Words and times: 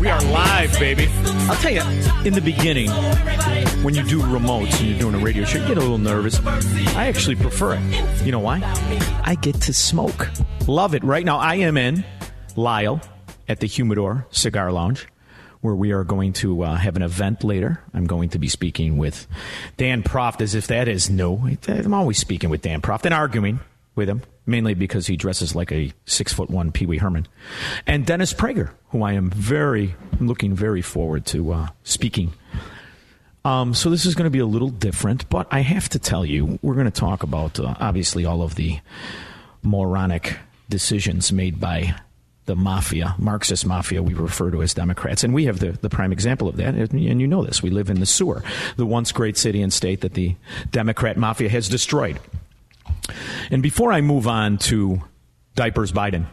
We 0.00 0.08
are 0.08 0.20
live, 0.22 0.72
baby. 0.78 1.08
I'll 1.48 1.56
tell 1.56 1.72
you, 1.72 1.82
in 2.24 2.34
the 2.34 2.40
beginning, 2.40 2.90
when 3.82 3.94
you 3.94 4.02
do 4.02 4.20
remotes 4.20 4.78
and 4.80 4.88
you're 4.88 4.98
doing 4.98 5.14
a 5.14 5.18
radio 5.18 5.44
show, 5.44 5.58
you 5.60 5.66
get 5.68 5.76
a 5.76 5.80
little 5.80 5.98
nervous. 5.98 6.40
I 6.96 7.06
actually 7.06 7.36
prefer 7.36 7.74
it. 7.74 8.24
You 8.24 8.32
know 8.32 8.40
why? 8.40 8.60
I 9.24 9.36
get 9.36 9.54
to 9.62 9.72
smoke. 9.72 10.28
Love 10.66 10.94
it. 10.94 11.04
Right 11.04 11.24
now, 11.24 11.38
I 11.38 11.56
am 11.56 11.76
in 11.76 12.04
Lisle 12.56 13.00
at 13.48 13.60
the 13.60 13.66
Humidor 13.66 14.26
Cigar 14.30 14.72
Lounge, 14.72 15.06
where 15.60 15.74
we 15.74 15.92
are 15.92 16.04
going 16.04 16.32
to 16.34 16.62
uh, 16.62 16.74
have 16.76 16.96
an 16.96 17.02
event 17.02 17.44
later. 17.44 17.80
I'm 17.94 18.06
going 18.06 18.30
to 18.30 18.38
be 18.38 18.48
speaking 18.48 18.98
with 18.98 19.26
Dan 19.76 20.02
Proft, 20.02 20.40
as 20.40 20.54
if 20.54 20.66
that 20.68 20.88
is 20.88 21.08
new. 21.10 21.56
I'm 21.66 21.94
always 21.94 22.18
speaking 22.18 22.50
with 22.50 22.62
Dan 22.62 22.80
Proft 22.80 23.04
and 23.04 23.14
arguing 23.14 23.60
with 23.94 24.08
him, 24.08 24.22
mainly 24.48 24.74
because 24.74 25.06
he 25.06 25.16
dresses 25.16 25.54
like 25.54 25.70
a 25.70 25.92
six 26.06 26.32
foot 26.32 26.50
one 26.50 26.72
Pee 26.72 26.86
Wee 26.86 26.98
Herman, 26.98 27.28
and 27.86 28.04
Dennis 28.04 28.32
Prager, 28.32 28.70
who 28.88 29.02
I 29.02 29.12
am 29.12 29.30
very 29.30 29.94
looking 30.18 30.54
very 30.54 30.82
forward 30.82 31.26
to 31.26 31.52
uh, 31.52 31.68
speaking. 31.84 32.32
Um, 33.44 33.74
so 33.74 33.88
this 33.88 34.04
is 34.04 34.14
going 34.14 34.24
to 34.24 34.30
be 34.30 34.40
a 34.40 34.46
little 34.46 34.70
different, 34.70 35.28
but 35.28 35.46
I 35.50 35.60
have 35.60 35.88
to 35.90 35.98
tell 35.98 36.24
you, 36.24 36.58
we're 36.60 36.74
going 36.74 36.90
to 36.90 36.90
talk 36.90 37.22
about 37.22 37.60
uh, 37.60 37.74
obviously 37.78 38.24
all 38.24 38.42
of 38.42 38.56
the 38.56 38.80
moronic 39.62 40.36
decisions 40.68 41.32
made 41.32 41.60
by 41.60 41.94
the 42.48 42.56
mafia, 42.56 43.14
Marxist 43.18 43.66
mafia, 43.66 44.02
we 44.02 44.14
refer 44.14 44.50
to 44.50 44.62
as 44.62 44.72
Democrats. 44.72 45.22
And 45.22 45.34
we 45.34 45.44
have 45.44 45.60
the, 45.60 45.72
the 45.72 45.90
prime 45.90 46.12
example 46.12 46.48
of 46.48 46.56
that. 46.56 46.74
And 46.74 47.00
you 47.00 47.26
know 47.26 47.44
this. 47.44 47.62
We 47.62 47.68
live 47.68 47.90
in 47.90 48.00
the 48.00 48.06
sewer, 48.06 48.42
the 48.76 48.86
once 48.86 49.12
great 49.12 49.36
city 49.36 49.60
and 49.60 49.70
state 49.70 50.00
that 50.00 50.14
the 50.14 50.34
Democrat 50.70 51.18
mafia 51.18 51.50
has 51.50 51.68
destroyed. 51.68 52.18
And 53.50 53.62
before 53.62 53.92
I 53.92 54.00
move 54.00 54.26
on 54.26 54.58
to 54.58 55.02
Diapers 55.54 55.92
Biden 55.92 56.26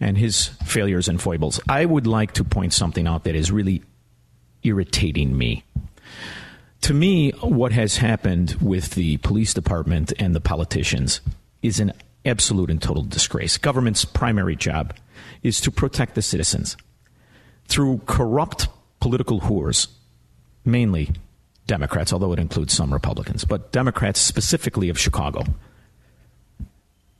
and 0.00 0.16
his 0.16 0.46
failures 0.64 1.08
and 1.08 1.20
foibles, 1.20 1.60
I 1.68 1.84
would 1.84 2.06
like 2.06 2.32
to 2.34 2.44
point 2.44 2.72
something 2.72 3.06
out 3.06 3.24
that 3.24 3.34
is 3.34 3.50
really 3.50 3.82
irritating 4.62 5.36
me. 5.36 5.64
To 6.82 6.94
me, 6.94 7.30
what 7.40 7.72
has 7.72 7.96
happened 7.96 8.56
with 8.60 8.90
the 8.92 9.16
police 9.18 9.52
department 9.52 10.12
and 10.18 10.34
the 10.34 10.40
politicians 10.40 11.20
is 11.62 11.80
an 11.80 11.92
absolute 12.24 12.70
and 12.70 12.80
total 12.80 13.02
disgrace. 13.02 13.58
Government's 13.58 14.04
primary 14.04 14.56
job 14.56 14.94
is 15.42 15.60
to 15.62 15.70
protect 15.70 16.14
the 16.14 16.22
citizens 16.22 16.76
through 17.66 18.00
corrupt 18.06 18.68
political 19.00 19.40
whores, 19.40 19.88
mainly 20.64 21.10
Democrats, 21.66 22.12
although 22.12 22.32
it 22.32 22.38
includes 22.38 22.72
some 22.72 22.92
Republicans, 22.92 23.44
but 23.44 23.72
Democrats 23.72 24.20
specifically 24.20 24.88
of 24.88 24.98
Chicago. 24.98 25.44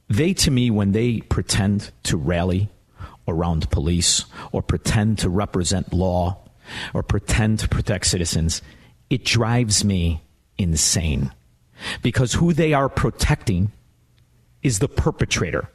They, 0.08 0.32
to 0.34 0.50
me, 0.50 0.70
when 0.70 0.92
they 0.92 1.20
pretend 1.20 1.90
to 2.04 2.16
rally 2.16 2.68
around 3.26 3.70
police 3.70 4.24
or 4.52 4.62
pretend 4.62 5.18
to 5.18 5.28
represent 5.28 5.92
law 5.92 6.38
or 6.94 7.02
pretend 7.02 7.58
to 7.60 7.68
protect 7.68 8.06
citizens, 8.06 8.62
it 9.10 9.24
drives 9.24 9.84
me 9.84 10.22
insane. 10.56 11.32
Because 12.02 12.34
who 12.34 12.52
they 12.52 12.72
are 12.72 12.88
protecting 12.88 13.70
is 14.62 14.78
the 14.78 14.88
perpetrator. 14.88 15.70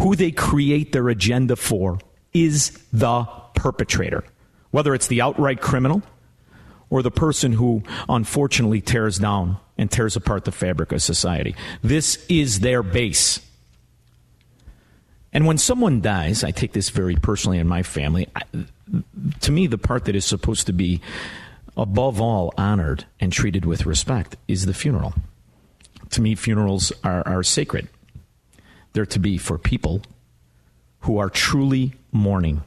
Who 0.00 0.14
they 0.14 0.30
create 0.30 0.92
their 0.92 1.08
agenda 1.08 1.56
for 1.56 1.98
is 2.32 2.78
the 2.92 3.24
perpetrator. 3.54 4.24
Whether 4.70 4.94
it's 4.94 5.08
the 5.08 5.20
outright 5.20 5.60
criminal 5.60 6.02
or 6.90 7.02
the 7.02 7.10
person 7.10 7.52
who 7.52 7.82
unfortunately 8.08 8.80
tears 8.80 9.18
down 9.18 9.58
and 9.76 9.90
tears 9.90 10.16
apart 10.16 10.44
the 10.44 10.52
fabric 10.52 10.92
of 10.92 11.02
society. 11.02 11.54
This 11.82 12.24
is 12.28 12.60
their 12.60 12.82
base. 12.82 13.40
And 15.32 15.46
when 15.46 15.58
someone 15.58 16.00
dies, 16.00 16.42
I 16.42 16.50
take 16.50 16.72
this 16.72 16.90
very 16.90 17.14
personally 17.14 17.58
in 17.58 17.68
my 17.68 17.82
family. 17.82 18.28
I, 18.34 18.42
to 19.40 19.52
me, 19.52 19.66
the 19.66 19.78
part 19.78 20.06
that 20.06 20.16
is 20.16 20.24
supposed 20.24 20.66
to 20.66 20.72
be 20.72 21.00
above 21.76 22.20
all 22.20 22.52
honored 22.56 23.04
and 23.20 23.32
treated 23.32 23.64
with 23.64 23.86
respect 23.86 24.36
is 24.48 24.66
the 24.66 24.74
funeral. 24.74 25.14
To 26.10 26.20
me, 26.20 26.34
funerals 26.34 26.92
are, 27.04 27.26
are 27.26 27.42
sacred. 27.44 27.88
They're 28.92 29.06
to 29.06 29.20
be 29.20 29.38
for 29.38 29.56
people 29.56 30.02
who 31.00 31.18
are 31.18 31.30
truly 31.30 31.94
mourning. 32.10 32.62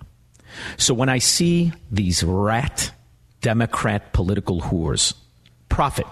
So 0.78 0.94
when 0.94 1.10
I 1.10 1.18
see 1.18 1.74
these 1.92 2.24
rat 2.24 2.92
Democrat 3.42 4.14
political 4.14 4.62
whores 4.62 5.14
profit 5.68 6.08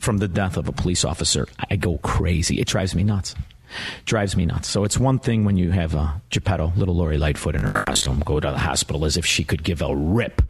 from 0.00 0.18
the 0.18 0.26
death 0.26 0.56
of 0.56 0.66
a 0.66 0.72
police 0.72 1.04
officer, 1.04 1.46
I 1.70 1.76
go 1.76 1.98
crazy. 1.98 2.60
It 2.60 2.66
drives 2.66 2.96
me 2.96 3.04
nuts 3.04 3.36
drives 4.04 4.36
me 4.36 4.46
nuts. 4.46 4.68
So 4.68 4.84
it's 4.84 4.98
one 4.98 5.18
thing 5.18 5.44
when 5.44 5.56
you 5.56 5.70
have 5.70 5.94
a 5.94 6.20
Geppetto, 6.30 6.72
little 6.76 6.94
Lori 6.94 7.18
Lightfoot 7.18 7.54
in 7.54 7.62
her 7.62 7.84
costume, 7.84 8.22
go 8.24 8.40
to 8.40 8.50
the 8.50 8.58
hospital 8.58 9.04
as 9.04 9.16
if 9.16 9.26
she 9.26 9.44
could 9.44 9.62
give 9.62 9.82
a 9.82 9.94
rip. 9.94 10.42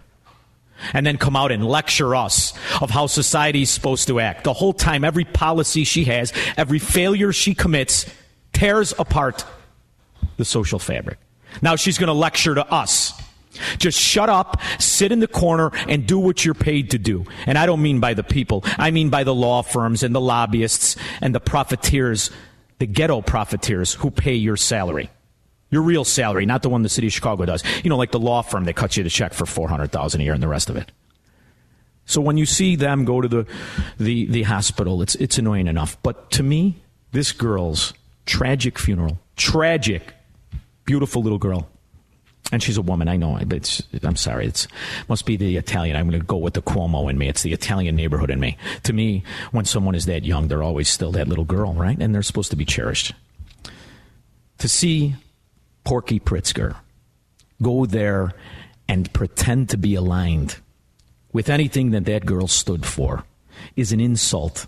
And 0.92 1.06
then 1.06 1.16
come 1.16 1.36
out 1.36 1.52
and 1.52 1.66
lecture 1.66 2.14
us 2.14 2.52
of 2.82 2.90
how 2.90 3.06
society's 3.06 3.70
supposed 3.70 4.08
to 4.08 4.20
act. 4.20 4.44
The 4.44 4.52
whole 4.52 4.74
time, 4.74 5.04
every 5.04 5.24
policy 5.24 5.84
she 5.84 6.04
has, 6.04 6.34
every 6.58 6.78
failure 6.78 7.32
she 7.32 7.54
commits, 7.54 8.04
tears 8.52 8.92
apart 8.98 9.46
the 10.36 10.44
social 10.44 10.78
fabric. 10.78 11.18
Now 11.62 11.76
she's 11.76 11.96
going 11.96 12.08
to 12.08 12.12
lecture 12.12 12.54
to 12.54 12.66
us. 12.70 13.12
Just 13.78 13.98
shut 13.98 14.28
up, 14.28 14.60
sit 14.78 15.12
in 15.12 15.20
the 15.20 15.28
corner, 15.28 15.70
and 15.88 16.06
do 16.06 16.18
what 16.18 16.44
you're 16.44 16.54
paid 16.54 16.90
to 16.90 16.98
do. 16.98 17.24
And 17.46 17.56
I 17.56 17.64
don't 17.64 17.80
mean 17.80 18.00
by 18.00 18.12
the 18.12 18.22
people, 18.22 18.62
I 18.76 18.90
mean 18.90 19.08
by 19.08 19.24
the 19.24 19.34
law 19.34 19.62
firms 19.62 20.02
and 20.02 20.14
the 20.14 20.20
lobbyists 20.20 20.96
and 21.22 21.34
the 21.34 21.40
profiteers 21.40 22.30
the 22.78 22.86
ghetto 22.86 23.22
profiteers 23.22 23.94
who 23.94 24.10
pay 24.10 24.34
your 24.34 24.56
salary. 24.56 25.10
Your 25.70 25.82
real 25.82 26.04
salary, 26.04 26.46
not 26.46 26.62
the 26.62 26.68
one 26.68 26.82
the 26.82 26.88
city 26.88 27.08
of 27.08 27.12
Chicago 27.12 27.44
does. 27.44 27.64
You 27.82 27.90
know, 27.90 27.96
like 27.96 28.12
the 28.12 28.20
law 28.20 28.42
firm 28.42 28.64
that 28.64 28.76
cuts 28.76 28.96
you 28.96 29.02
the 29.02 29.10
check 29.10 29.34
for 29.34 29.46
400000 29.46 30.20
a 30.20 30.24
year 30.24 30.32
and 30.32 30.42
the 30.42 30.48
rest 30.48 30.70
of 30.70 30.76
it. 30.76 30.92
So 32.04 32.20
when 32.20 32.36
you 32.36 32.46
see 32.46 32.76
them 32.76 33.04
go 33.04 33.20
to 33.20 33.26
the, 33.26 33.46
the, 33.98 34.26
the 34.26 34.42
hospital, 34.44 35.02
it's, 35.02 35.16
it's 35.16 35.38
annoying 35.38 35.66
enough. 35.66 36.00
But 36.04 36.30
to 36.32 36.44
me, 36.44 36.76
this 37.10 37.32
girl's 37.32 37.94
tragic 38.26 38.78
funeral, 38.78 39.18
tragic, 39.34 40.14
beautiful 40.84 41.22
little 41.22 41.38
girl, 41.38 41.68
and 42.52 42.62
she's 42.62 42.76
a 42.76 42.82
woman. 42.82 43.08
I 43.08 43.16
know, 43.16 43.38
but 43.46 43.56
it's, 43.56 43.82
I'm 44.02 44.16
sorry. 44.16 44.46
It's 44.46 44.68
must 45.08 45.26
be 45.26 45.36
the 45.36 45.56
Italian. 45.56 45.96
I'm 45.96 46.08
going 46.08 46.20
to 46.20 46.26
go 46.26 46.36
with 46.36 46.54
the 46.54 46.62
Cuomo 46.62 47.10
in 47.10 47.18
me. 47.18 47.28
It's 47.28 47.42
the 47.42 47.52
Italian 47.52 47.96
neighborhood 47.96 48.30
in 48.30 48.38
me. 48.38 48.56
To 48.84 48.92
me, 48.92 49.24
when 49.50 49.64
someone 49.64 49.94
is 49.94 50.06
that 50.06 50.24
young, 50.24 50.48
they're 50.48 50.62
always 50.62 50.88
still 50.88 51.12
that 51.12 51.28
little 51.28 51.44
girl, 51.44 51.74
right? 51.74 51.96
And 51.98 52.14
they're 52.14 52.22
supposed 52.22 52.50
to 52.50 52.56
be 52.56 52.64
cherished. 52.64 53.14
To 54.58 54.68
see 54.68 55.16
Porky 55.84 56.20
Pritzker 56.20 56.76
go 57.60 57.84
there 57.84 58.32
and 58.88 59.12
pretend 59.12 59.70
to 59.70 59.76
be 59.76 59.94
aligned 59.94 60.56
with 61.32 61.50
anything 61.50 61.90
that 61.90 62.04
that 62.04 62.24
girl 62.24 62.46
stood 62.46 62.86
for 62.86 63.24
is 63.74 63.92
an 63.92 64.00
insult 64.00 64.66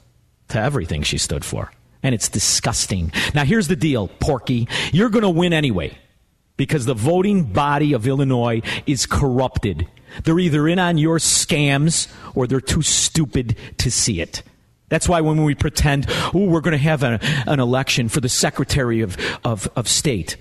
to 0.48 0.60
everything 0.60 1.02
she 1.02 1.18
stood 1.18 1.44
for. 1.44 1.70
And 2.02 2.14
it's 2.14 2.28
disgusting. 2.28 3.12
Now, 3.34 3.44
here's 3.44 3.68
the 3.68 3.76
deal, 3.76 4.08
Porky. 4.08 4.68
You're 4.92 5.10
going 5.10 5.22
to 5.22 5.30
win 5.30 5.52
anyway 5.52 5.98
because 6.58 6.84
the 6.84 6.92
voting 6.92 7.44
body 7.44 7.94
of 7.94 8.06
Illinois 8.06 8.60
is 8.86 9.06
corrupted. 9.06 9.88
They're 10.24 10.38
either 10.38 10.68
in 10.68 10.78
on 10.78 10.98
your 10.98 11.16
scams 11.16 12.12
or 12.34 12.46
they're 12.46 12.60
too 12.60 12.82
stupid 12.82 13.56
to 13.78 13.90
see 13.90 14.20
it. 14.20 14.42
That's 14.90 15.08
why 15.08 15.22
when 15.22 15.42
we 15.44 15.54
pretend, 15.54 16.06
oh, 16.34 16.44
we're 16.44 16.60
going 16.60 16.72
to 16.72 16.78
have 16.78 17.02
a, 17.02 17.18
an 17.46 17.60
election 17.60 18.10
for 18.10 18.20
the 18.20 18.28
Secretary 18.28 19.00
of, 19.00 19.16
of, 19.44 19.70
of 19.74 19.88
State, 19.88 20.36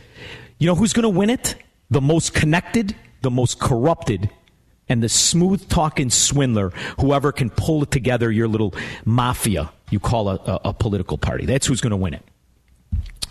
you 0.58 0.68
know 0.68 0.76
who's 0.76 0.92
going 0.92 1.04
to 1.04 1.10
win 1.10 1.30
it? 1.30 1.56
The 1.90 2.02
most 2.02 2.34
connected, 2.34 2.96
the 3.22 3.32
most 3.32 3.60
corrupted, 3.60 4.30
and 4.90 5.02
the 5.02 5.10
smooth 5.10 5.70
talking 5.70 6.10
swindler, 6.10 6.72
whoever 7.00 7.32
can 7.32 7.50
pull 7.50 7.84
it 7.84 7.92
together 7.92 8.30
your 8.30 8.50
little 8.50 8.74
mafia 9.06 9.72
you 9.90 10.00
call 10.00 10.30
a, 10.30 10.36
a, 10.36 10.60
a 10.66 10.74
political 10.74 11.18
party. 11.18 11.46
That's 11.46 11.68
who's 11.68 11.82
going 11.82 11.92
to 11.92 11.98
win 11.98 12.14
it. 12.14 12.24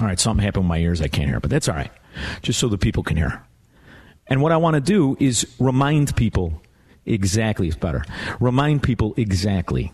All 0.00 0.06
right, 0.06 0.18
something 0.18 0.44
happened 0.44 0.64
with 0.64 0.68
my 0.68 0.78
ears. 0.78 1.00
I 1.00 1.08
can't 1.08 1.28
hear, 1.28 1.40
but 1.40 1.50
that's 1.50 1.68
all 1.68 1.74
right. 1.74 1.90
Just 2.42 2.58
so 2.58 2.68
the 2.68 2.78
people 2.78 3.02
can 3.02 3.16
hear. 3.16 3.42
And 4.26 4.42
what 4.42 4.52
I 4.52 4.56
want 4.56 4.74
to 4.74 4.80
do 4.80 5.16
is 5.20 5.46
remind 5.58 6.16
people 6.16 6.60
exactly, 7.04 7.68
it's 7.68 7.76
better, 7.76 8.04
remind 8.40 8.82
people 8.82 9.14
exactly, 9.16 9.92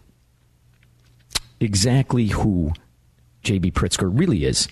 exactly 1.61 2.29
who 2.29 2.73
J.B. 3.43 3.73
Pritzker 3.73 4.11
really 4.13 4.45
is 4.45 4.69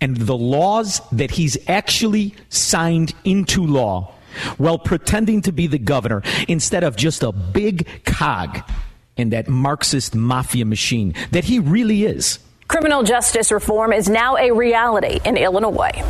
and 0.00 0.16
the 0.16 0.36
laws 0.36 1.00
that 1.12 1.30
he's 1.32 1.56
actually 1.68 2.34
signed 2.48 3.14
into 3.24 3.66
law 3.66 4.12
while 4.56 4.78
pretending 4.78 5.42
to 5.42 5.52
be 5.52 5.66
the 5.66 5.78
governor 5.78 6.22
instead 6.48 6.82
of 6.82 6.96
just 6.96 7.22
a 7.22 7.32
big 7.32 7.86
cog 8.04 8.60
in 9.16 9.30
that 9.30 9.48
Marxist 9.48 10.14
mafia 10.14 10.64
machine 10.64 11.14
that 11.30 11.44
he 11.44 11.58
really 11.58 12.04
is. 12.04 12.38
Criminal 12.68 13.02
justice 13.02 13.52
reform 13.52 13.92
is 13.92 14.08
now 14.08 14.36
a 14.36 14.50
reality 14.50 15.20
in 15.24 15.36
Illinois. 15.36 16.02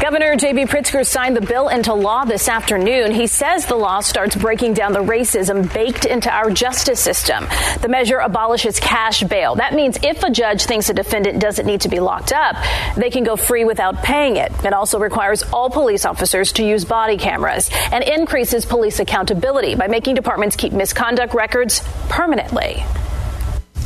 Governor 0.00 0.36
J.B. 0.36 0.66
Pritzker 0.66 1.06
signed 1.06 1.36
the 1.36 1.40
bill 1.40 1.68
into 1.68 1.94
law 1.94 2.26
this 2.26 2.50
afternoon. 2.50 3.12
He 3.12 3.26
says 3.26 3.64
the 3.64 3.76
law 3.76 4.00
starts 4.00 4.36
breaking 4.36 4.74
down 4.74 4.92
the 4.92 5.02
racism 5.02 5.72
baked 5.72 6.04
into 6.04 6.30
our 6.30 6.50
justice 6.50 7.00
system. 7.00 7.46
The 7.80 7.88
measure 7.88 8.18
abolishes 8.18 8.78
cash 8.78 9.22
bail. 9.22 9.54
That 9.54 9.72
means 9.72 9.98
if 10.02 10.22
a 10.22 10.30
judge 10.30 10.66
thinks 10.66 10.90
a 10.90 10.94
defendant 10.94 11.40
doesn't 11.40 11.64
need 11.64 11.80
to 11.80 11.88
be 11.88 11.98
locked 11.98 12.32
up, 12.32 12.56
they 12.94 13.08
can 13.08 13.24
go 13.24 13.36
free 13.36 13.64
without 13.64 14.02
paying 14.02 14.36
it. 14.36 14.52
It 14.64 14.74
also 14.74 14.98
requires 14.98 15.42
all 15.44 15.70
police 15.70 16.04
officers 16.04 16.52
to 16.52 16.64
use 16.64 16.84
body 16.84 17.16
cameras 17.16 17.70
and 17.90 18.04
increases 18.04 18.66
police 18.66 19.00
accountability 19.00 19.76
by 19.76 19.88
making 19.88 20.14
departments 20.14 20.56
keep 20.56 20.74
misconduct 20.74 21.32
records 21.32 21.82
permanently. 22.10 22.84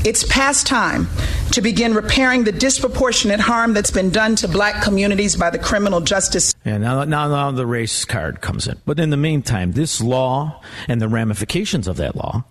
It's 0.02 0.24
past 0.24 0.66
time 0.66 1.08
to 1.52 1.60
begin 1.60 1.92
repairing 1.92 2.44
the 2.44 2.52
disproportionate 2.52 3.38
harm 3.38 3.74
that's 3.74 3.90
been 3.90 4.08
done 4.08 4.34
to 4.36 4.48
black 4.48 4.82
communities 4.82 5.36
by 5.36 5.50
the 5.50 5.58
criminal 5.58 6.00
justice. 6.00 6.54
Yeah, 6.64 6.78
now, 6.78 7.04
now, 7.04 7.28
now 7.28 7.50
the 7.50 7.66
race 7.66 8.06
card 8.06 8.40
comes 8.40 8.66
in. 8.66 8.80
But 8.86 8.98
in 8.98 9.10
the 9.10 9.18
meantime, 9.18 9.72
this 9.72 10.00
law 10.00 10.62
and 10.88 11.02
the 11.02 11.08
ramifications 11.08 11.86
of 11.86 11.98
that 11.98 12.16
law 12.16 12.44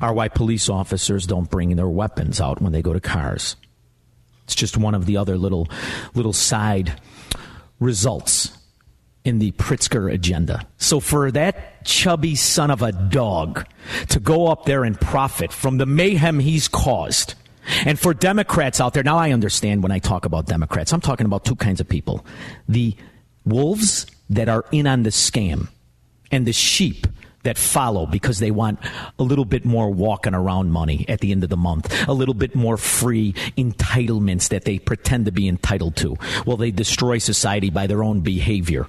are 0.00 0.12
why 0.12 0.26
police 0.26 0.68
officers 0.68 1.28
don't 1.28 1.48
bring 1.48 1.76
their 1.76 1.88
weapons 1.88 2.40
out 2.40 2.60
when 2.60 2.72
they 2.72 2.82
go 2.82 2.92
to 2.92 3.00
cars. 3.00 3.54
It's 4.42 4.56
just 4.56 4.76
one 4.76 4.96
of 4.96 5.06
the 5.06 5.16
other 5.16 5.38
little, 5.38 5.68
little 6.14 6.32
side 6.32 7.00
results 7.78 8.50
in 9.26 9.40
the 9.40 9.50
Pritzker 9.52 10.12
agenda. 10.12 10.66
So 10.78 11.00
for 11.00 11.30
that 11.32 11.84
chubby 11.84 12.36
son 12.36 12.70
of 12.70 12.80
a 12.80 12.92
dog 12.92 13.66
to 14.08 14.20
go 14.20 14.46
up 14.46 14.64
there 14.66 14.84
and 14.84 14.98
profit 14.98 15.52
from 15.52 15.78
the 15.78 15.86
mayhem 15.86 16.38
he's 16.38 16.68
caused, 16.68 17.34
and 17.84 17.98
for 17.98 18.14
Democrats 18.14 18.80
out 18.80 18.94
there, 18.94 19.02
now 19.02 19.18
I 19.18 19.32
understand 19.32 19.82
when 19.82 19.90
I 19.90 19.98
talk 19.98 20.24
about 20.24 20.46
Democrats, 20.46 20.92
I'm 20.92 21.00
talking 21.00 21.26
about 21.26 21.44
two 21.44 21.56
kinds 21.56 21.80
of 21.80 21.88
people 21.88 22.24
the 22.68 22.94
wolves 23.44 24.06
that 24.30 24.48
are 24.48 24.64
in 24.70 24.86
on 24.86 25.02
the 25.02 25.10
scam, 25.10 25.68
and 26.30 26.46
the 26.46 26.52
sheep 26.52 27.06
that 27.42 27.56
follow 27.56 28.06
because 28.06 28.40
they 28.40 28.50
want 28.50 28.78
a 29.18 29.22
little 29.22 29.44
bit 29.44 29.64
more 29.64 29.88
walking 29.90 30.34
around 30.34 30.70
money 30.72 31.04
at 31.08 31.20
the 31.20 31.30
end 31.30 31.44
of 31.44 31.50
the 31.50 31.56
month, 31.56 32.08
a 32.08 32.12
little 32.12 32.34
bit 32.34 32.54
more 32.54 32.76
free 32.76 33.32
entitlements 33.56 34.48
that 34.48 34.64
they 34.64 34.78
pretend 34.80 35.26
to 35.26 35.32
be 35.32 35.48
entitled 35.48 35.94
to. 35.96 36.16
Well, 36.44 36.56
they 36.56 36.72
destroy 36.72 37.18
society 37.18 37.70
by 37.70 37.86
their 37.86 38.02
own 38.02 38.20
behavior. 38.20 38.86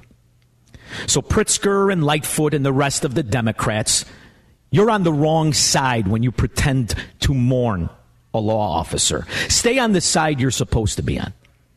So 1.05 1.21
Pritzker 1.21 1.91
and 1.91 2.03
Lightfoot 2.03 2.53
and 2.53 2.65
the 2.65 2.73
rest 2.73 3.05
of 3.05 3.15
the 3.15 3.23
Democrats, 3.23 4.05
you're 4.71 4.89
on 4.89 5.03
the 5.03 5.13
wrong 5.13 5.53
side 5.53 6.07
when 6.07 6.23
you 6.23 6.31
pretend 6.31 6.95
to 7.21 7.33
mourn 7.33 7.89
a 8.33 8.39
law 8.39 8.77
officer. 8.77 9.25
Stay 9.47 9.79
on 9.79 9.93
the 9.93 10.01
side 10.01 10.39
you're 10.39 10.51
supposed 10.51 10.97
to 10.97 11.03
be 11.03 11.19
on. 11.19 11.33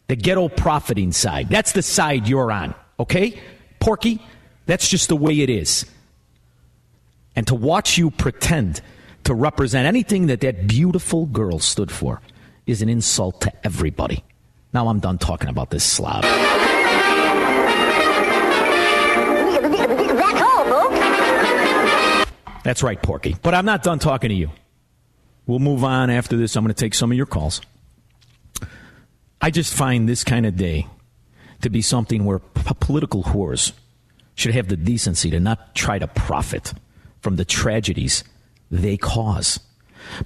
The 0.08 0.16
ghetto 0.16 0.48
profiting 0.48 1.12
side. 1.12 1.48
That's 1.48 1.72
the 1.72 1.82
side 1.82 2.26
you're 2.26 2.50
on. 2.50 2.74
Okay? 2.98 3.40
Porky, 3.78 4.20
that's 4.66 4.88
just 4.88 5.08
the 5.08 5.16
way 5.16 5.40
it 5.40 5.50
is. 5.50 5.86
And 7.36 7.46
to 7.46 7.54
watch 7.54 7.96
you 7.96 8.10
pretend 8.10 8.80
to 9.24 9.34
represent 9.34 9.86
anything 9.86 10.26
that 10.26 10.40
that 10.40 10.66
beautiful 10.66 11.26
girl 11.26 11.58
stood 11.58 11.90
for 11.90 12.20
is 12.66 12.82
an 12.82 12.88
insult 12.88 13.40
to 13.42 13.52
everybody. 13.64 14.24
Now 14.72 14.88
I'm 14.88 15.00
done 15.00 15.18
talking 15.18 15.48
about 15.48 15.70
this 15.70 15.84
slob. 15.84 16.24
That's 22.62 22.82
right, 22.82 23.00
Porky. 23.00 23.36
But 23.42 23.54
I'm 23.54 23.64
not 23.64 23.82
done 23.82 23.98
talking 23.98 24.28
to 24.28 24.34
you. 24.34 24.50
We'll 25.46 25.58
move 25.58 25.82
on 25.84 26.10
after 26.10 26.36
this. 26.36 26.56
I'm 26.56 26.64
going 26.64 26.74
to 26.74 26.78
take 26.80 26.94
some 26.94 27.10
of 27.10 27.16
your 27.16 27.26
calls. 27.26 27.60
I 29.40 29.50
just 29.50 29.72
find 29.72 30.08
this 30.08 30.22
kind 30.22 30.44
of 30.44 30.56
day 30.56 30.86
to 31.62 31.70
be 31.70 31.82
something 31.82 32.24
where 32.24 32.38
p- 32.38 32.74
political 32.78 33.22
whores 33.22 33.72
should 34.34 34.54
have 34.54 34.68
the 34.68 34.76
decency 34.76 35.30
to 35.30 35.40
not 35.40 35.74
try 35.74 35.98
to 35.98 36.06
profit 36.06 36.72
from 37.20 37.36
the 37.36 37.44
tragedies 37.44 38.24
they 38.70 38.96
cause. 38.96 39.60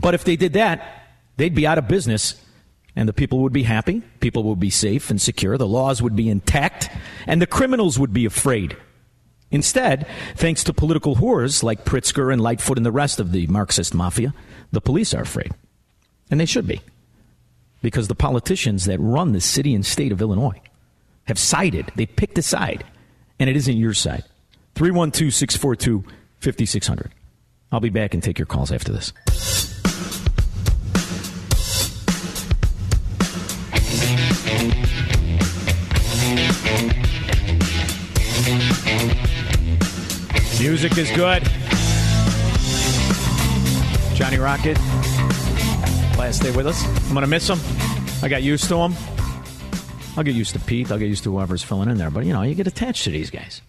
But 0.01 0.15
if 0.15 0.25
they 0.25 0.37
did 0.37 0.53
that, 0.55 1.07
they'd 1.37 1.55
be 1.55 1.67
out 1.67 1.79
of 1.79 1.89
business 1.89 2.41
and 2.97 3.09
the 3.09 3.13
people 3.13 3.41
would 3.41 3.53
be 3.53 3.65
happy, 3.65 4.03
people 4.21 4.45
would 4.45 4.61
be 4.61 4.71
safe 4.71 5.11
and 5.11 5.21
secure, 5.21 5.59
the 5.59 5.67
laws 5.67 6.01
would 6.01 6.15
be 6.15 6.29
intact, 6.29 6.91
and 7.27 7.43
the 7.43 7.47
criminals 7.47 7.99
would 7.99 8.13
be 8.13 8.25
afraid. 8.25 8.77
Instead, 9.55 10.05
thanks 10.35 10.65
to 10.65 10.73
political 10.75 11.15
whores 11.15 11.63
like 11.63 11.85
Pritzker 11.85 12.33
and 12.33 12.43
Lightfoot 12.43 12.77
and 12.77 12.85
the 12.85 12.91
rest 12.91 13.21
of 13.21 13.31
the 13.31 13.47
Marxist 13.47 13.95
mafia, 13.95 14.35
the 14.73 14.81
police 14.81 15.15
are 15.15 15.23
afraid. 15.23 15.53
And 16.29 16.41
they 16.41 16.45
should 16.45 16.67
be. 16.67 16.81
Because 17.81 18.09
the 18.09 18.17
politicians 18.17 18.87
that 18.87 18.99
run 18.99 19.31
the 19.31 19.41
city 19.41 19.73
and 19.73 19.87
state 19.87 20.11
of 20.11 20.21
Illinois 20.21 20.61
have 21.29 21.39
sided, 21.39 21.93
they 21.95 22.05
picked 22.05 22.37
a 22.37 22.43
side, 22.43 22.83
and 23.39 23.49
it 23.49 23.55
isn't 23.55 23.77
your 23.77 23.95
side. 23.95 24.25
312 24.75 25.33
642 25.33 26.05
5600. 26.41 27.13
I'll 27.71 27.79
be 27.79 27.91
back 27.91 28.13
and 28.13 28.23
take 28.23 28.41
your 28.41 28.47
calls 28.47 28.73
after 28.73 28.93
this. 28.93 29.13
Music 40.61 40.97
is 40.97 41.11
good. 41.11 41.43
Johnny 44.15 44.39
Rocket, 44.39 44.79
last 46.17 46.43
day 46.43 46.51
with 46.53 46.67
us. 46.67 46.83
I'm 47.07 47.13
going 47.13 47.23
to 47.23 47.27
miss 47.27 47.49
him. 47.49 47.59
I 48.23 48.29
got 48.29 48.43
used 48.43 48.69
to 48.69 48.77
him. 48.77 48.95
I'll 50.17 50.25
get 50.25 50.35
used 50.35 50.53
to 50.55 50.61
Pete. 50.61 50.91
I'll 50.91 50.99
get 50.99 51.09
used 51.09 51.25
to 51.25 51.33
whoever's 51.33 51.63
filling 51.63 51.91
in 51.91 51.99
there. 51.99 52.11
But, 52.11 52.25
you 52.25 52.33
know, 52.33 52.43
you 52.43 52.55
get 52.55 52.67
attached 52.67 53.05
to 53.05 53.11
these 53.11 53.31
guys. 53.31 53.61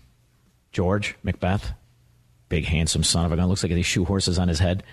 George, 0.72 1.16
Macbeth, 1.24 1.74
big, 2.50 2.66
handsome 2.66 3.04
son 3.04 3.26
of 3.26 3.32
a 3.32 3.36
gun. 3.36 3.50
Looks 3.50 3.64
like 3.64 3.74
these 3.74 3.86
shoe 3.86 4.06
horses 4.06 4.38
on 4.38 4.48
his 4.48 4.60
head. 4.60 4.84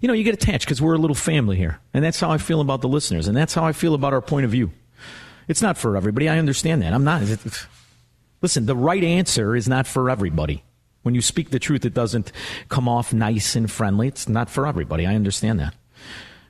You 0.00 0.08
know, 0.08 0.14
you 0.14 0.24
get 0.24 0.34
attached 0.34 0.64
because 0.64 0.80
we're 0.80 0.94
a 0.94 0.98
little 0.98 1.14
family 1.14 1.56
here. 1.56 1.80
And 1.92 2.04
that's 2.04 2.20
how 2.20 2.30
I 2.30 2.38
feel 2.38 2.60
about 2.60 2.80
the 2.80 2.88
listeners. 2.88 3.28
And 3.28 3.36
that's 3.36 3.52
how 3.52 3.64
I 3.64 3.72
feel 3.72 3.94
about 3.94 4.12
our 4.12 4.22
point 4.22 4.44
of 4.44 4.50
view. 4.52 4.70
It's 5.48 5.60
not 5.60 5.76
for 5.76 5.96
everybody. 5.96 6.28
I 6.28 6.38
understand 6.38 6.82
that. 6.82 6.94
I'm 6.94 7.04
not. 7.04 7.22
Listen, 8.40 8.66
the 8.66 8.76
right 8.76 9.02
answer 9.02 9.56
is 9.56 9.68
not 9.68 9.86
for 9.86 10.08
everybody. 10.08 10.62
When 11.02 11.14
you 11.14 11.22
speak 11.22 11.50
the 11.50 11.58
truth, 11.58 11.84
it 11.84 11.94
doesn't 11.94 12.32
come 12.68 12.88
off 12.88 13.12
nice 13.12 13.56
and 13.56 13.70
friendly. 13.70 14.08
It's 14.08 14.28
not 14.28 14.48
for 14.48 14.66
everybody. 14.66 15.06
I 15.06 15.14
understand 15.14 15.58
that. 15.60 15.74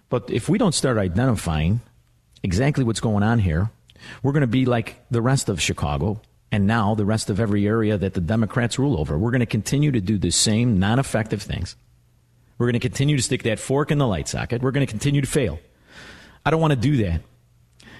But 0.09 0.31
if 0.31 0.49
we 0.49 0.59
don't 0.59 0.75
start 0.75 0.99
identifying 0.99 1.81
exactly 2.43 2.85
what's 2.85 3.01
going 3.01 3.23
on 3.23 3.39
here, 3.39 3.71
we're 4.23 4.33
going 4.33 4.43
to 4.43 4.47
be 4.47 4.67
like 4.67 5.03
the 5.11 5.23
rest 5.23 5.49
of 5.49 5.61
Chicago 5.61 6.21
and 6.51 6.67
now 6.67 6.95
the 6.95 7.07
rest 7.07 7.31
of 7.31 7.41
every 7.41 7.67
area 7.67 7.97
that 7.97 8.13
the 8.13 8.21
Democrats 8.21 8.79
rule 8.79 9.01
over. 9.01 9.17
We're 9.19 9.31
going 9.31 9.41
to 9.41 9.47
continue 9.47 9.91
to 9.91 10.01
do 10.01 10.19
the 10.19 10.31
same 10.31 10.79
non 10.79 10.99
effective 10.99 11.41
things. 11.43 11.77
We're 12.59 12.67
going 12.67 12.75
to 12.75 12.81
continue 12.81 13.17
to 13.17 13.23
stick 13.23 13.45
that 13.45 13.59
fork 13.59 13.91
in 13.91 13.99
the 13.99 14.07
light 14.07 14.29
socket. 14.29 14.63
We're 14.63 14.71
going 14.71 14.87
to 14.87 14.91
continue 14.91 15.23
to 15.23 15.27
fail. 15.27 15.59
I 16.45 16.51
don't 16.51 16.61
want 16.61 16.73
to 16.73 16.79
do 16.79 16.99
that. 16.99 17.23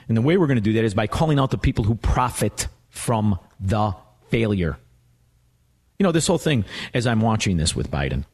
And 0.09 0.17
the 0.17 0.23
way 0.23 0.37
we're 0.37 0.47
going 0.47 0.57
to 0.57 0.61
do 0.61 0.75
that 0.75 0.85
is 0.85 0.95
by 0.95 1.07
calling 1.07 1.39
out 1.39 1.51
the 1.51 1.59
people 1.59 1.85
who 1.85 1.95
profit 1.95 2.69
from 2.91 3.39
the 3.59 3.95
failure. 4.29 4.77
You 6.03 6.09
know, 6.09 6.11
this 6.11 6.27
whole 6.27 6.37
thing, 6.37 6.65
as 6.95 7.07
I'm 7.07 7.21
watching 7.21 7.59
this 7.59 7.77
with 7.77 7.89
Biden, 7.89 8.25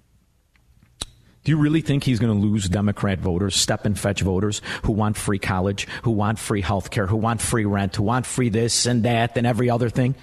do 1.44 1.52
you 1.52 1.58
really 1.58 1.82
think 1.82 2.02
he's 2.02 2.18
going 2.18 2.32
to 2.32 2.46
lose 2.46 2.66
Democrat 2.66 3.18
voters, 3.18 3.56
step 3.56 3.84
and 3.84 3.98
fetch 3.98 4.22
voters 4.22 4.62
who 4.84 4.92
want 4.92 5.18
free 5.18 5.38
college, 5.38 5.86
who 6.02 6.12
want 6.12 6.38
free 6.38 6.62
health 6.62 6.90
care, 6.90 7.06
who 7.06 7.16
want 7.16 7.42
free 7.42 7.66
rent, 7.66 7.94
who 7.96 8.04
want 8.04 8.24
free 8.24 8.48
this 8.48 8.86
and 8.86 9.02
that 9.02 9.36
and 9.36 9.46
every 9.46 9.68
other 9.68 9.90
thing? 9.90 10.14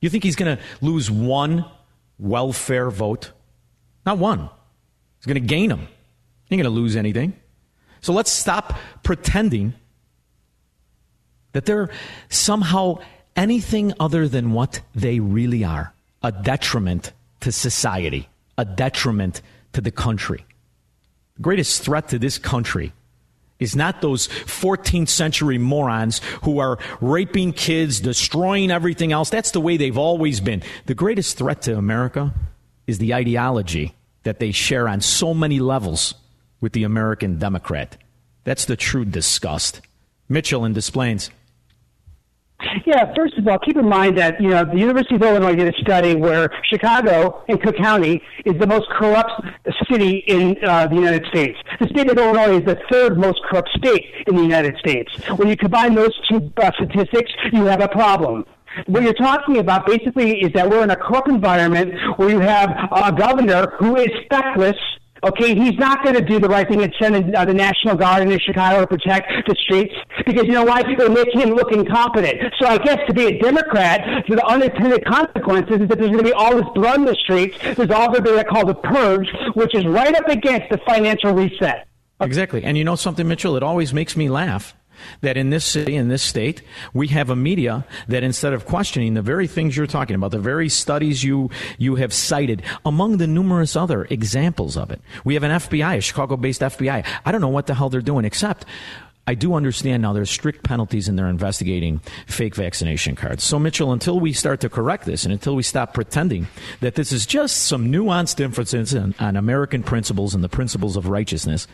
You 0.00 0.10
think 0.10 0.24
he's 0.24 0.34
going 0.34 0.56
to 0.56 0.62
lose 0.80 1.08
one 1.08 1.64
welfare 2.18 2.90
vote? 2.90 3.30
Not 4.04 4.18
one. 4.18 4.50
He's 5.20 5.26
going 5.26 5.40
to 5.40 5.48
gain 5.48 5.68
them. 5.68 5.86
He 6.48 6.56
ain't 6.56 6.62
going 6.64 6.64
to 6.64 6.70
lose 6.70 6.96
anything. 6.96 7.34
So 8.00 8.12
let's 8.12 8.32
stop 8.32 8.76
pretending 9.04 9.74
that 11.52 11.66
they're 11.66 11.88
somehow 12.30 12.98
anything 13.36 13.92
other 14.00 14.26
than 14.26 14.50
what 14.50 14.80
they 14.92 15.20
really 15.20 15.62
are 15.62 15.94
a 16.22 16.32
detriment 16.32 17.12
to 17.40 17.52
society, 17.52 18.28
a 18.58 18.64
detriment 18.64 19.42
to 19.72 19.80
the 19.80 19.90
country. 19.90 20.44
The 21.36 21.42
greatest 21.42 21.82
threat 21.82 22.08
to 22.08 22.18
this 22.18 22.38
country 22.38 22.92
is 23.58 23.76
not 23.76 24.00
those 24.00 24.28
14th 24.28 25.08
century 25.08 25.58
morons 25.58 26.20
who 26.42 26.58
are 26.58 26.78
raping 27.00 27.52
kids, 27.52 28.00
destroying 28.00 28.70
everything 28.70 29.12
else. 29.12 29.30
That's 29.30 29.50
the 29.50 29.60
way 29.60 29.76
they've 29.76 29.98
always 29.98 30.40
been. 30.40 30.62
The 30.86 30.94
greatest 30.94 31.38
threat 31.38 31.62
to 31.62 31.76
America 31.76 32.34
is 32.86 32.98
the 32.98 33.14
ideology 33.14 33.94
that 34.22 34.40
they 34.40 34.50
share 34.50 34.88
on 34.88 35.00
so 35.00 35.34
many 35.34 35.60
levels 35.60 36.14
with 36.60 36.72
the 36.72 36.84
American 36.84 37.38
Democrat. 37.38 37.96
That's 38.44 38.64
the 38.64 38.76
true 38.76 39.04
disgust. 39.04 39.80
Mitchell 40.28 40.64
in 40.64 40.72
Des 40.72 40.90
Plaines. 40.90 41.30
Yeah, 42.84 43.12
first 43.14 43.38
of 43.38 43.46
all, 43.48 43.58
keep 43.58 43.76
in 43.76 43.88
mind 43.88 44.18
that 44.18 44.40
you 44.40 44.50
know 44.50 44.64
the 44.64 44.78
University 44.78 45.14
of 45.14 45.22
Illinois 45.22 45.54
did 45.54 45.74
a 45.74 45.78
study 45.80 46.14
where 46.14 46.50
Chicago 46.64 47.42
and 47.48 47.60
Cook 47.62 47.76
County 47.76 48.22
is 48.44 48.58
the 48.58 48.66
most 48.66 48.88
corrupt 48.90 49.30
city 49.90 50.24
in 50.26 50.56
uh, 50.64 50.86
the 50.86 50.94
United 50.94 51.24
States. 51.26 51.58
The 51.80 51.88
state 51.88 52.10
of 52.10 52.18
Illinois 52.18 52.58
is 52.58 52.64
the 52.64 52.78
third 52.90 53.18
most 53.18 53.40
corrupt 53.48 53.70
state 53.76 54.04
in 54.26 54.36
the 54.36 54.42
United 54.42 54.76
States. 54.78 55.10
When 55.36 55.48
you 55.48 55.56
combine 55.56 55.94
those 55.94 56.12
two 56.28 56.52
uh, 56.56 56.70
statistics, 56.74 57.32
you 57.52 57.64
have 57.64 57.80
a 57.80 57.88
problem. 57.88 58.44
What 58.86 59.02
you're 59.02 59.14
talking 59.14 59.58
about 59.58 59.86
basically 59.86 60.40
is 60.42 60.52
that 60.52 60.68
we're 60.68 60.84
in 60.84 60.90
a 60.90 60.96
corrupt 60.96 61.28
environment 61.28 61.94
where 62.16 62.30
you 62.30 62.38
have 62.40 62.70
a 62.92 63.12
governor 63.12 63.72
who 63.78 63.96
is 63.96 64.08
feckless 64.30 64.76
Okay, 65.22 65.54
he's 65.54 65.78
not 65.78 66.02
going 66.02 66.14
to 66.14 66.22
do 66.22 66.40
the 66.40 66.48
right 66.48 66.66
thing 66.66 66.82
and 66.82 66.94
send 66.98 67.36
uh, 67.36 67.44
the 67.44 67.52
National 67.52 67.94
Guard 67.94 68.22
into 68.22 68.38
Chicago 68.38 68.80
to 68.80 68.86
protect 68.86 69.30
the 69.46 69.54
streets 69.60 69.94
because 70.26 70.44
you 70.44 70.52
know 70.52 70.64
why? 70.64 70.80
It'll 70.80 71.10
make 71.10 71.34
him 71.34 71.50
look 71.50 71.72
incompetent. 71.72 72.54
So 72.58 72.66
I 72.66 72.78
guess 72.78 72.98
to 73.06 73.12
be 73.12 73.26
a 73.26 73.38
Democrat, 73.38 74.24
the 74.28 74.44
unintended 74.46 75.04
consequences 75.04 75.82
is 75.82 75.88
that 75.88 75.98
there's 75.98 76.10
going 76.10 76.24
to 76.24 76.30
be 76.30 76.32
all 76.32 76.56
this 76.56 76.66
blood 76.74 77.00
in 77.00 77.04
the 77.04 77.16
streets. 77.16 77.58
There's 77.60 77.90
also 77.90 78.20
going 78.20 78.38
to 78.38 78.44
be 78.44 78.48
called 78.48 78.70
a 78.70 78.74
purge, 78.74 79.28
which 79.54 79.74
is 79.74 79.84
right 79.86 80.14
up 80.14 80.28
against 80.28 80.70
the 80.70 80.78
financial 80.86 81.32
reset. 81.32 81.86
Exactly. 82.20 82.64
And 82.64 82.78
you 82.78 82.84
know 82.84 82.96
something, 82.96 83.26
Mitchell? 83.28 83.56
It 83.56 83.62
always 83.62 83.92
makes 83.92 84.16
me 84.16 84.28
laugh 84.28 84.74
that 85.20 85.36
in 85.36 85.50
this 85.50 85.64
city, 85.64 85.96
in 85.96 86.08
this 86.08 86.22
state, 86.22 86.62
we 86.92 87.08
have 87.08 87.30
a 87.30 87.36
media 87.36 87.84
that 88.08 88.22
instead 88.22 88.52
of 88.52 88.66
questioning 88.66 89.14
the 89.14 89.22
very 89.22 89.46
things 89.46 89.76
you're 89.76 89.86
talking 89.86 90.16
about, 90.16 90.30
the 90.30 90.38
very 90.38 90.68
studies 90.68 91.24
you, 91.24 91.50
you 91.78 91.96
have 91.96 92.12
cited, 92.12 92.62
among 92.84 93.18
the 93.18 93.26
numerous 93.26 93.76
other 93.76 94.06
examples 94.10 94.76
of 94.76 94.90
it, 94.90 95.00
we 95.24 95.34
have 95.34 95.42
an 95.42 95.52
FBI, 95.52 95.98
a 95.98 96.00
Chicago 96.00 96.36
based 96.36 96.60
FBI. 96.60 97.06
I 97.24 97.32
don't 97.32 97.40
know 97.40 97.48
what 97.48 97.66
the 97.66 97.74
hell 97.74 97.88
they're 97.90 98.00
doing 98.00 98.24
except 98.24 98.64
I 99.30 99.34
do 99.34 99.54
understand 99.54 100.02
now 100.02 100.12
there's 100.12 100.28
strict 100.28 100.64
penalties 100.64 101.06
and 101.06 101.16
they're 101.16 101.28
investigating 101.28 102.00
fake 102.26 102.56
vaccination 102.56 103.14
cards. 103.14 103.44
So, 103.44 103.60
Mitchell, 103.60 103.92
until 103.92 104.18
we 104.18 104.32
start 104.32 104.60
to 104.62 104.68
correct 104.68 105.04
this 105.04 105.24
and 105.24 105.32
until 105.32 105.54
we 105.54 105.62
stop 105.62 105.94
pretending 105.94 106.48
that 106.80 106.96
this 106.96 107.12
is 107.12 107.26
just 107.26 107.58
some 107.58 107.92
nuanced 107.92 108.34
differences 108.34 108.92
on, 108.92 109.14
on 109.20 109.36
American 109.36 109.84
principles 109.84 110.34
and 110.34 110.42
the 110.42 110.48
principles 110.48 110.96
of 110.96 111.06
righteousness, 111.06 111.68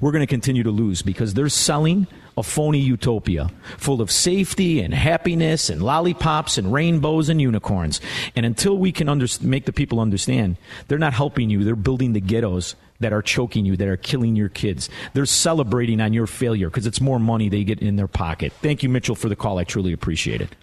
we're 0.00 0.12
going 0.12 0.22
to 0.22 0.26
continue 0.26 0.62
to 0.62 0.70
lose 0.70 1.02
because 1.02 1.34
they're 1.34 1.50
selling 1.50 2.06
a 2.36 2.42
phony 2.42 2.78
utopia 2.78 3.50
full 3.78 4.00
of 4.00 4.10
safety 4.10 4.80
and 4.80 4.94
happiness 4.94 5.68
and 5.68 5.82
lollipops 5.82 6.58
and 6.58 6.72
rainbows 6.72 7.28
and 7.28 7.40
unicorns. 7.40 8.00
And 8.34 8.46
until 8.46 8.76
we 8.78 8.92
can 8.92 9.08
under- 9.08 9.26
make 9.40 9.66
the 9.66 9.72
people 9.72 10.00
understand, 10.00 10.56
they're 10.88 10.98
not 10.98 11.12
helping 11.12 11.50
you, 11.50 11.64
they're 11.64 11.76
building 11.76 12.12
the 12.12 12.20
ghettos 12.20 12.74
that 13.00 13.12
are 13.12 13.22
choking 13.22 13.64
you, 13.64 13.76
that 13.76 13.88
are 13.88 13.96
killing 13.96 14.36
your 14.36 14.48
kids. 14.48 14.88
They're 15.12 15.26
celebrating 15.26 16.00
on 16.00 16.12
your 16.12 16.26
failure 16.26 16.70
because 16.70 16.86
it's 16.86 17.00
more 17.00 17.18
money 17.18 17.48
they 17.48 17.64
get 17.64 17.80
in 17.80 17.96
their 17.96 18.08
pocket. 18.08 18.52
Thank 18.62 18.82
you, 18.82 18.88
Mitchell, 18.88 19.16
for 19.16 19.28
the 19.28 19.36
call. 19.36 19.58
I 19.58 19.64
truly 19.64 19.92
appreciate 19.92 20.40
it. 20.40 20.54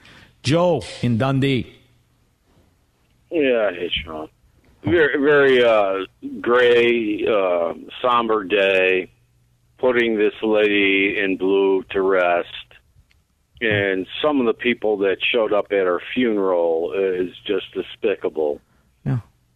Joe 0.41 0.83
in 1.01 1.17
Dundee. 1.17 1.75
Yeah, 3.29 3.71
hey, 3.71 3.91
Shaun. 4.03 4.29
Very, 4.83 5.21
very 5.21 5.63
uh, 5.63 6.05
gray, 6.39 7.25
uh, 7.27 7.73
somber 8.01 8.45
day. 8.45 9.11
Putting 9.79 10.17
this 10.17 10.33
lady 10.43 11.17
in 11.17 11.37
blue 11.37 11.83
to 11.91 12.01
rest, 12.01 12.47
and 13.61 14.05
some 14.21 14.39
of 14.39 14.45
the 14.45 14.53
people 14.53 14.97
that 14.99 15.17
showed 15.31 15.53
up 15.53 15.67
at 15.71 15.85
her 15.85 16.01
funeral 16.13 16.93
is 16.93 17.33
just 17.45 17.65
despicable. 17.73 18.61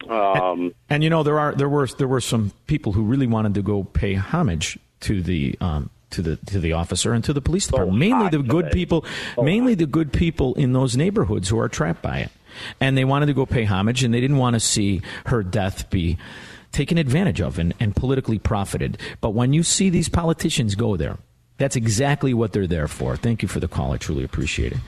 Um, 0.08 0.60
and, 0.60 0.74
and, 0.90 1.04
you 1.04 1.10
know 1.10 1.22
there 1.22 1.38
are 1.38 1.54
there 1.54 1.68
were 1.68 1.86
there 1.86 2.08
were 2.08 2.20
some 2.20 2.52
people 2.66 2.92
who 2.92 3.04
really 3.04 3.26
wanted 3.26 3.54
to 3.54 3.62
go 3.62 3.84
pay 3.84 4.14
homage 4.14 4.78
to 5.00 5.22
the 5.22 5.56
um, 5.60 5.90
to 6.10 6.22
the 6.22 6.36
to 6.36 6.60
the 6.60 6.74
officer 6.74 7.12
and 7.12 7.24
to 7.24 7.32
the 7.32 7.40
police 7.40 7.66
department. 7.66 7.98
mainly 7.98 8.28
the 8.28 8.42
good 8.42 8.70
people, 8.70 9.04
mainly 9.40 9.74
the 9.74 9.86
good 9.86 10.12
people 10.12 10.54
in 10.54 10.72
those 10.72 10.96
neighborhoods 10.96 11.48
who 11.48 11.58
are 11.58 11.68
trapped 11.68 12.02
by 12.02 12.18
it, 12.18 12.30
and 12.80 12.98
they 12.98 13.04
wanted 13.04 13.26
to 13.26 13.34
go 13.34 13.46
pay 13.46 13.64
homage, 13.64 14.04
and 14.04 14.12
they 14.12 14.20
didn't 14.20 14.36
want 14.36 14.54
to 14.54 14.60
see 14.60 15.00
her 15.26 15.42
death 15.42 15.88
be 15.90 16.18
taken 16.74 16.98
advantage 16.98 17.40
of 17.40 17.58
and, 17.58 17.72
and 17.80 17.96
politically 17.96 18.38
profited. 18.38 18.98
But 19.20 19.30
when 19.30 19.52
you 19.52 19.62
see 19.62 19.88
these 19.88 20.08
politicians 20.08 20.74
go 20.74 20.96
there, 20.96 21.18
that's 21.56 21.76
exactly 21.76 22.34
what 22.34 22.52
they're 22.52 22.66
there 22.66 22.88
for. 22.88 23.16
Thank 23.16 23.40
you 23.42 23.48
for 23.48 23.60
the 23.60 23.68
call. 23.68 23.92
I 23.92 23.96
truly 23.96 24.24
appreciate 24.24 24.72
it. 24.72 24.78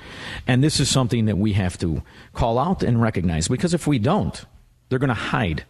And 0.46 0.62
this 0.62 0.80
is 0.80 0.90
something 0.90 1.26
that 1.26 1.38
we 1.38 1.52
have 1.52 1.78
to 1.78 2.02
call 2.34 2.58
out 2.58 2.82
and 2.82 3.00
recognize 3.00 3.48
because 3.48 3.72
if 3.72 3.86
we 3.86 3.98
don't, 3.98 4.44
they're 4.88 4.98
going 4.98 5.08
to 5.08 5.14
hide 5.14 5.64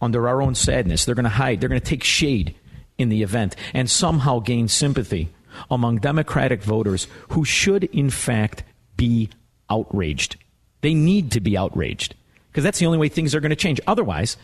under 0.00 0.28
our 0.28 0.42
own 0.42 0.54
sadness. 0.54 1.04
They're 1.04 1.14
going 1.14 1.24
to 1.24 1.30
hide. 1.30 1.60
They're 1.60 1.68
going 1.68 1.80
to 1.80 1.86
take 1.86 2.04
shade 2.04 2.54
in 2.98 3.08
the 3.08 3.22
event 3.22 3.56
and 3.72 3.90
somehow 3.90 4.40
gain 4.40 4.68
sympathy 4.68 5.30
among 5.70 5.98
Democratic 5.98 6.62
voters 6.62 7.06
who 7.30 7.44
should, 7.44 7.84
in 7.84 8.10
fact, 8.10 8.64
be 8.96 9.30
outraged. 9.70 10.36
They 10.82 10.94
need 10.94 11.30
to 11.32 11.40
be 11.40 11.56
outraged 11.56 12.14
because 12.50 12.64
that's 12.64 12.78
the 12.78 12.86
only 12.86 12.98
way 12.98 13.08
things 13.08 13.34
are 13.34 13.40
going 13.40 13.50
to 13.50 13.56
change. 13.56 13.80
Otherwise, 13.86 14.36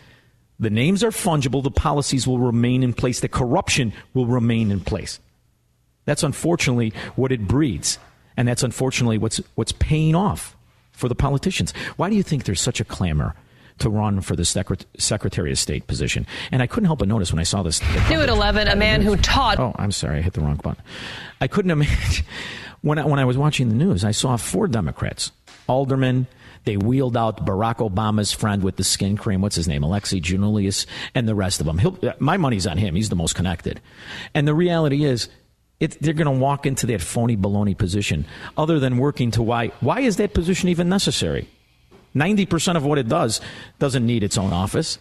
the 0.59 0.71
names 0.71 1.05
are 1.05 1.11
fungible, 1.11 1.62
the 1.62 1.71
policies 1.71 2.27
will 2.27 2.38
remain 2.38 2.83
in 2.83 2.93
place, 2.93 3.21
the 3.21 3.29
corruption 3.29 3.93
will 4.15 4.27
remain 4.27 4.71
in 4.71 4.81
place. 4.81 5.21
That's 6.05 6.23
unfortunately 6.23 6.93
what 7.17 7.33
it 7.33 7.47
breeds. 7.47 7.99
And 8.37 8.47
that's 8.47 8.62
unfortunately 8.62 9.19
what's, 9.19 9.41
what's 9.57 9.73
paying 9.73 10.15
off 10.15 10.57
for 10.93 11.09
the 11.09 11.15
politicians. 11.15 11.73
Why 11.97 12.09
do 12.09 12.17
you 12.17 12.23
think 12.23 12.45
there's 12.45 12.61
such 12.61 12.81
a 12.81 12.85
clamor 12.85 13.35
to 13.79 13.91
run 13.91 14.21
for 14.21 14.37
the 14.37 14.45
Secretary 14.99 15.53
of 15.53 15.59
State 15.59 15.87
position. 15.87 16.27
And 16.50 16.62
I 16.62 16.67
couldn't 16.67 16.87
help 16.87 16.99
but 16.99 17.09
notice 17.09 17.33
when 17.33 17.38
I 17.38 17.45
saw 17.45 17.62
this. 17.62 17.81
New 18.11 18.21
at 18.21 18.29
11, 18.29 18.69
a 18.69 18.77
man 18.77 19.03
who 19.03 19.17
taught. 19.17 19.59
Oh, 19.59 19.75
I'm 19.77 19.93
sorry, 19.93 20.19
I 20.19 20.23
hit 20.23 20.35
the 20.35 20.41
wrong 20.41 20.57
button. 20.57 20.83
I 21.41 21.49
couldn't 21.49 21.71
imagine. 21.71 22.25
When 22.81 22.97
I, 22.97 23.05
when 23.05 23.19
I 23.19 23.25
was 23.25 23.37
watching 23.37 23.71
the 23.71 23.75
news, 23.75 24.05
I 24.05 24.12
saw 24.12 24.37
four 24.37 24.69
Democrats, 24.69 25.33
aldermen, 25.67 26.29
they 26.69 26.77
wheeled 26.77 27.17
out 27.17 27.47
Barack 27.47 27.77
Obama's 27.77 28.31
friend 28.31 28.63
with 28.63 28.77
the 28.77 28.85
skin 28.85 29.17
cream. 29.17 29.41
What's 29.41 29.57
his 29.57 29.67
name? 29.67 29.81
Alexi 29.81 30.21
Giannoulias 30.21 30.85
and 31.15 31.27
the 31.27 31.35
rest 31.35 31.61
of 31.61 31.67
them. 31.67 31.79
He'll, 31.79 31.99
uh, 32.03 32.13
my 32.19 32.37
money's 32.37 32.67
on 32.67 32.77
him. 32.77 32.95
He's 32.95 33.09
the 33.09 33.17
most 33.17 33.35
connected. 33.35 33.81
And 34.35 34.47
the 34.47 34.53
reality 34.53 35.05
is, 35.05 35.31
it, 35.81 35.97
they're 36.03 36.13
going 36.13 36.27
to 36.27 36.31
walk 36.31 36.67
into 36.67 36.85
that 36.89 37.01
phony 37.01 37.39
baloney 37.39 37.77
position 37.77 38.27
other 38.59 38.79
than 38.79 38.99
working 38.99 39.31
to 39.31 39.43
why. 39.43 39.69
Why 39.81 40.01
is 40.01 40.17
that 40.17 40.35
position 40.35 40.69
even 40.69 40.91
necessary? 40.91 41.49
90% 42.15 42.77
of 42.77 42.85
what 42.85 42.99
it 42.99 43.09
does 43.09 43.41
doesn't 43.79 44.05
need 44.05 44.23
its 44.23 44.37
own 44.37 44.53
office, 44.53 44.99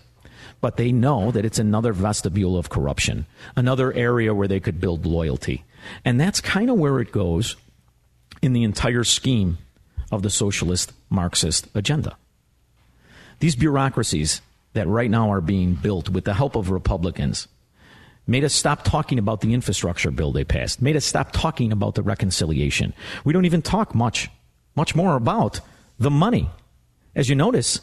but 0.61 0.77
they 0.77 0.93
know 0.93 1.31
that 1.31 1.43
it's 1.43 1.59
another 1.59 1.91
vestibule 1.91 2.55
of 2.55 2.69
corruption, 2.69 3.25
another 3.57 3.91
area 3.91 4.33
where 4.33 4.47
they 4.47 4.61
could 4.61 4.79
build 4.79 5.05
loyalty. 5.05 5.65
And 6.05 6.17
that's 6.17 6.39
kind 6.39 6.69
of 6.69 6.77
where 6.77 7.01
it 7.01 7.11
goes 7.11 7.57
in 8.41 8.53
the 8.53 8.63
entire 8.63 9.03
scheme 9.03 9.57
of 10.11 10.21
the 10.21 10.29
socialist 10.29 10.93
Marxist 11.09 11.67
agenda. 11.75 12.17
These 13.39 13.55
bureaucracies 13.55 14.41
that 14.73 14.87
right 14.87 15.09
now 15.09 15.31
are 15.31 15.41
being 15.41 15.73
built 15.73 16.09
with 16.09 16.25
the 16.25 16.33
help 16.33 16.55
of 16.55 16.69
Republicans 16.69 17.47
made 18.25 18.43
us 18.43 18.53
stop 18.53 18.83
talking 18.83 19.19
about 19.19 19.41
the 19.41 19.53
infrastructure 19.53 20.11
bill 20.11 20.31
they 20.31 20.43
passed, 20.43 20.81
made 20.81 20.95
us 20.95 21.05
stop 21.05 21.31
talking 21.31 21.71
about 21.71 21.95
the 21.95 22.03
reconciliation. 22.03 22.93
We 23.23 23.33
don't 23.33 23.45
even 23.45 23.61
talk 23.61 23.95
much, 23.95 24.29
much 24.75 24.95
more 24.95 25.15
about 25.15 25.61
the 25.97 26.11
money 26.11 26.49
as 27.17 27.27
you 27.27 27.35
notice, 27.35 27.81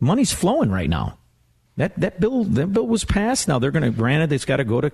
money's 0.00 0.32
flowing 0.32 0.70
right 0.70 0.88
now. 0.88 1.18
That 1.76 2.00
that 2.00 2.18
bill 2.18 2.44
that 2.44 2.72
bill 2.72 2.86
was 2.86 3.04
passed. 3.04 3.46
Now 3.46 3.58
they're 3.58 3.70
going 3.70 3.82
to 3.82 3.90
granted 3.90 4.32
it's 4.32 4.44
got 4.44 4.56
to 4.56 4.64
go 4.64 4.80
to 4.80 4.90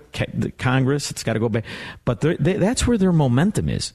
Congress. 0.57 1.09
It's 1.09 1.23
got 1.23 1.33
to 1.33 1.39
go 1.39 1.47
back, 1.47 1.63
but 2.05 2.21
they, 2.21 2.35
that's 2.35 2.85
where 2.85 2.97
their 2.97 3.13
momentum 3.13 3.69
is. 3.69 3.93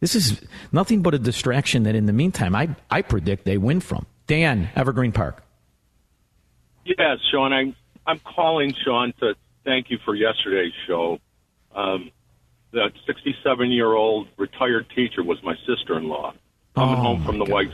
This 0.00 0.14
is 0.14 0.40
nothing 0.72 1.02
but 1.02 1.14
a 1.14 1.18
distraction 1.18 1.82
that 1.84 1.94
in 1.94 2.06
the 2.06 2.12
meantime 2.12 2.54
I 2.54 2.74
I 2.90 3.02
predict 3.02 3.44
they 3.44 3.58
win 3.58 3.80
from. 3.80 4.06
Dan, 4.26 4.70
Evergreen 4.76 5.12
Park. 5.12 5.42
Yes, 6.84 7.18
Shaun. 7.30 7.52
I'm 7.52 7.76
I'm 8.06 8.20
calling 8.20 8.74
Shaun 8.84 9.12
to 9.20 9.34
thank 9.64 9.90
you 9.90 9.98
for 10.04 10.14
yesterday's 10.14 10.72
show. 10.86 11.18
Um, 11.74 12.10
the 12.70 12.90
67 13.06 13.70
year 13.70 13.92
old 13.92 14.28
retired 14.36 14.86
teacher 14.94 15.22
was 15.22 15.42
my 15.42 15.54
sister 15.66 15.96
in 15.96 16.08
law 16.08 16.32
coming 16.74 16.94
oh 16.94 16.98
home 16.98 17.24
from 17.24 17.38
the 17.38 17.44
God. 17.44 17.52
White 17.52 17.70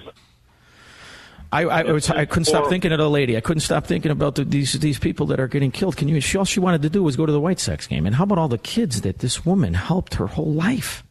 I, 1.52 1.62
I, 1.62 1.82
was, 1.92 2.10
I 2.10 2.24
couldn't 2.24 2.46
stop 2.46 2.68
thinking 2.68 2.90
of 2.90 2.98
the 2.98 3.08
lady. 3.08 3.36
I 3.36 3.40
couldn't 3.40 3.60
stop 3.60 3.86
thinking 3.86 4.10
about 4.10 4.34
the, 4.34 4.44
these 4.44 4.72
these 4.72 4.98
people 4.98 5.26
that 5.26 5.38
are 5.38 5.46
getting 5.46 5.70
killed. 5.70 5.96
Can 5.96 6.08
you? 6.08 6.20
She, 6.20 6.36
all 6.36 6.44
she 6.44 6.58
wanted 6.58 6.82
to 6.82 6.90
do 6.90 7.00
was 7.00 7.14
go 7.14 7.26
to 7.26 7.30
the 7.30 7.38
White 7.38 7.60
Sox 7.60 7.86
game. 7.86 8.06
And 8.06 8.16
how 8.16 8.24
about 8.24 8.38
all 8.38 8.48
the 8.48 8.58
kids 8.58 9.02
that 9.02 9.20
this 9.20 9.46
woman 9.46 9.74
helped 9.74 10.14
her 10.14 10.26
whole 10.26 10.52
life? 10.52 11.03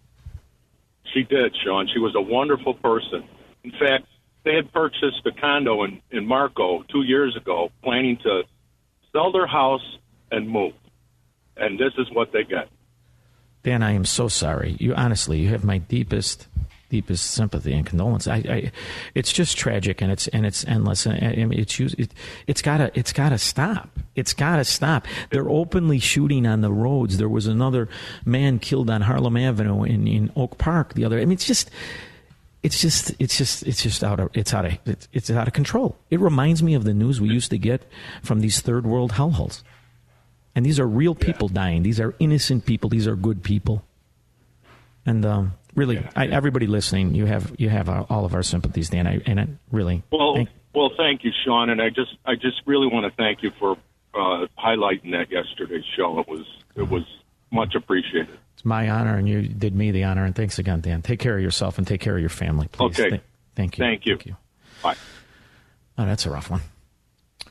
She 1.13 1.23
did, 1.23 1.55
Shaun. 1.63 1.87
She 1.93 1.99
was 1.99 2.15
a 2.15 2.21
wonderful 2.21 2.73
person. 2.73 3.23
In 3.63 3.71
fact, 3.71 4.05
they 4.43 4.55
had 4.55 4.71
purchased 4.73 5.25
a 5.25 5.31
condo 5.31 5.83
in, 5.83 6.01
in 6.11 6.25
Marco 6.25 6.83
two 6.91 7.03
years 7.03 7.35
ago, 7.37 7.71
planning 7.83 8.17
to 8.23 8.43
sell 9.11 9.31
their 9.31 9.47
house 9.47 9.97
and 10.31 10.49
move. 10.49 10.73
And 11.55 11.79
this 11.79 11.93
is 11.97 12.07
what 12.11 12.31
they 12.33 12.43
get. 12.43 12.67
Dan, 13.61 13.83
I 13.83 13.91
am 13.91 14.05
so 14.05 14.27
sorry. 14.27 14.75
You 14.79 14.93
honestly, 14.95 15.39
you 15.39 15.49
have 15.49 15.63
my 15.63 15.77
deepest, 15.77 16.47
deepest 16.93 17.31
sympathy 17.31 17.73
and 17.73 17.85
condolence. 17.85 18.27
I, 18.27 18.37
I 18.57 18.71
it's 19.15 19.33
just 19.33 19.57
tragic, 19.57 20.01
and 20.01 20.11
it's 20.11 20.27
and 20.29 20.45
it's 20.45 20.63
endless. 20.65 21.05
And 21.07 21.17
I 21.23 21.45
mean, 21.45 21.59
it's 21.59 21.79
it, 21.79 22.13
it's 22.45 22.61
gotta, 22.61 22.91
it's 22.93 23.11
gotta 23.11 23.37
stop. 23.37 23.89
It's 24.15 24.33
gotta 24.33 24.63
stop. 24.63 25.07
They're 25.31 25.49
openly 25.49 25.99
shooting 25.99 26.45
on 26.45 26.61
the 26.61 26.71
roads. 26.71 27.17
There 27.17 27.33
was 27.37 27.47
another 27.47 27.89
man 28.25 28.59
killed 28.59 28.89
on 28.89 29.01
Harlem 29.01 29.37
Avenue 29.37 29.83
in 29.83 30.07
in 30.07 30.31
Oak 30.35 30.57
Park 30.57 30.93
the 30.93 31.05
other. 31.05 31.19
I 31.19 31.25
mean, 31.25 31.33
it's 31.33 31.47
just. 31.47 31.69
It's 32.65 32.79
just, 32.79 33.11
it's 33.19 33.37
just, 33.37 33.67
it's 33.67 33.83
just 33.83 34.05
out 34.05 34.21
of, 34.21 34.29
it's 34.33 34.53
out 34.53 34.63
of, 34.63 34.71
it's, 34.85 35.09
it's 35.11 35.29
out 35.29 35.49
of 35.49 35.53
control. 35.53 35.97
It 36.09 36.21
reminds 36.21 36.63
me 36.63 36.75
of 36.75 36.85
the 36.85 36.93
news 36.93 37.19
we 37.19 37.27
used 37.27 37.49
to 37.51 37.57
get 37.57 37.81
from 38.21 38.39
these 38.39 38.61
third 38.61 38.85
world 38.85 39.11
hellholes. 39.19 39.63
And 40.55 40.65
these 40.65 40.79
are 40.79 40.87
real 40.87 41.13
people 41.13 41.49
dying. 41.49 41.83
These 41.83 41.99
are 41.99 42.15
innocent 42.19 42.65
people. 42.65 42.89
These 42.89 43.05
are 43.05 43.17
good 43.17 43.43
people. 43.43 43.83
And 45.05 45.25
um, 45.25 45.53
really, 45.75 46.05
I, 46.15 46.27
everybody 46.27 46.67
listening, 46.67 47.15
you 47.15 47.25
have 47.25 47.53
you 47.57 47.69
have 47.69 47.89
our, 47.89 48.05
all 48.09 48.25
of 48.25 48.33
our 48.33 48.43
sympathies, 48.43 48.89
Dan. 48.89 49.07
I, 49.07 49.21
and 49.25 49.39
I 49.39 49.47
really, 49.71 50.03
Well, 50.11 50.35
thank- 50.35 50.49
well, 50.73 50.91
thank 50.97 51.23
you, 51.23 51.31
Shaun, 51.45 51.69
and 51.69 51.81
I 51.81 51.89
just, 51.89 52.15
I 52.25 52.35
just 52.35 52.61
really 52.65 52.87
want 52.87 53.05
to 53.05 53.15
thank 53.15 53.43
you 53.43 53.51
for 53.59 53.77
uh, 54.15 54.47
highlighting 54.57 55.11
that 55.11 55.27
yesterday's 55.31 55.83
show. 55.95 56.19
It 56.19 56.27
was, 56.27 56.45
it 56.75 56.89
was 56.89 57.03
much 57.51 57.75
appreciated. 57.75 58.37
it's 58.55 58.65
my 58.65 58.89
honor, 58.89 59.15
and 59.17 59.29
you 59.29 59.43
did 59.43 59.75
me 59.75 59.91
the 59.91 60.03
honor. 60.05 60.25
And 60.25 60.35
thanks 60.35 60.57
again, 60.59 60.81
Dan. 60.81 61.01
Take 61.03 61.19
care 61.19 61.35
of 61.37 61.43
yourself 61.43 61.77
and 61.77 61.85
take 61.85 62.01
care 62.01 62.15
of 62.15 62.21
your 62.21 62.29
family, 62.29 62.67
please. 62.71 62.99
Okay. 62.99 63.09
Th- 63.09 63.21
thank 63.55 63.77
you. 63.77 63.83
Thank 63.83 64.05
you. 64.07 64.13
Thank 64.15 64.25
you. 64.25 64.35
Bye. 64.81 64.95
Oh, 65.97 66.05
that's 66.05 66.25
a 66.25 66.31
rough 66.31 66.49
one. 66.49 66.61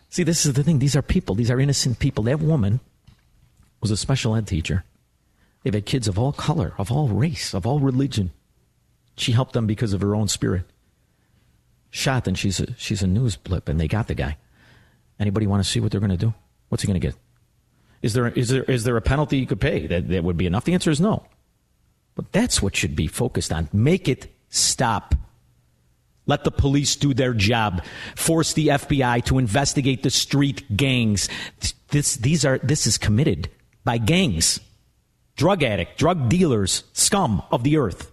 See, 0.08 0.24
this 0.24 0.44
is 0.44 0.52
the 0.54 0.64
thing. 0.64 0.78
These 0.80 0.96
are 0.96 1.02
people. 1.02 1.34
These 1.36 1.50
are 1.50 1.60
innocent 1.60 1.98
people. 2.00 2.24
That 2.24 2.40
woman 2.40 2.80
was 3.80 3.90
a 3.92 3.96
special 3.96 4.34
ed 4.36 4.46
teacher. 4.48 4.84
They've 5.62 5.74
had 5.74 5.86
kids 5.86 6.08
of 6.08 6.18
all 6.18 6.32
color, 6.32 6.74
of 6.78 6.90
all 6.90 7.08
race, 7.08 7.54
of 7.54 7.66
all 7.66 7.78
religion. 7.78 8.32
She 9.16 9.32
helped 9.32 9.52
them 9.52 9.66
because 9.66 9.92
of 9.92 10.00
her 10.00 10.14
own 10.14 10.28
spirit. 10.28 10.64
Shot, 11.90 12.26
and 12.26 12.38
she's 12.38 12.58
a, 12.58 12.74
she's 12.76 13.02
a 13.02 13.06
news 13.06 13.36
blip, 13.36 13.68
and 13.68 13.78
they 13.78 13.86
got 13.86 14.08
the 14.08 14.14
guy. 14.14 14.38
Anybody 15.20 15.46
want 15.46 15.62
to 15.62 15.68
see 15.68 15.78
what 15.78 15.92
they're 15.92 16.00
going 16.00 16.10
to 16.10 16.16
do? 16.16 16.34
What's 16.68 16.82
he 16.82 16.86
going 16.86 17.00
to 17.00 17.06
get? 17.06 17.14
Is 18.00 18.14
there, 18.14 18.28
is, 18.28 18.48
there, 18.48 18.64
is 18.64 18.84
there 18.84 18.96
a 18.96 19.02
penalty 19.02 19.38
you 19.38 19.46
could 19.46 19.60
pay 19.60 19.86
that, 19.86 20.08
that 20.08 20.24
would 20.24 20.36
be 20.36 20.46
enough? 20.46 20.64
The 20.64 20.74
answer 20.74 20.90
is 20.90 21.00
no. 21.00 21.24
But 22.14 22.32
that's 22.32 22.60
what 22.60 22.74
should 22.74 22.96
be 22.96 23.06
focused 23.06 23.52
on. 23.52 23.68
Make 23.72 24.08
it 24.08 24.34
stop. 24.48 25.14
Let 26.26 26.44
the 26.44 26.50
police 26.50 26.96
do 26.96 27.14
their 27.14 27.34
job. 27.34 27.84
Force 28.16 28.52
the 28.52 28.68
FBI 28.68 29.24
to 29.26 29.38
investigate 29.38 30.02
the 30.02 30.10
street 30.10 30.76
gangs. 30.76 31.28
This, 31.88 32.16
these 32.16 32.44
are, 32.44 32.58
this 32.58 32.86
is 32.86 32.98
committed 32.98 33.48
by 33.84 33.98
gangs, 33.98 34.60
drug 35.36 35.62
addict, 35.62 35.98
drug 35.98 36.28
dealers, 36.28 36.84
scum 36.92 37.42
of 37.50 37.62
the 37.62 37.76
earth. 37.76 38.10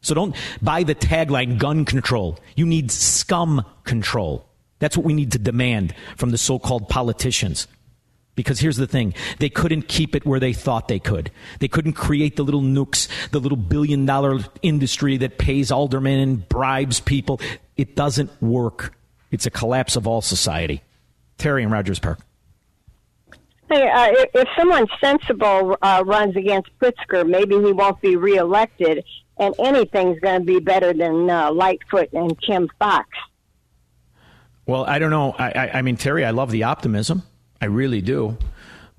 So 0.00 0.14
don't 0.14 0.36
buy 0.62 0.82
the 0.84 0.94
tagline 0.94 1.58
gun 1.58 1.84
control. 1.84 2.38
You 2.54 2.66
need 2.66 2.90
scum 2.90 3.64
control. 3.84 4.46
That's 4.78 4.96
what 4.96 5.06
we 5.06 5.14
need 5.14 5.32
to 5.32 5.38
demand 5.38 5.94
from 6.16 6.30
the 6.30 6.38
so 6.38 6.58
called 6.58 6.88
politicians. 6.88 7.66
Because 8.36 8.60
here's 8.60 8.76
the 8.76 8.86
thing 8.86 9.14
they 9.38 9.48
couldn't 9.48 9.88
keep 9.88 10.14
it 10.14 10.26
where 10.26 10.38
they 10.38 10.52
thought 10.52 10.88
they 10.88 10.98
could. 10.98 11.30
They 11.58 11.68
couldn't 11.68 11.94
create 11.94 12.36
the 12.36 12.44
little 12.44 12.60
nukes, 12.60 13.08
the 13.30 13.40
little 13.40 13.56
billion 13.56 14.04
dollar 14.04 14.40
industry 14.62 15.16
that 15.16 15.38
pays 15.38 15.72
aldermen 15.72 16.20
and 16.20 16.48
bribes 16.48 17.00
people. 17.00 17.40
It 17.76 17.96
doesn't 17.96 18.30
work. 18.42 18.94
It's 19.30 19.46
a 19.46 19.50
collapse 19.50 19.96
of 19.96 20.06
all 20.06 20.20
society. 20.20 20.82
Terry 21.38 21.62
in 21.62 21.70
Rogers 21.70 21.98
Park. 21.98 22.20
Hey, 23.68 23.88
uh, 23.88 24.06
if- 24.12 24.30
if 24.34 24.48
someone 24.56 24.86
sensible 25.00 25.76
uh, 25.82 26.02
runs 26.06 26.36
against 26.36 26.68
Pritzker, 26.78 27.28
maybe 27.28 27.56
he 27.56 27.72
won't 27.72 28.00
be 28.00 28.16
reelected, 28.16 29.04
and 29.38 29.54
anything's 29.58 30.18
going 30.20 30.40
to 30.40 30.46
be 30.46 30.60
better 30.60 30.92
than 30.92 31.28
uh, 31.28 31.50
Lightfoot 31.52 32.12
and 32.12 32.40
Kim 32.40 32.68
Foxx. 32.78 33.08
Well, 34.66 34.84
I 34.84 34.98
don't 34.98 35.10
know. 35.10 35.34
I, 35.38 35.50
I, 35.50 35.70
I 35.78 35.82
mean, 35.82 35.96
Terry, 35.96 36.24
I 36.24 36.30
love 36.30 36.50
the 36.50 36.64
optimism. 36.64 37.22
I 37.60 37.66
really 37.66 38.00
do. 38.00 38.36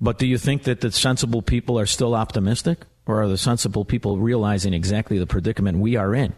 But 0.00 0.18
do 0.18 0.26
you 0.26 0.38
think 0.38 0.62
that 0.64 0.80
the 0.80 0.90
sensible 0.92 1.42
people 1.42 1.78
are 1.78 1.86
still 1.86 2.14
optimistic? 2.14 2.78
Or 3.06 3.22
are 3.22 3.28
the 3.28 3.38
sensible 3.38 3.84
people 3.86 4.18
realizing 4.18 4.74
exactly 4.74 5.18
the 5.18 5.26
predicament 5.26 5.78
we 5.78 5.96
are 5.96 6.14
in? 6.14 6.34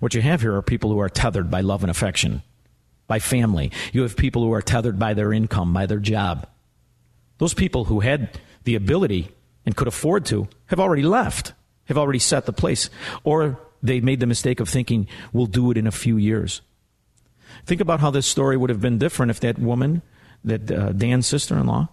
What 0.00 0.14
you 0.14 0.20
have 0.20 0.42
here 0.42 0.54
are 0.54 0.62
people 0.62 0.90
who 0.90 1.00
are 1.00 1.08
tethered 1.08 1.50
by 1.50 1.62
love 1.62 1.82
and 1.82 1.90
affection, 1.90 2.42
by 3.06 3.18
family. 3.18 3.70
You 3.92 4.02
have 4.02 4.16
people 4.16 4.42
who 4.42 4.52
are 4.52 4.62
tethered 4.62 4.98
by 4.98 5.14
their 5.14 5.32
income, 5.32 5.72
by 5.72 5.86
their 5.86 5.98
job. 5.98 6.46
Those 7.38 7.54
people 7.54 7.86
who 7.86 8.00
had 8.00 8.38
the 8.64 8.74
ability 8.74 9.28
and 9.66 9.76
could 9.76 9.88
afford 9.88 10.24
to 10.26 10.48
have 10.66 10.80
already 10.80 11.02
left, 11.02 11.52
have 11.86 11.98
already 11.98 12.18
set 12.18 12.46
the 12.46 12.52
place. 12.52 12.90
Or 13.24 13.58
they 13.82 14.00
made 14.00 14.20
the 14.20 14.26
mistake 14.26 14.60
of 14.60 14.68
thinking, 14.68 15.08
we'll 15.32 15.46
do 15.46 15.70
it 15.70 15.76
in 15.76 15.86
a 15.86 15.92
few 15.92 16.16
years. 16.16 16.62
Think 17.66 17.80
about 17.80 18.00
how 18.00 18.10
this 18.10 18.26
story 18.26 18.56
would 18.56 18.70
have 18.70 18.80
been 18.80 18.98
different 18.98 19.30
if 19.30 19.40
that 19.40 19.58
woman, 19.58 20.02
that 20.44 20.70
uh, 20.70 20.92
Dan's 20.92 21.26
sister-in-law, 21.26 21.88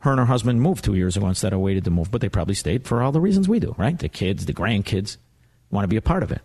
her 0.00 0.10
and 0.10 0.20
her 0.20 0.26
husband 0.26 0.62
moved 0.62 0.84
two 0.84 0.94
years 0.94 1.16
ago 1.16 1.26
instead 1.26 1.52
of 1.52 1.60
waited 1.60 1.84
to 1.84 1.90
move, 1.90 2.10
but 2.10 2.20
they 2.20 2.28
probably 2.28 2.54
stayed 2.54 2.86
for 2.86 3.02
all 3.02 3.12
the 3.12 3.20
reasons 3.20 3.48
we 3.48 3.58
do, 3.58 3.74
right? 3.76 3.98
The 3.98 4.08
kids, 4.08 4.46
the 4.46 4.54
grandkids 4.54 5.16
want 5.70 5.84
to 5.84 5.88
be 5.88 5.96
a 5.96 6.02
part 6.02 6.22
of 6.22 6.30
it. 6.30 6.40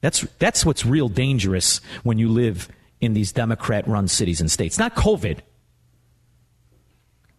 That's 0.00 0.20
that's 0.38 0.64
what's 0.64 0.86
real 0.86 1.08
dangerous 1.08 1.80
when 2.04 2.18
you 2.18 2.28
live 2.28 2.68
in 3.00 3.14
these 3.14 3.32
Democrat-run 3.32 4.08
cities 4.08 4.40
and 4.40 4.50
states. 4.50 4.78
Not 4.78 4.94
COVID. 4.94 5.40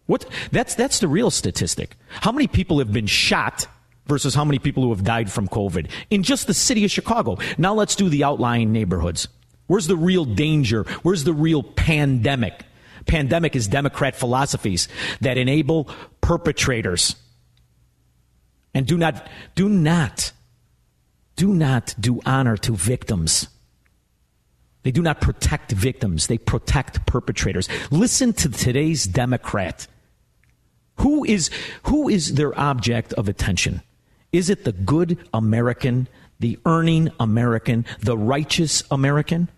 What 0.08 0.24
that's 0.50 0.74
that's 0.74 1.00
the 1.00 1.06
real 1.06 1.30
statistic. 1.30 1.94
How 2.08 2.32
many 2.32 2.48
people 2.48 2.78
have 2.78 2.90
been 2.92 3.06
shot 3.06 3.66
versus 4.06 4.34
how 4.34 4.42
many 4.42 4.58
people 4.58 4.82
who 4.82 4.88
have 4.88 5.04
died 5.04 5.30
from 5.30 5.46
COVID 5.48 5.90
in 6.08 6.22
just 6.22 6.46
the 6.46 6.54
city 6.54 6.82
of 6.86 6.90
Chicago? 6.90 7.36
Now 7.58 7.74
let's 7.74 7.94
do 7.94 8.08
the 8.08 8.24
outlying 8.24 8.72
neighborhoods. 8.72 9.28
Where's 9.66 9.86
the 9.86 9.96
real 9.96 10.24
danger? 10.24 10.84
Where's 11.02 11.24
the 11.24 11.34
real 11.34 11.62
pandemic? 11.62 12.64
Pandemic 13.06 13.54
is 13.54 13.68
Democrat 13.68 14.16
philosophies 14.16 14.88
that 15.20 15.36
enable 15.36 15.90
perpetrators. 16.22 17.14
And 18.72 18.86
do 18.86 18.96
not, 18.96 19.28
do 19.54 19.68
not, 19.68 20.32
do 21.36 21.52
not 21.52 21.94
do 22.00 22.22
honor 22.24 22.56
to 22.56 22.74
victims. 22.74 23.48
They 24.84 24.90
do 24.90 25.02
not 25.02 25.20
protect 25.20 25.72
victims, 25.72 26.28
they 26.28 26.38
protect 26.38 27.04
perpetrators. 27.06 27.68
Listen 27.90 28.32
to 28.32 28.48
today's 28.48 29.04
Democrat. 29.04 29.86
Who 31.00 31.24
is, 31.24 31.50
who 31.84 32.08
is 32.08 32.34
their 32.34 32.58
object 32.58 33.12
of 33.14 33.28
attention? 33.28 33.82
Is 34.32 34.50
it 34.50 34.64
the 34.64 34.72
good 34.72 35.18
American, 35.32 36.08
the 36.38 36.58
earning 36.66 37.10
American, 37.18 37.86
the 38.00 38.16
righteous 38.16 38.82
American? 38.90 39.48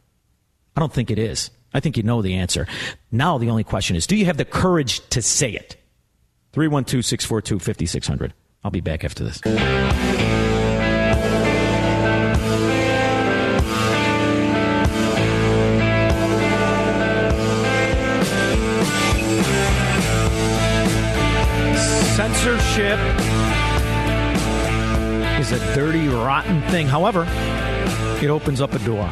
I 0.76 0.80
don't 0.80 0.92
think 0.92 1.10
it 1.10 1.18
is. 1.18 1.50
I 1.72 1.80
think 1.80 1.96
you 1.96 2.02
know 2.02 2.22
the 2.22 2.34
answer. 2.34 2.66
Now 3.12 3.38
the 3.38 3.50
only 3.50 3.64
question 3.64 3.96
is 3.96 4.06
do 4.06 4.16
you 4.16 4.26
have 4.26 4.36
the 4.36 4.44
courage 4.44 5.06
to 5.10 5.22
say 5.22 5.50
it? 5.52 5.76
312 6.52 7.04
642 7.04 7.58
5600. 7.58 8.34
I'll 8.64 8.70
be 8.70 8.80
back 8.80 9.04
after 9.04 9.24
this. 9.24 9.40
Is 25.38 25.52
a 25.52 25.74
dirty, 25.74 26.08
rotten 26.08 26.62
thing. 26.70 26.86
However, 26.86 27.26
it 28.22 28.30
opens 28.30 28.60
up 28.60 28.72
a 28.72 28.78
door. 28.80 29.08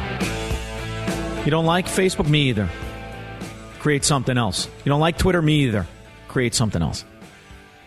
You 1.45 1.51
don't 1.51 1.65
like 1.65 1.85
Facebook? 1.85 2.27
Me 2.27 2.49
either. 2.49 2.67
Create 3.79 4.03
something 4.03 4.37
else. 4.37 4.67
You 4.83 4.89
don't 4.89 4.99
like 4.99 5.17
Twitter? 5.17 5.41
Me 5.41 5.65
either. 5.65 5.87
Create 6.27 6.55
something 6.55 6.81
else. 6.81 7.05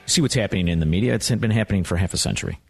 See 0.07 0.21
what's 0.21 0.35
happening 0.35 0.69
in 0.69 0.81
the 0.81 0.87
media. 0.87 1.15
It's 1.15 1.31
been 1.31 1.51
happening 1.51 1.85
for 1.85 1.97
half 1.97 2.15
a 2.15 2.17
century. 2.17 2.61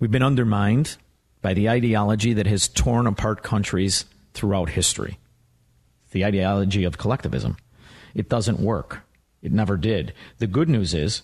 We've 0.00 0.10
been 0.10 0.22
undermined 0.22 0.96
by 1.42 1.54
the 1.54 1.68
ideology 1.68 2.32
that 2.34 2.46
has 2.46 2.68
torn 2.68 3.06
apart 3.06 3.42
countries 3.42 4.04
throughout 4.34 4.70
history. 4.70 5.18
The 6.10 6.24
ideology 6.24 6.84
of 6.84 6.98
collectivism. 6.98 7.56
It 8.14 8.28
doesn't 8.28 8.58
work. 8.58 9.00
It 9.42 9.52
never 9.52 9.76
did. 9.76 10.12
The 10.38 10.46
good 10.46 10.68
news 10.68 10.92
is 10.92 11.22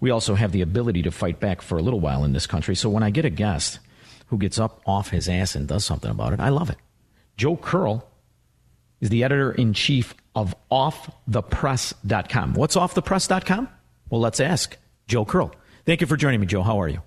we 0.00 0.10
also 0.10 0.34
have 0.34 0.52
the 0.52 0.62
ability 0.62 1.02
to 1.02 1.10
fight 1.10 1.40
back 1.40 1.62
for 1.62 1.78
a 1.78 1.82
little 1.82 2.00
while 2.00 2.24
in 2.24 2.32
this 2.32 2.46
country. 2.46 2.74
So 2.74 2.88
when 2.88 3.02
I 3.02 3.10
get 3.10 3.24
a 3.24 3.30
guest 3.30 3.78
who 4.26 4.38
gets 4.38 4.58
up 4.58 4.80
off 4.86 5.10
his 5.10 5.28
ass 5.28 5.54
and 5.54 5.68
does 5.68 5.84
something 5.84 6.10
about 6.10 6.32
it, 6.32 6.40
I 6.40 6.48
love 6.48 6.70
it. 6.70 6.78
Joe 7.36 7.56
Curl 7.56 8.06
is 9.00 9.08
the 9.08 9.24
editor 9.24 9.52
in 9.52 9.72
chief 9.72 10.14
of 10.34 10.54
offthepress.com. 10.70 12.54
What's 12.54 12.76
offthepress.com? 12.76 13.68
Well, 14.10 14.20
let's 14.20 14.40
ask 14.40 14.76
Joe 15.06 15.24
Curl. 15.24 15.54
Thank 15.84 16.00
you 16.00 16.06
for 16.06 16.16
joining 16.16 16.40
me, 16.40 16.46
Joe. 16.46 16.62
How 16.62 16.80
are 16.80 16.88
you? 16.88 17.02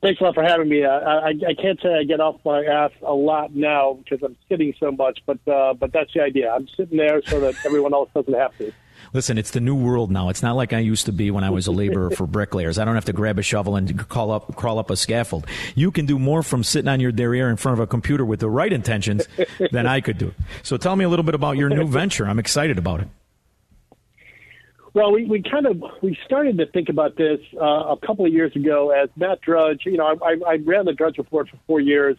Thanks 0.00 0.20
a 0.20 0.24
lot 0.24 0.34
for 0.34 0.44
having 0.44 0.68
me. 0.68 0.84
Uh, 0.84 0.90
I, 0.90 1.30
I 1.30 1.54
can't 1.60 1.80
say 1.82 1.92
I 1.92 2.04
get 2.04 2.20
off 2.20 2.36
my 2.44 2.64
ass 2.64 2.92
a 3.02 3.12
lot 3.12 3.54
now 3.54 3.94
because 3.94 4.22
I'm 4.22 4.36
sitting 4.48 4.72
so 4.78 4.92
much, 4.92 5.18
but 5.26 5.38
uh, 5.48 5.74
but 5.74 5.92
that's 5.92 6.12
the 6.14 6.22
idea. 6.22 6.52
I'm 6.52 6.68
sitting 6.76 6.96
there 6.96 7.20
so 7.26 7.40
that 7.40 7.56
everyone 7.66 7.92
else 7.92 8.08
doesn't 8.14 8.32
have 8.32 8.56
to. 8.58 8.72
Listen, 9.12 9.38
it's 9.38 9.50
the 9.50 9.60
new 9.60 9.74
world 9.74 10.10
now. 10.10 10.28
It's 10.28 10.42
not 10.42 10.56
like 10.56 10.72
I 10.72 10.80
used 10.80 11.06
to 11.06 11.12
be 11.12 11.30
when 11.30 11.44
I 11.44 11.50
was 11.50 11.66
a 11.66 11.72
laborer 11.72 12.10
for 12.10 12.26
bricklayers. 12.38 12.78
I 12.78 12.84
don't 12.84 12.94
have 12.94 13.06
to 13.06 13.12
grab 13.12 13.38
a 13.38 13.42
shovel 13.42 13.76
and 13.76 14.08
call 14.08 14.30
up, 14.30 14.54
crawl 14.56 14.78
up 14.78 14.90
a 14.90 14.96
scaffold. 14.96 15.46
You 15.74 15.90
can 15.90 16.06
do 16.06 16.18
more 16.18 16.42
from 16.42 16.62
sitting 16.62 16.88
on 16.88 17.00
your 17.00 17.12
derriere 17.12 17.48
in 17.48 17.56
front 17.56 17.78
of 17.78 17.80
a 17.80 17.86
computer 17.86 18.24
with 18.24 18.40
the 18.40 18.50
right 18.50 18.72
intentions 18.72 19.26
than 19.72 19.86
I 19.86 20.00
could 20.00 20.18
do. 20.18 20.34
So 20.62 20.76
tell 20.76 20.96
me 20.96 21.04
a 21.04 21.08
little 21.08 21.24
bit 21.24 21.34
about 21.34 21.56
your 21.56 21.68
new 21.68 21.86
venture. 21.86 22.26
I'm 22.26 22.38
excited 22.38 22.78
about 22.78 23.00
it. 23.00 23.08
Well, 24.94 25.12
we, 25.12 25.26
we 25.26 25.42
kind 25.42 25.66
of 25.66 25.82
we 26.02 26.18
started 26.24 26.58
to 26.58 26.66
think 26.66 26.88
about 26.88 27.16
this 27.16 27.40
uh, 27.60 27.64
a 27.64 27.96
couple 28.04 28.26
of 28.26 28.32
years 28.32 28.54
ago 28.56 28.90
as 28.90 29.08
Matt 29.16 29.40
Drudge. 29.42 29.82
You 29.84 29.96
know, 29.96 30.06
I, 30.06 30.36
I 30.46 30.56
ran 30.64 30.86
the 30.86 30.92
Drudge 30.92 31.18
Report 31.18 31.48
for 31.48 31.58
four 31.66 31.80
years 31.80 32.16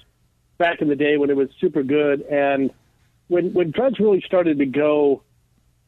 back 0.57 0.81
in 0.81 0.87
the 0.87 0.95
day 0.95 1.17
when 1.17 1.29
it 1.29 1.35
was 1.35 1.49
super 1.59 1.83
good, 1.83 2.21
and 2.21 2.71
when 3.27 3.53
when 3.53 3.71
Drudge 3.71 3.99
really 3.99 4.21
started 4.25 4.59
to 4.59 4.65
go 4.65 5.23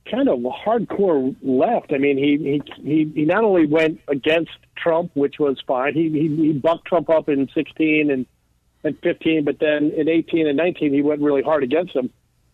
kind 0.10 0.30
of 0.30 0.40
hardcore 0.40 1.36
left. 1.42 1.94
I 1.94 1.98
mean, 1.98 2.18
he 2.18 2.62
he 2.82 3.12
he, 3.14 3.26
not 3.26 3.44
only 3.44 3.66
went 3.66 4.00
against 4.08 4.52
Trump, 4.76 5.12
which 5.14 5.40
was 5.40 5.62
fine. 5.68 5.94
He 5.94 6.10
he, 6.10 6.36
he 6.36 6.54
bucked 6.54 6.86
Trump 6.86 7.10
up 7.10 7.30
in 7.30 7.50
16 7.54 8.12
and 8.12 8.26
and 8.84 8.98
15, 9.04 9.44
but 9.46 9.60
then 9.60 9.92
in 9.96 10.10
18 10.10 10.48
and 10.48 10.58
19 10.58 10.92
he 10.92 11.02
went 11.04 11.22
really 11.22 11.44
hard 11.44 11.64
against 11.64 11.96
him 11.96 12.10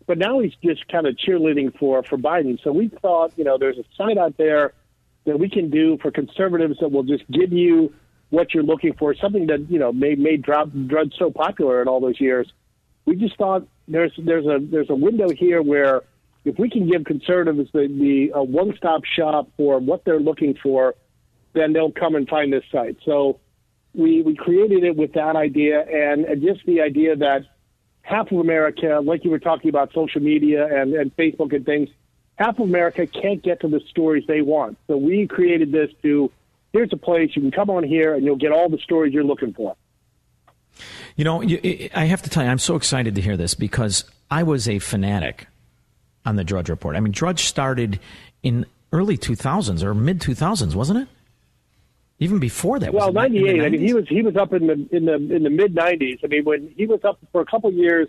but 0.08 0.18
now 0.18 0.40
he's 0.40 0.54
just 0.64 0.88
kind 0.88 1.06
of 1.06 1.14
cheerleading 1.14 1.78
for 1.78 2.02
for 2.02 2.16
Biden. 2.16 2.58
So 2.64 2.72
we 2.72 2.88
thought, 2.88 3.32
you 3.36 3.44
know, 3.44 3.58
there's 3.58 3.78
a 3.78 3.84
site 3.96 4.18
out 4.18 4.36
there 4.38 4.72
that 5.26 5.38
we 5.38 5.48
can 5.48 5.70
do 5.70 5.98
for 5.98 6.10
conservatives 6.10 6.78
that 6.80 6.90
will 6.90 7.04
just 7.04 7.30
give 7.30 7.52
you 7.52 7.94
what 8.30 8.52
you're 8.54 8.64
looking 8.64 8.94
for, 8.94 9.14
something 9.14 9.46
that 9.46 9.70
you 9.70 9.78
know 9.78 9.92
made 9.92 10.18
made 10.18 10.42
drop 10.42 10.70
Drudge 10.86 11.14
so 11.18 11.30
popular 11.30 11.80
in 11.82 11.88
all 11.88 12.00
those 12.00 12.20
years. 12.20 12.50
We 13.04 13.16
just 13.16 13.36
thought 13.36 13.68
there's 13.86 14.12
there's 14.18 14.46
a 14.46 14.58
there's 14.60 14.90
a 14.90 14.94
window 14.94 15.28
here 15.28 15.62
where 15.62 16.02
if 16.48 16.58
we 16.58 16.70
can 16.70 16.88
give 16.88 17.04
conservatives 17.04 17.70
the, 17.72 17.86
the 17.88 18.32
a 18.34 18.42
one 18.42 18.74
stop 18.76 19.04
shop 19.04 19.48
for 19.56 19.78
what 19.78 20.04
they're 20.04 20.20
looking 20.20 20.54
for, 20.62 20.94
then 21.52 21.72
they'll 21.72 21.92
come 21.92 22.14
and 22.14 22.28
find 22.28 22.52
this 22.52 22.64
site. 22.72 22.96
So 23.04 23.40
we 23.94 24.22
we 24.22 24.34
created 24.34 24.84
it 24.84 24.96
with 24.96 25.12
that 25.14 25.36
idea 25.36 25.80
and, 25.80 26.24
and 26.24 26.42
just 26.42 26.64
the 26.66 26.80
idea 26.80 27.16
that 27.16 27.42
half 28.02 28.30
of 28.32 28.38
America, 28.38 29.00
like 29.02 29.24
you 29.24 29.30
were 29.30 29.38
talking 29.38 29.68
about 29.68 29.92
social 29.92 30.20
media 30.20 30.66
and, 30.66 30.94
and 30.94 31.14
Facebook 31.16 31.54
and 31.54 31.64
things, 31.66 31.88
half 32.36 32.58
of 32.58 32.68
America 32.68 33.06
can't 33.06 33.42
get 33.42 33.60
to 33.60 33.68
the 33.68 33.80
stories 33.90 34.24
they 34.26 34.40
want. 34.40 34.78
So 34.86 34.96
we 34.96 35.26
created 35.26 35.72
this 35.72 35.90
to 36.02 36.30
here's 36.72 36.92
a 36.92 36.96
place 36.96 37.30
you 37.34 37.42
can 37.42 37.50
come 37.50 37.70
on 37.70 37.82
here 37.84 38.14
and 38.14 38.24
you'll 38.24 38.36
get 38.36 38.52
all 38.52 38.68
the 38.68 38.78
stories 38.78 39.12
you're 39.12 39.24
looking 39.24 39.52
for. 39.52 39.76
You 41.16 41.24
know, 41.24 41.42
I 41.42 42.04
have 42.04 42.22
to 42.22 42.30
tell 42.30 42.44
you, 42.44 42.50
I'm 42.50 42.58
so 42.58 42.76
excited 42.76 43.16
to 43.16 43.20
hear 43.20 43.36
this 43.36 43.54
because 43.54 44.04
I 44.30 44.44
was 44.44 44.68
a 44.68 44.78
fanatic 44.78 45.48
on 46.24 46.36
the 46.36 46.44
Drudge 46.44 46.68
Report. 46.68 46.96
I 46.96 47.00
mean, 47.00 47.12
Drudge 47.12 47.44
started 47.44 48.00
in 48.42 48.66
early 48.92 49.16
2000s 49.18 49.82
or 49.82 49.94
mid 49.94 50.20
2000s, 50.20 50.74
wasn't 50.74 51.00
it? 51.00 51.08
Even 52.20 52.40
before 52.40 52.80
that, 52.80 52.92
well, 52.92 53.12
ninety 53.12 53.48
eight. 53.48 53.62
I 53.62 53.68
mean, 53.68 53.80
he 53.80 53.94
was 53.94 54.08
he 54.08 54.22
was 54.22 54.36
up 54.36 54.52
in 54.52 54.66
the 54.66 54.88
in 54.90 55.04
the 55.04 55.14
in 55.14 55.44
the 55.44 55.50
mid 55.50 55.72
nineties. 55.72 56.18
I 56.24 56.26
mean, 56.26 56.44
when 56.44 56.74
he 56.76 56.84
was 56.84 56.98
up 57.04 57.20
for 57.30 57.40
a 57.40 57.44
couple 57.44 57.72
years 57.72 58.08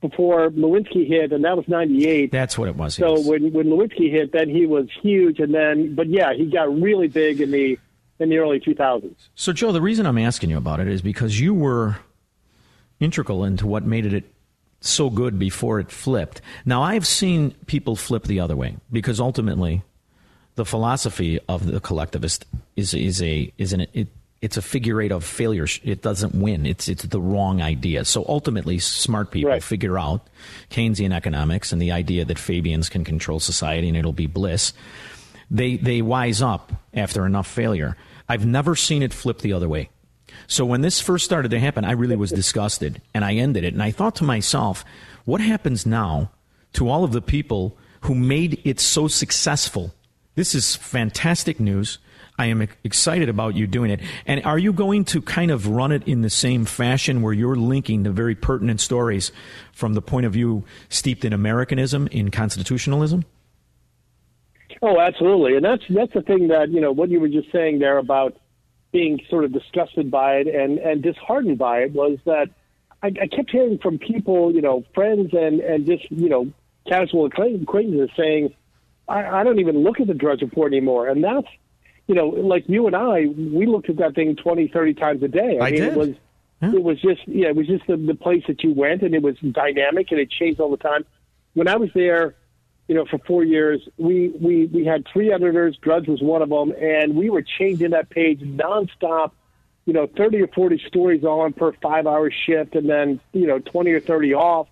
before 0.00 0.50
Lewinsky 0.50 1.06
hit, 1.06 1.32
and 1.32 1.44
that 1.44 1.56
was 1.56 1.68
ninety 1.68 2.08
eight. 2.08 2.32
That's 2.32 2.58
what 2.58 2.68
it 2.68 2.74
was. 2.74 2.94
So 2.94 3.16
yes. 3.16 3.26
when 3.26 3.52
when 3.52 3.66
Lewinsky 3.66 4.10
hit, 4.10 4.32
then 4.32 4.48
he 4.48 4.66
was 4.66 4.88
huge, 5.02 5.38
and 5.38 5.54
then 5.54 5.94
but 5.94 6.08
yeah, 6.08 6.34
he 6.34 6.46
got 6.46 6.64
really 6.80 7.06
big 7.06 7.40
in 7.40 7.52
the 7.52 7.78
in 8.18 8.28
the 8.28 8.38
early 8.38 8.58
two 8.58 8.74
thousands. 8.74 9.30
So 9.36 9.52
Joe, 9.52 9.70
the 9.70 9.80
reason 9.80 10.04
I'm 10.04 10.18
asking 10.18 10.50
you 10.50 10.58
about 10.58 10.80
it 10.80 10.88
is 10.88 11.00
because 11.00 11.38
you 11.38 11.54
were 11.54 11.98
integral 12.98 13.44
into 13.44 13.68
what 13.68 13.84
made 13.84 14.12
it 14.12 14.24
so 14.80 15.10
good 15.10 15.38
before 15.38 15.80
it 15.80 15.90
flipped. 15.90 16.40
Now 16.64 16.82
I've 16.82 17.06
seen 17.06 17.52
people 17.66 17.96
flip 17.96 18.24
the 18.24 18.40
other 18.40 18.56
way 18.56 18.76
because 18.90 19.20
ultimately 19.20 19.82
the 20.54 20.64
philosophy 20.64 21.38
of 21.48 21.66
the 21.66 21.80
collectivist 21.80 22.44
is 22.76 22.94
is 22.94 23.22
a 23.22 23.52
is 23.58 23.72
an 23.72 23.86
it, 23.92 24.08
it's 24.40 24.56
a 24.56 24.62
figure 24.62 25.00
eight 25.00 25.10
of 25.10 25.24
failure. 25.24 25.66
It 25.82 26.02
doesn't 26.02 26.34
win. 26.34 26.64
It's 26.66 26.88
it's 26.88 27.04
the 27.04 27.20
wrong 27.20 27.60
idea. 27.60 28.04
So 28.04 28.24
ultimately, 28.28 28.78
smart 28.78 29.30
people 29.30 29.50
right. 29.50 29.62
figure 29.62 29.98
out 29.98 30.26
Keynesian 30.70 31.12
economics 31.12 31.72
and 31.72 31.82
the 31.82 31.92
idea 31.92 32.24
that 32.24 32.38
Fabians 32.38 32.88
can 32.88 33.04
control 33.04 33.40
society 33.40 33.88
and 33.88 33.96
it'll 33.96 34.12
be 34.12 34.26
bliss. 34.26 34.72
They 35.50 35.76
they 35.76 36.02
wise 36.02 36.40
up 36.42 36.72
after 36.94 37.26
enough 37.26 37.48
failure. 37.48 37.96
I've 38.28 38.46
never 38.46 38.76
seen 38.76 39.02
it 39.02 39.12
flip 39.12 39.38
the 39.38 39.54
other 39.54 39.68
way. 39.68 39.90
So 40.46 40.64
when 40.64 40.80
this 40.80 41.00
first 41.00 41.24
started 41.24 41.50
to 41.50 41.60
happen, 41.60 41.84
I 41.84 41.92
really 41.92 42.16
was 42.16 42.30
disgusted 42.30 43.02
and 43.12 43.24
I 43.24 43.34
ended 43.34 43.64
it. 43.64 43.74
And 43.74 43.82
I 43.82 43.90
thought 43.90 44.16
to 44.16 44.24
myself, 44.24 44.84
what 45.24 45.40
happens 45.40 45.84
now 45.84 46.30
to 46.74 46.88
all 46.88 47.04
of 47.04 47.12
the 47.12 47.22
people 47.22 47.76
who 48.02 48.14
made 48.14 48.60
it 48.64 48.80
so 48.80 49.08
successful 49.08 49.92
this 50.38 50.54
is 50.54 50.76
fantastic 50.76 51.58
news. 51.58 51.98
I 52.38 52.46
am 52.46 52.68
excited 52.84 53.28
about 53.28 53.56
you 53.56 53.66
doing 53.66 53.90
it. 53.90 53.98
And 54.24 54.40
are 54.44 54.56
you 54.56 54.72
going 54.72 55.04
to 55.06 55.20
kind 55.20 55.50
of 55.50 55.66
run 55.66 55.90
it 55.90 56.06
in 56.06 56.20
the 56.22 56.30
same 56.30 56.64
fashion 56.64 57.22
where 57.22 57.32
you're 57.32 57.56
linking 57.56 58.04
the 58.04 58.12
very 58.12 58.36
pertinent 58.36 58.80
stories 58.80 59.32
from 59.72 59.94
the 59.94 60.00
point 60.00 60.26
of 60.26 60.32
view 60.32 60.62
steeped 60.90 61.24
in 61.24 61.32
Americanism, 61.32 62.06
in 62.12 62.30
constitutionalism? 62.30 63.24
Oh, 64.80 65.00
absolutely. 65.00 65.56
And 65.56 65.64
that's 65.64 65.82
that's 65.90 66.12
the 66.12 66.22
thing 66.22 66.46
that, 66.46 66.70
you 66.70 66.80
know, 66.80 66.92
what 66.92 67.08
you 67.08 67.18
were 67.18 67.26
just 67.26 67.50
saying 67.50 67.80
there 67.80 67.98
about 67.98 68.36
being 68.98 69.20
sort 69.30 69.44
of 69.44 69.52
disgusted 69.52 70.10
by 70.10 70.38
it 70.38 70.48
and, 70.48 70.78
and 70.78 71.04
disheartened 71.04 71.56
by 71.56 71.82
it 71.82 71.92
was 71.92 72.18
that 72.24 72.48
I, 73.00 73.06
I 73.06 73.28
kept 73.28 73.48
hearing 73.48 73.78
from 73.78 73.96
people, 73.96 74.52
you 74.52 74.60
know, 74.60 74.84
friends 74.92 75.30
and, 75.32 75.60
and 75.60 75.86
just, 75.86 76.10
you 76.10 76.28
know, 76.28 76.52
casual 76.88 77.26
acquaintances 77.26 78.10
saying, 78.16 78.54
I, 79.08 79.24
I 79.24 79.44
don't 79.44 79.60
even 79.60 79.84
look 79.84 80.00
at 80.00 80.08
the 80.08 80.14
Drudge 80.14 80.42
Report 80.42 80.72
anymore. 80.72 81.06
And 81.06 81.22
that's, 81.22 81.46
you 82.08 82.16
know, 82.16 82.26
like 82.26 82.64
you 82.66 82.88
and 82.88 82.96
I, 82.96 83.26
we 83.26 83.66
looked 83.66 83.88
at 83.88 83.98
that 83.98 84.16
thing 84.16 84.34
20, 84.34 84.66
30 84.66 84.94
times 84.94 85.22
a 85.22 85.28
day. 85.28 85.60
I, 85.60 85.68
I 85.68 85.70
mean, 85.70 85.80
did. 85.80 85.92
it 85.92 85.96
was, 85.96 86.08
yeah. 86.60 86.72
it 86.72 86.82
was 86.82 87.00
just, 87.00 87.20
yeah, 87.28 87.50
it 87.50 87.56
was 87.56 87.68
just 87.68 87.86
the, 87.86 87.96
the 87.96 88.16
place 88.16 88.42
that 88.48 88.64
you 88.64 88.74
went 88.74 89.02
and 89.02 89.14
it 89.14 89.22
was 89.22 89.36
dynamic 89.38 90.10
and 90.10 90.18
it 90.18 90.28
changed 90.28 90.58
all 90.58 90.72
the 90.72 90.76
time. 90.76 91.04
When 91.54 91.68
I 91.68 91.76
was 91.76 91.90
there, 91.94 92.34
you 92.88 92.94
know, 92.94 93.04
for 93.04 93.18
four 93.18 93.44
years, 93.44 93.86
we, 93.98 94.30
we, 94.40 94.66
we 94.66 94.84
had 94.86 95.06
three 95.12 95.30
editors. 95.30 95.76
Drudge 95.76 96.08
was 96.08 96.22
one 96.22 96.40
of 96.40 96.48
them. 96.48 96.72
And 96.80 97.14
we 97.14 97.28
were 97.28 97.42
changing 97.42 97.90
that 97.90 98.08
page 98.08 98.40
nonstop, 98.40 99.32
you 99.84 99.92
know, 99.92 100.06
30 100.16 100.42
or 100.42 100.48
40 100.48 100.82
stories 100.86 101.22
on 101.22 101.52
per 101.52 101.72
five 101.72 102.06
hour 102.06 102.30
shift 102.30 102.74
and 102.74 102.88
then, 102.88 103.20
you 103.32 103.46
know, 103.46 103.58
20 103.58 103.90
or 103.92 104.00
30 104.00 104.34
off. 104.34 104.68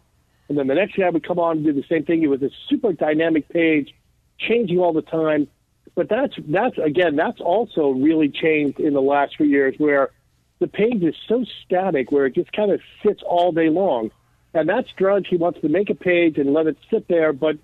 And 0.49 0.57
then 0.57 0.67
the 0.67 0.75
next 0.75 0.97
guy 0.97 1.11
would 1.11 1.27
come 1.27 1.39
on 1.39 1.59
and 1.59 1.67
do 1.67 1.73
the 1.75 1.85
same 1.89 2.05
thing. 2.05 2.23
It 2.23 2.29
was 2.29 2.43
a 2.43 2.51
super 2.69 2.93
dynamic 2.93 3.49
page 3.51 3.95
changing 4.39 4.79
all 4.79 4.95
the 4.95 5.03
time. 5.03 5.49
But 5.95 6.09
that's 6.09 6.35
that's 6.47 6.77
again 6.77 7.17
that's 7.17 7.41
also 7.41 7.89
really 7.91 8.29
changed 8.29 8.81
in 8.81 8.93
the 8.93 9.01
last 9.01 9.37
few 9.37 9.47
years 9.47 9.75
where 9.79 10.11
the 10.59 10.67
page 10.67 11.03
is 11.03 11.15
so 11.27 11.45
static 11.65 12.13
where 12.13 12.27
it 12.27 12.35
just 12.35 12.53
kind 12.53 12.71
of 12.71 12.81
sits 13.03 13.23
all 13.27 13.51
day 13.51 13.71
long. 13.71 14.11
And 14.53 14.69
that's 14.69 14.89
Drudge. 14.93 15.27
He 15.29 15.37
wants 15.37 15.61
to 15.63 15.69
make 15.69 15.89
a 15.89 15.95
page 15.95 16.39
and 16.39 16.53
let 16.53 16.67
it 16.67 16.77
sit 16.91 17.09
there, 17.09 17.33
but 17.33 17.57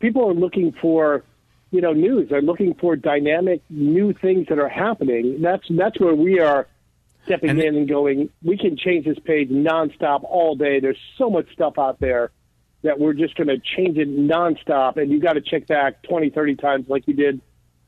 people 0.00 0.28
are 0.28 0.34
looking 0.34 0.72
for, 0.80 1.22
you 1.70 1.80
know, 1.80 1.92
news. 1.92 2.28
They're 2.28 2.42
looking 2.42 2.74
for 2.74 2.96
dynamic 2.96 3.62
new 3.70 4.12
things 4.12 4.48
that 4.48 4.58
are 4.58 4.68
happening. 4.68 5.40
That's 5.40 5.64
that's 5.70 6.00
where 6.00 6.14
we 6.14 6.40
are 6.40 6.66
stepping 7.24 7.50
and 7.50 7.60
in 7.60 7.76
and 7.76 7.88
going. 7.88 8.30
We 8.42 8.58
can 8.58 8.76
change 8.76 9.04
this 9.04 9.18
page 9.20 9.50
nonstop 9.50 10.24
all 10.24 10.56
day. 10.56 10.80
There's 10.80 10.98
so 11.16 11.30
much 11.30 11.52
stuff 11.52 11.78
out 11.78 12.00
there 12.00 12.32
that 12.82 12.98
we're 12.98 13.12
just 13.12 13.36
going 13.36 13.48
to 13.48 13.58
change 13.58 13.98
it 13.98 14.08
nonstop, 14.08 14.96
and 14.96 15.10
you 15.10 15.20
got 15.20 15.34
to 15.34 15.42
check 15.42 15.66
back 15.66 16.02
20, 16.04 16.30
30 16.30 16.56
times 16.56 16.86
like 16.88 17.06
you 17.06 17.14
did 17.14 17.40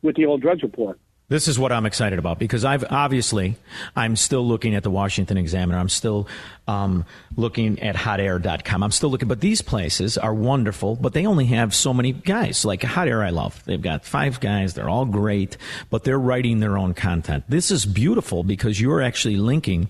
with 0.03 0.17
the 0.17 0.27
old 0.27 0.43
Drudge 0.43 0.63
Report. 0.63 1.01
This 1.33 1.49
is 1.49 1.59
what 1.59 1.73
I'm 1.73 1.87
excited 1.87 2.19
about 2.19 2.39
because 2.39 2.63
I've 2.63 2.85
obviously 2.91 3.57
I'm 3.97 4.17
still 4.17 4.47
looking 4.47 4.75
at 4.75 4.83
the 4.83 4.91
Washington 4.91 5.39
Examiner. 5.39 5.79
I'm 5.79 5.89
still 5.89 6.29
um, 6.69 7.07
looking 7.37 7.81
at 7.81 7.97
HotAir.com. 7.97 8.83
I'm 8.83 8.91
still 8.91 9.09
looking, 9.09 9.29
but 9.29 9.41
these 9.41 9.63
places 9.63 10.19
are 10.19 10.35
wonderful. 10.35 10.95
But 10.95 11.15
they 11.15 11.25
only 11.25 11.47
have 11.47 11.75
so 11.75 11.95
many 11.95 12.13
guys. 12.13 12.67
Like 12.67 12.83
Hot 12.83 13.09
Air, 13.09 13.23
I 13.23 13.31
love. 13.31 13.65
They've 13.65 13.81
got 13.81 14.05
five 14.05 14.41
guys. 14.41 14.75
They're 14.75 14.91
all 14.91 15.07
great, 15.07 15.57
but 15.89 16.05
they're 16.05 16.19
writing 16.19 16.61
their 16.61 16.77
own 16.77 16.93
content. 16.93 17.45
This 17.49 17.71
is 17.71 17.87
beautiful 17.87 18.43
because 18.43 18.79
you're 18.79 19.01
actually 19.01 19.37
linking 19.37 19.89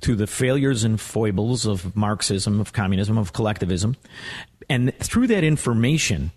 to 0.00 0.16
the 0.16 0.26
failures 0.26 0.84
and 0.84 0.98
foibles 0.98 1.66
of 1.66 1.94
Marxism, 1.96 2.60
of 2.60 2.72
communism, 2.72 3.18
of 3.18 3.34
collectivism, 3.34 3.94
and 4.70 4.94
through 5.00 5.26
that 5.26 5.44
information 5.44 6.30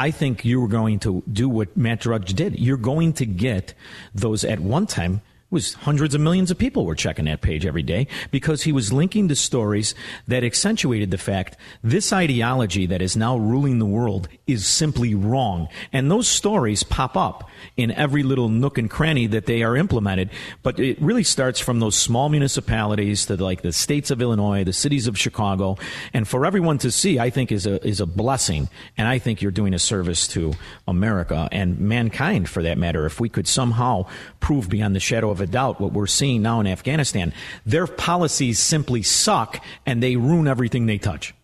I 0.00 0.10
think 0.10 0.46
you 0.46 0.62
were 0.62 0.68
going 0.68 0.98
to 1.00 1.22
do 1.30 1.46
what 1.46 1.76
Matt 1.76 2.00
Drudge 2.00 2.32
did. 2.32 2.58
You're 2.58 2.78
going 2.78 3.12
to 3.20 3.26
get 3.26 3.74
those 4.14 4.44
at 4.44 4.58
one 4.58 4.86
time 4.86 5.20
was 5.50 5.74
hundreds 5.74 6.14
of 6.14 6.20
millions 6.20 6.50
of 6.50 6.58
people 6.58 6.86
were 6.86 6.94
checking 6.94 7.24
that 7.24 7.40
page 7.40 7.66
every 7.66 7.82
day 7.82 8.06
because 8.30 8.62
he 8.62 8.72
was 8.72 8.92
linking 8.92 9.28
to 9.28 9.34
stories 9.34 9.94
that 10.28 10.44
accentuated 10.44 11.10
the 11.10 11.18
fact 11.18 11.56
this 11.82 12.12
ideology 12.12 12.86
that 12.86 13.02
is 13.02 13.16
now 13.16 13.36
ruling 13.36 13.78
the 13.78 13.86
world 13.86 14.28
is 14.46 14.66
simply 14.66 15.14
wrong. 15.14 15.68
And 15.92 16.10
those 16.10 16.28
stories 16.28 16.82
pop 16.82 17.16
up 17.16 17.48
in 17.76 17.90
every 17.92 18.22
little 18.22 18.48
nook 18.48 18.78
and 18.78 18.88
cranny 18.88 19.26
that 19.28 19.46
they 19.46 19.62
are 19.62 19.76
implemented. 19.76 20.30
But 20.62 20.78
it 20.78 21.00
really 21.00 21.24
starts 21.24 21.58
from 21.58 21.80
those 21.80 21.96
small 21.96 22.28
municipalities 22.28 23.26
to 23.26 23.36
like 23.36 23.62
the 23.62 23.72
states 23.72 24.10
of 24.10 24.22
Illinois, 24.22 24.64
the 24.64 24.72
cities 24.72 25.06
of 25.06 25.18
Chicago. 25.18 25.76
And 26.12 26.26
for 26.26 26.46
everyone 26.46 26.78
to 26.78 26.90
see, 26.90 27.18
I 27.18 27.30
think 27.30 27.50
is 27.50 27.66
a, 27.66 27.84
is 27.86 28.00
a 28.00 28.06
blessing. 28.06 28.68
And 28.96 29.08
I 29.08 29.18
think 29.18 29.42
you're 29.42 29.50
doing 29.50 29.74
a 29.74 29.78
service 29.78 30.28
to 30.28 30.54
America 30.86 31.48
and 31.50 31.78
mankind 31.80 32.48
for 32.48 32.62
that 32.62 32.78
matter. 32.78 33.06
If 33.06 33.20
we 33.20 33.28
could 33.28 33.48
somehow 33.48 34.06
prove 34.40 34.68
beyond 34.68 34.94
the 34.94 35.00
shadow 35.00 35.30
of 35.30 35.39
a 35.40 35.46
doubt 35.46 35.80
what 35.80 35.92
we're 35.92 36.06
seeing 36.06 36.42
now 36.42 36.60
in 36.60 36.66
Afghanistan. 36.66 37.32
Their 37.64 37.86
policies 37.86 38.58
simply 38.58 39.02
suck 39.02 39.62
and 39.86 40.02
they 40.02 40.16
ruin 40.16 40.46
everything 40.48 40.86
they 40.86 40.98
touch. 40.98 41.34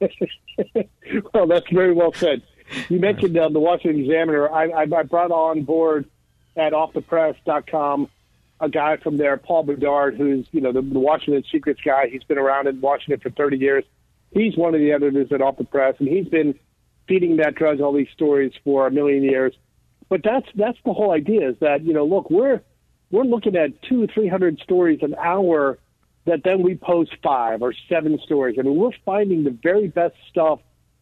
well, 1.34 1.46
that's 1.46 1.68
very 1.70 1.92
well 1.92 2.12
said. 2.14 2.42
You 2.88 3.00
mentioned 3.00 3.36
uh, 3.36 3.48
the 3.48 3.60
Washington 3.60 4.00
Examiner. 4.00 4.50
I, 4.50 4.68
I, 4.68 4.82
I 4.82 5.02
brought 5.02 5.30
on 5.30 5.62
board 5.62 6.08
at 6.56 6.72
offthepress.com 6.72 8.08
a 8.60 8.68
guy 8.68 8.96
from 8.98 9.16
there, 9.16 9.36
Paul 9.36 9.64
Bedard, 9.64 10.16
who's 10.16 10.46
you 10.52 10.60
know 10.60 10.72
the, 10.72 10.82
the 10.82 10.98
Washington 10.98 11.42
Secrets 11.50 11.80
guy. 11.84 12.08
He's 12.08 12.24
been 12.24 12.38
around 12.38 12.68
in 12.68 12.80
Washington 12.80 13.20
for 13.20 13.30
30 13.30 13.56
years. 13.56 13.84
He's 14.32 14.56
one 14.56 14.74
of 14.74 14.80
the 14.80 14.92
editors 14.92 15.32
at 15.32 15.40
Off 15.40 15.56
the 15.56 15.64
Press, 15.64 15.96
and 15.98 16.08
he's 16.08 16.28
been 16.28 16.54
feeding 17.08 17.36
that 17.38 17.54
drudge 17.54 17.80
all 17.80 17.92
these 17.92 18.10
stories 18.14 18.52
for 18.62 18.86
a 18.86 18.90
million 18.90 19.22
years. 19.22 19.54
But 20.10 20.22
that's 20.22 20.46
that's 20.56 20.76
the 20.84 20.92
whole 20.92 21.12
idea 21.12 21.48
is 21.48 21.56
that 21.60 21.84
you 21.84 21.94
know 21.94 22.04
look 22.04 22.30
we're 22.30 22.60
we're 23.10 23.24
looking 23.24 23.56
at 23.56 23.80
two 23.82 24.06
three 24.12 24.28
hundred 24.28 24.58
stories 24.58 24.98
an 25.02 25.14
hour 25.14 25.78
that 26.26 26.42
then 26.44 26.62
we 26.62 26.74
post 26.74 27.12
five 27.22 27.62
or 27.62 27.72
seven 27.88 28.18
stories. 28.24 28.56
I 28.58 28.62
mean 28.62 28.76
we're 28.76 28.90
finding 29.06 29.44
the 29.44 29.56
very 29.62 29.88
best 29.88 30.16
stuff 30.28 30.58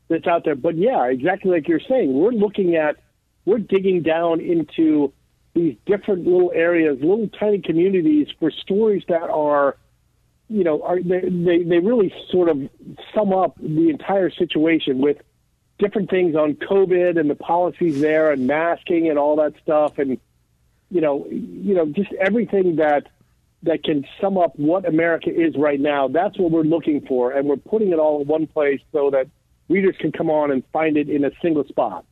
that's 0.09 0.27
out 0.27 0.45
there. 0.45 0.55
But 0.55 0.77
yeah, 0.77 1.07
exactly 1.07 1.51
like 1.51 1.67
you're 1.67 1.81
saying, 1.89 2.13
we're 2.13 2.33
looking 2.33 2.77
at 2.77 2.97
we're 3.47 3.59
digging 3.59 4.03
down 4.03 4.41
into 4.41 5.13
these 5.55 5.75
different 5.87 6.25
little 6.27 6.53
areas, 6.55 6.99
little 7.01 7.29
tiny 7.29 7.61
communities 7.61 8.29
for 8.39 8.51
stories 8.51 9.03
that 9.09 9.31
are 9.31 9.77
you 10.51 10.65
know, 10.65 10.83
are 10.83 11.01
they, 11.03 11.21
they 11.21 11.63
they 11.63 11.79
really 11.79 12.13
sort 12.31 12.49
of 12.49 12.59
sum 13.15 13.33
up 13.33 13.57
the 13.59 13.91
entire 13.91 14.31
situation 14.31 14.99
with 14.99 15.19
different 15.79 16.11
things 16.11 16.35
on 16.35 16.55
COVID 16.55 17.19
and 17.19 17.31
the 17.31 17.35
policies 17.35 18.01
there 18.01 18.33
and 18.33 18.47
masking 18.47 19.09
and 19.09 19.19
all 19.19 19.37
that 19.37 19.55
stuff 19.63 19.99
and 19.99 20.19
you 20.91 21.01
know 21.01 21.27
you 21.31 21.75
know 21.75 21.87
just 21.87 22.13
everything 22.15 22.77
that 22.77 23.07
that 23.63 23.83
can 23.83 24.07
sum 24.21 24.39
up 24.39 24.57
what 24.57 24.87
America 24.87 25.31
is 25.31 25.57
right 25.57 25.81
now. 25.81 26.09
That's 26.09 26.39
what 26.39 26.51
we're 26.51 26.63
looking 26.63 27.05
for, 27.07 27.33
and 27.33 27.49
we're 27.49 27.57
putting 27.57 27.93
it 27.93 27.99
all 27.99 28.21
in 28.23 28.29
one 28.29 28.47
place 28.47 28.81
so 28.93 29.11
that 29.11 29.29
readers 29.69 29.97
can 29.99 30.13
come 30.13 30.31
on 30.31 30.51
and 30.51 30.63
find 30.73 30.97
it 30.97 31.09
in 31.09 31.25
a 31.25 31.31
single 31.43 31.65
spot. 31.65 32.05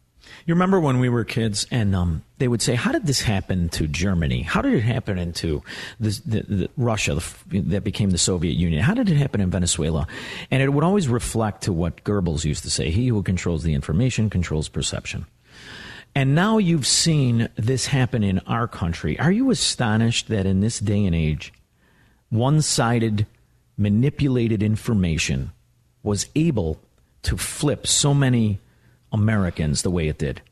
You 0.45 0.55
remember 0.55 0.79
when 0.79 1.01
we 1.01 1.09
were 1.09 1.25
kids 1.25 1.67
and 1.71 1.95
um, 1.95 2.23
they 2.39 2.49
would 2.49 2.63
say, 2.63 2.75
How 2.75 2.93
did 2.93 3.07
this 3.07 3.21
happen 3.21 3.69
to 3.71 3.87
Germany? 3.87 4.43
How 4.43 4.63
did 4.63 4.75
it 4.75 4.83
happen 4.83 5.19
into 5.19 5.63
the, 5.99 6.21
the, 6.25 6.71
Russia 6.77 7.15
the, 7.49 7.61
that 7.61 7.85
became 7.85 8.11
the 8.11 8.19
Soviet 8.19 8.53
Union? 8.53 8.83
How 8.83 8.95
did 8.95 9.11
it 9.11 9.17
happen 9.17 9.41
in 9.41 9.51
Venezuela? 9.51 10.07
And 10.51 10.63
it 10.63 10.73
would 10.73 10.85
always 10.85 11.09
reflect 11.09 11.63
to 11.63 11.73
what 11.73 12.05
Goebbels 12.05 12.45
used 12.45 12.63
to 12.63 12.71
say 12.71 12.91
He 12.91 13.09
who 13.09 13.23
controls 13.23 13.63
the 13.63 13.75
information 13.75 14.31
controls 14.31 14.69
perception. 14.69 15.27
And 16.15 16.35
now 16.35 16.57
you've 16.59 16.87
seen 16.87 17.49
this 17.57 17.87
happen 17.87 18.23
in 18.23 18.39
our 18.41 18.67
country. 18.67 19.19
Are 19.19 19.33
you 19.33 19.51
astonished 19.51 20.29
that 20.29 20.47
in 20.47 20.61
this 20.61 20.79
day 20.79 21.05
and 21.05 21.15
age, 21.15 21.53
one 22.31 22.63
sided, 22.63 23.27
manipulated 23.77 24.63
information 24.63 25.53
was 26.03 26.29
able 26.35 26.81
to 27.23 27.37
flip 27.37 27.87
so 27.87 28.15
many 28.15 28.61
Americans 29.17 29.83
the 29.83 29.91
way 29.91 30.09
it 30.09 30.19
did? 30.19 30.43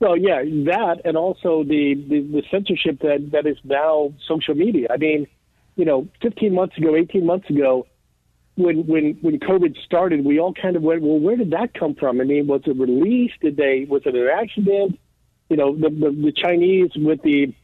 Well, 0.00 0.16
yeah, 0.16 0.42
that 0.42 1.00
and 1.04 1.16
also 1.16 1.64
the, 1.64 1.94
the, 1.94 2.20
the 2.20 2.42
censorship 2.50 3.00
that, 3.00 3.30
that 3.32 3.46
is 3.46 3.56
now 3.64 4.12
social 4.28 4.54
media. 4.54 4.88
I 4.90 4.96
mean, 4.96 5.26
you 5.74 5.84
know, 5.84 6.06
15 6.22 6.54
months 6.54 6.76
ago, 6.76 6.94
18 6.94 7.24
months 7.24 7.48
ago, 7.50 7.86
when 8.54 8.86
when 8.86 9.16
when 9.22 9.38
COVID 9.38 9.76
started, 9.84 10.24
we 10.24 10.40
all 10.40 10.52
kind 10.52 10.74
of 10.76 10.82
went, 10.82 11.02
well, 11.02 11.18
where 11.18 11.36
did 11.36 11.50
that 11.50 11.74
come 11.74 11.94
from? 11.94 12.20
I 12.20 12.24
mean, 12.24 12.48
was 12.48 12.62
it 12.66 12.76
released? 12.76 13.40
Did 13.40 13.56
they 13.56 13.86
was 13.88 14.02
it 14.04 14.14
an 14.14 14.28
accident? 14.28 14.98
You 15.48 15.56
know, 15.56 15.76
the 15.76 15.90
the, 15.90 16.10
the 16.10 16.32
Chinese 16.32 16.90
with 16.96 17.22
the 17.22 17.54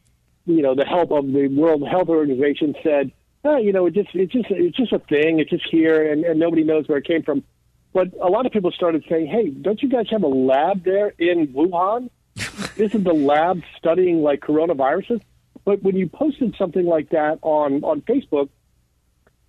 you 0.46 0.62
know 0.62 0.74
the 0.74 0.86
help 0.86 1.10
of 1.10 1.26
the 1.26 1.48
World 1.48 1.86
Health 1.88 2.08
Organization 2.08 2.74
said, 2.82 3.10
oh, 3.44 3.56
you 3.56 3.72
know, 3.72 3.86
it 3.86 3.94
just 3.94 4.10
it's 4.14 4.32
just 4.32 4.46
it's 4.50 4.76
just 4.76 4.92
a 4.92 5.00
thing. 5.00 5.40
It's 5.40 5.50
just 5.50 5.68
here, 5.70 6.10
and, 6.12 6.24
and 6.24 6.38
nobody 6.38 6.62
knows 6.64 6.86
where 6.88 6.98
it 6.98 7.06
came 7.06 7.22
from. 7.22 7.42
But 7.94 8.08
a 8.20 8.28
lot 8.28 8.44
of 8.44 8.52
people 8.52 8.72
started 8.72 9.04
saying, 9.08 9.28
hey, 9.28 9.50
don't 9.50 9.80
you 9.80 9.88
guys 9.88 10.06
have 10.10 10.24
a 10.24 10.28
lab 10.28 10.84
there 10.84 11.14
in 11.16 11.46
Wuhan? 11.54 12.10
This 12.34 12.76
Isn't 12.76 13.04
the 13.04 13.14
lab 13.14 13.62
studying 13.78 14.20
like 14.20 14.40
coronaviruses? 14.40 15.22
But 15.64 15.82
when 15.82 15.96
you 15.96 16.08
posted 16.08 16.56
something 16.58 16.84
like 16.84 17.10
that 17.10 17.38
on, 17.40 17.84
on 17.84 18.02
Facebook, 18.02 18.48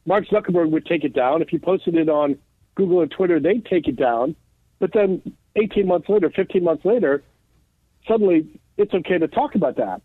Mark 0.06 0.28
Zuckerberg 0.28 0.70
would 0.70 0.86
take 0.86 1.04
it 1.04 1.14
down. 1.14 1.42
If 1.42 1.52
you 1.52 1.60
posted 1.60 1.96
it 1.96 2.08
on 2.08 2.38
Google 2.76 3.02
or 3.02 3.08
Twitter, 3.08 3.40
they'd 3.40 3.66
take 3.66 3.88
it 3.88 3.96
down. 3.96 4.36
But 4.78 4.94
then 4.94 5.24
18 5.56 5.88
months 5.88 6.08
later, 6.08 6.30
15 6.30 6.64
months 6.64 6.86
later, 6.86 7.24
suddenly 8.08 8.62
it's 8.78 8.94
okay 8.94 9.18
to 9.18 9.28
talk 9.28 9.56
about 9.56 9.78
that. 9.78 10.04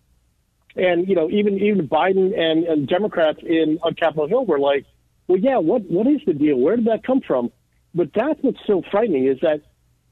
And 0.76 1.06
you 1.06 1.14
know, 1.14 1.28
even 1.28 1.58
even 1.58 1.88
Biden 1.88 2.38
and, 2.38 2.64
and 2.64 2.88
Democrats 2.88 3.40
in 3.42 3.78
on 3.82 3.94
Capitol 3.94 4.28
Hill 4.28 4.46
were 4.46 4.60
like, 4.60 4.86
"Well, 5.26 5.38
yeah, 5.38 5.58
what 5.58 5.82
what 5.90 6.06
is 6.06 6.20
the 6.24 6.32
deal? 6.32 6.56
Where 6.56 6.76
did 6.76 6.84
that 6.84 7.02
come 7.02 7.20
from?" 7.20 7.50
But 7.94 8.10
that's 8.14 8.40
what's 8.42 8.60
so 8.66 8.82
frightening 8.90 9.26
is 9.26 9.38
that 9.40 9.62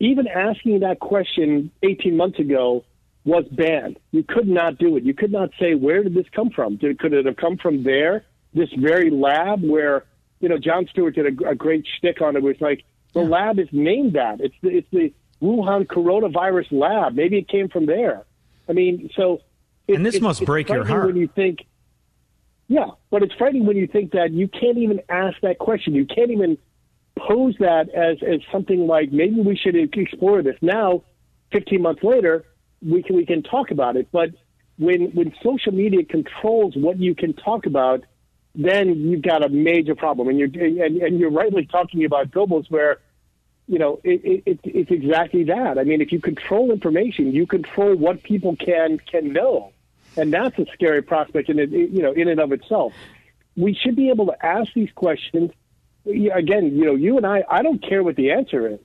even 0.00 0.26
asking 0.26 0.80
that 0.80 1.00
question 1.00 1.70
18 1.82 2.16
months 2.16 2.38
ago 2.38 2.84
was 3.24 3.44
banned. 3.50 3.98
You 4.10 4.22
could 4.22 4.48
not 4.48 4.78
do 4.78 4.96
it. 4.96 5.04
You 5.04 5.14
could 5.14 5.32
not 5.32 5.50
say, 5.60 5.74
where 5.74 6.02
did 6.02 6.14
this 6.14 6.26
come 6.34 6.50
from? 6.50 6.76
Did, 6.76 6.98
could 6.98 7.12
it 7.12 7.26
have 7.26 7.36
come 7.36 7.58
from 7.58 7.84
there, 7.84 8.24
this 8.54 8.70
very 8.72 9.10
lab 9.10 9.62
where, 9.62 10.04
you 10.40 10.48
know, 10.48 10.58
Jon 10.58 10.86
Stewart 10.90 11.14
did 11.14 11.26
a, 11.26 11.50
a 11.50 11.54
great 11.54 11.86
shtick 11.98 12.22
on 12.22 12.36
it. 12.36 12.38
It 12.38 12.42
was 12.42 12.60
like, 12.60 12.84
the 13.12 13.22
yeah. 13.22 13.28
lab 13.28 13.58
is 13.58 13.68
named 13.72 14.14
that. 14.14 14.40
It's 14.40 14.54
the, 14.62 14.68
it's 14.70 14.88
the 14.90 15.12
Wuhan 15.42 15.86
coronavirus 15.86 16.72
lab. 16.72 17.14
Maybe 17.14 17.38
it 17.38 17.48
came 17.48 17.68
from 17.68 17.86
there. 17.86 18.24
I 18.68 18.72
mean, 18.72 19.10
so. 19.14 19.40
It, 19.86 19.96
and 19.96 20.06
this 20.06 20.16
it, 20.16 20.22
must 20.22 20.44
break 20.44 20.68
your 20.68 20.84
heart. 20.84 21.06
When 21.06 21.16
you 21.16 21.28
think, 21.28 21.66
yeah, 22.66 22.90
but 23.10 23.22
it's 23.22 23.34
frightening 23.34 23.66
when 23.66 23.76
you 23.76 23.86
think 23.86 24.12
that 24.12 24.32
you 24.32 24.48
can't 24.48 24.78
even 24.78 25.00
ask 25.08 25.40
that 25.42 25.58
question. 25.58 25.94
You 25.94 26.06
can't 26.06 26.30
even 26.30 26.58
pose 27.26 27.54
that 27.60 27.88
as, 27.90 28.18
as 28.22 28.40
something 28.52 28.86
like 28.86 29.12
maybe 29.12 29.40
we 29.40 29.56
should 29.56 29.76
explore 29.76 30.42
this. 30.42 30.56
Now, 30.60 31.02
15 31.52 31.82
months 31.82 32.02
later, 32.02 32.44
we 32.86 33.02
can, 33.02 33.16
we 33.16 33.26
can 33.26 33.42
talk 33.42 33.70
about 33.70 33.96
it. 33.96 34.08
But 34.12 34.30
when, 34.78 35.06
when 35.12 35.34
social 35.42 35.72
media 35.72 36.04
controls 36.04 36.74
what 36.76 36.98
you 36.98 37.14
can 37.14 37.32
talk 37.34 37.66
about, 37.66 38.04
then 38.54 38.94
you've 39.08 39.22
got 39.22 39.44
a 39.44 39.48
major 39.48 39.94
problem. 39.94 40.28
And 40.28 40.38
you're, 40.38 40.48
and, 40.48 40.96
and 41.02 41.18
you're 41.18 41.30
rightly 41.30 41.66
talking 41.66 42.04
about 42.04 42.30
Goebbels 42.30 42.70
where, 42.70 42.98
you 43.66 43.78
know, 43.78 44.00
it, 44.02 44.42
it, 44.46 44.60
it's 44.64 44.90
exactly 44.90 45.44
that. 45.44 45.78
I 45.78 45.84
mean, 45.84 46.00
if 46.00 46.10
you 46.10 46.20
control 46.20 46.70
information, 46.70 47.32
you 47.32 47.46
control 47.46 47.94
what 47.94 48.22
people 48.22 48.56
can, 48.56 48.98
can 48.98 49.32
know. 49.32 49.72
And 50.16 50.32
that's 50.32 50.58
a 50.58 50.66
scary 50.72 51.02
prospect 51.02 51.48
in 51.48 51.58
it, 51.58 51.70
you 51.70 52.02
know, 52.02 52.12
in 52.12 52.28
and 52.28 52.40
of 52.40 52.52
itself. 52.52 52.92
We 53.56 53.74
should 53.74 53.94
be 53.94 54.08
able 54.10 54.26
to 54.26 54.46
ask 54.46 54.72
these 54.72 54.90
questions 54.94 55.50
again, 56.08 56.76
you 56.76 56.84
know, 56.84 56.94
you 56.94 57.16
and 57.16 57.26
I, 57.26 57.44
I 57.50 57.62
don't 57.62 57.82
care 57.86 58.02
what 58.02 58.16
the 58.16 58.30
answer 58.30 58.68
is. 58.68 58.78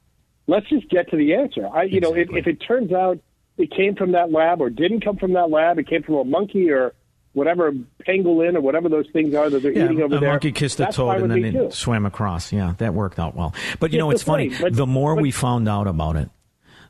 Let's 0.48 0.68
just 0.68 0.90
get 0.90 1.10
to 1.12 1.18
the 1.18 1.36
answer. 1.36 1.68
I, 1.68 1.84
you 1.84 1.98
exactly. 1.98 2.26
know, 2.26 2.38
if, 2.38 2.46
if 2.46 2.48
it 2.48 2.58
turns 2.58 2.92
out 2.92 3.20
it 3.58 3.72
came 3.72 3.96
from 3.96 4.12
that 4.14 4.32
lab 4.32 4.62
or 4.62 4.70
didn't 4.70 5.02
come 5.02 5.18
from 5.18 5.34
that 5.34 5.50
lab, 5.50 5.80
it 5.80 5.88
came 5.88 6.04
from 6.04 6.16
a 6.16 6.24
monkey 6.24 6.70
or 6.70 6.94
whatever 7.34 7.72
pangolin 8.08 8.56
or 8.56 8.62
whatever 8.62 8.90
those 8.90 9.08
things 9.12 9.34
are 9.34 9.50
that 9.50 9.62
they're 9.62 9.72
yeah, 9.72 9.86
eating 9.86 10.02
over 10.02 10.16
a 10.16 10.20
there. 10.20 10.30
A 10.30 10.34
monkey 10.34 10.52
kissed 10.52 10.80
a 10.80 10.88
toad 10.88 11.22
and 11.22 11.32
then 11.32 11.44
it 11.44 11.74
swam 11.74 12.06
across. 12.06 12.52
Yeah, 12.52 12.74
that 12.78 12.94
worked 12.94 13.20
out 13.20 13.36
well. 13.36 13.54
But 13.80 13.92
you 13.92 14.00
know, 14.00 14.12
it's 14.12 14.24
funny. 14.24 14.50
But, 14.50 14.76
the 14.76 14.88
more 14.88 15.16
but, 15.16 15.22
we 15.22 15.32
found 15.32 15.68
out 15.68 15.88
about 15.88 16.16
it, 16.16 16.30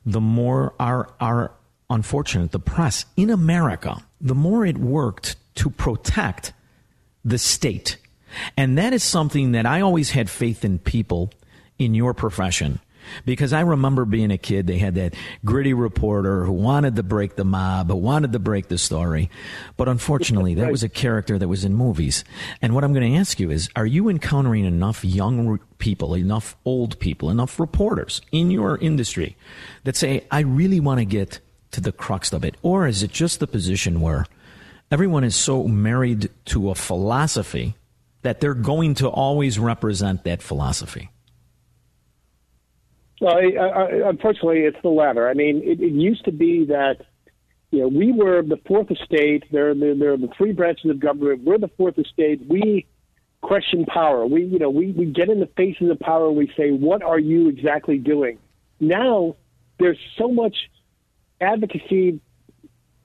the 0.05 0.21
more 0.21 0.73
our 0.79 1.09
our 1.19 1.51
unfortunate 1.89 2.51
the 2.51 2.59
press 2.59 3.05
in 3.15 3.29
America, 3.29 4.03
the 4.19 4.35
more 4.35 4.65
it 4.65 4.77
worked 4.77 5.35
to 5.55 5.69
protect 5.69 6.53
the 7.23 7.37
state 7.37 7.97
and 8.57 8.77
that 8.77 8.93
is 8.93 9.03
something 9.03 9.53
that 9.53 9.65
I 9.65 9.81
always 9.81 10.11
had 10.11 10.29
faith 10.29 10.63
in 10.65 10.79
people 10.79 11.31
in 11.77 11.93
your 11.93 12.13
profession. 12.13 12.79
Because 13.25 13.53
I 13.53 13.61
remember 13.61 14.05
being 14.05 14.31
a 14.31 14.37
kid, 14.37 14.67
they 14.67 14.77
had 14.77 14.95
that 14.95 15.13
gritty 15.43 15.73
reporter 15.73 16.45
who 16.45 16.53
wanted 16.53 16.95
to 16.95 17.03
break 17.03 17.35
the 17.35 17.43
mob, 17.43 17.89
who 17.89 17.95
wanted 17.95 18.31
to 18.33 18.39
break 18.39 18.67
the 18.67 18.77
story. 18.77 19.29
But 19.77 19.89
unfortunately, 19.89 20.55
that 20.55 20.71
was 20.71 20.83
a 20.83 20.89
character 20.89 21.37
that 21.37 21.47
was 21.47 21.65
in 21.65 21.73
movies. 21.73 22.23
And 22.61 22.73
what 22.73 22.83
I'm 22.83 22.93
going 22.93 23.11
to 23.11 23.19
ask 23.19 23.39
you 23.39 23.51
is, 23.51 23.69
are 23.75 23.85
you 23.85 24.09
encountering 24.09 24.65
enough 24.65 25.03
young 25.03 25.59
people, 25.79 26.15
enough 26.15 26.55
old 26.65 26.99
people, 26.99 27.29
enough 27.29 27.59
reporters 27.59 28.21
in 28.31 28.51
your 28.51 28.77
industry 28.77 29.35
that 29.83 29.95
say, 29.95 30.25
I 30.31 30.39
really 30.39 30.79
want 30.79 30.99
to 30.99 31.05
get 31.05 31.39
to 31.71 31.81
the 31.81 31.91
crux 31.91 32.31
of 32.33 32.45
it? 32.45 32.55
Or 32.61 32.87
is 32.87 33.03
it 33.03 33.11
just 33.11 33.39
the 33.39 33.47
position 33.47 33.99
where 33.99 34.25
everyone 34.91 35.23
is 35.23 35.35
so 35.35 35.67
married 35.67 36.29
to 36.45 36.69
a 36.69 36.75
philosophy 36.75 37.75
that 38.23 38.39
they're 38.39 38.53
going 38.53 38.95
to 38.95 39.07
always 39.07 39.59
represent 39.59 40.23
that 40.23 40.41
philosophy? 40.41 41.09
Well, 43.21 43.37
I, 43.37 43.55
I, 43.55 44.09
unfortunately, 44.09 44.61
it's 44.61 44.81
the 44.81 44.89
latter. 44.89 45.29
I 45.29 45.33
mean, 45.33 45.61
it, 45.63 45.79
it 45.79 45.93
used 45.93 46.25
to 46.25 46.31
be 46.31 46.65
that 46.65 47.05
you 47.71 47.81
know 47.81 47.87
we 47.87 48.11
were 48.11 48.41
the 48.41 48.57
fourth 48.67 48.91
estate. 48.91 49.45
There, 49.51 49.73
there, 49.73 49.95
there 49.95 50.13
are 50.13 50.17
the 50.17 50.29
three 50.37 50.51
branches 50.51 50.89
of 50.89 50.99
government. 50.99 51.43
We're 51.43 51.57
the 51.57 51.71
fourth 51.77 51.97
estate. 51.97 52.41
We 52.49 52.85
question 53.41 53.85
power. 53.85 54.25
We, 54.25 54.43
you 54.45 54.59
know, 54.59 54.69
we, 54.69 54.91
we 54.91 55.05
get 55.05 55.29
in 55.29 55.39
the 55.39 55.49
faces 55.55 55.89
of 55.89 55.99
power. 55.99 56.31
We 56.31 56.51
say, 56.57 56.71
"What 56.71 57.01
are 57.03 57.19
you 57.19 57.49
exactly 57.49 57.97
doing?" 57.97 58.39
Now, 58.79 59.37
there's 59.79 59.99
so 60.17 60.29
much 60.29 60.55
advocacy 61.39 62.19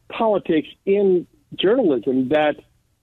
politics 0.09 0.69
in 0.85 1.27
journalism 1.55 2.31
that 2.31 2.57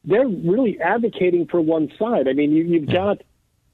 they're 0.05 0.27
really 0.27 0.79
advocating 0.79 1.47
for 1.47 1.59
one 1.59 1.91
side. 1.97 2.27
I 2.27 2.33
mean, 2.33 2.51
you, 2.51 2.63
you've 2.63 2.89
got 2.89 3.21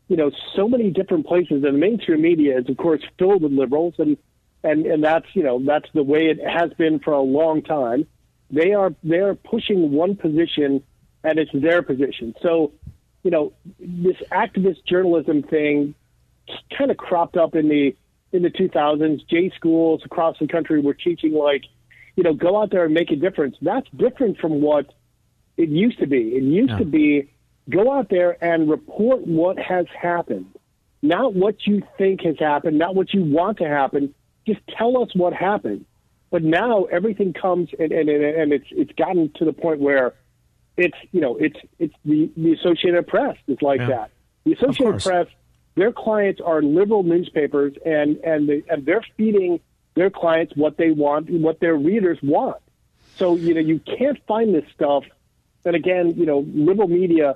you 0.07 0.17
know 0.17 0.31
so 0.55 0.67
many 0.67 0.89
different 0.91 1.25
places, 1.25 1.63
and 1.63 1.63
the 1.63 1.71
mainstream 1.73 2.21
media 2.21 2.59
is 2.59 2.69
of 2.69 2.77
course 2.77 3.01
filled 3.17 3.43
with 3.43 3.51
liberals, 3.51 3.95
and 3.97 4.17
and 4.63 4.85
and 4.85 5.03
that's 5.03 5.27
you 5.33 5.43
know 5.43 5.61
that's 5.63 5.89
the 5.93 6.03
way 6.03 6.27
it 6.27 6.39
has 6.45 6.71
been 6.73 6.99
for 6.99 7.13
a 7.13 7.21
long 7.21 7.61
time. 7.61 8.05
They 8.49 8.73
are 8.73 8.93
they 9.03 9.19
are 9.19 9.35
pushing 9.35 9.91
one 9.91 10.15
position, 10.15 10.83
and 11.23 11.39
it's 11.39 11.51
their 11.53 11.81
position. 11.81 12.35
So, 12.41 12.73
you 13.23 13.31
know, 13.31 13.53
this 13.79 14.17
activist 14.31 14.85
journalism 14.85 15.43
thing 15.43 15.95
kind 16.77 16.91
of 16.91 16.97
cropped 16.97 17.37
up 17.37 17.55
in 17.55 17.69
the 17.69 17.95
in 18.33 18.43
the 18.43 18.49
2000s. 18.49 19.27
J 19.29 19.51
schools 19.55 20.01
across 20.05 20.37
the 20.39 20.47
country 20.47 20.81
were 20.81 20.93
teaching 20.93 21.33
like, 21.33 21.63
you 22.15 22.23
know, 22.23 22.33
go 22.33 22.61
out 22.61 22.71
there 22.71 22.85
and 22.85 22.93
make 22.93 23.11
a 23.11 23.15
difference. 23.15 23.55
That's 23.61 23.87
different 23.95 24.37
from 24.39 24.61
what 24.61 24.93
it 25.61 25.69
used 25.69 25.99
to 25.99 26.07
be. 26.07 26.35
It 26.35 26.43
used 26.43 26.71
yeah. 26.71 26.79
to 26.79 26.85
be 26.85 27.29
go 27.69 27.91
out 27.91 28.09
there 28.09 28.43
and 28.43 28.69
report 28.69 29.25
what 29.27 29.59
has 29.59 29.85
happened, 29.99 30.47
not 31.01 31.33
what 31.35 31.67
you 31.67 31.83
think 31.97 32.21
has 32.21 32.37
happened, 32.39 32.77
not 32.77 32.95
what 32.95 33.13
you 33.13 33.23
want 33.23 33.59
to 33.59 33.67
happen. 33.67 34.13
Just 34.47 34.59
tell 34.77 35.01
us 35.01 35.09
what 35.13 35.33
happened. 35.33 35.85
But 36.31 36.43
now 36.43 36.85
everything 36.85 37.33
comes 37.33 37.69
and, 37.77 37.91
and, 37.91 38.09
and 38.09 38.53
it's 38.53 38.65
it's 38.71 38.91
gotten 38.93 39.31
to 39.35 39.45
the 39.45 39.53
point 39.53 39.81
where 39.81 40.13
it's 40.77 40.97
you 41.11 41.21
know 41.21 41.35
it's 41.37 41.59
it's 41.77 41.93
the, 42.05 42.31
the 42.37 42.53
Associated 42.53 43.07
Press 43.07 43.37
is 43.47 43.61
like 43.61 43.81
yeah. 43.81 43.87
that. 43.87 44.11
The 44.45 44.53
Associated 44.53 45.01
Press, 45.01 45.27
their 45.75 45.91
clients 45.91 46.41
are 46.43 46.61
liberal 46.61 47.03
newspapers, 47.03 47.73
and 47.85 48.17
and 48.17 48.47
they, 48.49 48.63
and 48.69 48.85
they're 48.85 49.05
feeding 49.17 49.59
their 49.93 50.09
clients 50.09 50.53
what 50.55 50.77
they 50.77 50.91
want, 50.91 51.29
what 51.29 51.59
their 51.59 51.75
readers 51.75 52.17
want. 52.23 52.61
So 53.17 53.35
you 53.35 53.53
know 53.53 53.59
you 53.59 53.79
can't 53.79 54.17
find 54.25 54.55
this 54.55 54.65
stuff 54.73 55.03
and 55.65 55.75
again, 55.75 56.13
you 56.15 56.25
know, 56.25 56.45
liberal 56.53 56.87
media 56.87 57.35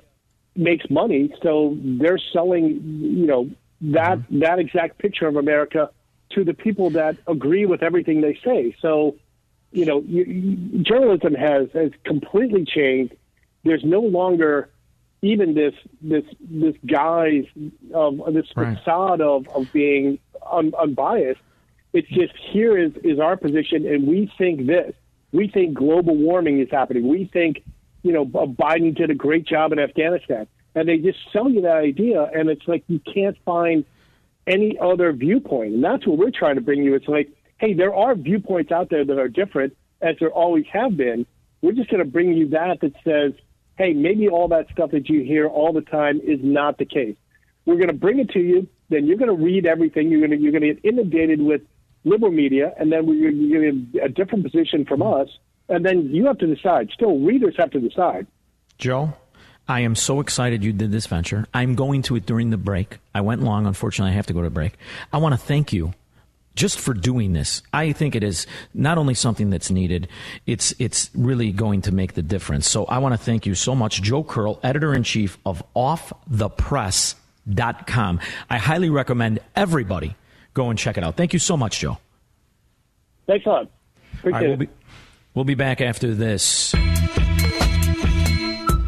makes 0.55 0.89
money, 0.89 1.33
so 1.43 1.77
they're 1.81 2.19
selling, 2.33 2.81
you 3.01 3.25
know, 3.25 3.49
that 3.81 4.19
mm-hmm. 4.19 4.39
that 4.39 4.59
exact 4.59 4.97
picture 4.97 5.27
of 5.27 5.35
America 5.35 5.89
to 6.31 6.43
the 6.43 6.53
people 6.53 6.89
that 6.91 7.17
agree 7.27 7.65
with 7.65 7.83
everything 7.83 8.21
they 8.21 8.37
say. 8.43 8.75
So, 8.81 9.15
you 9.71 9.85
know, 9.85 10.01
you, 10.01 10.23
you, 10.23 10.83
journalism 10.83 11.33
has 11.33 11.67
has 11.73 11.91
completely 12.03 12.65
changed. 12.65 13.15
There's 13.63 13.83
no 13.83 14.01
longer 14.01 14.69
even 15.21 15.53
this 15.55 15.73
this 16.01 16.23
this 16.39 16.75
guise 16.85 17.45
of 17.93 18.33
this 18.33 18.45
right. 18.55 18.77
facade 18.77 19.21
of 19.21 19.47
of 19.49 19.71
being 19.73 20.19
un, 20.51 20.71
unbiased. 20.79 21.41
It's 21.93 22.07
just 22.09 22.33
here 22.51 22.77
is 22.77 22.93
is 23.03 23.19
our 23.19 23.37
position, 23.37 23.85
and 23.85 24.07
we 24.07 24.31
think 24.37 24.67
this. 24.67 24.93
We 25.31 25.49
think 25.49 25.73
global 25.73 26.15
warming 26.15 26.59
is 26.61 26.69
happening. 26.71 27.07
We 27.07 27.25
think 27.25 27.63
you 28.05 28.13
know, 28.13 28.23
Biden 28.23 28.95
did 28.95 29.09
a 29.09 29.15
great 29.15 29.47
job 29.47 29.71
in 29.71 29.79
Afghanistan. 29.79 30.45
And 30.75 30.87
they 30.87 30.97
just 30.99 31.17
sell 31.33 31.49
you 31.49 31.61
that 31.61 31.77
idea, 31.77 32.21
and 32.21 32.49
it's 32.49 32.67
like 32.67 32.83
you 32.87 32.99
can't 32.99 33.35
find 33.43 33.83
any 34.45 34.77
other 34.77 35.11
viewpoint. 35.11 35.73
And 35.73 35.83
that's 35.83 36.05
what 36.05 36.19
we're 36.19 36.29
trying 36.29 36.55
to 36.55 36.61
bring 36.61 36.83
you. 36.83 36.93
It's 36.93 37.07
like, 37.07 37.29
hey, 37.57 37.73
there 37.73 37.95
are 37.95 38.13
viewpoints 38.13 38.71
out 38.71 38.91
there 38.91 39.03
that 39.03 39.17
are 39.17 39.27
different, 39.27 39.75
as 40.01 40.17
there 40.19 40.29
always 40.29 40.65
have 40.71 40.95
been. 40.95 41.25
We're 41.63 41.71
just 41.71 41.89
going 41.89 42.03
to 42.03 42.09
bring 42.09 42.33
you 42.33 42.49
that 42.49 42.81
that 42.81 42.93
says, 43.03 43.33
hey, 43.75 43.93
maybe 43.93 44.27
all 44.27 44.49
that 44.49 44.69
stuff 44.71 44.91
that 44.91 45.09
you 45.09 45.23
hear 45.23 45.47
all 45.47 45.73
the 45.73 45.81
time 45.81 46.21
is 46.21 46.39
not 46.43 46.77
the 46.77 46.85
case. 46.85 47.15
We're 47.65 47.77
going 47.77 47.87
to 47.87 47.93
bring 47.93 48.19
it 48.19 48.29
to 48.31 48.39
you. 48.39 48.67
Then 48.89 49.07
you're 49.07 49.17
going 49.17 49.35
to 49.35 49.43
read 49.43 49.65
everything. 49.65 50.11
You're 50.11 50.19
going 50.19 50.31
to 50.31 50.37
you're 50.37 50.51
going 50.51 50.61
to 50.61 50.73
get 50.75 50.85
inundated 50.85 51.41
with 51.41 51.61
liberal 52.03 52.31
media, 52.31 52.71
and 52.77 52.91
then 52.91 53.07
we're 53.07 53.31
going 53.31 53.49
to 53.49 53.87
get 53.93 54.03
a 54.03 54.09
different 54.09 54.43
position 54.43 54.85
from 54.85 55.01
us 55.01 55.29
and 55.69 55.85
then 55.85 56.09
you 56.09 56.25
have 56.25 56.37
to 56.39 56.47
decide. 56.47 56.89
Still, 56.93 57.19
readers 57.19 57.55
have 57.57 57.71
to 57.71 57.79
decide. 57.79 58.27
Joe, 58.77 59.13
I 59.67 59.81
am 59.81 59.95
so 59.95 60.19
excited 60.19 60.63
you 60.63 60.73
did 60.73 60.91
this 60.91 61.07
venture. 61.07 61.47
I'm 61.53 61.75
going 61.75 62.01
to 62.03 62.15
it 62.15 62.25
during 62.25 62.51
the 62.51 62.57
break. 62.57 62.99
I 63.13 63.19
went 63.21 63.41
long. 63.41 63.65
Unfortunately, 63.65 64.11
I 64.11 64.15
have 64.15 64.27
to 64.27 64.33
go 64.33 64.43
to 64.43 64.49
break. 64.49 64.73
I 65.11 65.17
want 65.17 65.33
to 65.33 65.37
thank 65.37 65.73
you 65.73 65.93
just 66.55 66.79
for 66.79 66.93
doing 66.93 67.33
this. 67.33 67.61
I 67.73 67.91
think 67.91 68.15
it 68.15 68.23
is 68.23 68.47
not 68.73 68.97
only 68.97 69.13
something 69.13 69.49
that's 69.49 69.69
needed, 69.69 70.07
it's 70.45 70.73
it's 70.79 71.09
really 71.13 71.51
going 71.51 71.81
to 71.81 71.91
make 71.91 72.13
the 72.13 72.21
difference. 72.21 72.69
So 72.69 72.85
I 72.85 72.99
want 72.99 73.11
to 73.13 73.17
thank 73.17 73.45
you 73.45 73.55
so 73.55 73.75
much, 73.75 74.01
Joe 74.01 74.23
Curl, 74.23 74.57
editor 74.63 74.93
in 74.93 75.03
chief 75.03 75.37
of 75.45 75.61
offthepress.com. 75.75 78.19
I 78.49 78.57
highly 78.57 78.89
recommend 78.89 79.39
everybody 79.55 80.15
go 80.53 80.69
and 80.69 80.79
check 80.79 80.97
it 80.97 81.03
out. 81.03 81.17
Thank 81.17 81.33
you 81.33 81.39
so 81.39 81.57
much, 81.57 81.79
Joe. 81.79 81.97
Thanks 83.27 83.45
a 83.45 83.49
lot. 83.49 83.69
Appreciate 84.19 84.47
we'll 84.47 84.57
be, 84.57 84.69
We'll 85.35 85.43
be 85.43 85.55
back 85.55 85.81
after 85.81 86.15
this. 86.15 86.43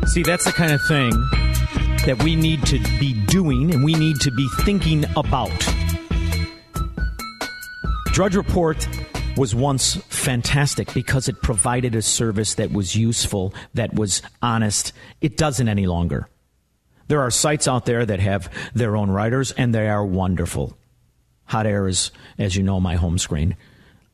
See, 0.07 0.23
that's 0.23 0.45
the 0.45 0.53
kind 0.55 0.71
of 0.71 0.79
thing 0.87 1.11
that 2.05 2.23
we 2.23 2.37
need 2.37 2.65
to 2.67 2.79
be 3.01 3.13
doing 3.25 3.73
and 3.73 3.83
we 3.83 3.93
need 3.95 4.21
to 4.21 4.31
be 4.31 4.47
thinking 4.61 5.03
about. 5.17 5.51
Drudge 8.13 8.37
Report 8.37 8.87
was 9.35 9.53
once 9.53 9.97
fantastic 10.07 10.93
because 10.93 11.27
it 11.27 11.41
provided 11.41 11.95
a 11.95 12.01
service 12.01 12.55
that 12.55 12.71
was 12.71 12.95
useful, 12.95 13.53
that 13.73 13.93
was 13.93 14.21
honest. 14.41 14.93
It 15.19 15.35
doesn't 15.35 15.67
any 15.67 15.85
longer. 15.85 16.29
There 17.09 17.19
are 17.19 17.29
sites 17.29 17.67
out 17.67 17.85
there 17.85 18.05
that 18.05 18.21
have 18.21 18.49
their 18.73 18.95
own 18.95 19.11
writers, 19.11 19.51
and 19.51 19.75
they 19.75 19.89
are 19.89 20.05
wonderful. 20.05 20.77
Hot 21.45 21.65
Air 21.65 21.87
is, 21.87 22.11
as 22.37 22.55
you 22.55 22.63
know, 22.63 22.79
my 22.79 22.95
home 22.95 23.17
screen. 23.17 23.57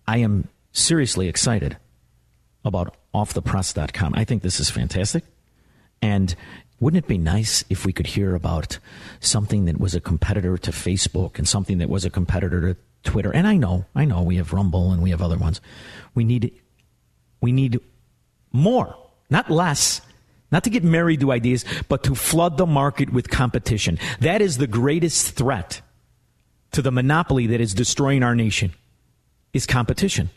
I 0.07 0.17
am 0.17 0.49
seriously 0.71 1.27
excited 1.27 1.77
about 2.65 2.95
offthepress.com. 3.13 4.13
I 4.15 4.23
think 4.23 4.41
this 4.41 4.59
is 4.59 4.69
fantastic. 4.69 5.23
And 6.01 6.35
wouldn't 6.79 7.05
it 7.05 7.07
be 7.07 7.17
nice 7.17 7.63
if 7.69 7.85
we 7.85 7.93
could 7.93 8.07
hear 8.07 8.35
about 8.35 8.77
something 9.19 9.65
that 9.65 9.79
was 9.79 9.95
a 9.95 10.01
competitor 10.01 10.57
to 10.57 10.71
Facebook 10.71 11.37
and 11.37 11.47
something 11.47 11.77
that 11.77 11.89
was 11.89 12.03
a 12.03 12.09
competitor 12.09 12.73
to 12.73 12.79
Twitter? 13.03 13.33
And 13.33 13.47
I 13.47 13.55
know, 13.55 13.85
I 13.95 14.05
know 14.05 14.21
we 14.21 14.35
have 14.37 14.53
Rumble 14.53 14.91
and 14.91 15.01
we 15.01 15.11
have 15.11 15.21
other 15.21 15.37
ones. 15.37 15.61
We 16.13 16.23
need 16.23 16.51
we 17.41 17.51
need 17.51 17.79
more, 18.51 18.95
not 19.29 19.49
less. 19.49 20.01
Not 20.51 20.63
to 20.65 20.69
get 20.69 20.83
married 20.83 21.19
to 21.21 21.31
ideas, 21.31 21.65
but 21.89 22.03
to 22.03 22.13
flood 22.13 22.57
the 22.57 22.67
market 22.67 23.11
with 23.11 23.29
competition. 23.29 23.97
That 24.19 24.39
is 24.39 24.57
the 24.57 24.67
greatest 24.67 25.31
threat 25.31 25.81
to 26.73 26.81
the 26.81 26.91
monopoly 26.91 27.47
that 27.47 27.59
is 27.59 27.73
destroying 27.73 28.21
our 28.21 28.35
nation 28.35 28.71
is 29.51 29.65
competition. 29.65 30.29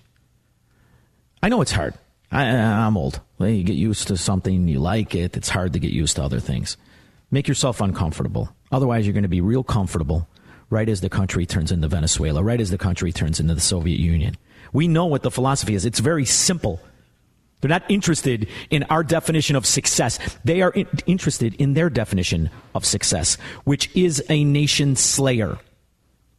I 1.42 1.48
know 1.48 1.60
it's 1.60 1.72
hard. 1.72 1.94
I, 2.30 2.44
am 2.44 2.96
old. 2.96 3.20
You 3.38 3.62
get 3.62 3.76
used 3.76 4.08
to 4.08 4.16
something, 4.16 4.68
you 4.68 4.80
like 4.80 5.14
it. 5.14 5.36
It's 5.36 5.48
hard 5.48 5.72
to 5.74 5.78
get 5.78 5.92
used 5.92 6.16
to 6.16 6.22
other 6.22 6.40
things. 6.40 6.76
Make 7.30 7.48
yourself 7.48 7.80
uncomfortable. 7.80 8.54
Otherwise, 8.72 9.06
you're 9.06 9.12
going 9.12 9.22
to 9.22 9.28
be 9.28 9.40
real 9.40 9.62
comfortable 9.62 10.28
right 10.70 10.88
as 10.88 11.00
the 11.00 11.08
country 11.08 11.46
turns 11.46 11.70
into 11.70 11.88
Venezuela, 11.88 12.42
right 12.42 12.60
as 12.60 12.70
the 12.70 12.78
country 12.78 13.12
turns 13.12 13.38
into 13.38 13.54
the 13.54 13.60
Soviet 13.60 14.00
Union. 14.00 14.36
We 14.72 14.88
know 14.88 15.06
what 15.06 15.22
the 15.22 15.30
philosophy 15.30 15.74
is. 15.74 15.84
It's 15.84 16.00
very 16.00 16.24
simple. 16.24 16.80
They're 17.60 17.68
not 17.68 17.88
interested 17.88 18.48
in 18.70 18.82
our 18.84 19.02
definition 19.02 19.56
of 19.56 19.64
success. 19.64 20.18
They 20.44 20.62
are 20.62 20.70
in- 20.70 20.88
interested 21.06 21.54
in 21.54 21.74
their 21.74 21.88
definition 21.88 22.50
of 22.74 22.84
success, 22.84 23.36
which 23.64 23.94
is 23.96 24.22
a 24.28 24.44
nation 24.44 24.96
slayer. 24.96 25.58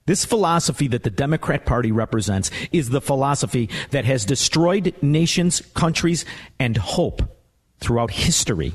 This 0.08 0.24
philosophy 0.24 0.88
that 0.88 1.04
the 1.04 1.10
Democrat 1.10 1.66
Party 1.66 1.92
represents 1.92 2.50
is 2.72 2.90
the 2.90 3.02
philosophy 3.02 3.70
that 3.92 4.06
has 4.06 4.24
destroyed 4.24 4.96
nations, 5.02 5.62
countries, 5.74 6.24
and 6.58 6.78
hope 6.78 7.22
throughout 7.82 8.12
history. 8.12 8.74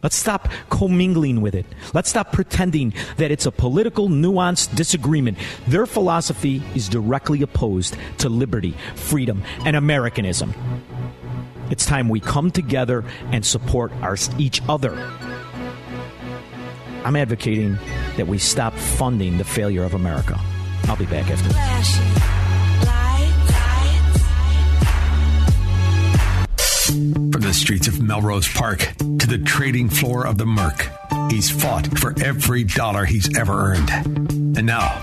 Let's 0.00 0.14
stop 0.14 0.48
commingling 0.70 1.40
with 1.40 1.56
it. 1.56 1.66
Let's 1.92 2.08
stop 2.08 2.32
pretending 2.32 2.94
that 3.16 3.32
it's 3.32 3.46
a 3.46 3.52
political, 3.52 4.08
nuanced 4.08 4.76
disagreement. 4.76 5.38
Their 5.66 5.86
philosophy 5.86 6.62
is 6.76 6.88
directly 6.88 7.42
opposed 7.42 7.96
to 8.18 8.28
liberty, 8.28 8.76
freedom, 8.94 9.42
and 9.64 9.74
Americanism. 9.74 10.54
It's 11.68 11.84
time 11.84 12.08
we 12.08 12.20
come 12.20 12.52
together 12.52 13.04
and 13.32 13.44
support 13.44 13.90
our, 14.02 14.16
each 14.38 14.62
other 14.68 14.94
I'm 17.04 17.16
advocating 17.16 17.78
that 18.16 18.26
we 18.26 18.38
stop 18.38 18.74
funding 18.74 19.38
the 19.38 19.44
failure 19.44 19.84
of 19.84 19.94
America. 19.94 20.38
I'll 20.84 20.96
be 20.96 21.06
back 21.06 21.30
after 21.30 21.48
From 26.92 27.40
the 27.40 27.54
streets 27.54 27.88
of 27.88 28.00
Melrose 28.00 28.52
Park 28.52 28.80
to 28.98 29.26
the 29.26 29.38
trading 29.44 29.88
floor 29.88 30.26
of 30.26 30.38
the 30.38 30.46
Merc, 30.46 30.88
he's 31.30 31.50
fought 31.50 31.98
for 31.98 32.14
every 32.22 32.64
dollar 32.64 33.04
he's 33.04 33.36
ever 33.36 33.52
earned. 33.72 33.90
And 34.56 34.66
now, 34.66 35.02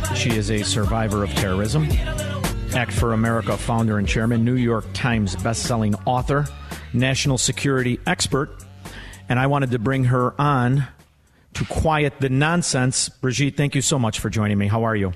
She 0.21 0.37
is 0.37 0.51
a 0.51 0.61
survivor 0.61 1.23
of 1.23 1.31
terrorism. 1.31 1.87
Act 2.75 2.91
for 2.91 3.13
America 3.13 3.57
founder 3.57 3.97
and 3.97 4.07
chairman, 4.07 4.45
New 4.45 4.53
York 4.53 4.85
Times 4.93 5.35
bestselling 5.35 5.99
author, 6.05 6.45
national 6.93 7.39
security 7.39 7.99
expert. 8.05 8.51
And 9.29 9.39
I 9.39 9.47
wanted 9.47 9.71
to 9.71 9.79
bring 9.79 10.03
her 10.03 10.39
on 10.39 10.85
to 11.55 11.65
quiet 11.65 12.19
the 12.19 12.29
nonsense. 12.29 13.09
Brigitte, 13.09 13.57
thank 13.57 13.73
you 13.73 13.81
so 13.81 13.97
much 13.97 14.19
for 14.19 14.29
joining 14.29 14.59
me. 14.59 14.67
How 14.67 14.83
are 14.83 14.95
you? 14.95 15.11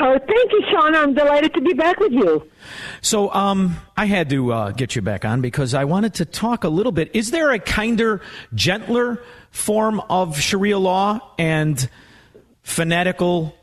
Oh, 0.00 0.18
thank 0.18 0.50
you, 0.50 0.64
Shaun. 0.72 0.96
I'm 0.96 1.14
delighted 1.14 1.54
to 1.54 1.60
be 1.60 1.74
back 1.74 2.00
with 2.00 2.10
you. 2.10 2.50
So, 3.00 3.32
um, 3.32 3.76
I 3.96 4.06
had 4.06 4.28
to 4.30 4.52
uh, 4.52 4.70
get 4.72 4.96
you 4.96 5.02
back 5.02 5.24
on 5.24 5.40
because 5.40 5.72
I 5.72 5.84
wanted 5.84 6.14
to 6.14 6.24
talk 6.24 6.64
a 6.64 6.68
little 6.68 6.90
bit. 6.90 7.12
Is 7.14 7.30
there 7.30 7.52
a 7.52 7.60
kinder, 7.60 8.20
gentler 8.56 9.22
form 9.52 10.00
of 10.10 10.40
Sharia 10.40 10.80
law 10.80 11.20
and 11.38 11.88
fanatical 12.64 13.54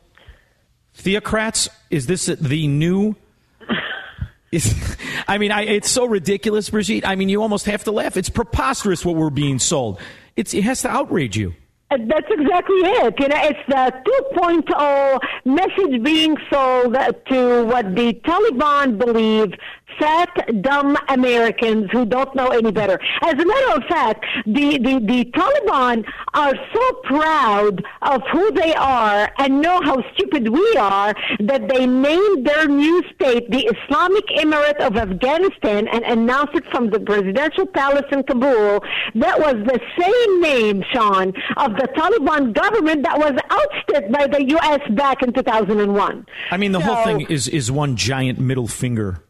theocrats? 0.99 1.69
Is 1.89 2.07
this 2.07 2.25
the 2.27 2.67
new? 2.67 3.15
Is, 4.51 4.97
I 5.27 5.37
mean, 5.37 5.51
I, 5.51 5.61
it's 5.61 5.89
so 5.89 6.05
ridiculous, 6.05 6.69
Brigitte. 6.69 7.07
I 7.07 7.15
mean, 7.15 7.29
you 7.29 7.41
almost 7.41 7.65
have 7.65 7.83
to 7.85 7.91
laugh. 7.91 8.17
It's 8.17 8.29
preposterous 8.29 9.05
what 9.05 9.15
we're 9.15 9.29
being 9.29 9.59
sold. 9.59 9.99
It's, 10.35 10.53
it 10.53 10.63
has 10.63 10.81
to 10.83 10.89
outrage 10.89 11.37
you. 11.37 11.53
Uh, 11.91 11.97
That's 12.05 12.27
exactly 12.29 12.77
it. 12.77 13.19
You 13.19 13.27
know, 13.27 13.37
it's 13.41 13.59
the 13.67 13.93
2.0 14.35 15.19
message 15.45 16.03
being 16.03 16.37
sold 16.51 16.93
to 16.93 17.65
what 17.65 17.95
the 17.95 18.13
Taliban 18.25 18.97
believe 18.97 19.53
fat, 19.97 20.61
dumb 20.61 20.97
Americans 21.07 21.89
who 21.91 22.05
don't 22.05 22.33
know 22.35 22.47
any 22.47 22.71
better. 22.71 22.99
As 23.21 23.33
a 23.33 23.45
matter 23.45 23.71
of 23.77 23.83
fact, 23.87 24.25
the, 24.45 24.77
the, 24.77 24.99
the 25.05 25.25
Taliban 25.31 26.05
are 26.33 26.53
so 26.73 26.93
proud 27.03 27.83
of 28.01 28.21
who 28.31 28.51
they 28.51 28.73
are 28.75 29.31
and 29.39 29.61
know 29.61 29.81
how 29.83 30.03
stupid 30.13 30.49
we 30.49 30.75
are 30.77 31.13
that 31.39 31.67
they 31.69 31.85
named 31.85 32.45
their 32.45 32.67
new 32.67 33.01
state 33.15 33.49
the 33.51 33.65
Islamic 33.75 34.25
Emirate 34.37 34.79
of 34.79 34.95
Afghanistan 34.97 35.87
and 35.87 36.03
announced 36.05 36.55
it 36.55 36.65
from 36.71 36.89
the 36.89 36.99
presidential 36.99 37.65
palace 37.65 38.05
in 38.11 38.23
Kabul. 38.23 38.83
That 39.15 39.39
was 39.39 39.55
the 39.65 39.79
same 39.99 40.41
name, 40.41 40.83
Shaun, 40.93 41.33
of 41.57 41.71
the 41.75 41.87
Taliban 41.95 42.53
government 42.53 43.03
that 43.03 43.17
was 43.17 43.33
ousted 43.49 44.11
by 44.11 44.27
the 44.27 44.43
U.S. 44.49 44.79
back 44.91 45.21
in 45.23 45.33
2001. 45.33 46.25
I 46.51 46.57
mean, 46.57 46.71
the 46.71 46.79
So- 46.79 46.85
whole 46.93 47.03
thing 47.03 47.21
is, 47.21 47.47
is 47.47 47.71
one 47.71 47.95
giant 47.95 48.39
middle 48.39 48.67
finger 48.67 49.21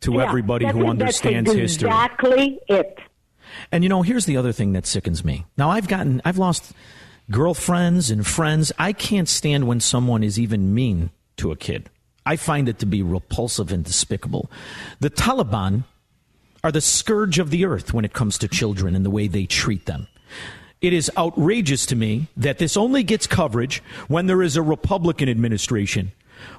to 0.00 0.14
Yeah, 0.14 0.24
everybody 0.24 0.66
who 0.66 0.86
understands 0.86 1.48
That's 1.50 1.58
history. 1.58 1.88
Exactly 1.88 2.58
it. 2.68 2.98
And 3.72 3.82
you 3.82 3.88
know, 3.88 4.02
here's 4.02 4.26
the 4.26 4.36
other 4.36 4.52
thing 4.52 4.72
that 4.72 4.86
sickens 4.86 5.24
me. 5.24 5.46
Now, 5.56 5.70
I've 5.70 5.88
gotten, 5.88 6.20
I've 6.24 6.38
lost 6.38 6.72
girlfriends 7.30 8.10
and 8.10 8.26
friends. 8.26 8.72
I 8.78 8.92
can't 8.92 9.28
stand 9.28 9.66
when 9.66 9.80
someone 9.80 10.22
is 10.22 10.38
even 10.38 10.74
mean 10.74 11.10
to 11.38 11.52
a 11.52 11.56
kid. 11.56 11.90
I 12.24 12.36
find 12.36 12.68
it 12.68 12.78
to 12.80 12.86
be 12.86 13.02
repulsive 13.02 13.72
and 13.72 13.84
despicable. 13.84 14.50
The 15.00 15.10
Taliban 15.10 15.84
are 16.64 16.72
the 16.72 16.80
scourge 16.80 17.38
of 17.38 17.50
the 17.50 17.64
earth 17.64 17.94
when 17.94 18.04
it 18.04 18.12
comes 18.12 18.38
to 18.38 18.48
children 18.48 18.96
and 18.96 19.04
the 19.04 19.10
way 19.10 19.28
they 19.28 19.46
treat 19.46 19.86
them. 19.86 20.08
It 20.80 20.92
is 20.92 21.10
outrageous 21.16 21.86
to 21.86 21.96
me 21.96 22.26
that 22.36 22.58
this 22.58 22.76
only 22.76 23.02
gets 23.02 23.26
coverage 23.26 23.82
when 24.08 24.26
there 24.26 24.42
is 24.42 24.56
a 24.56 24.62
Republican 24.62 25.28
administration. 25.28 26.12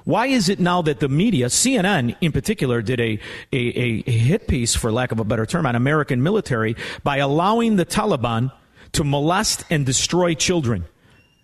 Why 0.04 0.26
is 0.26 0.48
it 0.48 0.60
now 0.60 0.82
that 0.82 1.00
the 1.00 1.08
media, 1.08 1.46
CNN 1.46 2.16
in 2.20 2.32
particular, 2.32 2.82
did 2.82 3.00
a, 3.00 3.18
a, 3.52 4.02
a 4.06 4.10
hit 4.10 4.48
piece, 4.48 4.74
for 4.74 4.90
lack 4.90 5.12
of 5.12 5.20
a 5.20 5.24
better 5.24 5.46
term, 5.46 5.66
on 5.66 5.74
American 5.74 6.22
military 6.22 6.76
by 7.02 7.18
allowing 7.18 7.76
the 7.76 7.86
Taliban 7.86 8.52
to 8.92 9.04
molest 9.04 9.64
and 9.70 9.84
destroy 9.84 10.34
children? 10.34 10.84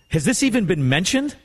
Has 0.08 0.24
this 0.24 0.42
even 0.42 0.66
been 0.66 0.88
mentioned? 0.88 1.36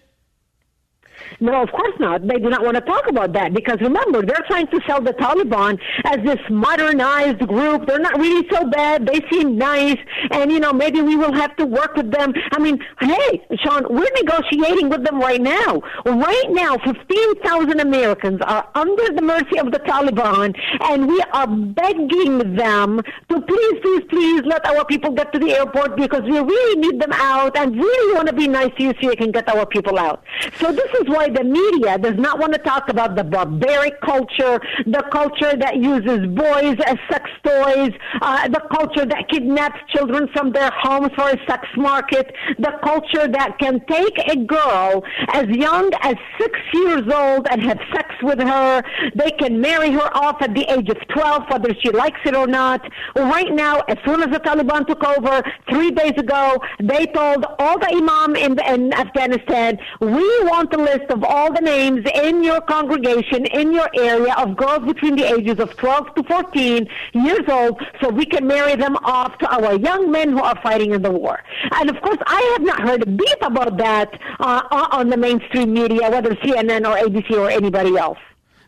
No, 1.40 1.62
of 1.62 1.72
course 1.72 1.94
not. 2.00 2.28
They 2.28 2.38
do 2.38 2.50
not 2.50 2.64
want 2.64 2.76
to 2.76 2.82
talk 2.82 3.08
about 3.08 3.34
that 3.34 3.54
because 3.54 3.78
remember, 3.82 4.22
they're 4.22 4.46
trying 4.48 4.68
to 4.68 4.80
sell 4.88 5.02
the 5.02 5.14
Taliban 5.14 5.80
as 6.06 6.18
this 6.26 6.40
modernized 6.50 7.48
group. 7.48 7.88
They're 7.88 8.00
not 8.00 8.20
really 8.20 8.48
so 8.52 8.68
bad. 8.70 9.08
They 9.08 9.22
seem 9.32 9.58
nice. 9.58 9.98
And, 10.32 10.52
you 10.52 10.60
know, 10.60 10.74
maybe 10.74 11.02
we 11.02 11.16
will 11.16 11.34
have 11.34 11.56
to 11.58 11.66
work 11.66 11.96
with 11.96 12.12
them. 12.12 12.34
I 12.52 12.60
mean, 12.60 12.80
hey, 13.00 13.46
Shaun, 13.64 13.86
we're 13.90 14.12
negotiating 14.22 14.90
with 14.90 15.04
them 15.06 15.20
right 15.20 15.42
now. 15.42 15.82
Right 16.06 16.50
now, 16.50 16.78
15,000 16.78 17.80
Americans 17.80 18.40
are 18.46 18.68
under 18.76 19.14
the 19.14 19.22
mercy 19.22 19.60
of 19.60 19.72
the 19.72 19.80
Taliban, 19.80 20.56
and 20.82 21.08
we 21.08 21.22
are 21.34 21.48
begging 21.48 22.56
them 22.56 23.02
to 23.30 23.42
please, 23.42 23.80
please, 23.82 24.04
please 24.10 24.42
let 24.46 24.66
our 24.66 24.86
people 24.86 25.12
get 25.12 25.32
to 25.34 25.40
the 25.40 25.54
airport 25.54 25.96
because 25.96 26.22
we 26.24 26.40
really 26.40 26.82
need 26.82 27.02
them 27.02 27.12
out 27.14 27.58
and 27.58 27.76
really 27.76 28.16
want 28.16 28.28
to 28.28 28.34
be 28.34 28.48
nice 28.48 28.72
to 28.78 28.84
you 28.84 28.94
so 29.02 29.10
you 29.10 29.16
can 29.16 29.32
get 29.32 29.48
our 29.50 29.66
people 29.66 29.98
out. 29.98 30.24
So 30.60 30.72
this 30.72 30.92
is 31.02 31.08
why 31.20 31.28
the 31.28 31.44
media 31.44 31.98
does 31.98 32.16
not 32.16 32.40
want 32.40 32.54
to 32.54 32.60
talk 32.60 32.88
about 32.88 33.14
the 33.18 33.24
barbaric 33.26 34.00
culture, 34.00 34.56
the 34.86 35.04
culture 35.12 35.54
that 35.58 35.76
uses 35.76 36.20
boys 36.28 36.78
as 36.86 36.98
sex 37.12 37.30
toys, 37.44 37.92
uh, 38.22 38.48
the 38.48 38.62
culture 38.72 39.06
that 39.06 39.28
kidnaps 39.30 39.80
children 39.94 40.30
from 40.32 40.54
their 40.54 40.72
homes 40.72 41.12
for 41.18 41.28
a 41.28 41.38
sex 41.46 41.68
market, 41.76 42.34
the 42.58 42.72
culture 42.82 43.28
that 43.28 43.60
can 43.60 43.82
take 43.88 44.18
a 44.34 44.38
girl 44.46 45.04
as 45.34 45.46
young 45.50 45.92
as 46.04 46.16
six 46.40 46.58
years 46.74 47.04
old 47.14 47.46
and 47.52 47.62
have 47.64 47.80
sex 47.94 48.08
with 48.24 48.40
her. 48.40 48.82
They 49.14 49.32
can 49.32 49.60
marry 49.60 49.92
her 49.92 50.10
off 50.16 50.42
at 50.42 50.56
the 50.56 50.66
age 50.72 50.88
of 50.88 51.00
12, 51.10 51.44
whether 51.50 51.74
she 51.82 51.92
likes 51.92 52.22
it 52.24 52.34
or 52.34 52.48
not. 52.48 52.82
Right 53.18 53.52
now, 53.52 53.82
as 53.90 53.98
soon 54.06 54.22
as 54.24 54.30
the 54.30 54.40
Taliban 54.40 54.88
took 54.88 55.04
over 55.04 55.44
three 55.70 55.92
days 55.92 56.18
ago, 56.18 56.60
they 56.82 57.08
told 57.08 57.46
all 57.60 57.78
the 57.78 57.92
imam 57.92 58.38
in, 58.38 58.58
in 58.74 58.94
Afghanistan, 58.94 59.78
we 60.00 60.28
want 60.46 60.74
a 60.74 60.78
list 60.78 61.09
of 61.10 61.24
all 61.24 61.54
the 61.54 61.62
names 61.62 62.06
in 62.14 62.44
your 62.44 62.62
congregation, 62.62 63.46
in 63.48 63.72
your 63.72 63.90
area 63.96 64.34
of 64.38 64.56
girls 64.56 64.86
between 64.86 65.16
the 65.16 65.24
ages 65.24 65.60
of 65.60 65.76
12 65.78 66.16
to 66.16 66.24
14 66.24 66.88
years 67.14 67.48
old 67.48 67.82
so 68.02 68.10
we 68.10 68.26
can 68.26 68.48
marry 68.48 68.76
them 68.76 68.96
off 68.98 69.38
to 69.40 69.48
our 69.54 69.76
young 69.76 70.12
men 70.12 70.30
who 70.30 70.42
are 70.42 70.60
fighting 70.62 70.92
in 70.92 71.02
the 71.02 71.12
war. 71.12 71.40
And 71.72 71.90
of 71.90 72.02
course, 72.02 72.18
I 72.26 72.42
have 72.54 72.62
not 72.62 72.82
heard 72.82 73.04
a 73.04 73.06
beep 73.06 73.42
about 73.42 73.78
that 73.78 74.20
uh, 74.40 74.62
on 74.92 75.10
the 75.10 75.18
mainstream 75.18 75.74
media, 75.74 76.10
whether 76.10 76.36
CNN 76.36 76.88
or 76.88 76.98
ABC 76.98 77.32
or 77.32 77.50
anybody 77.50 77.98
else. 77.98 78.20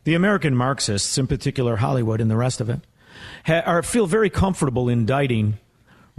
The 0.04 0.16
American 0.16 0.56
Marxists, 0.56 1.18
in 1.18 1.28
particular 1.28 1.78
Hollywood 1.78 2.22
and 2.22 2.32
the 2.32 2.38
rest 2.38 2.60
of 2.60 2.70
it, 2.70 2.82
ha- 3.46 3.64
are, 3.66 3.84
feel 3.84 4.08
very 4.08 4.30
comfortable 4.30 4.90
indicting 4.90 5.60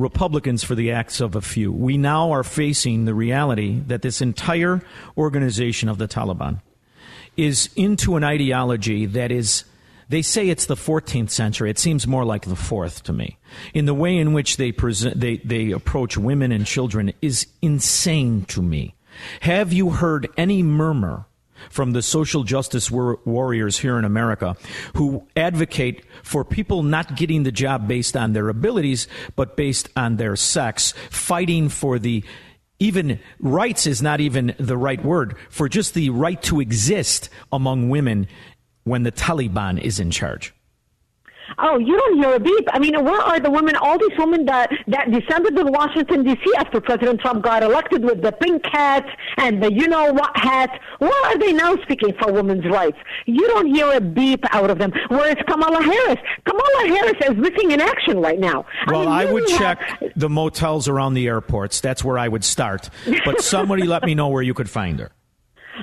Republicans 0.03 0.65
for 0.65 0.75
the 0.75 0.91
acts 0.91 1.21
of 1.21 1.37
a 1.37 1.41
few. 1.41 1.73
We 1.73 1.97
now 1.97 2.33
are 2.33 2.43
facing 2.43 3.05
the 3.05 3.15
reality 3.15 3.81
that 3.87 4.03
this 4.03 4.21
entire 4.21 4.83
organization 5.17 5.89
of 5.89 5.99
the 5.99 6.09
Taliban 6.09 6.61
is 7.37 7.71
into 7.77 8.17
an 8.17 8.25
ideology 8.25 9.07
that 9.07 9.31
is, 9.31 9.65
they 10.09 10.21
say 10.21 10.49
it's 10.49 10.67
the 10.67 10.75
14th 10.75 11.31
century. 11.31 11.71
It 11.71 11.79
seems 11.79 12.07
more 12.07 12.25
like 12.25 12.45
the 12.45 12.57
fourth 12.57 13.05
to 13.05 13.13
me. 13.13 13.39
In 13.73 13.87
the 13.87 13.95
way 13.95 14.17
in 14.19 14.33
which 14.33 14.57
they 14.57 14.73
present, 14.73 15.19
they, 15.19 15.39
they 15.39 15.71
approach 15.71 16.19
women 16.19 16.53
and 16.53 16.67
children 16.67 17.13
is 17.23 17.47
insane 17.63 18.45
to 18.47 18.61
me. 18.61 18.95
Have 19.41 19.73
you 19.73 19.91
heard 19.91 20.29
any 20.37 20.63
murmur 20.63 21.27
from 21.71 21.93
the 21.93 22.03
social 22.03 22.45
justice 22.45 22.91
war- 22.91 23.21
warriors 23.25 23.79
here 23.79 23.99
in 23.99 24.05
America 24.05 24.57
who 24.97 25.27
advocate 25.37 26.05
for 26.23 26.45
people 26.45 26.83
not 26.83 27.17
getting 27.17 27.43
the 27.43 27.53
job 27.53 27.87
based 27.89 28.17
on 28.17 28.33
their 28.33 28.49
abilities, 28.49 29.09
but 29.37 29.57
based 29.57 29.89
on 29.97 30.17
their 30.17 30.37
sex, 30.37 30.95
fighting 31.11 31.69
for 31.69 31.99
the 31.99 32.25
even 32.79 33.21
rights 33.39 33.87
is 33.87 34.03
not 34.03 34.21
even 34.21 34.55
the 34.59 34.77
right 34.77 35.05
word 35.05 35.37
for 35.51 35.69
just 35.69 35.95
the 35.95 36.11
right 36.11 36.43
to 36.43 36.61
exist 36.61 37.31
among 37.53 37.91
women 37.91 38.27
when 38.83 39.05
the 39.05 39.13
Taliban 39.13 39.81
is 39.81 40.01
in 40.01 40.11
charge. 40.11 40.53
Oh, 41.59 41.79
you 41.79 41.97
don't 41.97 42.17
hear 42.19 42.35
a 42.35 42.41
beep. 42.41 42.69
I 42.73 42.79
mean, 42.79 43.03
where 43.05 43.21
are 43.21 43.41
the 43.41 43.51
women, 43.51 43.77
all 43.77 43.99
these 43.99 44.17
women 44.19 44.45
that, 44.47 44.71
that 44.89 45.11
descended 45.11 45.59
in 45.59 45.73
Washington, 45.73 46.25
D.C. 46.25 46.43
after 46.57 46.81
President 46.81 47.21
Trump 47.21 47.43
got 47.43 47.63
elected 47.63 48.05
with 48.05 48.23
the 48.23 48.33
pink 48.33 48.63
hats 48.73 49.09
and 49.39 49.63
the 49.63 49.73
you 49.73 49.89
know 49.89 50.13
what 50.13 50.37
hat? 50.37 50.81
Where 50.99 51.27
are 51.27 51.39
they 51.39 51.53
now 51.53 51.77
speaking 51.83 52.15
for 52.21 52.33
women's 52.33 52.65
rights? 52.67 52.99
You 53.27 53.47
don't 53.49 53.67
hear 53.67 53.93
a 53.93 54.01
beep 54.01 54.45
out 54.55 54.71
of 54.71 54.79
them. 54.79 54.93
Whereas 55.09 55.37
Kamala 55.47 55.83
Harris, 55.83 56.19
Kamala 56.45 56.89
Harris 56.89 57.17
is 57.31 57.37
missing 57.37 57.71
in 57.71 57.81
action 57.81 58.21
right 58.21 58.39
now. 58.39 58.65
Well, 58.87 59.09
I, 59.09 59.23
I, 59.23 59.33
would 59.33 59.49
you 59.49 59.59
check 59.59 60.03
the 60.17 60.29
motels 60.29 60.89
around 60.89 61.15
the 61.15 61.27
airports. 61.27 61.81
That's 61.81 62.05
where 62.05 62.19
I 62.19 62.29
would 62.29 62.45
start. 62.45 62.91
But 63.25 63.43
somebody 63.43 63.85
let 63.85 64.05
me 64.05 64.15
know 64.15 64.29
where 64.29 64.43
you 64.43 64.55
could 64.55 64.71
find 64.71 64.99
her. 65.01 65.13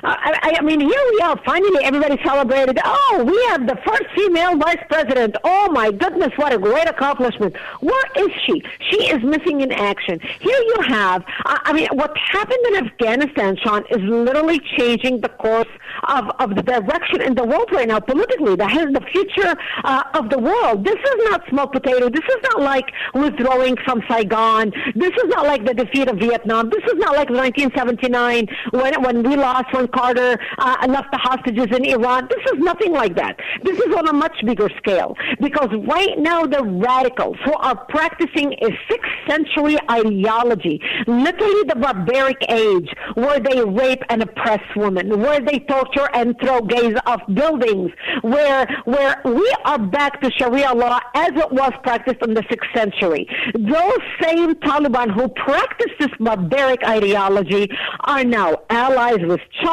I, 0.04 0.56
I 0.60 0.62
mean, 0.62 0.80
here 0.80 1.04
we 1.12 1.20
are. 1.22 1.40
Finally, 1.44 1.84
everybody 1.84 2.22
celebrated. 2.24 2.80
Oh, 2.84 3.24
we 3.26 3.44
have 3.50 3.66
the 3.66 3.76
first 3.86 4.04
female 4.16 4.56
vice 4.58 4.84
president. 4.90 5.36
Oh 5.44 5.70
my 5.72 5.92
goodness, 5.92 6.32
what 6.36 6.54
a 6.54 6.58
great 6.58 6.88
accomplishment! 6.88 7.56
Where 7.80 8.06
is 8.18 8.30
she? 8.46 8.64
She 8.90 9.08
is 9.08 9.24
missing 9.24 9.62
in 9.62 9.72
action. 9.72 10.20
Here 10.20 10.60
you 10.60 10.76
have. 10.88 11.24
I, 11.46 11.74
mean, 11.74 11.88
what 11.94 12.16
happened 12.18 12.60
in 12.68 12.88
Afghanistan, 12.88 13.58
Shaun, 13.64 13.84
is 13.90 14.02
literally 14.02 14.60
changing 14.78 15.22
the 15.22 15.30
course 15.30 15.68
of, 16.08 16.30
of 16.40 16.56
the 16.56 16.62
direction 16.62 17.22
in 17.22 17.34
the 17.34 17.44
world 17.44 17.70
right 17.72 17.88
now 17.88 18.00
politically. 18.00 18.56
That 18.56 18.72
has 18.72 18.94
the 18.94 19.02
future 19.12 19.56
uh, 19.84 20.04
of 20.14 20.30
the 20.30 20.38
world. 20.38 20.86
This 20.86 21.00
is 21.00 21.16
not 21.30 21.42
small 21.50 21.68
potato. 21.68 22.10
This 22.10 22.24
is 22.24 22.38
not 22.44 22.62
like 22.62 22.86
withdrawing 23.14 23.76
from 23.86 24.04
Saigon. 24.08 24.72
This 24.96 25.12
is 25.12 25.26
not 25.26 25.46
like 25.46 25.66
the 25.66 25.74
defeat 25.74 26.08
of 26.08 26.18
Vietnam. 26.18 26.70
This 26.70 26.84
is 26.84 26.96
not 26.98 27.16
like 27.16 27.30
1979 27.30 28.48
when 28.72 29.04
when 29.04 29.24
we 29.24 29.36
lost 29.36 29.66
when 29.80 29.88
Carter 29.90 30.38
uh, 30.58 30.86
left 30.90 31.12
the 31.12 31.18
hostages 31.18 31.68
in 31.76 31.86
Iran. 31.86 32.28
This 32.30 32.52
is 32.54 32.60
nothing 32.60 32.92
like 32.92 33.16
that. 33.16 33.40
This 33.64 33.78
is 33.80 33.96
on 33.96 34.08
a 34.10 34.14
much 34.14 34.36
bigger 34.46 34.70
scale 34.78 35.16
because 35.40 35.70
right 35.88 36.18
now 36.18 36.46
the 36.46 36.64
radicals 36.64 37.38
who 37.46 37.54
are 37.54 37.78
practicing 37.86 38.54
a 38.54 38.70
sixth 38.90 39.12
century 39.28 39.78
ideology, 39.90 40.82
literally 41.08 41.64
the 41.68 41.78
barbaric 41.80 42.38
age, 42.50 42.90
where 43.16 43.40
they 43.40 43.64
rape 43.64 44.04
and 44.10 44.22
oppress 44.22 44.62
women, 44.76 45.20
where 45.22 45.40
they 45.40 45.60
torture 45.60 46.10
and 46.14 46.36
throw 46.42 46.62
gays 46.62 46.96
off 47.06 47.22
buildings, 47.34 47.92
where 48.22 48.68
where 48.86 49.22
we 49.24 49.54
are 49.66 49.80
back 49.80 50.20
to 50.22 50.32
Sharia 50.38 50.74
law 50.74 51.00
as 51.16 51.32
it 51.36 51.52
was 51.52 51.72
practiced 51.84 52.22
in 52.22 52.34
the 52.34 52.44
sixth 52.50 52.70
century. 52.76 53.28
Those 53.54 54.00
same 54.22 54.56
Taliban 54.56 55.12
who 55.14 55.30
practice 55.30 55.94
this 56.00 56.10
barbaric 56.20 56.84
ideology 56.84 57.70
are 58.02 58.24
now 58.24 58.58
allies 58.70 59.20
with 59.22 59.40
China, 59.62 59.69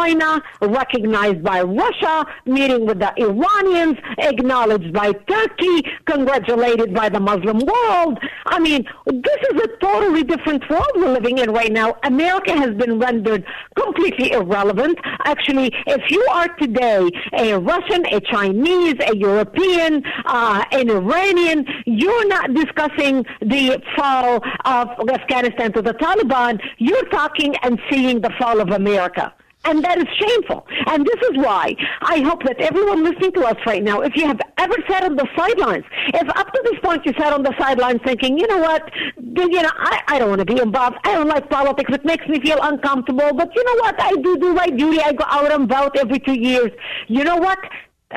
recognized 0.60 1.42
by 1.42 1.62
Russia, 1.62 2.26
meeting 2.44 2.86
with 2.86 2.98
the 2.98 3.12
Iranians, 3.18 3.96
acknowledged 4.18 4.92
by 4.92 5.12
Turkey, 5.12 5.82
congratulated 6.06 6.94
by 6.94 7.08
the 7.08 7.20
Muslim 7.20 7.58
world. 7.58 8.18
I 8.46 8.58
mean, 8.58 8.84
this 9.06 9.40
is 9.50 9.60
a 9.62 9.68
totally 9.80 10.22
different 10.22 10.68
world 10.68 10.90
we're 10.96 11.12
living 11.12 11.38
in 11.38 11.50
right 11.50 11.72
now. 11.72 11.96
America 12.04 12.52
has 12.52 12.74
been 12.74 12.98
rendered 12.98 13.44
completely 13.76 14.32
irrelevant. 14.32 14.98
Actually, 15.24 15.72
if 15.86 16.02
you 16.10 16.24
are 16.32 16.48
today 16.56 17.08
a 17.38 17.58
Russian, 17.58 18.04
a 18.06 18.20
Chinese, 18.20 18.94
a 19.06 19.16
European, 19.16 20.02
uh, 20.26 20.64
an 20.72 20.90
Iranian, 20.90 21.66
you're 21.86 22.28
not 22.28 22.52
discussing 22.54 23.24
the 23.40 23.80
fall 23.96 24.42
of 24.64 24.88
Afghanistan 25.08 25.72
to 25.72 25.82
the 25.82 25.94
Taliban. 25.94 26.60
You're 26.78 27.08
talking 27.08 27.54
and 27.62 27.80
seeing 27.90 28.20
the 28.20 28.30
fall 28.38 28.60
of 28.60 28.70
America. 28.70 29.32
And 29.66 29.84
that 29.84 29.98
is 29.98 30.06
shameful. 30.18 30.66
And 30.86 31.04
this 31.04 31.20
is 31.30 31.38
why 31.44 31.74
I 32.02 32.20
hope 32.20 32.44
that 32.44 32.58
everyone 32.60 33.02
listening 33.02 33.32
to 33.32 33.44
us 33.44 33.56
right 33.66 33.82
now, 33.82 34.00
if 34.00 34.14
you 34.16 34.26
have 34.26 34.40
ever 34.58 34.76
sat 34.88 35.04
on 35.04 35.16
the 35.16 35.26
sidelines, 35.36 35.84
if 36.14 36.28
up 36.36 36.52
to 36.52 36.60
this 36.64 36.78
point 36.80 37.04
you 37.04 37.12
sat 37.18 37.32
on 37.32 37.42
the 37.42 37.54
sidelines 37.58 38.00
thinking, 38.04 38.38
you 38.38 38.46
know 38.46 38.58
what, 38.58 38.88
you 38.94 39.62
know, 39.62 39.70
I, 39.76 40.02
I 40.06 40.18
don't 40.18 40.28
want 40.28 40.40
to 40.40 40.44
be 40.46 40.60
involved. 40.60 40.96
I 41.04 41.14
don't 41.14 41.28
like 41.28 41.50
politics. 41.50 41.90
It 41.92 42.04
makes 42.04 42.26
me 42.28 42.40
feel 42.40 42.58
uncomfortable. 42.62 43.32
But 43.34 43.54
you 43.54 43.64
know 43.64 43.82
what? 43.82 44.00
I 44.00 44.12
do 44.12 44.38
do 44.38 44.54
my 44.54 44.66
duty. 44.68 45.00
I 45.00 45.12
go 45.12 45.24
out 45.26 45.50
and 45.52 45.68
vote 45.68 45.96
every 45.96 46.20
two 46.20 46.38
years. 46.38 46.70
You 47.08 47.24
know 47.24 47.36
what? 47.36 47.58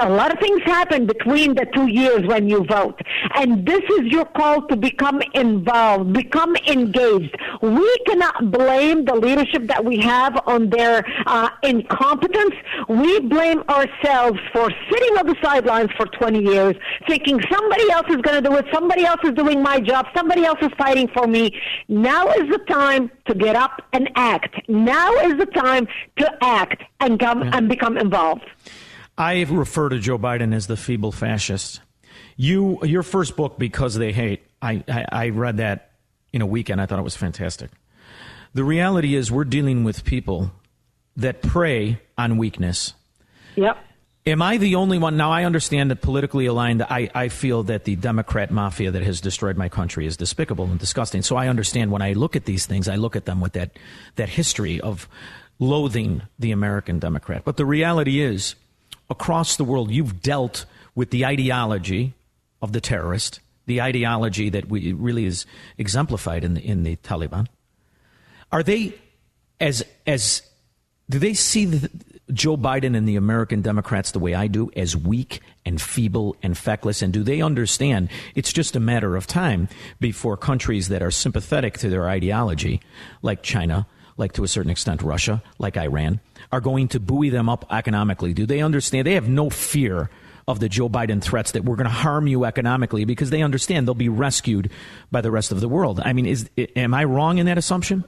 A 0.01 0.09
lot 0.09 0.31
of 0.31 0.39
things 0.39 0.61
happen 0.63 1.05
between 1.05 1.55
the 1.55 1.65
two 1.73 1.87
years 1.87 2.25
when 2.25 2.47
you 2.47 2.63
vote. 2.63 2.99
And 3.35 3.65
this 3.65 3.81
is 3.97 4.05
your 4.05 4.25
call 4.25 4.65
to 4.67 4.77
become 4.77 5.21
involved, 5.33 6.13
become 6.13 6.55
engaged. 6.67 7.35
We 7.61 7.97
cannot 8.07 8.49
blame 8.49 9.03
the 9.03 9.15
leadership 9.15 9.67
that 9.67 9.83
we 9.83 9.99
have 9.99 10.39
on 10.47 10.69
their 10.69 11.05
uh, 11.25 11.49
incompetence. 11.63 12.55
We 12.87 13.19
blame 13.19 13.61
ourselves 13.67 14.39
for 14.53 14.69
sitting 14.89 15.17
on 15.17 15.27
the 15.27 15.35
sidelines 15.41 15.89
for 15.97 16.05
20 16.05 16.43
years, 16.43 16.75
thinking 17.07 17.41
somebody 17.51 17.91
else 17.91 18.07
is 18.09 18.17
going 18.17 18.41
to 18.41 18.49
do 18.49 18.55
it, 18.55 18.65
somebody 18.73 19.03
else 19.05 19.21
is 19.25 19.33
doing 19.33 19.61
my 19.61 19.81
job, 19.81 20.05
somebody 20.15 20.45
else 20.45 20.59
is 20.61 20.71
fighting 20.77 21.09
for 21.13 21.27
me. 21.27 21.51
Now 21.89 22.29
is 22.29 22.49
the 22.49 22.59
time 22.69 23.11
to 23.27 23.35
get 23.35 23.57
up 23.57 23.81
and 23.91 24.09
act. 24.15 24.55
Now 24.69 25.11
is 25.25 25.37
the 25.37 25.45
time 25.47 25.87
to 26.19 26.37
act 26.41 26.83
and 27.01 27.19
come 27.19 27.43
and 27.43 27.67
become 27.67 27.97
involved. 27.97 28.45
I 29.19 29.43
refer 29.43 29.89
to 29.89 29.99
Joe 29.99 30.17
Biden 30.17 30.55
as 30.55 30.67
the 30.67 30.77
feeble 30.77 31.11
fascist. 31.11 31.81
You, 32.37 32.79
your 32.85 33.03
first 33.03 33.35
book, 33.35 33.59
Because 33.59 33.95
They 33.95 34.13
Hate, 34.13 34.43
I, 34.61 34.81
I, 34.87 35.05
I 35.11 35.29
read 35.29 35.57
that 35.57 35.91
in 36.31 36.41
a 36.41 36.45
weekend. 36.45 36.79
I 36.79 36.85
thought 36.85 36.99
it 36.99 37.03
was 37.03 37.17
fantastic. 37.17 37.69
The 38.53 38.63
reality 38.63 39.15
is, 39.15 39.29
we're 39.29 39.43
dealing 39.43 39.83
with 39.83 40.05
people 40.05 40.51
that 41.17 41.41
prey 41.41 41.99
on 42.17 42.37
weakness. 42.37 42.93
Yep. 43.57 43.77
Am 44.25 44.41
I 44.41 44.55
the 44.55 44.75
only 44.75 44.97
one? 44.97 45.17
Now, 45.17 45.31
I 45.31 45.43
understand 45.43 45.91
that 45.91 46.01
politically 46.01 46.45
aligned, 46.45 46.81
I, 46.83 47.09
I 47.13 47.27
feel 47.27 47.63
that 47.63 47.83
the 47.83 47.97
Democrat 47.97 48.51
mafia 48.51 48.89
that 48.89 49.03
has 49.03 49.19
destroyed 49.19 49.57
my 49.57 49.67
country 49.67 50.05
is 50.05 50.15
despicable 50.15 50.65
and 50.65 50.79
disgusting. 50.79 51.23
So 51.23 51.35
I 51.35 51.49
understand 51.49 51.91
when 51.91 52.01
I 52.01 52.13
look 52.13 52.37
at 52.37 52.45
these 52.45 52.65
things, 52.65 52.87
I 52.87 52.95
look 52.95 53.17
at 53.17 53.25
them 53.25 53.41
with 53.41 53.53
that, 53.53 53.71
that 54.15 54.29
history 54.29 54.79
of 54.79 55.09
loathing 55.57 56.21
the 56.37 56.51
American 56.51 56.99
Democrat. 56.99 57.43
But 57.43 57.57
the 57.57 57.65
reality 57.65 58.21
is, 58.21 58.55
across 59.09 59.55
the 59.55 59.63
world, 59.63 59.91
you've 59.91 60.21
dealt 60.21 60.65
with 60.95 61.11
the 61.11 61.25
ideology 61.25 62.13
of 62.61 62.73
the 62.73 62.81
terrorist, 62.81 63.39
the 63.65 63.81
ideology 63.81 64.49
that 64.49 64.69
we, 64.69 64.93
really 64.93 65.25
is 65.25 65.45
exemplified 65.77 66.43
in 66.43 66.55
the, 66.55 66.61
in 66.65 66.83
the 66.83 66.95
Taliban. 66.97 67.47
Are 68.51 68.63
they 68.63 68.95
as 69.59 69.83
as 70.07 70.41
do 71.09 71.19
they 71.19 71.33
see 71.33 71.65
the, 71.65 71.89
Joe 72.31 72.57
Biden 72.57 72.95
and 72.95 73.07
the 73.07 73.15
American 73.15 73.61
Democrats 73.61 74.11
the 74.11 74.19
way 74.19 74.35
I 74.35 74.47
do, 74.47 74.69
as 74.75 74.95
weak 74.95 75.41
and 75.65 75.81
feeble 75.81 76.35
and 76.43 76.57
feckless? 76.57 77.01
And 77.01 77.11
do 77.11 77.23
they 77.23 77.41
understand 77.41 78.09
it's 78.35 78.53
just 78.53 78.75
a 78.75 78.79
matter 78.79 79.15
of 79.15 79.25
time 79.25 79.67
before 79.99 80.37
countries 80.37 80.89
that 80.89 81.01
are 81.01 81.11
sympathetic 81.11 81.77
to 81.79 81.89
their 81.89 82.07
ideology, 82.07 82.81
like 83.21 83.41
China, 83.41 83.87
like 84.17 84.33
to 84.33 84.43
a 84.43 84.47
certain 84.47 84.69
extent 84.69 85.01
Russia, 85.01 85.41
like 85.57 85.77
Iran, 85.77 86.19
are 86.51 86.61
going 86.61 86.87
to 86.89 86.99
buoy 86.99 87.29
them 87.29 87.49
up 87.49 87.65
economically? 87.71 88.33
Do 88.33 88.45
they 88.45 88.61
understand? 88.61 89.05
They 89.05 89.13
have 89.13 89.29
no 89.29 89.49
fear 89.49 90.09
of 90.47 90.59
the 90.59 90.67
Joe 90.67 90.89
Biden 90.89 91.21
threats 91.21 91.51
that 91.51 91.63
we're 91.63 91.75
going 91.75 91.85
to 91.85 91.93
harm 91.93 92.25
you 92.25 92.43
economically 92.43 93.05
because 93.05 93.29
they 93.29 93.43
understand 93.43 93.87
they'll 93.87 93.93
be 93.93 94.09
rescued 94.09 94.71
by 95.11 95.21
the 95.21 95.29
rest 95.29 95.51
of 95.51 95.61
the 95.61 95.69
world. 95.69 96.01
I 96.03 96.13
mean, 96.13 96.25
is 96.25 96.49
am 96.75 96.93
I 96.93 97.03
wrong 97.03 97.37
in 97.37 97.45
that 97.45 97.57
assumption? 97.57 98.03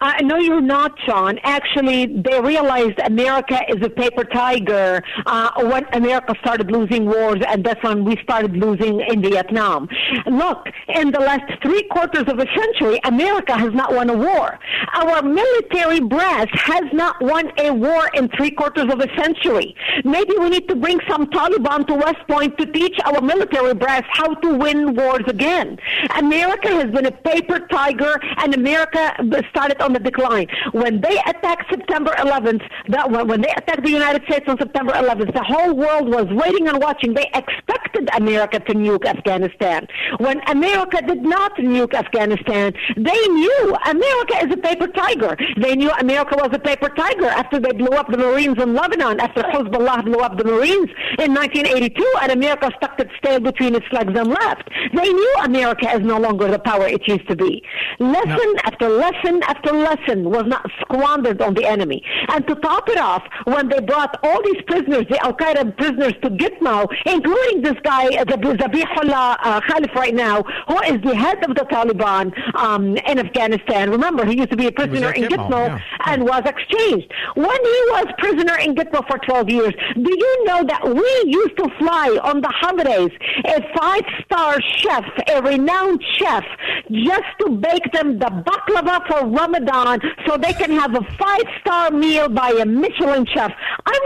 I 0.00 0.22
know 0.22 0.38
you're 0.38 0.60
not, 0.60 0.98
Shaun. 1.06 1.38
Actually, 1.42 2.06
they 2.06 2.40
realized 2.40 2.98
America 3.00 3.60
is 3.68 3.84
a 3.84 3.90
paper 3.90 4.24
tiger 4.24 5.02
uh, 5.26 5.50
when 5.64 5.84
America 5.92 6.34
started 6.40 6.70
losing 6.70 7.06
wars, 7.06 7.40
and 7.48 7.64
that's 7.64 7.82
when 7.82 8.04
we 8.04 8.16
started 8.22 8.56
losing 8.56 9.00
in 9.00 9.22
Vietnam. 9.22 9.88
Look, 10.26 10.66
in 10.88 11.10
the 11.10 11.20
last 11.20 11.44
three 11.62 11.82
quarters 11.84 12.24
of 12.26 12.38
a 12.38 12.46
century, 12.54 13.00
America 13.04 13.56
has 13.56 13.72
not 13.72 13.94
won 13.94 14.10
a 14.10 14.16
war. 14.16 14.58
Our 14.94 15.22
military 15.22 16.00
brass 16.00 16.46
has 16.52 16.84
not 16.92 17.20
won 17.20 17.50
a 17.58 17.70
war 17.72 18.10
in 18.14 18.28
three 18.36 18.50
quarters 18.50 18.92
of 18.92 19.00
a 19.00 19.08
century. 19.16 19.74
Maybe 20.04 20.34
we 20.38 20.50
need 20.50 20.68
to 20.68 20.76
bring 20.76 20.98
some 21.08 21.26
Taliban 21.26 21.86
to 21.88 21.94
West 21.94 22.26
Point 22.28 22.56
to 22.58 22.66
teach 22.66 22.98
our 23.04 23.20
military 23.20 23.74
brass 23.74 24.02
how 24.10 24.34
to 24.34 24.54
win 24.54 24.94
wars 24.94 25.24
again. 25.26 25.78
America 26.16 26.68
has 26.68 26.90
been 26.90 27.06
a 27.06 27.12
paper 27.12 27.60
tiger, 27.70 28.18
and 28.38 28.54
America 28.54 29.14
started 29.50 29.75
on 29.80 29.92
the 29.92 30.00
decline. 30.00 30.46
When 30.72 31.00
they 31.00 31.18
attacked 31.26 31.70
September 31.70 32.12
11th, 32.18 32.62
that 32.88 33.10
when 33.10 33.40
they 33.40 33.50
attacked 33.50 33.84
the 33.84 33.90
United 33.90 34.22
States 34.24 34.44
on 34.48 34.58
September 34.58 34.92
11th, 34.92 35.32
the 35.34 35.42
whole 35.42 35.74
world 35.74 36.08
was 36.08 36.26
waiting 36.30 36.68
and 36.68 36.78
watching. 36.80 37.14
They 37.14 37.30
expected 37.34 38.08
America 38.14 38.60
to 38.60 38.74
nuke 38.74 39.06
Afghanistan. 39.06 39.86
When 40.18 40.40
America 40.48 41.02
did 41.06 41.22
not 41.22 41.56
nuke 41.56 41.94
Afghanistan, 41.94 42.72
they 42.96 43.28
knew 43.28 43.76
America 43.86 44.46
is 44.46 44.52
a 44.52 44.56
paper 44.56 44.88
tiger. 44.88 45.36
They 45.60 45.74
knew 45.76 45.90
America 45.98 46.36
was 46.36 46.50
a 46.52 46.58
paper 46.58 46.88
tiger 46.90 47.26
after 47.26 47.58
they 47.58 47.72
blew 47.72 47.96
up 47.96 48.10
the 48.10 48.18
Marines 48.18 48.60
in 48.62 48.74
Lebanon, 48.74 49.20
after 49.20 49.42
Hezbollah 49.42 50.04
blew 50.04 50.20
up 50.20 50.36
the 50.38 50.44
Marines 50.44 50.90
in 51.18 51.34
1982, 51.34 52.14
and 52.22 52.32
America 52.32 52.70
stuck 52.76 52.98
its 53.00 53.12
tail 53.22 53.40
between 53.40 53.74
its 53.74 53.86
legs 53.92 54.12
and 54.16 54.28
left. 54.28 54.68
They 54.94 55.12
knew 55.12 55.34
America 55.42 55.90
is 55.94 56.00
no 56.00 56.18
longer 56.18 56.48
the 56.48 56.58
power 56.58 56.86
it 56.86 57.06
used 57.06 57.28
to 57.28 57.36
be. 57.36 57.62
Lesson 57.98 58.54
after 58.64 58.88
lesson 58.88 59.42
after 59.44 59.55
after 59.56 59.72
lesson 59.72 60.30
was 60.30 60.44
not 60.46 60.68
squandered 60.80 61.40
on 61.42 61.54
the 61.54 61.64
enemy. 61.64 62.02
And 62.28 62.46
to 62.48 62.54
top 62.56 62.88
it 62.88 62.98
off, 62.98 63.22
when 63.44 63.68
they 63.68 63.80
brought 63.80 64.18
all 64.22 64.42
these 64.42 64.62
prisoners, 64.66 65.04
the 65.08 65.18
Al 65.24 65.32
Qaeda 65.32 65.76
prisoners 65.76 66.14
to 66.22 66.30
Gitmo, 66.30 66.86
including 67.06 67.62
this 67.62 67.76
guy, 67.82 68.08
the 68.24 68.36
Zabihullah 68.36 69.36
uh, 69.42 69.60
Khalif 69.62 69.94
right 69.94 70.14
now, 70.14 70.42
who 70.68 70.80
is 70.82 71.00
the 71.02 71.14
head 71.14 71.44
of 71.48 71.54
the 71.54 71.62
Taliban 71.62 72.32
um, 72.56 72.96
in 72.96 73.18
Afghanistan. 73.18 73.90
Remember, 73.90 74.24
he 74.24 74.36
used 74.36 74.50
to 74.50 74.56
be 74.56 74.66
a 74.66 74.72
prisoner 74.72 75.12
in 75.12 75.24
Gitmo, 75.24 75.48
Gitmo 75.48 75.68
yeah. 75.68 75.80
and 76.06 76.22
was 76.22 76.42
exchanged. 76.44 77.12
When 77.34 77.60
he 77.72 77.80
was 77.94 78.06
prisoner 78.18 78.58
in 78.58 78.74
Gitmo 78.74 79.06
for 79.08 79.18
12 79.18 79.50
years, 79.50 79.74
do 79.94 80.10
you 80.10 80.44
know 80.44 80.64
that 80.64 80.82
we 80.84 81.30
used 81.30 81.56
to 81.58 81.68
fly 81.78 82.18
on 82.22 82.40
the 82.40 82.48
holidays 82.48 83.10
a 83.44 83.60
five-star 83.76 84.60
chef, 84.78 85.04
a 85.28 85.42
renowned 85.42 86.02
chef, 86.18 86.44
just 86.90 87.30
to 87.40 87.50
bake 87.50 87.90
them 87.92 88.18
the 88.18 88.26
baklava 88.26 89.06
for 89.06 89.26
Ramadan 89.46 90.00
so 90.26 90.36
they 90.36 90.52
can 90.52 90.72
have 90.72 90.94
a 90.96 91.02
five-star 91.16 91.92
meal 91.92 92.28
by 92.28 92.50
a 92.50 92.64
Michelin 92.64 93.24
chef. 93.32 93.52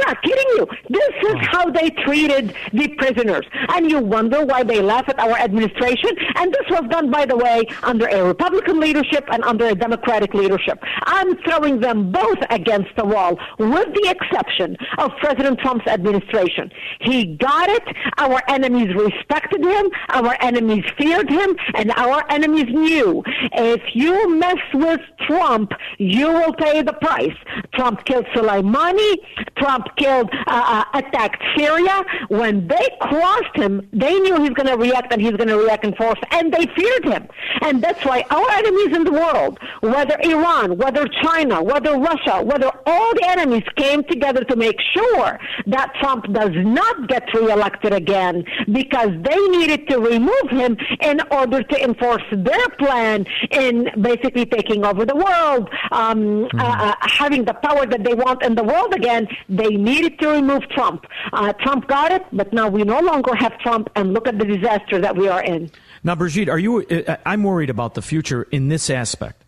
I'm 0.01 0.15
not 0.15 0.23
kidding 0.23 0.47
you. 0.57 0.67
This 0.89 1.15
is 1.31 1.35
oh. 1.35 1.47
how 1.51 1.71
they 1.71 1.91
treated 1.91 2.55
the 2.73 2.89
prisoners. 2.97 3.47
And 3.71 3.91
you 3.91 3.99
wonder 3.99 4.45
why 4.45 4.63
they 4.63 4.81
laugh 4.81 5.09
at 5.09 5.19
our 5.19 5.39
administration. 5.39 6.11
And 6.37 6.53
this 6.53 6.71
was 6.71 6.89
done, 6.91 7.11
by 7.11 7.27
the 7.27 7.37
way, 7.37 7.65
under 7.83 8.07
a 8.07 8.23
Republican 8.25 8.81
leadership 8.81 9.25
and 9.31 9.43
under 9.45 9.67
a 9.67 9.75
Democratic 9.75 10.35
leadership. 10.35 10.79
I'm 11.03 11.37
throwing 11.43 11.81
them 11.81 12.13
both 12.13 12.39
against 12.51 12.91
the 12.97 13.05
wall, 13.05 13.39
with 13.59 13.89
the 13.95 14.09
exception 14.11 14.77
of 14.99 15.11
President 15.21 15.59
Trump's 15.61 15.87
administration. 15.87 16.71
He 17.01 17.37
got 17.37 17.69
it. 17.69 17.83
Our 18.19 18.43
enemies 18.49 18.95
respected 18.95 19.65
him. 19.65 19.91
Our 20.11 20.37
enemies 20.41 20.85
feared 20.99 21.31
him. 21.31 21.57
And 21.75 21.91
our 21.93 22.25
enemies 22.31 22.67
knew 22.69 23.23
if 23.53 23.83
you 23.95 24.37
mess 24.37 24.59
with 24.75 25.01
Trump, 25.27 25.73
you 25.99 26.29
will 26.29 26.55
pay 26.55 26.83
the 26.83 26.93
price. 26.95 27.37
Trump 27.75 28.05
killed 28.05 28.27
Soleimani. 28.35 29.17
Trump 29.57 29.87
killed, 29.97 30.30
uh, 30.47 30.84
uh, 30.95 30.99
attacked 30.99 31.43
Syria. 31.57 32.05
When 32.28 32.66
they 32.68 32.88
crossed 33.01 33.57
him, 33.57 33.86
they 33.93 34.18
knew 34.20 34.41
he's 34.41 34.51
going 34.51 34.68
to 34.68 34.76
react 34.76 35.12
and 35.12 35.20
he's 35.20 35.32
going 35.32 35.49
to 35.49 35.59
react 35.59 35.84
in 35.84 35.95
force. 35.95 36.18
And 36.30 36.53
they 36.53 36.66
feared 36.76 37.05
him. 37.05 37.28
And 37.62 37.82
that's 37.82 38.05
why 38.05 38.24
our 38.30 38.51
enemies 38.51 38.97
in 38.97 39.05
the 39.05 39.12
world, 39.12 39.59
whether 39.80 40.16
Iran, 40.22 40.76
whether 40.78 41.07
China, 41.22 41.62
whether 41.62 41.99
Russia, 41.99 42.43
whether 42.43 42.70
all 42.86 43.14
the 43.14 43.26
enemies 43.28 43.64
came 43.76 44.05
together 44.05 44.45
to 44.45 44.57
make 44.57 44.76
sure 44.93 45.38
that 45.66 45.93
Trump 46.01 46.32
does 46.32 46.53
not 46.55 47.09
get 47.09 47.22
reelected 47.34 47.93
again 47.93 48.45
because 48.72 49.11
they 49.22 49.38
needed 49.49 49.88
to 49.88 49.99
remove 49.99 50.49
him 50.51 50.76
in 51.01 51.20
order 51.30 51.62
to 51.62 51.84
enforce 51.84 52.22
their 52.32 52.68
plan 52.78 53.26
in 53.51 53.88
basically 54.01 54.47
taking 54.47 54.84
over 54.84 55.05
the 55.05 55.16
world, 55.16 55.68
um, 55.93 56.18
mm-hmm. 56.20 56.59
uh, 56.59 56.95
having 57.03 57.45
the 57.45 57.55
power 57.55 57.86
that 57.86 58.05
they 58.05 58.14
want 58.14 58.43
in 58.43 58.55
the 58.55 58.64
world 58.64 58.95
again. 58.95 59.26
They 59.49 59.70
needed 59.77 60.18
to 60.21 60.29
remove 60.29 60.62
Trump. 60.71 61.07
Uh, 61.33 61.53
Trump 61.55 61.89
got 61.89 62.12
it, 62.12 62.25
but 62.33 62.53
now 62.53 62.68
we 62.68 62.83
no 62.83 63.01
longer 63.01 63.35
have 63.35 63.59
Trump, 63.59 63.89
and 63.97 64.12
look 64.12 64.27
at 64.27 64.39
the 64.39 64.45
disaster 64.45 65.01
that 65.01 65.16
we 65.16 65.29
are 65.29 65.43
in. 65.43 65.71
Now, 66.03 66.14
Brigitte, 66.14 66.49
are 66.49 66.59
you? 66.59 66.83
Uh, 66.87 67.16
I'm 67.27 67.43
worried 67.43 67.71
about 67.71 67.95
the 67.95 68.03
future 68.03 68.45
in 68.51 68.68
this 68.68 68.91
aspect. 68.91 69.45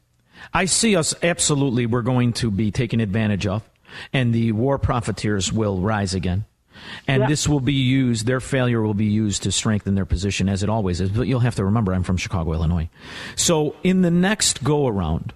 I 0.53 0.64
see 0.64 0.97
us 0.97 1.14
absolutely. 1.23 1.87
We're 1.87 2.03
going 2.03 2.33
to 2.35 2.51
be 2.51 2.70
taken 2.70 3.01
advantage 3.01 3.47
of, 3.47 3.62
and 4.12 4.35
the 4.35 4.53
war 4.53 4.79
profiteers 4.79 5.53
will 5.53 5.79
rise 5.79 6.14
again. 6.14 6.45
And 7.07 7.29
this 7.29 7.49
will 7.49 7.61
be 7.61 7.75
used, 7.75 8.27
their 8.27 8.41
failure 8.41 8.83
will 8.83 8.95
be 8.95 9.05
used 9.05 9.45
to 9.45 9.53
strengthen 9.53 9.95
their 9.95 10.05
position, 10.05 10.49
as 10.49 10.64
it 10.64 10.68
always 10.68 11.01
is. 11.01 11.11
But 11.11 11.29
you'll 11.29 11.41
have 11.41 11.55
to 11.57 11.64
remember, 11.64 11.95
I'm 11.95 12.03
from 12.03 12.16
Chicago, 12.16 12.53
Illinois. 12.53 12.89
So 13.37 13.77
in 13.85 14.03
the 14.03 14.11
next 14.11 14.64
go 14.64 14.89
around, 14.89 15.33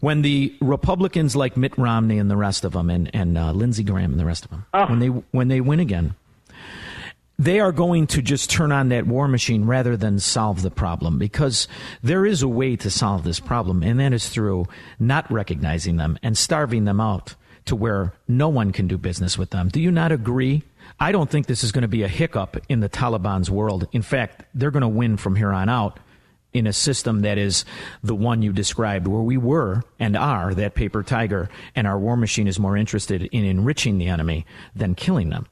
when 0.00 0.22
the 0.22 0.54
Republicans 0.60 1.36
like 1.36 1.56
Mitt 1.56 1.76
Romney 1.78 2.18
and 2.18 2.30
the 2.30 2.36
rest 2.36 2.64
of 2.64 2.72
them, 2.72 2.90
and, 2.90 3.14
and 3.14 3.36
uh, 3.36 3.52
Lindsey 3.52 3.82
Graham 3.82 4.12
and 4.12 4.20
the 4.20 4.24
rest 4.24 4.44
of 4.44 4.50
them, 4.50 4.66
oh. 4.74 4.86
when, 4.86 4.98
they, 4.98 5.08
when 5.08 5.48
they 5.48 5.60
win 5.60 5.80
again, 5.80 6.14
they 7.38 7.60
are 7.60 7.70
going 7.70 8.06
to 8.08 8.20
just 8.20 8.50
turn 8.50 8.72
on 8.72 8.88
that 8.88 9.06
war 9.06 9.28
machine 9.28 9.64
rather 9.64 9.96
than 9.96 10.18
solve 10.18 10.62
the 10.62 10.70
problem 10.70 11.18
because 11.18 11.68
there 12.02 12.26
is 12.26 12.42
a 12.42 12.48
way 12.48 12.74
to 12.76 12.90
solve 12.90 13.22
this 13.22 13.38
problem, 13.38 13.82
and 13.82 14.00
that 14.00 14.12
is 14.12 14.28
through 14.28 14.66
not 14.98 15.30
recognizing 15.30 15.96
them 15.96 16.18
and 16.22 16.36
starving 16.36 16.84
them 16.84 17.00
out 17.00 17.36
to 17.64 17.76
where 17.76 18.12
no 18.26 18.48
one 18.48 18.72
can 18.72 18.88
do 18.88 18.98
business 18.98 19.38
with 19.38 19.50
them. 19.50 19.68
Do 19.68 19.80
you 19.80 19.92
not 19.92 20.10
agree? 20.10 20.62
I 20.98 21.12
don't 21.12 21.30
think 21.30 21.46
this 21.46 21.62
is 21.62 21.70
going 21.70 21.82
to 21.82 21.88
be 21.88 22.02
a 22.02 22.08
hiccup 22.08 22.56
in 22.68 22.80
the 22.80 22.88
Taliban's 22.88 23.50
world. 23.50 23.86
In 23.92 24.02
fact, 24.02 24.44
they're 24.54 24.70
going 24.70 24.80
to 24.80 24.88
win 24.88 25.16
from 25.16 25.36
here 25.36 25.52
on 25.52 25.68
out 25.68 26.00
in 26.58 26.66
a 26.66 26.72
system 26.72 27.20
that 27.20 27.38
is 27.38 27.64
the 28.02 28.14
one 28.14 28.42
you 28.42 28.52
described, 28.52 29.06
where 29.06 29.22
we 29.22 29.36
were 29.36 29.82
and 29.98 30.16
are 30.16 30.54
that 30.54 30.74
paper 30.74 31.02
tiger, 31.02 31.48
and 31.74 31.86
our 31.86 31.98
war 31.98 32.16
machine 32.16 32.46
is 32.46 32.58
more 32.58 32.76
interested 32.76 33.22
in 33.22 33.44
enriching 33.44 33.98
the 33.98 34.08
enemy 34.08 34.44
than 34.74 34.94
killing 34.94 35.30
them. 35.30 35.46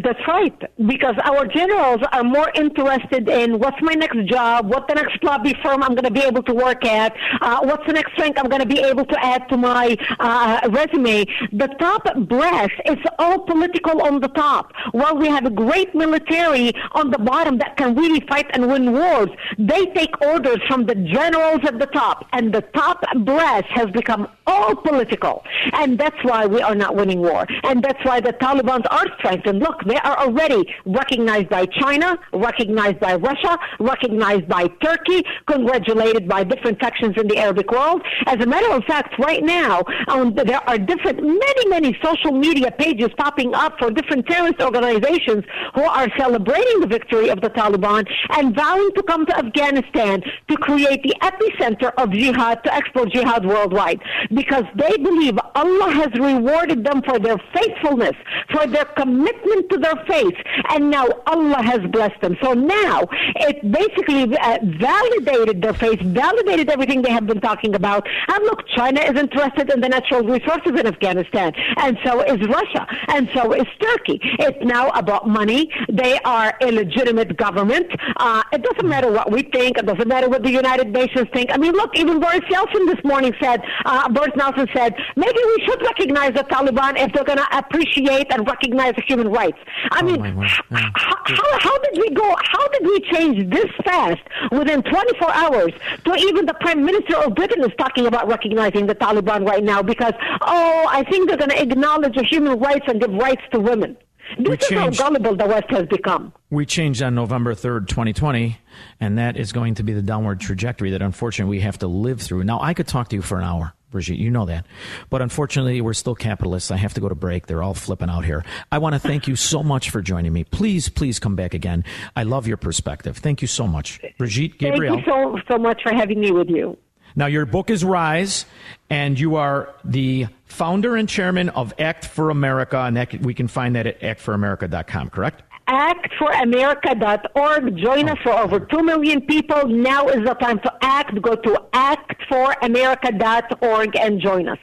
That's 0.00 0.26
right, 0.26 0.58
because 0.86 1.16
our 1.22 1.46
generals 1.46 2.00
are 2.12 2.24
more 2.24 2.50
interested 2.54 3.28
in 3.28 3.58
what's 3.58 3.76
my 3.82 3.92
next 3.92 4.24
job, 4.24 4.70
what 4.70 4.88
the 4.88 4.94
next 4.94 5.22
lobby 5.22 5.54
firm 5.62 5.82
I'm 5.82 5.90
going 5.90 6.04
to 6.04 6.10
be 6.10 6.22
able 6.22 6.42
to 6.44 6.54
work 6.54 6.86
at, 6.86 7.14
uh, 7.42 7.60
what's 7.60 7.86
the 7.86 7.92
next 7.92 8.18
rank 8.18 8.38
I'm 8.38 8.48
going 8.48 8.62
to 8.62 8.66
be 8.66 8.80
able 8.80 9.04
to 9.04 9.22
add 9.22 9.46
to 9.50 9.58
my 9.58 9.94
uh, 10.18 10.66
resume. 10.70 11.26
The 11.52 11.68
top 11.78 12.04
brass 12.26 12.70
is 12.86 12.96
all 13.18 13.40
political 13.40 14.00
on 14.00 14.20
the 14.20 14.28
top. 14.28 14.72
While 14.92 15.18
we 15.18 15.28
have 15.28 15.44
a 15.44 15.50
great 15.50 15.94
military 15.94 16.72
on 16.92 17.10
the 17.10 17.18
bottom 17.18 17.58
that 17.58 17.76
can 17.76 17.94
really 17.94 18.20
fight 18.26 18.46
and 18.54 18.68
win 18.68 18.92
wars, 18.92 19.28
they 19.58 19.84
take 19.86 20.18
orders 20.22 20.60
from 20.68 20.86
the 20.86 20.94
generals 20.94 21.60
at 21.64 21.78
the 21.78 21.86
top, 21.86 22.26
and 22.32 22.50
the 22.50 22.62
top 22.74 23.04
brass 23.26 23.64
has 23.68 23.90
become 23.90 24.26
all 24.46 24.74
political, 24.74 25.44
and 25.74 25.98
that's 25.98 26.24
why 26.24 26.46
we 26.46 26.62
are 26.62 26.74
not 26.74 26.96
winning 26.96 27.20
war, 27.20 27.46
and 27.64 27.82
that's 27.82 28.02
why 28.06 28.20
the 28.20 28.32
Taliban 28.32 28.82
are 28.90 29.06
strengthened. 29.18 29.60
Look, 29.60 29.81
they 29.86 29.96
are 29.96 30.18
already 30.18 30.62
recognized 30.86 31.48
by 31.48 31.66
China, 31.66 32.18
recognized 32.32 33.00
by 33.00 33.16
Russia, 33.16 33.58
recognized 33.80 34.48
by 34.48 34.66
Turkey, 34.82 35.24
congratulated 35.46 36.28
by 36.28 36.44
different 36.44 36.78
sections 36.82 37.14
in 37.18 37.28
the 37.28 37.38
Arabic 37.38 37.70
world. 37.70 38.02
As 38.26 38.36
a 38.40 38.46
matter 38.46 38.70
of 38.72 38.84
fact, 38.84 39.18
right 39.18 39.42
now, 39.42 39.82
um, 40.08 40.34
there 40.34 40.62
are 40.68 40.78
different, 40.78 41.22
many, 41.22 41.68
many 41.68 41.98
social 42.02 42.32
media 42.32 42.70
pages 42.70 43.08
popping 43.16 43.54
up 43.54 43.78
for 43.78 43.90
different 43.90 44.26
terrorist 44.26 44.60
organizations 44.60 45.44
who 45.74 45.82
are 45.82 46.08
celebrating 46.18 46.80
the 46.80 46.86
victory 46.86 47.28
of 47.28 47.40
the 47.40 47.50
Taliban 47.50 48.06
and 48.36 48.54
vowing 48.54 48.90
to 48.94 49.02
come 49.02 49.26
to 49.26 49.36
Afghanistan 49.36 50.22
to 50.48 50.56
create 50.56 51.02
the 51.02 51.14
epicenter 51.22 51.92
of 51.98 52.10
jihad, 52.12 52.62
to 52.64 52.74
export 52.74 53.10
jihad 53.12 53.46
worldwide. 53.46 54.00
Because 54.32 54.64
they 54.76 54.96
believe 54.96 55.38
Allah 55.54 55.90
has 55.92 56.12
rewarded 56.18 56.84
them 56.84 57.02
for 57.02 57.18
their 57.18 57.36
faithfulness, 57.54 58.16
for 58.52 58.66
their 58.66 58.84
commitment 58.84 59.68
to 59.72 59.78
their 59.78 59.96
faith, 60.06 60.34
and 60.70 60.90
now 60.90 61.06
Allah 61.26 61.62
has 61.62 61.80
blessed 61.90 62.20
them. 62.20 62.36
So 62.42 62.52
now 62.52 63.08
it 63.36 63.56
basically 63.70 64.36
uh, 64.36 64.58
validated 64.78 65.62
their 65.62 65.74
faith, 65.74 66.00
validated 66.00 66.70
everything 66.70 67.02
they 67.02 67.10
have 67.10 67.26
been 67.26 67.40
talking 67.40 67.74
about. 67.74 68.06
And 68.28 68.44
look, 68.44 68.66
China 68.68 69.00
is 69.00 69.18
interested 69.18 69.70
in 69.70 69.80
the 69.80 69.88
natural 69.88 70.22
resources 70.22 70.72
in 70.78 70.86
Afghanistan, 70.86 71.52
and 71.78 71.98
so 72.04 72.20
is 72.22 72.38
Russia, 72.48 72.86
and 73.08 73.28
so 73.34 73.52
is 73.52 73.66
Turkey. 73.80 74.20
It's 74.38 74.62
now 74.64 74.90
about 74.90 75.28
money. 75.28 75.70
They 75.90 76.18
are 76.20 76.54
a 76.60 76.70
legitimate 76.70 77.36
government. 77.36 77.86
Uh, 78.16 78.42
it 78.52 78.62
doesn't 78.62 78.88
matter 78.88 79.10
what 79.10 79.30
we 79.30 79.42
think. 79.42 79.78
It 79.78 79.86
doesn't 79.86 80.08
matter 80.08 80.28
what 80.28 80.42
the 80.42 80.50
United 80.50 80.88
Nations 80.92 81.28
think. 81.32 81.50
I 81.52 81.56
mean, 81.56 81.72
look, 81.72 81.96
even 81.96 82.20
Boris 82.20 82.40
Yeltsin 82.50 82.86
this 82.86 83.02
morning 83.04 83.34
said, 83.40 83.62
uh, 83.84 84.08
Boris 84.08 84.32
Nelson 84.36 84.68
said, 84.74 84.94
maybe 85.16 85.38
we 85.52 85.64
should 85.66 85.80
recognize 85.82 86.32
the 86.34 86.44
Taliban 86.44 86.98
if 86.98 87.12
they're 87.12 87.24
going 87.24 87.38
to 87.38 87.58
appreciate 87.58 88.26
and 88.32 88.46
recognize 88.46 88.94
the 88.96 89.02
human 89.06 89.28
rights. 89.28 89.58
I 89.90 90.00
oh 90.00 90.04
mean, 90.04 90.24
yeah. 90.24 90.90
how, 90.94 91.16
how, 91.24 91.58
how 91.58 91.78
did 91.78 91.98
we 91.98 92.10
go? 92.10 92.36
How 92.42 92.68
did 92.68 92.82
we 92.84 93.00
change 93.12 93.50
this 93.50 93.70
fast 93.84 94.20
within 94.50 94.82
24 94.82 95.30
hours 95.32 95.72
to 96.04 96.14
even 96.14 96.46
the 96.46 96.54
Prime 96.54 96.84
Minister 96.84 97.16
of 97.16 97.34
Britain 97.34 97.62
is 97.64 97.72
talking 97.78 98.06
about 98.06 98.28
recognizing 98.28 98.86
the 98.86 98.94
Taliban 98.94 99.46
right 99.46 99.64
now 99.64 99.82
because, 99.82 100.14
oh, 100.40 100.86
I 100.88 101.04
think 101.04 101.28
they're 101.28 101.38
going 101.38 101.50
to 101.50 101.60
acknowledge 101.60 102.14
the 102.14 102.24
human 102.24 102.58
rights 102.58 102.84
and 102.88 103.00
give 103.00 103.12
rights 103.12 103.42
to 103.52 103.60
women. 103.60 103.96
This 104.38 104.48
we 104.48 104.54
is 104.54 104.66
changed, 104.66 105.00
how 105.00 105.08
gullible 105.08 105.36
the 105.36 105.46
West 105.46 105.70
has 105.70 105.86
become. 105.88 106.32
We 106.50 106.64
changed 106.64 107.02
on 107.02 107.14
November 107.14 107.54
3rd, 107.54 107.88
2020, 107.88 108.58
and 109.00 109.18
that 109.18 109.36
is 109.36 109.52
going 109.52 109.74
to 109.74 109.82
be 109.82 109.92
the 109.92 110.02
downward 110.02 110.40
trajectory 110.40 110.90
that 110.90 111.02
unfortunately 111.02 111.56
we 111.56 111.60
have 111.60 111.78
to 111.78 111.86
live 111.86 112.20
through. 112.20 112.44
Now, 112.44 112.60
I 112.60 112.74
could 112.74 112.88
talk 112.88 113.08
to 113.08 113.16
you 113.16 113.22
for 113.22 113.38
an 113.38 113.44
hour. 113.44 113.74
Brigitte. 113.92 114.18
You 114.18 114.30
know 114.30 114.46
that. 114.46 114.66
But 115.10 115.22
unfortunately, 115.22 115.80
we're 115.80 115.92
still 115.92 116.14
capitalists. 116.14 116.70
I 116.70 116.76
have 116.76 116.94
to 116.94 117.00
go 117.00 117.08
to 117.08 117.14
break. 117.14 117.46
They're 117.46 117.62
all 117.62 117.74
flipping 117.74 118.10
out 118.10 118.24
here. 118.24 118.44
I 118.72 118.78
want 118.78 118.94
to 118.94 118.98
thank 118.98 119.28
you 119.28 119.36
so 119.36 119.62
much 119.62 119.90
for 119.90 120.02
joining 120.02 120.32
me. 120.32 120.42
Please, 120.44 120.88
please 120.88 121.18
come 121.18 121.36
back 121.36 121.54
again. 121.54 121.84
I 122.16 122.24
love 122.24 122.48
your 122.48 122.56
perspective. 122.56 123.18
Thank 123.18 123.42
you 123.42 123.48
so 123.48 123.68
much. 123.68 124.00
Brigitte 124.18 124.58
Gabriel. 124.58 124.96
Thank 124.96 125.06
you 125.06 125.12
so, 125.12 125.54
so 125.54 125.58
much 125.58 125.82
for 125.82 125.94
having 125.94 126.20
me 126.20 126.32
with 126.32 126.48
you. 126.48 126.76
Now, 127.14 127.26
your 127.26 127.44
book 127.44 127.68
is 127.68 127.84
Rise, 127.84 128.46
and 128.88 129.20
you 129.20 129.36
are 129.36 129.74
the 129.84 130.28
founder 130.46 130.96
and 130.96 131.08
chairman 131.08 131.50
of 131.50 131.74
Act 131.78 132.06
for 132.06 132.30
America, 132.30 132.78
and 132.78 132.96
that, 132.96 133.20
we 133.20 133.34
can 133.34 133.48
find 133.48 133.76
that 133.76 133.86
at 133.86 134.00
actforamerica.com, 134.00 135.10
correct? 135.10 135.42
actforamerica.org. 135.68 137.76
Join 137.76 138.08
us 138.08 138.18
for 138.22 138.32
over 138.32 138.58
2 138.60 138.82
million 138.82 139.20
people. 139.22 139.66
Now 139.68 140.08
is 140.08 140.24
the 140.24 140.34
time 140.34 140.58
to 140.60 140.72
act. 140.82 141.20
Go 141.20 141.34
to 141.36 141.62
actforamerica.org 141.72 143.96
and 143.96 144.20
join 144.20 144.48
us. 144.48 144.58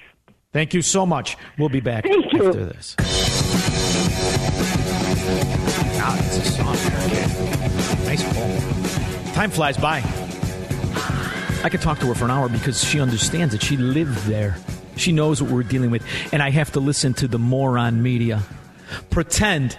Thank 0.51 0.73
you 0.73 0.81
so 0.81 1.05
much. 1.05 1.37
We'll 1.57 1.69
be 1.69 1.79
back 1.79 2.03
Thank 2.05 2.33
you. 2.33 2.47
after 2.47 2.65
this. 2.65 2.95
Ah, 6.01 6.17
it's 6.17 6.37
a 6.37 6.45
song 6.51 6.75
there, 6.75 7.09
kid. 7.09 7.29
Nice 8.05 8.23
poem. 8.33 8.61
Time 9.33 9.51
flies 9.51 9.77
by. 9.77 9.97
I 11.63 11.69
could 11.69 11.81
talk 11.81 11.99
to 11.99 12.07
her 12.07 12.15
for 12.15 12.25
an 12.25 12.31
hour 12.31 12.49
because 12.49 12.83
she 12.83 12.99
understands 12.99 13.53
it. 13.53 13.61
She 13.61 13.77
lived 13.77 14.17
there. 14.25 14.57
She 14.95 15.11
knows 15.11 15.39
what 15.41 15.51
we're 15.51 15.61
dealing 15.63 15.91
with. 15.91 16.03
And 16.33 16.41
I 16.41 16.49
have 16.49 16.71
to 16.71 16.79
listen 16.79 17.13
to 17.15 17.27
the 17.27 17.37
moron 17.37 18.01
media 18.01 18.41
pretend 19.09 19.77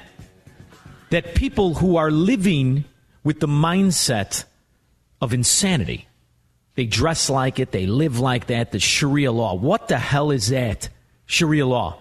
that 1.11 1.34
people 1.34 1.74
who 1.74 1.96
are 1.96 2.11
living 2.11 2.84
with 3.22 3.40
the 3.40 3.48
mindset 3.48 4.44
of 5.20 5.34
insanity, 5.34 6.08
they 6.74 6.86
dress 6.86 7.28
like 7.28 7.58
it, 7.58 7.72
they 7.72 7.86
live 7.86 8.18
like 8.18 8.46
that, 8.46 8.72
the 8.72 8.78
Sharia 8.78 9.32
law. 9.32 9.54
What 9.54 9.88
the 9.88 9.98
hell 9.98 10.30
is 10.30 10.48
that? 10.48 10.88
Sharia 11.26 11.66
law. 11.66 11.98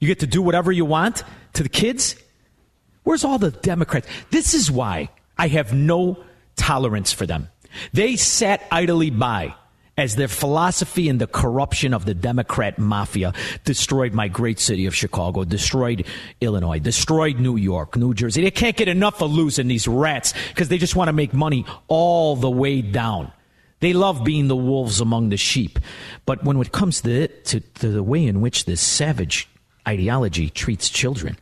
You 0.00 0.08
get 0.08 0.20
to 0.20 0.26
do 0.26 0.42
whatever 0.42 0.72
you 0.72 0.84
want 0.84 1.22
to 1.54 1.62
the 1.62 1.68
kids? 1.68 2.16
Where's 3.04 3.24
all 3.24 3.38
the 3.38 3.50
Democrats? 3.50 4.08
This 4.30 4.54
is 4.54 4.70
why 4.70 5.10
I 5.38 5.48
have 5.48 5.72
no 5.72 6.18
tolerance 6.56 7.12
for 7.12 7.26
them. 7.26 7.48
They 7.92 8.16
sat 8.16 8.66
idly 8.70 9.10
by 9.10 9.54
as 9.96 10.16
their 10.16 10.28
philosophy 10.28 11.08
and 11.08 11.20
the 11.20 11.26
corruption 11.26 11.94
of 11.94 12.04
the 12.04 12.14
Democrat 12.14 12.78
mafia 12.78 13.32
destroyed 13.64 14.12
my 14.12 14.28
great 14.28 14.58
city 14.58 14.86
of 14.86 14.94
Chicago, 14.94 15.44
destroyed 15.44 16.06
Illinois, 16.40 16.78
destroyed 16.78 17.38
New 17.38 17.56
York, 17.56 17.96
New 17.96 18.14
Jersey. 18.14 18.42
They 18.42 18.50
can't 18.50 18.76
get 18.76 18.88
enough 18.88 19.22
of 19.22 19.30
losing 19.30 19.68
these 19.68 19.86
rats 19.86 20.34
because 20.48 20.68
they 20.68 20.78
just 20.78 20.96
want 20.96 21.08
to 21.08 21.12
make 21.12 21.32
money 21.32 21.64
all 21.88 22.36
the 22.36 22.50
way 22.50 22.82
down. 22.82 23.32
They 23.80 23.92
love 23.92 24.24
being 24.24 24.48
the 24.48 24.56
wolves 24.56 25.00
among 25.00 25.28
the 25.28 25.36
sheep. 25.36 25.78
But 26.26 26.42
when 26.44 26.58
it 26.60 26.72
comes 26.72 27.02
to, 27.02 27.28
to, 27.28 27.60
to 27.60 27.88
the 27.88 28.02
way 28.02 28.26
in 28.26 28.40
which 28.40 28.64
this 28.64 28.80
savage 28.80 29.48
ideology 29.86 30.48
treats 30.50 30.88
children, 30.88 31.36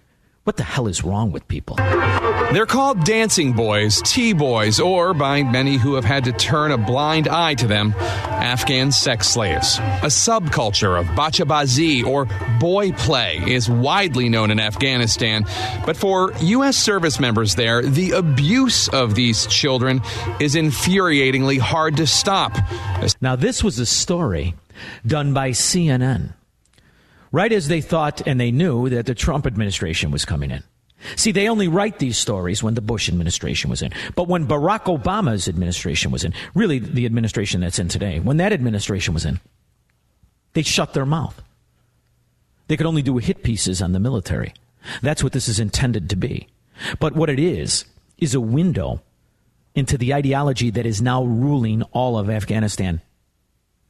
what 0.45 0.57
the 0.57 0.65
hell 0.65 0.89
is 0.89 1.05
wrong 1.05 1.31
with 1.31 1.47
people? 1.47 1.77
They're 2.53 2.67
called 2.67 3.05
dancing 3.05 3.55
boys, 3.55 4.03
tea 4.03 4.35
boys, 4.35 4.79
or 4.79 5.15
by 5.15 5.43
many 5.43 5.79
who 5.79 5.95
have 5.95 6.05
had 6.05 6.25
to 6.25 6.33
turn 6.33 6.71
a 6.71 6.77
blind 6.77 7.27
eye 7.27 7.55
to 7.55 7.67
them, 7.67 7.95
Afghan 7.97 8.93
sex 8.93 9.29
slaves. 9.29 9.79
A 9.79 10.09
subculture 10.09 11.01
of 11.01 11.07
bacha 11.17 11.47
bazi 11.47 12.05
or 12.05 12.27
boy 12.61 12.93
play 12.93 13.43
is 13.47 13.71
widely 13.71 14.29
known 14.29 14.51
in 14.51 14.61
Afghanistan, 14.61 15.47
but 15.87 15.97
for 15.97 16.35
U.S. 16.43 16.77
service 16.77 17.19
members 17.19 17.55
there, 17.55 17.81
the 17.81 18.11
abuse 18.11 18.87
of 18.89 19.15
these 19.15 19.47
children 19.47 20.03
is 20.39 20.55
infuriatingly 20.55 21.59
hard 21.59 21.97
to 21.97 22.07
stop. 22.07 22.59
Now, 23.23 23.35
this 23.35 23.65
was 23.65 23.79
a 23.79 23.87
story 23.87 24.55
done 25.07 25.33
by 25.33 25.53
CNN 25.53 26.35
right 27.31 27.51
as 27.51 27.69
they 27.69 27.81
thought 27.81 28.21
and 28.27 28.39
they 28.39 28.51
knew 28.51 28.91
that 28.91 29.07
the 29.07 29.15
Trump 29.15 29.47
administration 29.47 30.11
was 30.11 30.27
coming 30.27 30.51
in. 30.51 30.63
See, 31.17 31.33
they 31.33 31.49
only 31.49 31.69
write 31.69 31.99
these 31.99 32.17
stories 32.17 32.63
when 32.63 32.75
the 32.75 32.81
Bush 32.81 33.09
administration 33.09 33.71
was 33.71 33.83
in. 33.83 33.93
But 34.15 34.29
when 34.29 34.47
Barack 34.47 34.85
Obama's 34.85 35.49
administration 35.49 36.11
was 36.11 36.25
in, 36.25 36.33
really 36.55 36.79
the 36.79 37.07
administration 37.07 37.61
that's 37.61 37.79
in 37.79 37.89
today, 37.89 38.21
when 38.21 38.37
that 38.37 38.53
administration 38.53 39.15
was 39.15 39.25
in, 39.25 39.41
they 40.53 40.63
shut 40.63 40.95
their 40.95 41.07
mouth. 41.07 41.41
They 42.69 42.77
could 42.77 42.87
only 42.87 43.03
do 43.03 43.19
hit 43.19 43.43
pieces 43.43 43.83
on 43.83 43.93
the 43.93 44.01
military. 44.01 44.55
That's 45.03 45.23
what 45.23 45.33
this 45.33 45.49
is 45.49 45.61
intended 45.61 46.09
to 46.11 46.17
be. 46.17 46.49
But 46.99 47.15
what 47.15 47.31
it 47.31 47.39
is, 47.39 47.85
is 48.23 48.35
a 48.35 48.41
window 48.41 49.03
into 49.75 49.99
the 49.99 50.15
ideology 50.15 50.71
that 50.71 50.87
is 50.87 51.03
now 51.03 51.25
ruling 51.25 51.83
all 51.93 52.17
of 52.17 52.31
Afghanistan 52.31 53.03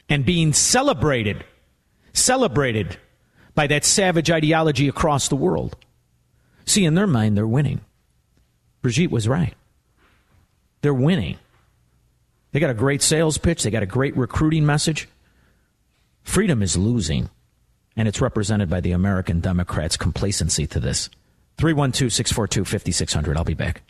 and 0.08 0.24
being 0.24 0.54
celebrated, 0.54 1.44
celebrated 2.14 2.96
by 3.54 3.66
that 3.66 3.84
savage 3.84 4.30
ideology 4.30 4.88
across 4.88 5.28
the 5.28 5.36
world. 5.36 5.76
See, 6.64 6.84
in 6.84 6.94
their 6.94 7.06
mind, 7.06 7.36
they're 7.36 7.46
winning. 7.46 7.80
Brigitte 8.82 9.10
was 9.10 9.28
right. 9.28 9.54
They're 10.80 10.94
winning. 10.94 11.38
They 12.52 12.60
got 12.60 12.70
a 12.70 12.74
great 12.74 13.02
sales 13.02 13.38
pitch, 13.38 13.62
they 13.62 13.70
got 13.70 13.82
a 13.82 13.86
great 13.86 14.16
recruiting 14.16 14.66
message. 14.66 15.08
Freedom 16.22 16.62
is 16.62 16.76
losing, 16.76 17.30
and 17.96 18.06
it's 18.06 18.20
represented 18.20 18.68
by 18.68 18.80
the 18.80 18.92
American 18.92 19.40
Democrats' 19.40 19.96
complacency 19.96 20.66
to 20.66 20.78
this. 20.78 21.08
312 21.58 22.12
642 22.12 22.64
5600. 22.64 23.36
I'll 23.36 23.44
be 23.44 23.54
back. 23.54 23.82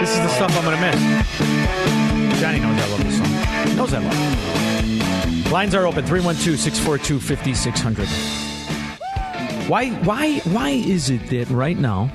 This 0.00 0.10
is 0.10 0.18
the 0.18 0.28
stuff 0.28 0.56
I'm 0.56 0.64
going 0.64 0.76
to 0.76 0.82
miss. 0.82 2.40
Johnny 2.40 2.60
knows 2.60 2.80
I 2.80 2.88
love 2.88 3.04
this 3.04 3.18
song. 3.18 3.68
He 3.68 3.74
knows 3.76 3.92
I 3.92 3.98
love 3.98 4.14
it. 4.14 4.69
Lines 5.50 5.74
are 5.74 5.84
open 5.84 6.06
312 6.06 6.60
642 6.60 7.18
5600. 7.18 8.06
Why, 9.68 9.90
why, 10.04 10.38
why 10.40 10.70
is 10.70 11.10
it 11.10 11.28
that 11.30 11.50
right 11.50 11.76
now, 11.76 12.08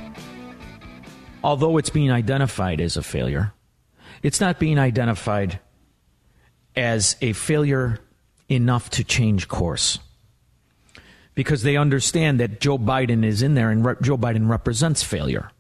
although 1.44 1.78
it's 1.78 1.90
being 1.90 2.14
identified 2.14 2.80
as 2.80 2.96
a 2.96 3.04
failure, 3.04 3.52
it's 4.24 4.40
not 4.40 4.58
being 4.58 4.80
identified 4.80 5.60
as 6.78 7.18
a 7.22 7.34
failure 7.34 8.00
enough 8.48 8.90
to 8.92 9.04
change 9.04 9.50
course? 9.50 10.00
Because 11.34 11.64
they 11.64 11.76
understand 11.76 12.40
that 12.40 12.62
Joe 12.62 12.78
Biden 12.78 13.26
is 13.26 13.42
in 13.42 13.56
there 13.56 13.70
and 13.70 13.86
re- 13.86 13.96
Joe 14.02 14.18
Biden 14.18 14.48
represents 14.48 15.04
failure. 15.04 15.52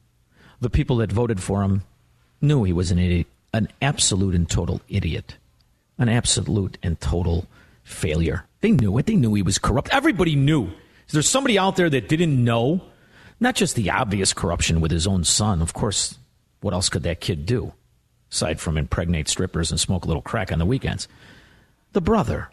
The 0.62 0.70
people 0.70 0.96
that 0.98 1.12
voted 1.12 1.44
for 1.44 1.62
him 1.62 1.84
knew 2.40 2.64
he 2.64 2.72
was 2.72 2.90
an 2.92 3.00
idiot, 3.00 3.28
an 3.54 3.68
absolute 3.82 4.34
and 4.34 4.50
total 4.50 4.80
idiot, 4.88 5.36
an 5.98 6.08
absolute 6.08 6.78
and 6.82 7.02
total 7.02 7.50
failure. 7.86 8.46
They 8.60 8.72
knew 8.72 8.98
it. 8.98 9.06
They 9.06 9.16
knew 9.16 9.34
he 9.34 9.42
was 9.42 9.60
corrupt. 9.60 9.90
Everybody 9.94 10.36
knew. 10.36 10.72
There's 11.12 11.30
somebody 11.30 11.58
out 11.58 11.78
there 11.78 11.90
that 11.90 12.10
didn't 12.10 12.44
know, 12.44 12.82
not 13.40 13.56
just 13.56 13.76
the 13.76 13.92
obvious 13.92 14.34
corruption 14.34 14.82
with 14.82 14.92
his 14.92 15.08
own 15.08 15.24
son. 15.24 15.62
Of 15.62 15.74
course, 15.74 16.18
what 16.62 16.74
else 16.74 16.90
could 16.90 17.04
that 17.04 17.22
kid 17.22 17.46
do 17.46 17.74
aside 18.32 18.60
from 18.60 18.78
impregnate 18.78 19.30
strippers 19.30 19.72
and 19.72 19.80
smoke 19.80 20.04
a 20.04 20.08
little 20.08 20.22
crack 20.22 20.52
on 20.52 20.60
the 20.60 20.66
weekends? 20.66 21.08
The 21.94 22.02
brother, 22.02 22.50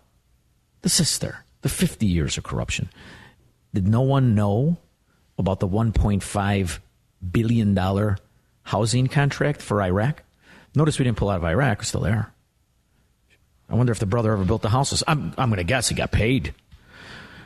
the 0.82 0.90
sister, 0.90 1.44
the 1.62 1.70
50 1.70 2.06
years 2.06 2.36
of 2.36 2.44
corruption. 2.44 2.90
Did 3.74 3.88
no 3.88 4.02
one 4.02 4.34
know 4.34 4.76
about 5.38 5.60
the 5.60 5.68
1.5 5.68 6.78
billion 7.32 7.74
dollar 7.74 8.18
housing 8.64 9.06
contract 9.06 9.62
for 9.62 9.80
Iraq? 9.82 10.22
Notice 10.74 10.98
we 10.98 11.04
didn't 11.04 11.16
pull 11.16 11.30
out 11.30 11.38
of 11.38 11.44
Iraq. 11.44 11.78
We're 11.78 11.84
still 11.84 12.02
there. 12.02 12.31
I 13.72 13.74
wonder 13.74 13.90
if 13.90 13.98
the 13.98 14.06
brother 14.06 14.32
ever 14.34 14.44
built 14.44 14.60
the 14.60 14.68
houses. 14.68 15.02
I'm, 15.08 15.32
I'm 15.38 15.48
going 15.48 15.56
to 15.56 15.64
guess 15.64 15.88
he 15.88 15.94
got 15.94 16.10
paid 16.10 16.54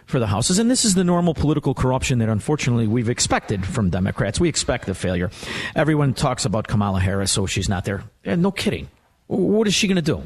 for 0.07 0.19
the 0.19 0.27
houses. 0.27 0.59
And 0.59 0.69
this 0.69 0.85
is 0.85 0.97
the 0.97 1.05
normal 1.05 1.35
political 1.35 1.73
corruption 1.73 2.19
that 2.19 2.29
unfortunately 2.29 2.89
we've 2.89 3.09
expected 3.09 3.65
from 3.65 3.91
Democrats. 3.91 4.41
We 4.41 4.49
expect 4.49 4.87
the 4.87 4.95
failure. 4.95 5.31
Everyone 5.77 6.15
talks 6.15 6.45
about 6.45 6.67
Kamala 6.67 6.99
Harris, 6.99 7.31
so 7.31 7.47
she's 7.47 7.69
not 7.69 7.85
there. 7.85 8.03
Yeah, 8.25 8.35
no 8.35 8.51
kidding. 8.51 8.89
What 9.29 9.69
is 9.69 9.75
she 9.75 9.87
going 9.87 9.97
to 9.97 10.03
do? 10.03 10.23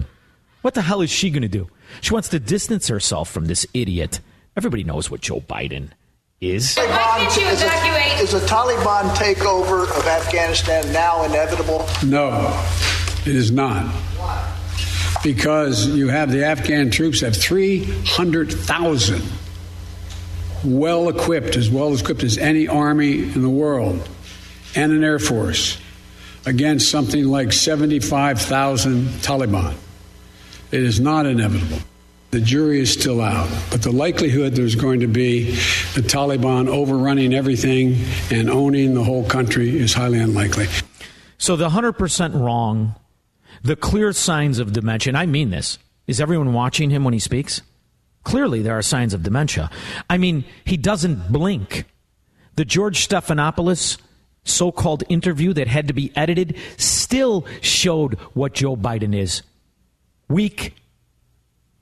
What 0.62 0.72
the 0.72 0.80
hell 0.82 1.02
is 1.02 1.10
she 1.10 1.28
going 1.28 1.42
to 1.42 1.48
do? 1.48 1.68
She 2.00 2.14
wants 2.14 2.28
to 2.30 2.40
distance 2.40 2.88
herself 2.88 3.30
from 3.30 3.44
this 3.44 3.66
idiot. 3.74 4.20
Everybody 4.56 4.84
knows 4.84 5.10
what 5.10 5.20
Joe 5.20 5.40
Biden 5.40 5.90
is. 6.40 6.76
Why 6.76 7.26
did 7.28 7.42
you 7.42 7.48
evacuate? 7.48 8.22
Is 8.22 8.32
a 8.32 8.40
Taliban 8.46 9.10
takeover 9.14 9.82
of 9.84 10.06
Afghanistan 10.06 10.90
now 10.92 11.24
inevitable? 11.24 11.86
No, 12.04 12.30
it 13.26 13.36
is 13.36 13.50
not. 13.50 13.94
Because 15.22 15.86
you 15.86 16.08
have 16.08 16.30
the 16.30 16.44
Afghan 16.44 16.90
troops 16.90 17.20
have 17.20 17.36
300,000 17.36 19.22
well 20.64 21.08
equipped, 21.08 21.56
as 21.56 21.70
well 21.70 21.94
equipped 21.94 22.22
as 22.22 22.38
any 22.38 22.68
army 22.68 23.22
in 23.22 23.42
the 23.42 23.50
world, 23.50 24.08
and 24.74 24.92
an 24.92 25.02
air 25.04 25.18
force 25.18 25.78
against 26.46 26.90
something 26.90 27.24
like 27.24 27.52
75,000 27.52 29.06
Taliban. 29.22 29.74
It 30.70 30.82
is 30.82 31.00
not 31.00 31.26
inevitable. 31.26 31.78
The 32.30 32.40
jury 32.40 32.78
is 32.80 32.92
still 32.92 33.20
out, 33.20 33.50
but 33.70 33.82
the 33.82 33.90
likelihood 33.90 34.54
there's 34.54 34.76
going 34.76 35.00
to 35.00 35.08
be 35.08 35.50
the 35.94 36.02
Taliban 36.02 36.68
overrunning 36.68 37.34
everything 37.34 37.96
and 38.30 38.48
owning 38.48 38.94
the 38.94 39.02
whole 39.02 39.24
country 39.24 39.76
is 39.76 39.92
highly 39.92 40.20
unlikely. 40.20 40.68
So 41.38 41.56
the 41.56 41.70
100% 41.70 42.40
wrong, 42.40 42.94
the 43.62 43.76
clear 43.76 44.12
signs 44.12 44.58
of 44.58 44.72
dementia, 44.72 45.14
I 45.14 45.26
mean 45.26 45.50
this. 45.50 45.78
Is 46.06 46.20
everyone 46.20 46.52
watching 46.52 46.90
him 46.90 47.04
when 47.04 47.14
he 47.14 47.20
speaks? 47.20 47.62
Clearly, 48.24 48.62
there 48.62 48.76
are 48.76 48.82
signs 48.82 49.14
of 49.14 49.22
dementia. 49.22 49.70
I 50.08 50.18
mean, 50.18 50.44
he 50.64 50.76
doesn't 50.76 51.32
blink. 51.32 51.84
The 52.56 52.64
George 52.64 53.06
Stephanopoulos 53.06 53.98
so 54.44 54.72
called 54.72 55.04
interview 55.08 55.52
that 55.52 55.68
had 55.68 55.88
to 55.88 55.94
be 55.94 56.12
edited 56.16 56.56
still 56.76 57.46
showed 57.60 58.14
what 58.34 58.54
Joe 58.54 58.76
Biden 58.76 59.14
is 59.16 59.42
weak 60.28 60.74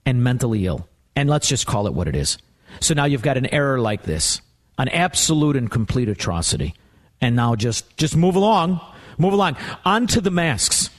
and 0.04 0.22
mentally 0.22 0.66
ill. 0.66 0.88
And 1.16 1.28
let's 1.28 1.48
just 1.48 1.66
call 1.66 1.86
it 1.86 1.94
what 1.94 2.08
it 2.08 2.16
is. 2.16 2.38
So 2.80 2.94
now 2.94 3.04
you've 3.04 3.22
got 3.22 3.36
an 3.36 3.46
error 3.46 3.80
like 3.80 4.02
this, 4.02 4.40
an 4.78 4.88
absolute 4.88 5.56
and 5.56 5.70
complete 5.70 6.08
atrocity. 6.08 6.74
And 7.20 7.34
now 7.34 7.56
just 7.56 7.96
just 7.96 8.16
move 8.16 8.36
along, 8.36 8.80
move 9.18 9.32
along. 9.32 9.56
On 9.84 10.06
to 10.08 10.20
the 10.20 10.30
masks. 10.30 10.90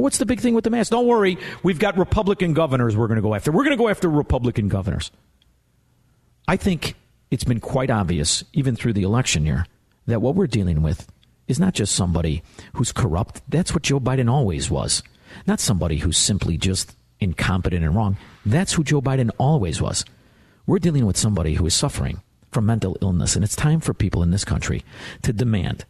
What's 0.00 0.18
the 0.18 0.26
big 0.26 0.40
thing 0.40 0.54
with 0.54 0.64
the 0.64 0.70
mask? 0.70 0.90
Don't 0.90 1.06
worry, 1.06 1.38
we've 1.62 1.78
got 1.78 1.96
Republican 1.98 2.54
governors 2.54 2.96
we're 2.96 3.06
going 3.08 3.16
to 3.16 3.22
go 3.22 3.34
after. 3.34 3.52
We're 3.52 3.64
going 3.64 3.76
to 3.76 3.82
go 3.82 3.88
after 3.88 4.08
Republican 4.08 4.68
governors. 4.68 5.10
I 6.48 6.56
think 6.56 6.94
it's 7.30 7.44
been 7.44 7.60
quite 7.60 7.90
obvious, 7.90 8.42
even 8.52 8.76
through 8.76 8.94
the 8.94 9.02
election 9.02 9.46
year, 9.46 9.66
that 10.06 10.20
what 10.20 10.34
we're 10.34 10.46
dealing 10.46 10.82
with 10.82 11.10
is 11.46 11.60
not 11.60 11.74
just 11.74 11.94
somebody 11.94 12.42
who's 12.74 12.92
corrupt. 12.92 13.42
That's 13.48 13.72
what 13.72 13.82
Joe 13.82 14.00
Biden 14.00 14.30
always 14.30 14.70
was. 14.70 15.02
Not 15.46 15.60
somebody 15.60 15.98
who's 15.98 16.18
simply 16.18 16.56
just 16.56 16.96
incompetent 17.20 17.84
and 17.84 17.94
wrong. 17.94 18.16
That's 18.44 18.72
who 18.72 18.82
Joe 18.82 19.00
Biden 19.00 19.30
always 19.38 19.80
was. 19.80 20.04
We're 20.66 20.78
dealing 20.78 21.06
with 21.06 21.16
somebody 21.16 21.54
who 21.54 21.66
is 21.66 21.74
suffering 21.74 22.22
from 22.50 22.66
mental 22.66 22.96
illness, 23.00 23.36
and 23.36 23.44
it's 23.44 23.56
time 23.56 23.80
for 23.80 23.94
people 23.94 24.22
in 24.22 24.30
this 24.30 24.44
country 24.44 24.84
to 25.22 25.32
demand 25.32 25.84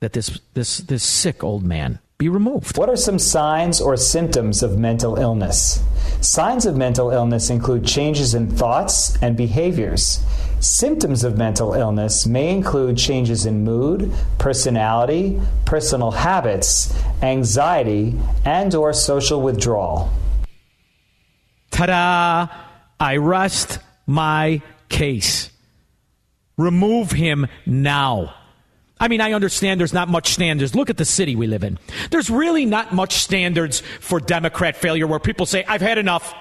that 0.00 0.12
this 0.12 0.40
this 0.54 0.78
this 0.78 1.02
sick 1.02 1.44
old 1.44 1.62
man 1.62 1.98
be 2.20 2.28
removed. 2.28 2.76
What 2.76 2.90
are 2.90 2.96
some 2.96 3.18
signs 3.18 3.80
or 3.80 3.96
symptoms 3.96 4.62
of 4.62 4.78
mental 4.78 5.16
illness? 5.16 5.82
Signs 6.20 6.66
of 6.66 6.76
mental 6.76 7.10
illness 7.10 7.48
include 7.48 7.86
changes 7.86 8.34
in 8.34 8.50
thoughts 8.50 9.16
and 9.22 9.38
behaviors. 9.38 10.22
Symptoms 10.60 11.24
of 11.24 11.38
mental 11.38 11.72
illness 11.72 12.26
may 12.26 12.50
include 12.50 12.98
changes 12.98 13.46
in 13.46 13.64
mood, 13.64 14.12
personality, 14.36 15.40
personal 15.64 16.10
habits, 16.10 16.94
anxiety, 17.22 18.14
and 18.44 18.74
or 18.74 18.92
social 18.92 19.40
withdrawal. 19.40 20.10
Ta-da! 21.70 22.48
I 23.00 23.16
rest 23.16 23.78
my 24.06 24.60
case. 24.90 25.50
Remove 26.58 27.12
him 27.12 27.46
now. 27.64 28.34
I 29.00 29.08
mean, 29.08 29.22
I 29.22 29.32
understand 29.32 29.80
there's 29.80 29.94
not 29.94 30.08
much 30.08 30.28
standards. 30.34 30.74
Look 30.74 30.90
at 30.90 30.98
the 30.98 31.06
city 31.06 31.34
we 31.34 31.46
live 31.46 31.64
in. 31.64 31.78
There's 32.10 32.28
really 32.28 32.66
not 32.66 32.92
much 32.92 33.14
standards 33.14 33.80
for 33.98 34.20
Democrat 34.20 34.76
failure 34.76 35.06
where 35.06 35.18
people 35.18 35.46
say, 35.46 35.64
I've 35.66 35.80
had 35.80 35.96
enough. 35.96 36.34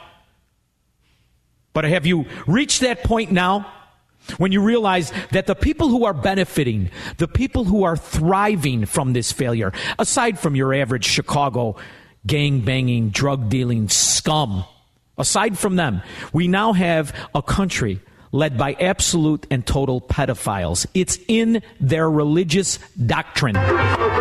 But 1.71 1.85
have 1.85 2.05
you 2.05 2.25
reached 2.45 2.81
that 2.81 3.03
point 3.03 3.31
now? 3.31 3.73
When 4.37 4.51
you 4.51 4.61
realize 4.61 5.11
that 5.31 5.47
the 5.47 5.55
people 5.55 5.87
who 5.87 6.05
are 6.05 6.13
benefiting, 6.13 6.91
the 7.17 7.27
people 7.27 7.63
who 7.63 7.83
are 7.83 7.95
thriving 7.95 8.85
from 8.85 9.13
this 9.13 9.31
failure, 9.31 9.71
aside 9.97 10.37
from 10.37 10.55
your 10.55 10.73
average 10.73 11.05
Chicago 11.05 11.77
gang 12.27 12.59
banging, 12.59 13.09
drug 13.09 13.49
dealing 13.49 13.87
scum, 13.87 14.65
aside 15.17 15.57
from 15.57 15.77
them, 15.77 16.01
we 16.33 16.47
now 16.47 16.73
have 16.73 17.15
a 17.33 17.41
country 17.41 18.01
led 18.31 18.57
by 18.57 18.73
absolute 18.73 19.47
and 19.49 19.65
total 19.65 20.01
pedophiles. 20.01 20.85
It's 20.93 21.17
in 21.27 21.61
their 21.79 22.09
religious 22.09 22.77
doctrine. 23.05 23.55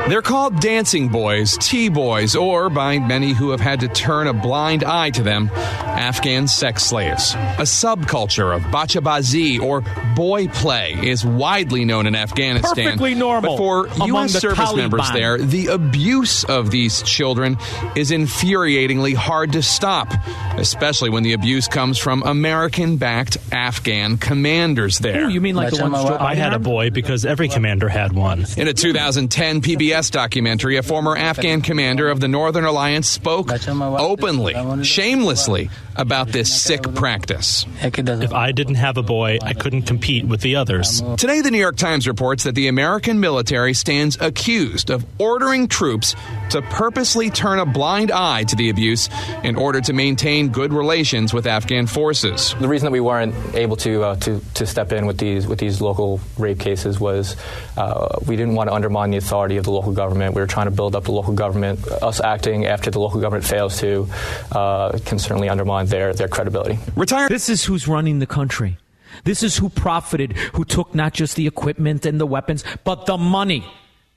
They're 0.08 0.22
called 0.22 0.60
dancing 0.60 1.08
boys, 1.08 1.58
tea 1.58 1.88
boys, 1.88 2.34
or 2.34 2.70
by 2.70 2.98
many 2.98 3.32
who 3.32 3.50
have 3.50 3.60
had 3.60 3.80
to 3.80 3.88
turn 3.88 4.26
a 4.26 4.32
blind 4.32 4.84
eye 4.84 5.10
to 5.10 5.22
them, 5.22 5.50
Afghan 5.52 6.48
sex 6.48 6.84
slaves. 6.84 7.34
A 7.34 7.62
subculture 7.62 8.54
of 8.54 8.70
bacha 8.72 9.00
bazi 9.00 9.60
or 9.60 9.82
boy 10.14 10.48
play 10.48 10.94
is 11.02 11.24
widely 11.24 11.84
known 11.84 12.06
in 12.06 12.14
Afghanistan. 12.14 12.84
Perfectly 12.84 13.14
normal 13.14 13.56
But 13.56 13.58
for 13.58 14.06
U.S. 14.06 14.32
the 14.32 14.40
service 14.40 14.74
members 14.74 15.10
there, 15.12 15.38
the 15.38 15.66
abuse 15.66 16.44
of 16.44 16.70
these 16.70 17.02
children 17.02 17.58
is 17.94 18.10
infuriatingly 18.10 19.14
hard 19.14 19.52
to 19.52 19.62
stop, 19.62 20.12
especially 20.56 21.10
when 21.10 21.22
the 21.22 21.34
abuse 21.34 21.68
comes 21.68 21.98
from 21.98 22.22
American 22.22 22.96
backed 22.96 23.36
Afghan 23.52 23.97
commanders 24.20 24.98
there. 24.98 25.28
you 25.28 25.40
mean 25.40 25.54
like 25.54 25.72
the 25.72 25.82
ones 25.82 25.96
I 25.96 26.34
had 26.34 26.54
a 26.54 26.58
boy 26.58 26.90
because 26.90 27.24
every 27.24 27.48
commander 27.48 27.88
had 27.88 28.12
one. 28.12 28.46
In 28.56 28.68
a 28.68 28.72
2010 28.72 29.62
PBS 29.62 30.10
documentary, 30.10 30.76
a 30.76 30.82
former 30.82 31.16
Afghan 31.16 31.60
commander 31.62 32.08
of 32.08 32.20
the 32.20 32.28
Northern 32.28 32.64
Alliance 32.64 33.08
spoke 33.08 33.50
openly, 33.68 34.54
shamelessly, 34.84 35.70
about 35.96 36.28
this 36.28 36.62
sick 36.62 36.82
practice. 36.94 37.66
If 37.82 38.32
I 38.32 38.52
didn't 38.52 38.76
have 38.76 38.96
a 38.96 39.02
boy, 39.02 39.38
I 39.42 39.52
couldn't 39.52 39.82
compete 39.82 40.24
with 40.24 40.40
the 40.40 40.56
others. 40.56 41.02
Today, 41.16 41.40
the 41.40 41.50
New 41.50 41.58
York 41.58 41.76
Times 41.76 42.06
reports 42.06 42.44
that 42.44 42.54
the 42.54 42.68
American 42.68 43.18
military 43.20 43.74
stands 43.74 44.16
accused 44.20 44.90
of 44.90 45.04
ordering 45.18 45.66
troops 45.66 46.14
to 46.50 46.62
purposely 46.62 47.30
turn 47.30 47.58
a 47.58 47.66
blind 47.66 48.12
eye 48.12 48.44
to 48.44 48.56
the 48.56 48.70
abuse 48.70 49.08
in 49.42 49.56
order 49.56 49.80
to 49.80 49.92
maintain 49.92 50.48
good 50.48 50.72
relations 50.72 51.34
with 51.34 51.46
Afghan 51.46 51.86
forces. 51.86 52.54
The 52.60 52.68
reason 52.68 52.86
that 52.86 52.92
we 52.92 53.00
weren't 53.00 53.34
able 53.54 53.76
to 53.78 53.87
uh, 53.96 54.16
to, 54.16 54.40
to 54.54 54.66
step 54.66 54.92
in 54.92 55.06
with 55.06 55.18
these 55.18 55.46
with 55.46 55.58
these 55.58 55.80
local 55.80 56.20
rape 56.38 56.58
cases 56.58 57.00
was 57.00 57.36
uh, 57.76 58.18
we 58.26 58.36
didn't 58.36 58.54
want 58.54 58.68
to 58.68 58.74
undermine 58.74 59.10
the 59.10 59.16
authority 59.16 59.56
of 59.56 59.64
the 59.64 59.70
local 59.70 59.92
government. 59.92 60.34
We 60.34 60.40
were 60.40 60.46
trying 60.46 60.66
to 60.66 60.70
build 60.70 60.94
up 60.94 61.04
the 61.04 61.12
local 61.12 61.34
government. 61.34 61.86
Us 62.02 62.20
acting 62.20 62.66
after 62.66 62.90
the 62.90 63.00
local 63.00 63.20
government 63.20 63.44
fails 63.44 63.78
to 63.80 64.08
uh, 64.52 64.98
can 65.04 65.18
certainly 65.18 65.48
undermine 65.48 65.86
their 65.86 66.14
their 66.14 66.28
credibility. 66.28 66.78
Retired. 66.96 67.30
This 67.30 67.48
is 67.48 67.64
who's 67.64 67.88
running 67.88 68.18
the 68.18 68.26
country. 68.26 68.78
This 69.24 69.42
is 69.42 69.56
who 69.56 69.68
profited, 69.68 70.36
who 70.54 70.64
took 70.64 70.94
not 70.94 71.12
just 71.12 71.36
the 71.36 71.46
equipment 71.46 72.06
and 72.06 72.20
the 72.20 72.26
weapons, 72.26 72.64
but 72.84 73.06
the 73.06 73.18
money 73.18 73.64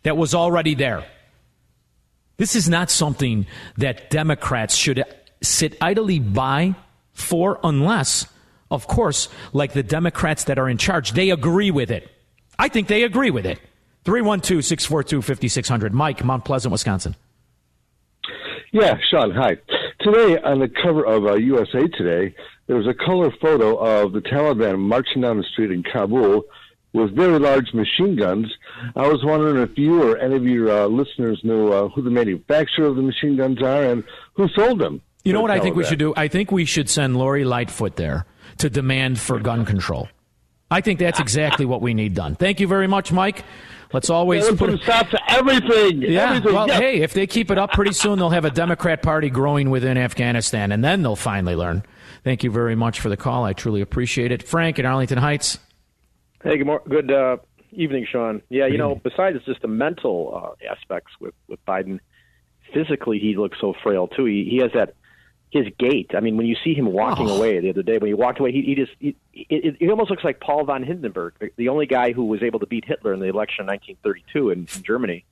that 0.03 0.17
was 0.17 0.35
already 0.35 0.75
there. 0.75 1.05
This 2.37 2.55
is 2.55 2.69
not 2.69 2.89
something 2.89 3.45
that 3.77 4.09
Democrats 4.09 4.75
should 4.75 5.03
sit 5.41 5.77
idly 5.81 6.19
by 6.19 6.75
for 7.13 7.59
unless, 7.63 8.25
of 8.71 8.87
course, 8.87 9.29
like 9.53 9.73
the 9.73 9.83
Democrats 9.83 10.45
that 10.45 10.57
are 10.57 10.69
in 10.69 10.77
charge, 10.77 11.11
they 11.11 11.29
agree 11.29 11.69
with 11.69 11.91
it. 11.91 12.09
I 12.57 12.69
think 12.69 12.87
they 12.87 13.03
agree 13.03 13.29
with 13.29 13.45
it. 13.45 13.59
312 14.05 14.65
642 14.65 15.21
5600. 15.21 15.93
Mike, 15.93 16.23
Mount 16.23 16.45
Pleasant, 16.45 16.71
Wisconsin. 16.71 17.15
Yeah, 18.71 18.97
Shaun, 19.09 19.31
hi. 19.31 19.57
Today, 19.99 20.41
on 20.41 20.59
the 20.59 20.69
cover 20.69 21.05
of 21.05 21.25
uh, 21.25 21.33
USA 21.35 21.87
Today, 21.89 22.33
there 22.67 22.77
was 22.77 22.87
a 22.87 22.93
color 22.93 23.29
photo 23.41 23.75
of 23.75 24.13
the 24.13 24.21
Taliban 24.21 24.79
marching 24.79 25.21
down 25.21 25.37
the 25.37 25.43
street 25.43 25.71
in 25.71 25.83
Kabul 25.83 26.43
with 26.93 27.13
very 27.13 27.37
large 27.37 27.73
machine 27.73 28.15
guns. 28.15 28.47
I 28.95 29.07
was 29.07 29.23
wondering 29.23 29.61
if 29.61 29.77
you 29.77 30.01
or 30.01 30.17
any 30.17 30.35
of 30.35 30.45
your 30.45 30.69
uh, 30.69 30.87
listeners 30.87 31.39
knew 31.43 31.71
uh, 31.71 31.89
who 31.89 32.01
the 32.01 32.09
manufacturer 32.09 32.85
of 32.85 32.95
the 32.95 33.01
machine 33.01 33.35
guns 33.35 33.61
are 33.61 33.83
and 33.83 34.03
who 34.33 34.47
sold 34.49 34.79
them. 34.79 35.01
You 35.23 35.33
know 35.33 35.41
what 35.41 35.51
I 35.51 35.59
think 35.59 35.75
we 35.75 35.83
should 35.83 35.99
do? 35.99 36.13
I 36.15 36.27
think 36.27 36.51
we 36.51 36.65
should 36.65 36.89
send 36.89 37.17
Lori 37.17 37.43
Lightfoot 37.43 37.95
there 37.97 38.25
to 38.61 38.69
demand 38.69 39.19
for 39.19 39.39
gun 39.39 39.65
control. 39.65 40.07
I 40.69 40.81
think 40.81 40.99
that's 40.99 41.19
exactly 41.19 41.65
what 41.65 41.81
we 41.81 41.93
need 41.93 42.13
done. 42.13 42.35
Thank 42.35 42.59
you 42.59 42.67
very 42.67 42.87
much, 42.87 43.11
Mike. 43.11 43.43
Let's 43.91 44.09
always 44.09 44.47
put 44.47 44.57
putting 44.57 44.77
stop 44.77 45.09
to 45.09 45.19
everything. 45.27 46.01
Yeah. 46.01 46.29
everything. 46.29 46.53
Well, 46.53 46.67
yes. 46.67 46.79
hey, 46.79 47.01
if 47.01 47.13
they 47.13 47.27
keep 47.27 47.51
it 47.51 47.57
up 47.57 47.73
pretty 47.73 47.91
soon, 47.91 48.19
they'll 48.19 48.29
have 48.29 48.45
a 48.45 48.51
Democrat 48.51 49.01
Party 49.01 49.29
growing 49.29 49.69
within 49.69 49.97
Afghanistan, 49.97 50.71
and 50.71 50.81
then 50.81 51.01
they'll 51.01 51.17
finally 51.17 51.55
learn. 51.55 51.83
Thank 52.23 52.43
you 52.43 52.51
very 52.51 52.75
much 52.75 53.01
for 53.01 53.09
the 53.09 53.17
call. 53.17 53.43
I 53.43 53.51
truly 53.51 53.81
appreciate 53.81 54.31
it. 54.31 54.43
Frank 54.43 54.79
in 54.79 54.85
Arlington 54.85 55.17
Heights. 55.17 55.57
Hey, 56.41 56.57
good, 56.57 56.67
mor- 56.67 56.83
good 56.87 57.11
uh, 57.11 57.37
evening, 57.71 58.07
Shaun. 58.09 58.41
Yeah, 58.49 58.67
you 58.67 58.77
know, 58.77 58.95
besides 58.95 59.37
just 59.45 59.61
the 59.61 59.67
mental 59.67 60.55
uh, 60.61 60.71
aspects 60.71 61.11
with 61.19 61.33
with 61.49 61.63
Biden, 61.65 61.99
physically 62.73 63.19
he 63.19 63.35
looks 63.35 63.57
so 63.59 63.73
frail 63.83 64.07
too. 64.07 64.25
He 64.25 64.47
he 64.49 64.57
has 64.57 64.71
that 64.73 64.95
his 65.51 65.67
gait. 65.77 66.11
I 66.15 66.19
mean, 66.21 66.37
when 66.37 66.45
you 66.47 66.55
see 66.63 66.73
him 66.73 66.85
walking 66.87 67.29
Oh. 67.29 67.37
away 67.37 67.59
the 67.59 67.69
other 67.69 67.83
day, 67.83 67.97
when 67.97 68.07
he 68.07 68.13
walked 68.13 68.39
away, 68.39 68.51
he, 68.51 68.61
he 68.61 68.75
just 68.75 68.91
he, 68.99 69.15
it, 69.33 69.89
almost 69.89 70.09
looks 70.09 70.23
like 70.23 70.39
Paul 70.39 70.63
von 70.65 70.83
Hindenburg, 70.83 71.33
the, 71.57 71.69
only 71.69 71.85
guy 71.85 72.13
who 72.13 72.25
was 72.25 72.41
able 72.41 72.59
to 72.59 72.65
beat 72.65 72.85
Hitler 72.85 73.13
in 73.13 73.19
the 73.19 73.27
election 73.27 73.63
in 73.63 73.67
1932 73.67 74.49
in, 74.49 74.59
in 74.75 74.83
Germany. 74.83 75.25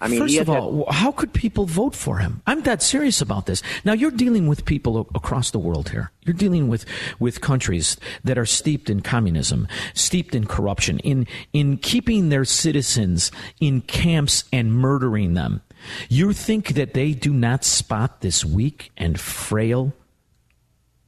I 0.00 0.08
mean, 0.08 0.20
First 0.20 0.34
he 0.34 0.38
of 0.40 0.46
had 0.48 0.58
all, 0.58 0.86
how 0.90 1.10
could 1.12 1.32
people 1.32 1.66
vote 1.66 1.94
for 1.96 2.18
him? 2.18 2.42
I'm 2.46 2.62
that 2.62 2.82
serious 2.82 3.20
about 3.20 3.46
this. 3.46 3.62
Now 3.84 3.92
you're 3.92 4.10
dealing 4.10 4.46
with 4.46 4.64
people 4.64 5.08
across 5.14 5.50
the 5.50 5.58
world 5.58 5.88
here. 5.90 6.10
You're 6.24 6.34
dealing 6.34 6.68
with 6.68 6.84
with 7.18 7.40
countries 7.40 7.96
that 8.22 8.36
are 8.38 8.46
steeped 8.46 8.90
in 8.90 9.00
communism, 9.00 9.66
steeped 9.94 10.34
in 10.34 10.46
corruption, 10.46 10.98
in 11.00 11.26
in 11.52 11.78
keeping 11.78 12.28
their 12.28 12.44
citizens 12.44 13.30
in 13.60 13.80
camps 13.82 14.44
and 14.52 14.72
murdering 14.72 15.34
them. 15.34 15.62
You 16.08 16.32
think 16.32 16.68
that 16.70 16.94
they 16.94 17.12
do 17.12 17.32
not 17.32 17.64
spot 17.64 18.20
this 18.20 18.44
weak 18.44 18.90
and 18.96 19.18
frail 19.18 19.92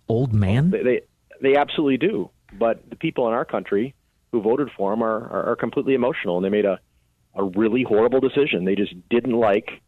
old 0.08 0.32
man? 0.32 0.70
They, 0.70 0.82
they 0.82 1.00
they 1.40 1.56
absolutely 1.56 1.98
do. 1.98 2.30
But 2.58 2.88
the 2.88 2.96
people 2.96 3.26
in 3.28 3.34
our 3.34 3.44
country 3.44 3.94
who 4.32 4.40
voted 4.40 4.70
for 4.76 4.92
him 4.92 5.02
are, 5.02 5.28
are, 5.28 5.52
are 5.52 5.56
completely 5.56 5.94
emotional, 5.94 6.36
and 6.36 6.44
they 6.44 6.50
made 6.50 6.64
a 6.64 6.78
a 7.34 7.44
really 7.44 7.82
horrible 7.82 8.20
decision. 8.20 8.64
They 8.64 8.74
just 8.74 8.94
didn't 9.08 9.34
like 9.38 9.82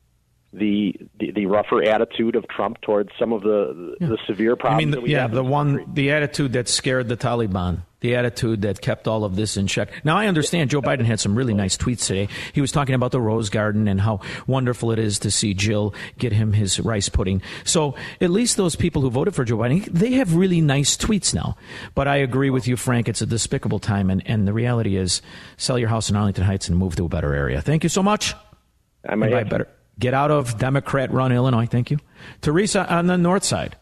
the, 0.53 0.95
the 1.21 1.31
the 1.33 1.47
rougher 1.47 1.83
attitude 1.83 2.35
of 2.35 2.49
Trump 2.49 2.81
towards 2.81 3.11
some 3.19 3.33
of 3.33 3.43
the 3.43 3.97
the, 4.01 4.07
the 4.07 4.19
severe 4.27 4.57
I 4.65 4.77
mean, 4.79 4.91
the, 4.91 5.03
yeah, 5.03 5.27
the 5.27 5.45
one, 5.45 5.77
country. 5.77 5.93
the 5.95 6.11
attitude 6.13 6.55
that 6.55 6.69
scared 6.69 7.09
the 7.09 7.19
Taliban, 7.19 7.83
the 8.01 8.15
attitude 8.17 8.63
that 8.63 8.81
kept 8.81 9.07
all 9.07 9.25
of 9.25 9.37
this 9.37 9.59
in 9.59 9.67
check. 9.67 9.91
Now, 10.05 10.17
I 10.17 10.27
understand 10.27 10.71
Joe 10.71 10.81
Biden 10.81 11.05
had 11.05 11.21
some 11.21 11.37
really 11.37 11.53
nice 11.53 11.77
tweets 11.77 12.07
today. 12.07 12.29
He 12.55 12.63
was 12.63 12.73
talking 12.73 12.95
about 12.95 13.11
the 13.13 13.21
Rose 13.21 13.51
Garden 13.51 13.89
and 13.89 14.01
how 14.01 14.21
wonderful 14.47 14.91
it 14.91 14.99
is 14.99 15.19
to 15.21 15.31
see 15.31 15.53
Jill 15.53 15.95
get 16.17 16.33
him 16.33 16.55
his 16.55 16.81
rice 16.81 17.11
pudding. 17.11 17.43
So, 17.65 17.95
at 18.23 18.31
least 18.31 18.57
those 18.57 18.75
people 18.75 19.03
who 19.03 19.11
voted 19.11 19.35
for 19.35 19.45
Joe 19.45 19.59
Biden, 19.59 19.85
they 19.85 20.13
have 20.13 20.35
really 20.35 20.63
nice 20.63 20.97
tweets 20.97 21.35
now. 21.35 21.59
But 21.95 22.09
I 22.09 22.17
agree 22.17 22.49
with 22.49 22.67
you, 22.67 22.77
Frank. 22.79 23.07
It's 23.07 23.21
a 23.21 23.27
despicable 23.27 23.81
time, 23.81 24.09
and, 24.09 24.23
and 24.25 24.49
the 24.49 24.55
reality 24.55 24.97
is, 24.97 25.21
sell 25.59 25.79
your 25.79 25.91
house 25.91 26.09
in 26.09 26.17
Arlington 26.17 26.45
Heights 26.45 26.71
and 26.71 26.79
move 26.79 26.97
to 26.97 27.05
a 27.05 27.09
better 27.11 27.35
area. 27.35 27.61
Thank 27.61 27.83
you 27.83 27.91
so 27.91 28.03
much. 28.03 28.35
I 29.07 29.15
might 29.15 29.31
have- 29.31 29.51
better. 29.51 29.69
Get 29.99 30.15
out 30.15 30.31
of 30.31 30.59
Democrat 30.59 31.13
run 31.13 31.33
Illinois. 31.33 31.67
Thank 31.67 31.91
you. 31.91 31.99
Teresa 32.41 32.93
on 32.93 33.07
the 33.07 33.19
north 33.19 33.45
side. 33.45 33.77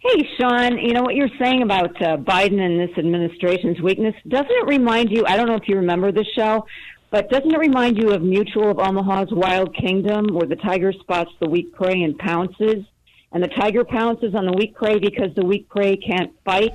Hey, 0.00 0.28
Shaun, 0.38 0.78
you 0.78 0.92
know 0.92 1.02
what 1.02 1.16
you're 1.16 1.28
saying 1.40 1.62
about 1.62 2.00
uh, 2.00 2.16
Biden 2.16 2.60
and 2.60 2.78
this 2.78 2.96
administration's 2.96 3.80
weakness? 3.80 4.14
Doesn't 4.28 4.50
it 4.50 4.66
remind 4.66 5.10
you? 5.10 5.26
I 5.26 5.36
don't 5.36 5.48
know 5.48 5.56
if 5.56 5.66
you 5.66 5.76
remember 5.76 6.12
this 6.12 6.28
show, 6.36 6.66
but 7.10 7.28
doesn't 7.30 7.52
it 7.52 7.58
remind 7.58 7.98
you 7.98 8.10
of 8.10 8.22
Mutual 8.22 8.70
of 8.70 8.78
Omaha's 8.78 9.32
Wild 9.32 9.74
Kingdom, 9.74 10.28
where 10.32 10.46
the 10.46 10.56
tiger 10.56 10.92
spots 10.92 11.32
the 11.40 11.48
weak 11.48 11.72
prey 11.74 12.02
and 12.02 12.16
pounces, 12.16 12.84
and 13.32 13.42
the 13.42 13.48
tiger 13.48 13.84
pounces 13.84 14.36
on 14.36 14.46
the 14.46 14.52
weak 14.52 14.76
prey 14.76 15.00
because 15.00 15.34
the 15.34 15.44
weak 15.44 15.68
prey 15.68 15.96
can't 15.96 16.32
fight? 16.44 16.74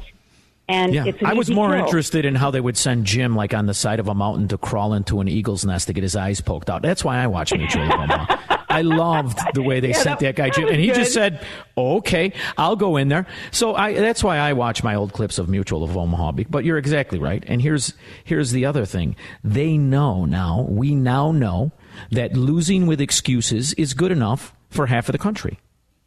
And 0.69 0.93
Yeah, 0.93 1.11
I 1.25 1.33
was 1.33 1.49
more 1.51 1.71
kill. 1.71 1.83
interested 1.83 2.23
in 2.23 2.35
how 2.35 2.49
they 2.49 2.61
would 2.61 2.77
send 2.77 3.05
Jim 3.05 3.35
like 3.35 3.53
on 3.53 3.65
the 3.65 3.73
side 3.73 3.99
of 3.99 4.07
a 4.07 4.15
mountain 4.15 4.47
to 4.47 4.57
crawl 4.57 4.93
into 4.93 5.19
an 5.19 5.27
eagle's 5.27 5.65
nest 5.65 5.87
to 5.87 5.93
get 5.93 6.03
his 6.03 6.15
eyes 6.15 6.39
poked 6.39 6.69
out. 6.69 6.81
That's 6.81 7.03
why 7.03 7.17
I 7.21 7.27
watch 7.27 7.53
Mutual 7.57 7.83
of 7.83 7.91
Omaha. 7.91 8.37
I 8.69 8.81
loved 8.81 9.37
the 9.53 9.61
way 9.61 9.81
they 9.81 9.89
Yeah, 9.89 9.97
sent 10.01 10.19
that- 10.21 10.35
that 10.37 10.41
guy 10.41 10.49
Jim, 10.49 10.67
and 10.69 10.77
he 10.77 10.87
good. 10.87 10.95
just 10.95 11.13
said, 11.13 11.45
"Okay, 11.77 12.31
I'll 12.57 12.75
go 12.77 12.95
in 12.97 13.09
there." 13.09 13.27
So 13.51 13.75
I, 13.75 13.93
that's 13.93 14.23
why 14.23 14.37
I 14.37 14.53
watch 14.53 14.83
my 14.83 14.95
old 14.95 15.13
clips 15.13 15.37
of 15.37 15.47
Mutual 15.49 15.83
of 15.83 15.95
Omaha. 15.95 16.31
But 16.49 16.63
you're 16.65 16.77
exactly 16.79 17.19
right. 17.19 17.43
And 17.45 17.61
here's 17.61 17.93
here's 18.23 18.51
the 18.51 18.65
other 18.65 18.85
thing: 18.85 19.15
they 19.43 19.77
know 19.77 20.25
now. 20.25 20.65
We 20.69 20.95
now 20.95 21.31
know 21.31 21.71
that 22.11 22.35
losing 22.35 22.87
with 22.87 22.99
excuses 23.01 23.73
is 23.73 23.93
good 23.93 24.11
enough 24.11 24.53
for 24.69 24.87
half 24.87 25.07
of 25.09 25.13
the 25.13 25.19
country. 25.19 25.59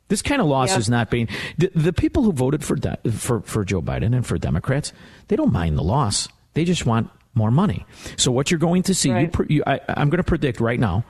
This 0.08 0.22
kind 0.22 0.40
of 0.40 0.46
loss 0.46 0.70
Yeah. 0.70 0.78
is 0.78 0.88
not 0.88 1.10
being 1.10 1.28
the, 1.58 1.70
the 1.74 1.92
people 1.92 2.22
who 2.22 2.32
voted 2.32 2.62
for, 2.64 2.76
for 3.10 3.40
for 3.40 3.64
Joe 3.64 3.82
Biden 3.82 4.14
and 4.14 4.24
for 4.26 4.38
Democrats. 4.38 4.92
They 5.28 5.36
don't 5.36 5.52
mind 5.52 5.76
the 5.76 5.82
loss. 5.82 6.28
They 6.54 6.64
just 6.64 6.86
want 6.86 7.10
more 7.34 7.50
money. 7.50 7.84
So 8.16 8.30
what 8.32 8.50
you're 8.50 8.58
going 8.60 8.82
to 8.84 8.94
see, 8.94 9.10
Right. 9.10 9.32
pre- 9.32 9.46
you, 9.48 9.62
I, 9.66 9.80
I'm 9.88 10.08
going 10.08 10.18
to 10.18 10.24
predict 10.24 10.60
right 10.60 10.80
now 10.80 11.04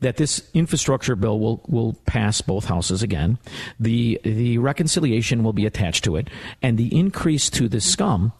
that 0.00 0.16
this 0.16 0.42
infrastructure 0.54 1.16
bill 1.16 1.38
will 1.40 1.62
will 1.66 1.94
pass 2.06 2.40
both 2.40 2.66
houses 2.66 3.02
again. 3.02 3.38
The 3.80 4.20
the 4.24 4.58
reconciliation 4.58 5.42
will 5.42 5.52
be 5.52 5.66
attached 5.66 6.04
to 6.04 6.16
it, 6.16 6.28
and 6.62 6.78
the 6.78 6.96
increase 6.96 7.50
to 7.50 7.68
the 7.68 7.80
scum 7.80 8.32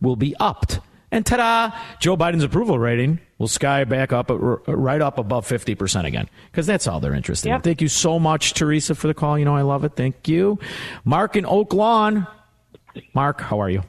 will 0.00 0.16
be 0.16 0.34
upped. 0.40 0.80
And 1.12 1.26
ta-da! 1.26 1.76
Joe 1.98 2.16
Biden's 2.16 2.44
approval 2.44 2.78
rating 2.78 3.18
will 3.40 3.48
sky 3.48 3.82
back 3.82 4.12
up, 4.12 4.30
uh, 4.30 4.36
right 4.36 5.00
up 5.00 5.18
above 5.18 5.44
fifty 5.46 5.74
percent 5.74 6.06
again, 6.06 6.28
because 6.52 6.66
that's 6.66 6.86
all 6.86 7.00
they're 7.00 7.14
interested 7.14 7.50
in. 7.50 7.60
Thank 7.62 7.80
you 7.80 7.88
so 7.88 8.20
much, 8.20 8.54
Teresa, 8.54 8.94
for 8.94 9.08
the 9.08 9.14
call. 9.14 9.36
You 9.36 9.46
know 9.46 9.56
I 9.56 9.62
love 9.62 9.82
it. 9.82 9.96
Thank 9.96 10.28
you, 10.28 10.60
Mark 11.04 11.34
in 11.34 11.44
Oak 11.44 11.74
Lawn. 11.74 12.28
Mark, 13.14 13.40
how 13.40 13.60
are 13.60 13.70
you? 13.70 13.82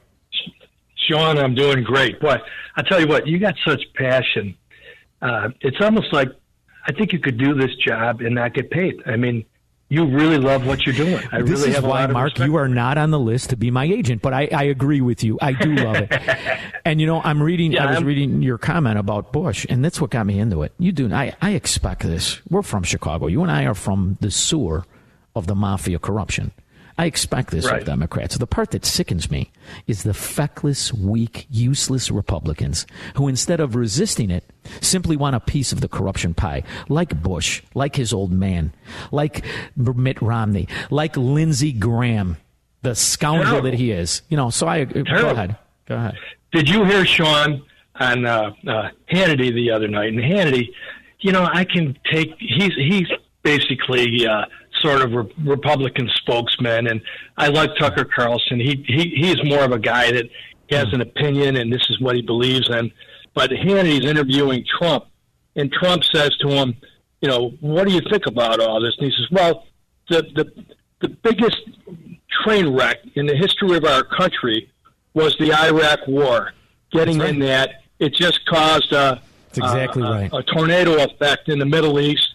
Shaun, 0.96 1.38
I'm 1.38 1.54
doing 1.54 1.84
great. 1.84 2.20
But 2.20 2.44
I 2.76 2.84
tell 2.84 3.00
you 3.00 3.08
what, 3.08 3.28
you 3.28 3.40
got 3.40 3.56
such 3.66 3.82
passion. 3.96 4.56
Uh, 5.22 5.50
it's 5.60 5.82
almost 5.82 6.14
like 6.14 6.30
I 6.88 6.94
think 6.94 7.12
you 7.12 7.20
could 7.20 7.38
do 7.38 7.54
this 7.54 7.76
job 7.76 8.22
and 8.22 8.34
not 8.36 8.54
get 8.54 8.72
paid. 8.72 9.04
I 9.06 9.18
mean, 9.18 9.46
you 9.92 10.06
really 10.06 10.38
love 10.38 10.66
what 10.66 10.86
you're 10.86 10.96
doing. 10.96 11.22
I 11.34 11.42
this 11.42 11.60
really 11.60 11.76
is 11.76 11.82
why, 11.84 12.08
Mark, 12.08 12.40
you 12.40 12.56
are 12.56 12.70
not 12.70 12.98
on 12.98 13.12
the 13.12 13.20
list 13.20 13.50
to 13.50 13.58
be 13.58 13.70
my 13.72 13.84
agent, 13.84 14.22
but 14.22 14.34
I, 14.34 14.48
I 14.50 14.64
agree 14.64 15.02
with 15.02 15.22
you. 15.22 15.38
I 15.42 15.52
do 15.52 15.76
love 15.76 15.98
it. 15.98 16.14
and 16.86 17.02
you 17.02 17.08
know, 17.08 17.22
I'm 17.22 17.44
reading. 17.44 17.74
Yeah, 17.74 17.84
I 17.84 17.88
was 17.88 17.96
I'm- 17.98 18.06
reading 18.06 18.42
your 18.42 18.58
comment 18.58 18.98
about 18.98 19.34
Bush, 19.34 19.66
and 19.70 19.84
that's 19.84 20.00
what 20.00 20.10
got 20.10 20.26
me 20.26 20.40
into 20.40 20.62
it. 20.64 20.72
You 20.80 20.94
do. 20.94 21.12
I, 21.14 21.36
I 21.42 21.52
expect 21.52 22.04
this. 22.04 22.40
We're 22.50 22.62
from 22.62 22.84
Chicago. 22.84 23.28
You 23.28 23.42
and 23.42 23.52
I 23.52 23.66
are 23.66 23.74
from 23.74 24.18
the 24.22 24.32
sewer 24.32 24.86
of 25.36 25.48
the 25.48 25.56
mafia 25.56 26.00
corruption. 26.00 26.54
I 27.02 27.06
expect 27.06 27.50
this 27.50 27.66
Right. 27.66 27.80
of 27.82 27.86
Democrats. 27.88 28.38
The 28.38 28.46
part 28.46 28.70
that 28.72 28.86
sickens 28.86 29.32
me 29.32 29.52
is 29.88 30.04
the 30.04 30.14
feckless, 30.14 30.94
weak, 30.94 31.48
useless 31.50 32.12
Republicans 32.12 32.86
who, 33.16 33.28
instead 33.28 33.60
of 33.60 33.76
resisting 33.76 34.30
it, 34.30 34.44
simply 34.82 35.18
want 35.18 35.36
a 35.36 35.40
piece 35.40 35.72
of 35.72 35.82
the 35.82 35.88
corruption 35.88 36.36
pie, 36.36 36.62
like 36.90 37.20
Bush, 37.24 37.64
like 37.74 37.96
his 37.96 38.14
old 38.14 38.32
man, 38.32 38.72
like 39.12 39.44
Mitt 39.76 40.22
Romney, 40.22 40.68
like 40.92 41.18
Lindsey 41.18 41.72
Graham, 41.72 42.38
the 42.84 42.94
scoundrel 42.94 43.46
Terrible. 43.46 43.72
that 43.72 43.78
he 43.80 43.92
is. 43.92 44.22
You 44.30 44.38
know. 44.38 44.52
So 44.52 44.68
I 44.68 44.86
go 44.86 45.02
ahead. 45.32 45.56
Go 45.88 45.96
ahead. 45.96 46.18
Did 46.52 46.70
you 46.70 46.86
hear 46.86 47.04
Sean 47.06 47.64
on 47.96 48.26
uh, 48.28 48.52
uh, 48.68 48.90
Hannity 49.12 49.52
the 49.54 49.72
other 49.72 49.88
night? 49.88 50.10
And 50.14 50.20
Hannity, 50.20 50.70
you 51.20 51.32
know, 51.32 51.48
I 51.52 51.64
can 51.64 51.98
take. 52.12 52.36
He's 52.38 52.74
he's 52.76 53.08
basically 53.42 54.28
uh, 54.28 54.46
sort 54.82 55.02
of 55.02 55.12
re- 55.14 55.34
Republican 55.44 56.10
spokesman, 56.16 56.88
and 56.88 57.02
I 57.38 57.48
like 57.48 57.72
Tucker 57.80 58.06
Carlson. 58.06 58.60
He 58.60 58.84
he 58.88 59.10
he's 59.16 59.44
more 59.44 59.64
of 59.64 59.72
a 59.72 59.80
guy 59.80 60.12
that 60.12 60.26
he 60.68 60.76
has 60.76 60.88
an 60.94 61.02
opinion, 61.02 61.56
and 61.58 61.72
this 61.72 61.86
is 61.90 62.00
what 62.00 62.16
he 62.16 62.22
believes 62.22 62.70
in. 62.70 62.92
But 63.34 63.52
Hannity's 63.52 64.06
interviewing 64.06 64.66
Trump, 64.80 65.06
and 65.56 65.72
Trump 65.72 66.04
says 66.04 66.32
to 66.42 66.50
him, 66.50 66.76
you 67.22 67.30
know, 67.30 67.50
what 67.62 67.88
do 67.88 67.94
you 67.94 68.02
think 68.10 68.26
about 68.28 68.60
all 68.60 68.82
this? 68.82 68.94
And 69.00 69.12
he 69.12 69.18
says, 69.18 69.28
well, 69.32 69.66
the 70.10 70.24
the 70.36 70.66
the 71.02 71.10
biggest 71.10 71.58
train 72.44 72.74
wreck 72.74 72.98
in 73.16 73.26
the 73.26 73.36
history 73.36 73.76
of 73.78 73.86
our 73.86 74.04
country 74.04 74.70
was 75.14 75.36
the 75.40 75.54
Iraq 75.54 76.00
War. 76.08 76.54
Getting 76.92 77.22
in 77.22 77.40
that, 77.40 77.84
it 78.00 78.14
just 78.14 78.46
caused 78.48 78.92
a, 78.92 79.22
That's 79.54 79.58
exactly 79.58 80.04
a, 80.04 80.06
a- 80.06 80.12
right. 80.12 80.30
a 80.34 80.44
tornado 80.44 81.04
effect 81.04 81.48
in 81.50 81.60
the 81.60 81.66
Middle 81.66 82.00
East, 82.00 82.34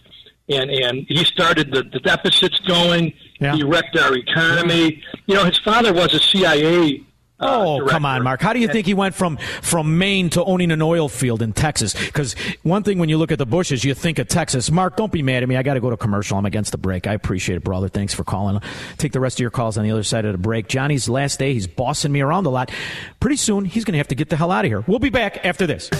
and 0.49 0.69
and 0.69 1.05
he 1.07 1.23
started 1.23 1.71
the, 1.71 1.83
the 1.83 1.99
deficits 1.99 2.59
going. 2.61 3.13
He 3.39 3.63
wrecked 3.63 3.97
our 3.97 4.15
economy. 4.15 5.03
You 5.27 5.35
know, 5.35 5.45
his 5.45 5.59
father 5.59 5.93
was 5.93 6.13
a 6.13 6.19
CIA. 6.19 7.03
Uh, 7.39 7.79
oh, 7.79 7.85
come 7.87 8.03
on, 8.03 8.23
Mark. 8.23 8.41
How 8.41 8.51
do 8.51 8.59
you 8.59 8.67
think 8.67 8.87
he 8.87 8.95
went 8.95 9.13
from, 9.13 9.37
from 9.61 9.99
Maine 9.99 10.31
to 10.31 10.43
owning 10.43 10.71
an 10.71 10.81
oil 10.81 11.07
field 11.07 11.43
in 11.43 11.53
Texas? 11.53 11.93
Because 11.93 12.33
one 12.63 12.81
thing 12.81 12.97
when 12.97 13.09
you 13.09 13.19
look 13.19 13.31
at 13.31 13.37
the 13.37 13.45
Bushes, 13.45 13.83
you 13.83 13.93
think 13.93 14.17
of 14.17 14.27
Texas. 14.27 14.71
Mark, 14.71 14.97
don't 14.97 15.11
be 15.11 15.21
mad 15.21 15.43
at 15.43 15.49
me. 15.49 15.55
I 15.55 15.61
got 15.61 15.75
to 15.75 15.79
go 15.79 15.91
to 15.91 15.97
commercial. 15.97 16.37
I'm 16.37 16.47
against 16.47 16.71
the 16.71 16.79
break. 16.79 17.05
I 17.05 17.13
appreciate 17.13 17.57
it, 17.57 17.63
brother. 17.63 17.89
Thanks 17.89 18.13
for 18.13 18.23
calling. 18.23 18.59
Take 18.97 19.11
the 19.11 19.19
rest 19.19 19.37
of 19.37 19.41
your 19.41 19.51
calls 19.51 19.77
on 19.77 19.83
the 19.83 19.91
other 19.91 20.01
side 20.01 20.25
of 20.25 20.31
the 20.31 20.39
break. 20.39 20.67
Johnny's 20.67 21.07
last 21.07 21.37
day. 21.37 21.53
He's 21.53 21.67
bossing 21.67 22.11
me 22.11 22.21
around 22.21 22.47
a 22.47 22.49
lot. 22.49 22.71
Pretty 23.19 23.37
soon, 23.37 23.65
he's 23.65 23.85
going 23.85 23.93
to 23.93 23.99
have 23.99 24.07
to 24.07 24.15
get 24.15 24.29
the 24.29 24.35
hell 24.35 24.51
out 24.51 24.65
of 24.65 24.71
here. 24.71 24.83
We'll 24.87 24.97
be 24.97 25.11
back 25.11 25.45
after 25.45 25.67
this. 25.67 25.91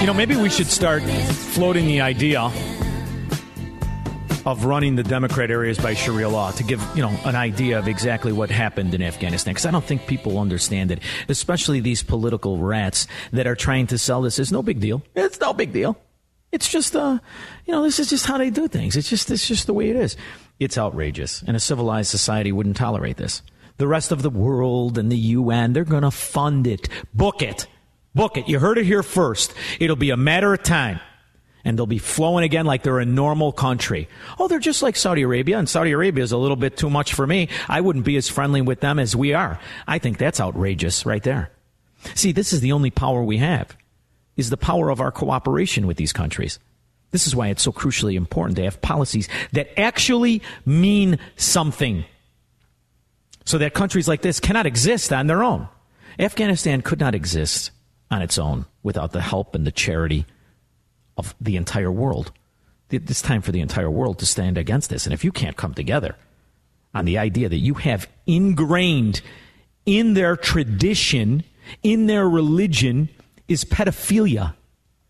You 0.00 0.06
know, 0.06 0.14
maybe 0.14 0.36
we 0.36 0.48
should 0.48 0.68
start 0.68 1.02
floating 1.02 1.86
the 1.86 2.02
idea 2.02 2.40
of 4.46 4.64
running 4.64 4.94
the 4.94 5.02
Democrat 5.02 5.50
areas 5.50 5.76
by 5.76 5.94
Sharia 5.94 6.28
law 6.28 6.52
to 6.52 6.62
give 6.62 6.80
you 6.94 7.02
know 7.02 7.10
an 7.24 7.34
idea 7.34 7.80
of 7.80 7.88
exactly 7.88 8.32
what 8.32 8.48
happened 8.48 8.94
in 8.94 9.02
Afghanistan 9.02 9.54
because 9.54 9.66
I 9.66 9.72
don't 9.72 9.84
think 9.84 10.06
people 10.06 10.38
understand 10.38 10.92
it, 10.92 11.00
especially 11.28 11.80
these 11.80 12.04
political 12.04 12.58
rats 12.58 13.08
that 13.32 13.48
are 13.48 13.56
trying 13.56 13.88
to 13.88 13.98
sell 13.98 14.22
this 14.22 14.38
as 14.38 14.52
no 14.52 14.62
big 14.62 14.78
deal. 14.78 15.02
It's 15.16 15.40
no 15.40 15.52
big 15.52 15.72
deal. 15.72 15.98
It's 16.52 16.68
just 16.68 16.94
uh, 16.94 17.18
you 17.66 17.72
know, 17.72 17.82
this 17.82 17.98
is 17.98 18.08
just 18.08 18.24
how 18.24 18.38
they 18.38 18.50
do 18.50 18.68
things. 18.68 18.96
It's 18.96 19.10
just 19.10 19.32
it's 19.32 19.48
just 19.48 19.66
the 19.66 19.74
way 19.74 19.90
it 19.90 19.96
is. 19.96 20.16
It's 20.60 20.78
outrageous, 20.78 21.42
and 21.42 21.56
a 21.56 21.60
civilized 21.60 22.10
society 22.10 22.52
wouldn't 22.52 22.76
tolerate 22.76 23.16
this. 23.16 23.42
The 23.78 23.88
rest 23.88 24.12
of 24.12 24.22
the 24.22 24.30
world 24.30 24.96
and 24.96 25.10
the 25.10 25.18
UN, 25.18 25.72
they're 25.72 25.84
going 25.84 26.02
to 26.02 26.12
fund 26.12 26.68
it, 26.68 26.88
book 27.12 27.42
it, 27.42 27.66
book 28.18 28.36
it. 28.36 28.48
You 28.48 28.58
heard 28.58 28.78
it 28.78 28.84
here 28.84 29.04
first. 29.04 29.54
It'll 29.78 29.96
be 29.96 30.10
a 30.10 30.16
matter 30.16 30.52
of 30.52 30.62
time 30.64 31.00
and 31.64 31.78
they'll 31.78 31.86
be 31.86 31.98
flowing 31.98 32.44
again 32.44 32.66
like 32.66 32.82
they're 32.82 32.98
a 32.98 33.06
normal 33.06 33.52
country. 33.52 34.08
Oh, 34.40 34.48
they're 34.48 34.58
just 34.58 34.82
like 34.82 34.96
Saudi 34.96 35.22
Arabia, 35.22 35.58
and 35.58 35.68
Saudi 35.68 35.92
Arabia 35.92 36.24
is 36.24 36.32
a 36.32 36.36
little 36.36 36.56
bit 36.56 36.76
too 36.76 36.90
much 36.90 37.14
for 37.14 37.26
me. 37.26 37.48
I 37.68 37.80
wouldn't 37.80 38.04
be 38.04 38.16
as 38.16 38.28
friendly 38.28 38.60
with 38.60 38.80
them 38.80 38.98
as 38.98 39.14
we 39.14 39.34
are. 39.34 39.60
I 39.86 39.98
think 39.98 40.18
that's 40.18 40.40
outrageous 40.40 41.06
right 41.06 41.22
there. 41.22 41.50
See, 42.14 42.32
this 42.32 42.52
is 42.52 42.60
the 42.60 42.72
only 42.72 42.90
power 42.90 43.22
we 43.22 43.38
have, 43.38 43.76
is 44.36 44.50
the 44.50 44.56
power 44.56 44.90
of 44.90 45.00
our 45.00 45.12
cooperation 45.12 45.86
with 45.86 45.96
these 45.96 46.12
countries. 46.12 46.58
This 47.10 47.26
is 47.26 47.36
why 47.36 47.48
it's 47.48 47.62
so 47.62 47.72
crucially 47.72 48.14
important 48.14 48.56
to 48.56 48.64
have 48.64 48.80
policies 48.80 49.28
that 49.52 49.78
actually 49.78 50.42
mean 50.66 51.18
something. 51.36 52.04
So 53.44 53.58
that 53.58 53.74
countries 53.74 54.08
like 54.08 54.22
this 54.22 54.40
cannot 54.40 54.66
exist 54.66 55.12
on 55.12 55.26
their 55.26 55.42
own. 55.42 55.68
Afghanistan 56.18 56.82
could 56.82 57.00
not 57.00 57.14
exist 57.14 57.70
on 58.10 58.22
its 58.22 58.38
own 58.38 58.66
without 58.82 59.12
the 59.12 59.20
help 59.20 59.54
and 59.54 59.66
the 59.66 59.72
charity 59.72 60.26
of 61.16 61.34
the 61.40 61.56
entire 61.56 61.92
world. 61.92 62.32
It's 62.90 63.22
time 63.22 63.42
for 63.42 63.52
the 63.52 63.60
entire 63.60 63.90
world 63.90 64.18
to 64.20 64.26
stand 64.26 64.56
against 64.56 64.88
this. 64.88 65.04
And 65.06 65.12
if 65.12 65.24
you 65.24 65.32
can't 65.32 65.56
come 65.56 65.74
together 65.74 66.16
on 66.94 67.04
the 67.04 67.18
idea 67.18 67.48
that 67.48 67.58
you 67.58 67.74
have 67.74 68.08
ingrained 68.26 69.20
in 69.84 70.14
their 70.14 70.36
tradition, 70.36 71.44
in 71.82 72.06
their 72.06 72.28
religion, 72.28 73.10
is 73.46 73.64
pedophilia, 73.64 74.54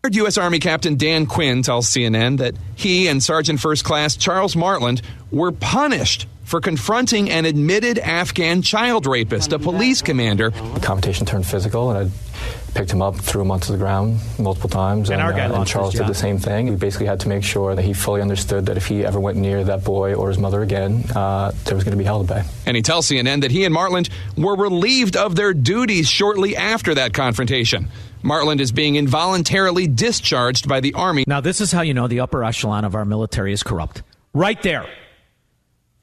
Heard 0.01 0.15
U.S. 0.15 0.37
Army 0.37 0.59
Captain 0.59 0.95
Dan 0.95 1.25
Quinn 1.25 1.61
tells 1.61 1.87
CNN 1.87 2.37
that 2.37 2.55
he 2.75 3.09
and 3.09 3.21
Sergeant 3.21 3.59
First 3.59 3.83
Class 3.83 4.15
Charles 4.15 4.55
Martland 4.55 5.01
were 5.29 5.51
punished 5.51 6.25
for 6.49 6.59
confronting 6.59 7.29
an 7.29 7.45
admitted 7.45 7.99
Afghan 7.99 8.63
child 8.63 9.05
rapist, 9.05 9.53
a 9.53 9.59
police 9.59 10.01
commander. 10.01 10.49
The 10.49 10.79
confrontation 10.79 11.27
turned 11.27 11.45
physical, 11.45 11.91
and 11.91 12.09
I 12.09 12.73
picked 12.73 12.91
him 12.91 13.03
up, 13.03 13.17
threw 13.17 13.43
him 13.43 13.51
onto 13.51 13.71
the 13.71 13.77
ground 13.77 14.19
multiple 14.39 14.67
times, 14.69 15.11
And 15.11 15.21
and, 15.21 15.29
our 15.29 15.31
guy 15.31 15.45
uh, 15.45 15.59
and 15.59 15.67
Charles 15.67 15.93
did 15.93 16.07
the 16.07 16.15
same 16.15 16.39
thing. 16.39 16.67
We 16.71 16.75
basically 16.75 17.05
had 17.05 17.19
to 17.19 17.29
make 17.29 17.43
sure 17.43 17.75
that 17.75 17.83
he 17.83 17.93
fully 17.93 18.19
understood 18.19 18.65
that 18.65 18.77
if 18.77 18.87
he 18.87 19.05
ever 19.05 19.19
went 19.19 19.37
near 19.37 19.63
that 19.63 19.83
boy 19.83 20.15
or 20.15 20.29
his 20.29 20.39
mother 20.39 20.63
again, 20.63 21.03
uh, 21.15 21.51
there 21.65 21.75
was 21.75 21.83
going 21.83 21.91
to 21.91 21.97
be 21.97 22.03
hell 22.03 22.25
to 22.25 22.33
pay. 22.33 22.43
And 22.65 22.75
he 22.75 22.81
tells 22.81 23.07
CNN 23.07 23.41
that 23.41 23.51
he 23.51 23.63
and 23.63 23.73
Martland 23.73 24.09
were 24.35 24.55
relieved 24.55 25.17
of 25.17 25.35
their 25.35 25.53
duties 25.53 26.09
shortly 26.09 26.57
after 26.57 26.95
that 26.95 27.13
confrontation. 27.13 27.89
Martland 28.23 28.59
is 28.59 28.71
being 28.71 28.95
involuntarily 28.95 29.85
discharged 29.85 30.67
by 30.67 30.79
the 30.79 30.95
Army. 30.95 31.25
Now, 31.27 31.41
this 31.41 31.61
is 31.61 31.71
how 31.71 31.81
you 31.81 31.93
know 31.93 32.07
the 32.07 32.21
upper 32.21 32.43
echelon 32.43 32.85
of 32.85 32.95
our 32.95 33.05
military 33.05 33.53
is 33.53 33.61
corrupt. 33.61 34.01
Right 34.33 34.61
there. 34.63 34.87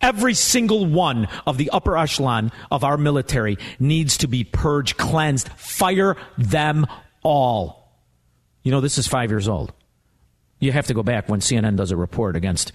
Every 0.01 0.35
single 0.35 0.87
one 0.87 1.27
of 1.47 1.57
the 1.57 1.71
upper 1.71 1.97
echelon 1.97 2.53
of 2.71 2.85
our 2.85 2.97
military 2.97 3.59
needs 3.79 4.19
to 4.19 4.29
be 4.29 4.45
purged, 4.45 4.97
cleansed. 4.97 5.49
Fire 5.51 6.17
them 6.37 6.87
all. 7.23 7.93
You 8.63 8.73
know, 8.73 8.81
this 8.81 8.99
is 8.99 9.07
five 9.07 9.31
years 9.31 9.49
old. 9.49 9.73
You 10.59 10.73
have 10.73 10.87
to 10.87 10.95
go 10.95 11.03
back 11.03 11.29
when 11.29 11.41
CNN 11.41 11.77
does 11.77 11.91
a 11.91 11.97
report 11.97 12.35
against 12.35 12.73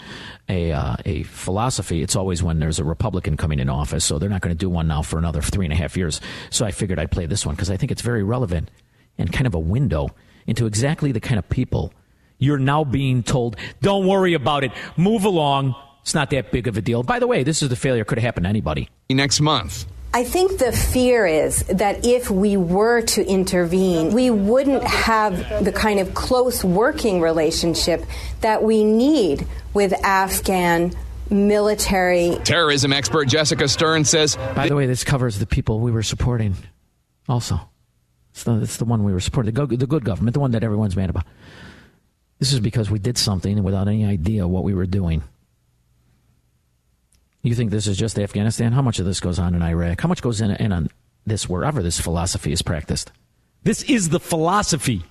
a 0.48 0.72
uh, 0.72 0.98
a 1.04 1.24
philosophy. 1.24 2.04
It's 2.04 2.16
always 2.16 2.44
when 2.44 2.60
there's 2.60 2.78
a 2.78 2.84
Republican 2.84 3.38
coming 3.38 3.60
in 3.60 3.70
office, 3.70 4.06
so 4.06 4.20
they're 4.20 4.30
not 4.30 4.42
going 4.42 4.56
to 4.56 4.60
do 4.60 4.70
one 4.70 4.88
now 4.88 5.02
for 5.02 5.18
another 5.18 5.42
three 5.42 5.66
and 5.66 5.74
a 5.74 5.76
half 5.76 5.98
years. 5.98 6.22
So 6.52 6.64
I 6.64 6.72
figured 6.72 7.00
I'd 7.00 7.12
play 7.12 7.26
this 7.26 7.44
one 7.44 7.56
because 7.56 7.72
I 7.72 7.78
think 7.78 7.92
it's 7.92 8.04
very 8.04 8.24
relevant 8.24 8.70
and 9.18 9.34
kind 9.34 9.48
of 9.48 9.56
a 9.56 9.60
window 9.60 10.10
into 10.46 10.68
exactly 10.68 11.12
the 11.12 11.20
kind 11.20 11.40
of 11.40 11.50
people 11.50 11.92
you're 12.38 12.60
now 12.60 12.84
being 12.84 13.24
told. 13.24 13.56
Don't 13.82 14.08
worry 14.08 14.34
about 14.34 14.64
it. 14.64 14.72
Move 14.98 15.26
along. 15.26 15.76
It's 16.02 16.14
not 16.14 16.30
that 16.32 16.52
big 16.52 16.68
of 16.68 16.78
a 16.78 16.82
deal. 16.82 17.04
By 17.04 17.20
the 17.20 17.28
way, 17.28 17.44
this 17.44 17.62
is 17.62 17.70
the 17.70 17.76
failure 17.76 18.04
could 18.04 18.18
have 18.18 18.24
happened 18.24 18.46
to 18.46 18.50
anybody. 18.50 18.90
Next 19.10 19.40
month. 19.40 19.86
I 20.14 20.26
think 20.26 20.58
the 20.58 20.74
fear 20.74 21.26
is 21.26 21.64
that 21.68 22.06
if 22.06 22.30
we 22.30 22.58
were 22.58 23.02
to 23.02 23.26
intervene, 23.26 24.14
we 24.14 24.30
wouldn't 24.30 24.84
have 24.84 25.64
the 25.64 25.72
kind 25.72 26.00
of 26.00 26.14
close 26.14 26.66
working 26.66 27.22
relationship 27.22 28.04
that 28.42 28.62
we 28.62 28.84
need 28.84 29.48
with 29.74 29.94
Afghan 30.04 30.92
military. 31.30 32.36
Terrorism 32.44 32.92
expert 32.92 33.30
Jessica 33.30 33.70
Stern 33.70 34.04
says. 34.04 34.36
By 34.54 34.68
the 34.68 34.76
way, 34.76 34.86
this 34.86 35.06
covers 35.06 35.40
the 35.40 35.46
people 35.46 35.80
we 35.80 35.92
were 35.92 36.04
supporting. 36.04 36.56
Also, 37.30 37.58
it's 38.32 38.44
the, 38.44 38.62
it's 38.62 38.78
the 38.78 38.86
one 38.86 39.06
we 39.06 39.14
were 39.14 39.22
supporting, 39.22 39.54
the, 39.54 39.66
go- 39.66 39.76
the 39.78 39.88
good 39.88 40.04
government, 40.04 40.34
the 40.34 40.42
one 40.42 40.52
that 40.52 40.64
everyone's 40.64 40.98
mad 40.98 41.10
about. 41.10 41.26
This 42.40 42.52
is 42.52 42.60
because 42.60 42.92
we 42.92 43.00
did 43.00 43.18
something 43.18 43.64
without 43.64 43.88
any 43.88 44.04
idea 44.04 44.46
what 44.46 44.64
we 44.66 44.74
were 44.74 44.88
doing. 44.88 45.24
You 47.44 47.56
think 47.56 47.72
this 47.72 47.88
is 47.88 47.98
just 47.98 48.20
Afghanistan? 48.20 48.72
How 48.72 48.82
much 48.82 49.00
of 49.00 49.06
this 49.06 49.20
goes 49.20 49.40
on 49.40 49.56
in 49.56 49.62
Iraq? 49.62 50.02
How 50.02 50.08
much 50.08 50.22
goes 50.22 50.42
in, 50.42 50.52
in 50.52 50.72
on 50.72 50.90
this 51.26 51.50
wherever 51.50 51.82
this 51.82 52.00
philosophy 52.00 52.52
is 52.52 52.62
practiced? 52.62 53.12
This 53.64 53.84
is 53.84 54.10
the 54.10 54.20
philosophy. 54.20 55.04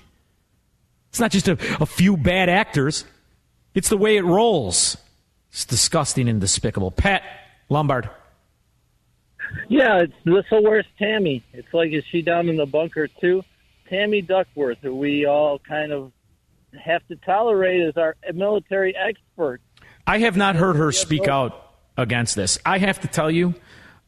It's 1.09 1.19
not 1.19 1.33
just 1.33 1.49
a, 1.49 1.59
a 1.81 1.87
few 1.87 2.17
bad 2.17 2.49
actors. 2.49 3.05
It's 3.75 3.89
the 3.89 3.97
way 3.97 4.17
it 4.17 4.25
rolls. 4.25 4.97
It's 5.51 5.65
disgusting 5.65 6.29
and 6.29 6.41
despicable. 6.41 6.93
Pat 6.93 7.23
Lombard. 7.69 8.09
Yeah, 9.69 10.03
it's 10.03 10.13
this 10.25 10.45
so 10.49 10.61
where's 10.61 10.87
Tammy? 10.99 11.43
It's 11.53 11.73
like 11.75 11.93
is 11.93 12.05
she 12.11 12.23
down 12.23 12.49
in 12.49 12.57
the 12.57 12.67
bunker 12.67 13.09
too? 13.09 13.43
Tammy 13.89 14.23
Duckworth, 14.23 14.79
who 14.83 14.95
we 14.95 15.27
all 15.27 15.59
kind 15.59 15.91
of 15.91 16.13
have 16.81 17.05
to 17.09 17.17
tolerate 17.17 17.83
as 17.83 17.97
our 17.97 18.15
military 18.33 18.95
expert. 18.97 19.61
I 20.07 20.19
have 20.19 20.37
not 20.37 20.55
heard 20.55 20.77
her 20.77 20.93
speak 20.93 21.27
out 21.27 21.70
against 22.01 22.35
this. 22.35 22.59
I 22.65 22.79
have 22.79 23.01
to 23.01 23.09
tell 23.09 23.31
you, 23.31 23.55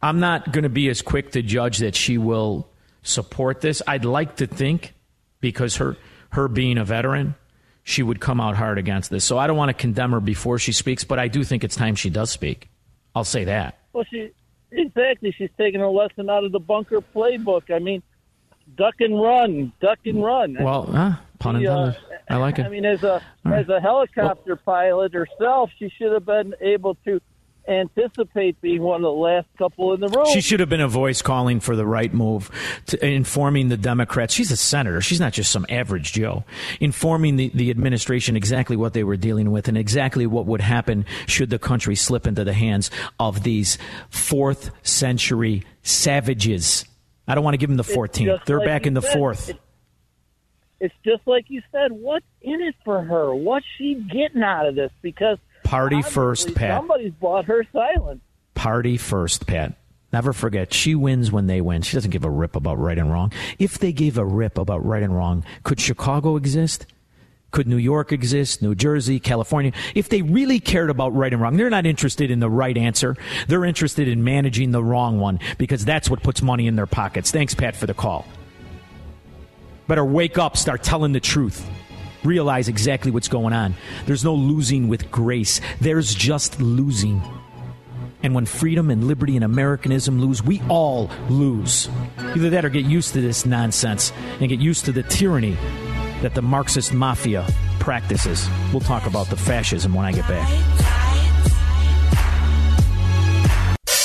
I'm 0.01 0.21
not 0.21 0.53
going 0.53 0.65
to 0.65 0.69
be 0.69 0.89
as 0.89 1.03
quick 1.03 1.33
to 1.33 1.43
judge 1.43 1.79
that 1.79 1.95
she 1.95 2.19
will 2.19 2.69
support 3.03 3.61
this. 3.61 3.83
I'd 3.87 4.05
like 4.05 4.37
to 4.37 4.47
think, 4.47 4.95
because 5.41 5.77
her 5.77 5.97
her 6.31 6.49
being 6.49 6.79
a 6.79 6.85
veteran, 6.85 7.35
she 7.83 8.03
would 8.03 8.21
come 8.21 8.41
out 8.41 8.57
hard 8.57 8.79
against 8.79 9.11
this. 9.11 9.25
So 9.25 9.39
I 9.39 9.47
don't 9.47 9.57
want 9.57 9.69
to 9.69 9.75
condemn 9.75 10.13
her 10.13 10.21
before 10.21 10.59
she 10.59 10.73
speaks, 10.73 11.05
but 11.05 11.19
I 11.19 11.29
do 11.29 11.45
think 11.45 11.63
it's 11.63 11.77
time 11.77 11.95
she 11.95 12.11
does 12.11 12.31
speak. 12.31 12.69
I'll 13.15 13.25
say 13.25 13.45
that. 13.45 13.79
Well, 13.93 14.05
she 14.11 14.31
exactly 14.71 15.35
she's 15.37 15.51
taking 15.59 15.83
a 15.83 15.91
lesson 15.91 16.31
out 16.31 16.45
of 16.45 16.53
the 16.53 16.59
bunker 16.59 17.03
playbook. 17.15 17.71
I 17.71 17.79
mean, 17.79 18.03
duck 18.77 18.95
and 19.01 19.21
run, 19.21 19.73
duck 19.81 19.99
and 20.07 20.25
run. 20.25 20.57
Well, 20.59 20.89
uh, 20.95 21.17
pun 21.39 21.61
She, 21.61 21.67
uh, 21.67 21.79
intended. 21.79 22.03
I 22.31 22.37
like 22.37 22.59
it. 22.59 22.65
I 22.65 22.69
mean, 22.71 22.87
as 22.87 23.03
a 23.03 23.23
right. 23.45 23.61
as 23.61 23.69
a 23.69 23.81
helicopter 23.81 24.57
pilot 24.57 25.13
herself, 25.13 25.71
she 25.79 25.91
should 25.91 26.13
have 26.13 26.25
been 26.25 26.55
able 26.61 26.95
to 27.05 27.21
anticipate 27.69 28.61
being 28.61 28.83
one 28.83 28.97
of 28.97 29.03
the 29.03 29.11
last 29.11 29.47
couple 29.57 29.93
in 29.95 30.01
the 30.01 30.09
room. 30.09 30.27
She 30.33 30.41
should 30.41 30.61
have 30.61 30.69
been 30.69 30.81
a 30.81 30.89
voice 30.89 31.23
calling 31.23 31.61
for 31.61 31.77
the 31.77 31.87
right 31.87 32.13
move, 32.13 32.51
informing 33.01 33.69
the 33.69 33.77
Democrats. 33.77 34.35
She's 34.35 34.51
a 34.51 34.57
senator. 34.57 35.01
She's 35.01 35.21
not 35.21 35.33
just 35.33 35.51
some 35.51 35.67
average 35.69 36.13
Joe. 36.13 36.45
Informing 36.81 37.37
the, 37.37 37.51
the 37.55 37.71
administration 37.71 38.37
exactly 38.37 38.77
what 38.77 38.93
they 38.95 39.05
were 39.05 39.17
dealing 39.17 39.51
with 39.53 39.69
and 39.69 39.79
exactly 39.79 40.27
what 40.27 40.47
would 40.47 40.61
happen 40.61 41.05
should 41.27 41.51
the 41.51 41.59
country 41.59 41.95
slip 41.95 42.27
into 42.27 42.45
the 42.45 42.53
hands 42.53 42.91
of 43.21 43.43
these 43.43 43.79
fourth 44.11 44.71
century 44.83 45.65
savages. 45.83 46.85
I 47.29 47.35
don't 47.35 47.45
want 47.45 47.55
to 47.55 47.59
give 47.59 47.69
them 47.71 47.77
the 47.77 47.85
14th. 47.85 48.45
They're 48.45 48.59
like 48.59 48.67
back 48.67 48.87
in 48.87 48.95
the 48.95 49.03
said, 49.03 49.13
fourth. 49.13 49.49
it- 49.51 49.61
it's 50.81 50.95
just 51.05 51.25
like 51.27 51.45
you 51.47 51.63
said. 51.71 51.93
What's 51.93 52.27
in 52.41 52.61
it 52.61 52.75
for 52.85 53.01
her? 53.01 53.33
What's 53.33 53.65
she 53.79 53.95
getting 53.95 54.43
out 54.43 54.67
of 54.67 54.75
this? 54.75 54.91
Because 55.01 55.39
Party 55.73 56.03
first, 56.03 56.55
Pat. 56.55 56.81
Somebody's 56.81 57.15
bought 57.15 57.47
her 57.47 57.65
silence. 57.73 58.21
Party 58.53 58.99
first, 58.99 59.47
Pat. 59.47 59.73
Never 60.13 60.35
forget, 60.35 60.75
she 60.75 60.95
wins 60.95 61.33
when 61.33 61.47
they 61.47 61.63
win. 61.63 61.81
She 61.81 61.97
doesn't 61.97 62.11
give 62.11 62.27
a 62.27 62.31
rip 62.31 62.57
about 62.57 62.79
right 62.79 62.99
and 62.99 63.11
wrong. 63.11 63.33
If 63.59 63.79
they 63.79 63.91
gave 63.91 64.19
a 64.19 64.25
rip 64.27 64.59
about 64.59 64.85
right 64.85 65.03
and 65.03 65.17
wrong, 65.17 65.47
could 65.63 65.81
Chicago 65.81 66.37
exist? 66.37 66.85
Could 67.53 67.69
New 67.69 67.79
York 67.79 68.13
exist? 68.13 68.61
New 68.61 68.75
Jersey, 68.75 69.19
California? 69.19 69.73
If 69.95 70.11
they 70.11 70.21
really 70.21 70.61
cared 70.61 70.91
about 70.91 71.15
right 71.15 71.33
and 71.33 71.41
wrong, 71.41 71.57
they're 71.57 71.71
not 71.71 71.87
interested 71.87 72.31
in 72.31 72.41
the 72.41 72.51
right 72.51 72.77
answer. 72.77 73.17
They're 73.49 73.65
interested 73.65 74.09
in 74.09 74.23
managing 74.23 74.73
the 74.73 74.85
wrong 74.85 75.21
one 75.21 75.41
because 75.57 75.87
that's 75.87 76.11
what 76.11 76.23
puts 76.23 76.43
money 76.43 76.67
in 76.67 76.77
their 76.77 76.87
pockets. 76.87 77.31
Thanks, 77.31 77.55
Pat, 77.55 77.77
for 77.77 77.87
the 77.87 77.95
call. 77.95 78.27
Better 79.89 80.05
wake 80.05 80.37
up, 80.37 80.59
start 80.59 80.83
telling 80.83 81.13
the 81.13 81.21
truth. 81.21 81.67
Realize 82.25 82.69
exactly 82.69 83.11
what's 83.11 83.29
going 83.29 83.53
on. 83.53 83.75
There's 84.07 84.25
no 84.25 84.35
losing 84.35 84.89
with 84.89 85.11
grace, 85.11 85.61
there's 85.81 86.15
just 86.15 86.61
losing. 86.61 87.23
And 88.23 88.35
when 88.35 88.47
freedom 88.47 88.91
and 88.91 89.09
liberty 89.09 89.35
and 89.35 89.45
Americanism 89.45 90.21
lose, 90.21 90.43
we 90.43 90.63
all 90.69 91.11
lose. 91.29 91.89
Either 92.19 92.51
that 92.51 92.65
or 92.65 92.69
get 92.69 92.85
used 92.85 93.15
to 93.15 93.21
this 93.21 93.45
nonsense 93.45 94.13
and 94.39 94.49
get 94.49 94.61
used 94.61 94.85
to 94.85 94.93
the 94.93 95.03
tyranny 95.03 95.57
that 96.23 96.35
the 96.35 96.43
Marxist 96.43 96.95
mafia 96.95 97.47
practices. 97.81 98.49
We'll 98.73 98.81
talk 98.81 99.07
about 99.07 99.27
the 99.27 99.37
fascism 99.37 99.93
when 99.93 100.07
I 100.07 100.13
get 100.13 100.29
back. 100.29 100.49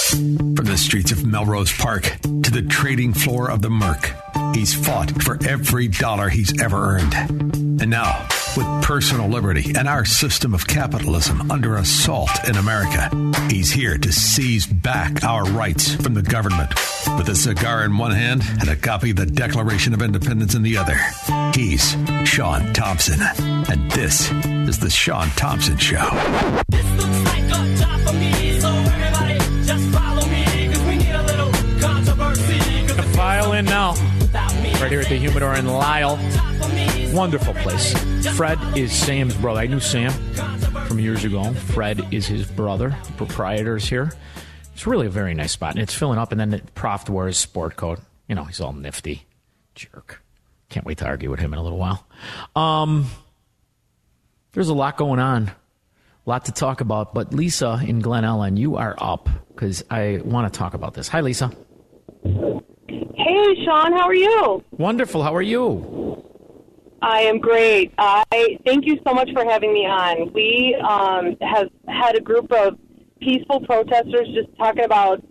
From 0.09 0.65
the 0.65 0.77
streets 0.77 1.11
of 1.11 1.25
Melrose 1.27 1.71
Park 1.71 2.03
to 2.23 2.51
the 2.51 2.65
trading 2.67 3.13
floor 3.13 3.51
of 3.51 3.61
the 3.61 3.69
Merc, 3.69 4.11
he's 4.55 4.73
fought 4.73 5.11
for 5.21 5.37
every 5.47 5.89
dollar 5.89 6.29
he's 6.29 6.59
ever 6.59 6.97
earned. 6.97 7.66
And 7.79 7.91
now, 7.91 8.27
with 8.55 8.65
personal 8.81 9.27
liberty 9.27 9.73
and 9.77 9.87
our 9.87 10.03
system 10.03 10.55
of 10.55 10.65
capitalism 10.65 11.51
under 11.51 11.75
assault 11.75 12.31
in 12.47 12.55
America, 12.55 13.09
he's 13.51 13.69
here 13.71 13.99
to 13.99 14.11
seize 14.11 14.65
back 14.65 15.23
our 15.23 15.45
rights 15.45 15.93
from 15.93 16.15
the 16.15 16.23
government. 16.23 16.73
With 17.17 17.29
a 17.29 17.35
cigar 17.35 17.85
in 17.85 17.97
one 17.97 18.11
hand 18.11 18.41
and 18.59 18.67
a 18.67 18.75
copy 18.75 19.11
of 19.11 19.17
the 19.17 19.27
Declaration 19.27 19.93
of 19.93 20.01
Independence 20.01 20.55
in 20.55 20.63
the 20.63 20.75
other, 20.77 20.97
he's 21.53 21.95
Shaun 22.27 22.73
Thompson. 22.73 23.19
And 23.71 23.91
this 23.91 24.31
is 24.31 24.79
The 24.79 24.89
Shaun 24.89 25.29
Thompson 25.29 25.77
Show. 25.77 26.09
The 32.87 33.11
violin 33.13 33.65
now. 33.65 33.93
Right 34.81 34.91
here 34.91 35.01
at 35.01 35.09
the 35.09 35.17
Humidor 35.17 35.55
in 35.55 35.67
Lisle. 35.67 36.17
Wonderful 37.13 37.53
place. 37.55 37.93
Fred 38.35 38.59
is 38.77 38.91
Sam's 38.91 39.35
brother. 39.35 39.61
I 39.61 39.67
knew 39.67 39.79
Sam 39.79 40.11
from 40.87 40.99
years 40.99 41.23
ago. 41.23 41.53
Fred 41.53 42.13
is 42.13 42.27
his 42.27 42.45
brother. 42.45 42.95
The 43.05 43.13
proprietor's 43.13 43.87
here. 43.87 44.11
It's 44.73 44.85
really 44.85 45.07
a 45.07 45.09
very 45.09 45.33
nice 45.33 45.53
spot. 45.53 45.71
And 45.71 45.81
it's 45.81 45.93
filling 45.93 46.19
up, 46.19 46.31
and 46.31 46.39
then 46.39 46.49
the 46.49 46.61
wears 47.09 47.35
his 47.35 47.37
sport 47.37 47.75
coat. 47.75 47.99
You 48.27 48.35
know, 48.35 48.43
he's 48.43 48.61
all 48.61 48.73
nifty. 48.73 49.25
Jerk. 49.73 50.21
Can't 50.69 50.85
wait 50.85 50.99
to 50.99 51.05
argue 51.05 51.31
with 51.31 51.39
him 51.39 51.53
in 51.53 51.59
a 51.59 51.63
little 51.63 51.77
while. 51.77 52.05
Um, 52.55 53.07
there's 54.51 54.69
a 54.69 54.73
lot 54.73 54.97
going 54.97 55.19
on, 55.19 55.47
a 55.47 55.53
lot 56.29 56.45
to 56.45 56.51
talk 56.51 56.81
about. 56.81 57.13
But 57.13 57.33
Lisa 57.33 57.81
in 57.85 57.99
Glen 57.99 58.23
Ellyn, 58.23 58.57
you 58.57 58.75
are 58.75 58.95
up 58.99 59.29
because 59.49 59.83
I 59.89 60.21
want 60.23 60.51
to 60.51 60.57
talk 60.57 60.73
about 60.73 60.93
this. 60.93 61.07
Hi, 61.07 61.21
Lisa. 61.21 61.51
Hey, 62.23 63.65
Shaun, 63.65 63.93
how 63.93 64.05
are 64.07 64.15
you? 64.15 64.63
Wonderful. 64.71 65.23
How 65.23 65.33
are 65.35 65.41
you? 65.41 66.23
I 67.01 67.21
am 67.21 67.39
great. 67.39 67.93
I 67.97 68.23
thank 68.65 68.85
you 68.85 68.99
so 69.05 69.13
much 69.13 69.29
for 69.31 69.45
having 69.45 69.73
me 69.73 69.85
on. 69.85 70.33
We 70.33 70.75
um, 70.75 71.35
have 71.41 71.69
had 71.87 72.15
a 72.15 72.21
group 72.21 72.51
of 72.51 72.77
peaceful 73.19 73.61
protesters 73.61 74.27
just 74.33 74.55
talking 74.57 74.83
about 74.83 75.23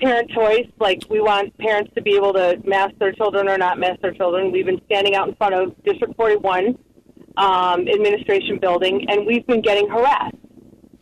parent 0.00 0.30
choice. 0.30 0.66
Like 0.78 1.02
we 1.10 1.20
want 1.20 1.56
parents 1.58 1.92
to 1.96 2.02
be 2.02 2.14
able 2.14 2.32
to 2.34 2.60
mask 2.64 2.94
their 2.98 3.12
children 3.12 3.48
or 3.48 3.58
not 3.58 3.78
mask 3.78 4.00
their 4.02 4.12
children. 4.12 4.52
We've 4.52 4.66
been 4.66 4.80
standing 4.86 5.14
out 5.14 5.28
in 5.28 5.34
front 5.34 5.54
of 5.54 5.74
District 5.82 6.14
41 6.16 6.78
um, 7.36 7.88
administration 7.88 8.58
building, 8.58 9.06
and 9.08 9.26
we've 9.26 9.46
been 9.46 9.62
getting 9.62 9.88
harassed 9.88 10.36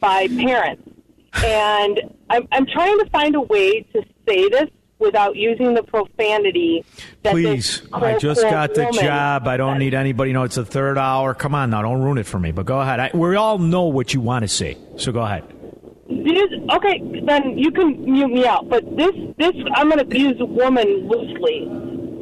by 0.01 0.27
parents. 0.29 0.83
And 1.45 2.01
I'm, 2.31 2.49
I'm 2.53 2.67
trying 2.67 2.99
to 2.99 3.11
find 3.11 3.35
a 3.35 3.41
way 3.41 3.83
to 3.95 4.03
say 4.27 4.49
this 4.49 4.69
without 4.99 5.37
using 5.37 5.75
the 5.75 5.83
profanity. 5.83 6.85
That 7.23 7.33
Please, 7.33 7.83
I 7.93 8.19
just 8.19 8.43
got 8.43 8.75
the 8.75 8.91
job. 8.93 9.47
I 9.47 9.57
don't 9.57 9.79
need 9.79 9.95
anybody. 9.95 10.31
You 10.31 10.35
know, 10.35 10.45
it's 10.45 10.57
the 10.57 10.65
third 10.65 10.99
hour. 10.99 11.35
Come 11.35 11.55
on 11.55 11.71
now, 11.71 11.83
don't 11.83 12.03
ruin 12.03 12.19
it 12.19 12.27
for 12.27 12.39
me. 12.39 12.53
But 12.53 12.67
go 12.67 12.81
ahead. 12.81 13.01
I, 13.01 13.11
we 13.15 13.37
all 13.37 13.59
know 13.59 13.85
what 13.85 14.15
you 14.15 14.21
want 14.21 14.43
to 14.43 14.49
say, 14.49 14.77
so 14.97 15.13
go 15.13 15.21
ahead. 15.21 15.45
This, 16.09 16.51
okay, 16.71 17.03
then 17.27 17.59
you 17.59 17.71
can 17.71 18.03
mute 18.11 18.29
me 18.29 18.47
out. 18.47 18.69
But 18.69 18.97
this, 18.97 19.13
this, 19.37 19.53
I'm 19.75 19.91
going 19.91 20.09
to 20.09 20.19
use 20.19 20.37
woman 20.41 21.09
loosely. 21.09 21.69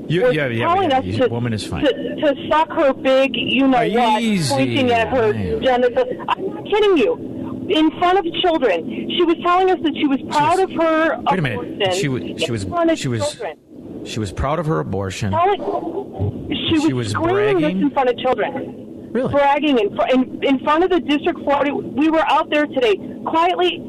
You, 0.08 0.32
yeah, 0.32 0.46
yeah, 0.46 0.66
telling 0.66 0.90
yeah, 0.90 0.98
us 0.98 1.04
yeah. 1.04 1.18
to, 1.18 1.28
Woman 1.28 1.52
is 1.52 1.66
fine. 1.66 1.84
To, 1.84 1.92
to 1.92 2.48
suck 2.48 2.70
her 2.70 2.92
big, 2.92 3.34
you 3.34 3.66
know 3.66 3.88
what, 3.88 4.22
pointing 4.50 4.92
at 4.92 5.08
her 5.08 5.32
genitals. 5.60 6.06
I'm 6.28 6.46
not 6.54 6.64
kidding 6.64 6.96
you. 6.96 7.35
In 7.68 7.90
front 7.98 8.18
of 8.18 8.32
children, 8.42 9.10
she 9.16 9.22
was 9.24 9.36
telling 9.42 9.70
us 9.70 9.78
that 9.82 9.94
she 9.96 10.06
was 10.06 10.20
proud 10.30 10.60
of 10.60 10.70
her 10.72 11.18
Wait 11.22 11.38
a 11.38 11.42
minute. 11.42 11.94
She 11.94 12.08
was. 12.08 12.22
She 12.42 12.50
was. 12.50 12.66
She 12.98 13.08
was. 13.08 13.20
children. 13.32 14.04
She 14.04 14.20
was 14.20 14.32
proud 14.32 14.58
of 14.58 14.66
her 14.66 14.78
abortion. 14.80 15.32
She 15.32 16.72
was, 16.74 16.82
She 16.86 16.92
was 16.92 17.10
screaming 17.10 17.58
bragging? 17.58 17.60
this 17.60 17.82
in 17.86 17.90
front 17.90 18.08
of 18.08 18.18
children. 18.18 19.10
Really? 19.12 19.32
Bragging 19.32 19.78
in, 19.78 19.98
in 20.10 20.44
in 20.44 20.58
front 20.60 20.84
of 20.84 20.90
the 20.90 21.00
district 21.00 21.40
40. 21.40 21.70
We 21.72 22.10
were 22.10 22.24
out 22.30 22.50
there 22.50 22.66
today 22.66 22.96
quietly. 23.26 23.82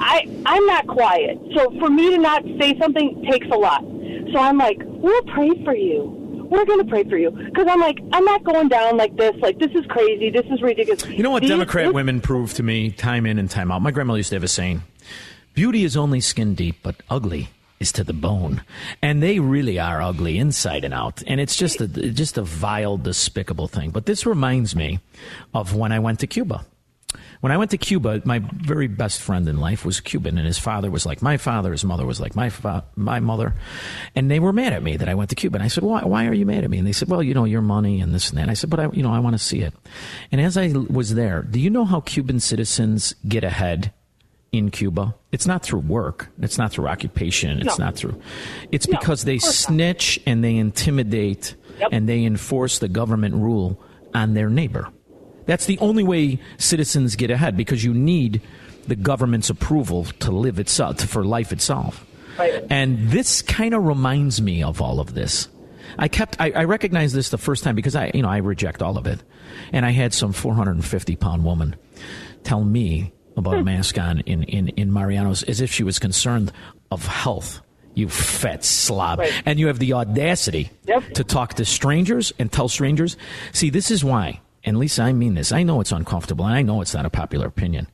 I 0.00 0.26
I'm 0.44 0.66
not 0.66 0.86
quiet, 0.86 1.38
so 1.56 1.70
for 1.80 1.88
me 1.90 2.10
to 2.10 2.18
not 2.18 2.42
say 2.60 2.78
something 2.78 3.24
takes 3.30 3.46
a 3.50 3.56
lot. 3.56 3.82
So 4.32 4.38
I'm 4.38 4.58
like, 4.58 4.78
we'll 4.84 5.22
pray 5.34 5.50
for 5.64 5.74
you. 5.74 6.25
We're 6.50 6.64
going 6.64 6.78
to 6.80 6.90
pray 6.90 7.04
for 7.04 7.16
you 7.16 7.30
because 7.30 7.66
I'm 7.68 7.80
like, 7.80 7.98
I'm 8.12 8.24
not 8.24 8.44
going 8.44 8.68
down 8.68 8.96
like 8.96 9.16
this. 9.16 9.34
Like 9.40 9.58
this 9.58 9.70
is 9.72 9.84
crazy. 9.86 10.30
This 10.30 10.46
is 10.50 10.62
ridiculous. 10.62 11.04
You 11.06 11.22
know 11.22 11.30
what 11.30 11.42
These- 11.42 11.50
Democrat 11.50 11.86
this- 11.86 11.94
women 11.94 12.20
prove 12.20 12.54
to 12.54 12.62
me 12.62 12.90
time 12.90 13.26
in 13.26 13.38
and 13.38 13.50
time 13.50 13.70
out? 13.72 13.82
My 13.82 13.90
grandmother 13.90 14.18
used 14.18 14.30
to 14.30 14.36
have 14.36 14.44
a 14.44 14.48
saying 14.48 14.82
beauty 15.54 15.84
is 15.84 15.96
only 15.96 16.20
skin 16.20 16.54
deep, 16.54 16.76
but 16.82 16.96
ugly 17.10 17.48
is 17.80 17.92
to 17.92 18.04
the 18.04 18.12
bone. 18.12 18.62
And 19.02 19.22
they 19.22 19.38
really 19.38 19.78
are 19.78 20.00
ugly 20.00 20.38
inside 20.38 20.84
and 20.84 20.94
out. 20.94 21.22
And 21.26 21.40
it's 21.40 21.56
just 21.56 21.80
a, 21.80 21.86
just 21.88 22.38
a 22.38 22.42
vile, 22.42 22.96
despicable 22.96 23.68
thing. 23.68 23.90
But 23.90 24.06
this 24.06 24.24
reminds 24.24 24.74
me 24.74 25.00
of 25.52 25.74
when 25.74 25.92
I 25.92 25.98
went 25.98 26.20
to 26.20 26.26
Cuba. 26.26 26.64
When 27.46 27.52
I 27.52 27.58
went 27.58 27.70
to 27.70 27.78
Cuba, 27.78 28.22
my 28.24 28.40
very 28.40 28.88
best 28.88 29.22
friend 29.22 29.46
in 29.48 29.60
life 29.60 29.84
was 29.84 30.00
Cuban, 30.00 30.36
and 30.36 30.44
his 30.48 30.58
father 30.58 30.90
was 30.90 31.06
like 31.06 31.22
my 31.22 31.36
father, 31.36 31.70
his 31.70 31.84
mother 31.84 32.04
was 32.04 32.18
like 32.20 32.34
my 32.34 32.50
fa- 32.50 32.82
my 32.96 33.20
mother, 33.20 33.54
and 34.16 34.28
they 34.28 34.40
were 34.40 34.52
mad 34.52 34.72
at 34.72 34.82
me 34.82 34.96
that 34.96 35.08
I 35.08 35.14
went 35.14 35.30
to 35.30 35.36
Cuba. 35.36 35.58
And 35.58 35.62
I 35.62 35.68
said, 35.68 35.84
"Why? 35.84 36.02
Why 36.02 36.26
are 36.26 36.34
you 36.34 36.44
mad 36.44 36.64
at 36.64 36.70
me?" 36.70 36.78
And 36.78 36.84
they 36.88 36.90
said, 36.90 37.06
"Well, 37.08 37.22
you 37.22 37.34
know, 37.34 37.44
your 37.44 37.62
money 37.62 38.00
and 38.00 38.12
this 38.12 38.30
and 38.30 38.38
that." 38.38 38.42
And 38.42 38.50
I 38.50 38.54
said, 38.54 38.68
"But 38.68 38.80
I, 38.80 38.88
you 38.92 39.04
know, 39.04 39.12
I 39.12 39.20
want 39.20 39.34
to 39.34 39.38
see 39.38 39.60
it." 39.60 39.72
And 40.32 40.40
as 40.40 40.56
I 40.56 40.72
was 40.90 41.14
there, 41.14 41.42
do 41.42 41.60
you 41.60 41.70
know 41.70 41.84
how 41.84 42.00
Cuban 42.00 42.40
citizens 42.40 43.14
get 43.28 43.44
ahead 43.44 43.92
in 44.50 44.72
Cuba? 44.72 45.14
It's 45.30 45.46
not 45.46 45.62
through 45.62 45.82
work. 45.86 46.30
It's 46.40 46.58
not 46.58 46.72
through 46.72 46.88
occupation. 46.88 47.60
It's 47.60 47.78
No. 47.78 47.84
not 47.84 47.94
through. 47.94 48.20
It's 48.72 48.88
No, 48.88 48.98
because 48.98 49.22
they 49.22 49.38
course 49.38 49.68
not. 49.68 49.72
snitch 49.72 50.18
and 50.26 50.42
they 50.42 50.56
intimidate 50.56 51.54
and 51.92 52.08
they 52.08 52.24
enforce 52.24 52.80
the 52.80 52.88
government 52.88 53.36
rule 53.36 53.80
on 54.12 54.34
their 54.34 54.50
neighbor. 54.50 54.88
That's 55.46 55.66
the 55.66 55.78
only 55.78 56.02
way 56.02 56.38
citizens 56.58 57.16
get 57.16 57.30
ahead 57.30 57.56
because 57.56 57.84
you 57.84 57.94
need 57.94 58.42
the 58.86 58.96
government's 58.96 59.50
approval 59.50 60.04
to 60.04 60.30
live 60.30 60.58
itself, 60.58 61.00
for 61.00 61.24
life 61.24 61.52
itself. 61.52 62.04
Right. 62.38 62.64
And 62.68 63.10
this 63.10 63.42
kind 63.42 63.74
of 63.74 63.84
reminds 63.84 64.40
me 64.40 64.62
of 64.62 64.80
all 64.80 65.00
of 65.00 65.14
this. 65.14 65.48
I 65.98 66.08
kept, 66.08 66.36
I, 66.40 66.50
I 66.50 66.64
recognized 66.64 67.14
this 67.14 67.30
the 67.30 67.38
first 67.38 67.64
time 67.64 67.74
because 67.74 67.96
I, 67.96 68.10
you 68.12 68.22
know, 68.22 68.28
I 68.28 68.38
reject 68.38 68.82
all 68.82 68.98
of 68.98 69.06
it. 69.06 69.22
And 69.72 69.86
I 69.86 69.90
had 69.90 70.12
some 70.12 70.32
450 70.32 71.16
pound 71.16 71.44
woman 71.44 71.76
tell 72.44 72.62
me 72.62 73.12
about 73.36 73.54
a 73.54 73.58
hmm. 73.58 73.64
mask 73.64 73.98
on 73.98 74.20
in, 74.20 74.42
in, 74.44 74.68
in 74.68 74.92
Mariano's 74.92 75.42
as 75.44 75.60
if 75.60 75.72
she 75.72 75.84
was 75.84 75.98
concerned 75.98 76.52
of 76.90 77.06
health. 77.06 77.60
You 77.94 78.10
fat 78.10 78.62
slob. 78.62 79.22
And 79.46 79.58
you 79.58 79.68
have 79.68 79.78
the 79.78 79.94
audacity 79.94 80.70
to 81.14 81.24
talk 81.24 81.54
to 81.54 81.64
strangers 81.64 82.32
and 82.38 82.52
tell 82.52 82.68
strangers. 82.68 83.16
See, 83.52 83.70
this 83.70 83.90
is 83.90 84.04
why, 84.04 84.40
and 84.66 84.78
Lisa, 84.78 85.02
I 85.02 85.12
mean 85.12 85.34
this. 85.34 85.52
I 85.52 85.62
know 85.62 85.80
it's 85.80 85.92
uncomfortable, 85.92 86.44
and 86.44 86.54
I 86.54 86.62
know 86.62 86.80
it's 86.82 86.92
not 86.92 87.06
a 87.06 87.10
popular 87.10 87.46
opinion. 87.46 87.86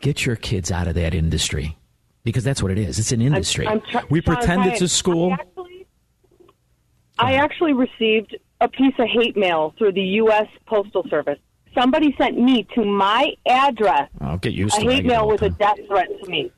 Get 0.00 0.26
your 0.26 0.36
kids 0.36 0.70
out 0.70 0.86
of 0.86 0.94
that 0.94 1.14
industry 1.14 1.76
because 2.22 2.44
that's 2.44 2.62
what 2.62 2.70
it 2.70 2.78
is. 2.78 2.98
It's 2.98 3.12
an 3.12 3.22
industry. 3.22 3.66
I'm 3.66 3.80
try- 3.80 4.04
we 4.10 4.20
Shaun, 4.20 4.36
pretend 4.36 4.66
it's 4.66 4.82
a 4.82 4.88
school. 4.88 5.34
I 7.18 7.34
actually 7.34 7.72
received 7.72 8.36
a 8.60 8.68
piece 8.68 8.94
of 8.98 9.08
hate 9.08 9.36
mail 9.36 9.74
through 9.78 9.92
the 9.92 10.02
U.S. 10.02 10.46
Postal 10.66 11.04
Service. 11.08 11.38
Somebody 11.74 12.14
sent 12.18 12.38
me 12.38 12.66
to 12.74 12.84
my 12.84 13.32
address 13.46 14.10
I'll 14.20 14.36
get 14.36 14.52
used 14.52 14.76
a 14.76 14.80
to 14.80 14.90
hate 14.90 15.04
get 15.04 15.12
it 15.12 15.14
all 15.14 15.26
mail 15.26 15.32
with 15.32 15.42
a 15.42 15.50
death 15.50 15.78
threat 15.86 16.08
to 16.22 16.30
me. 16.30 16.52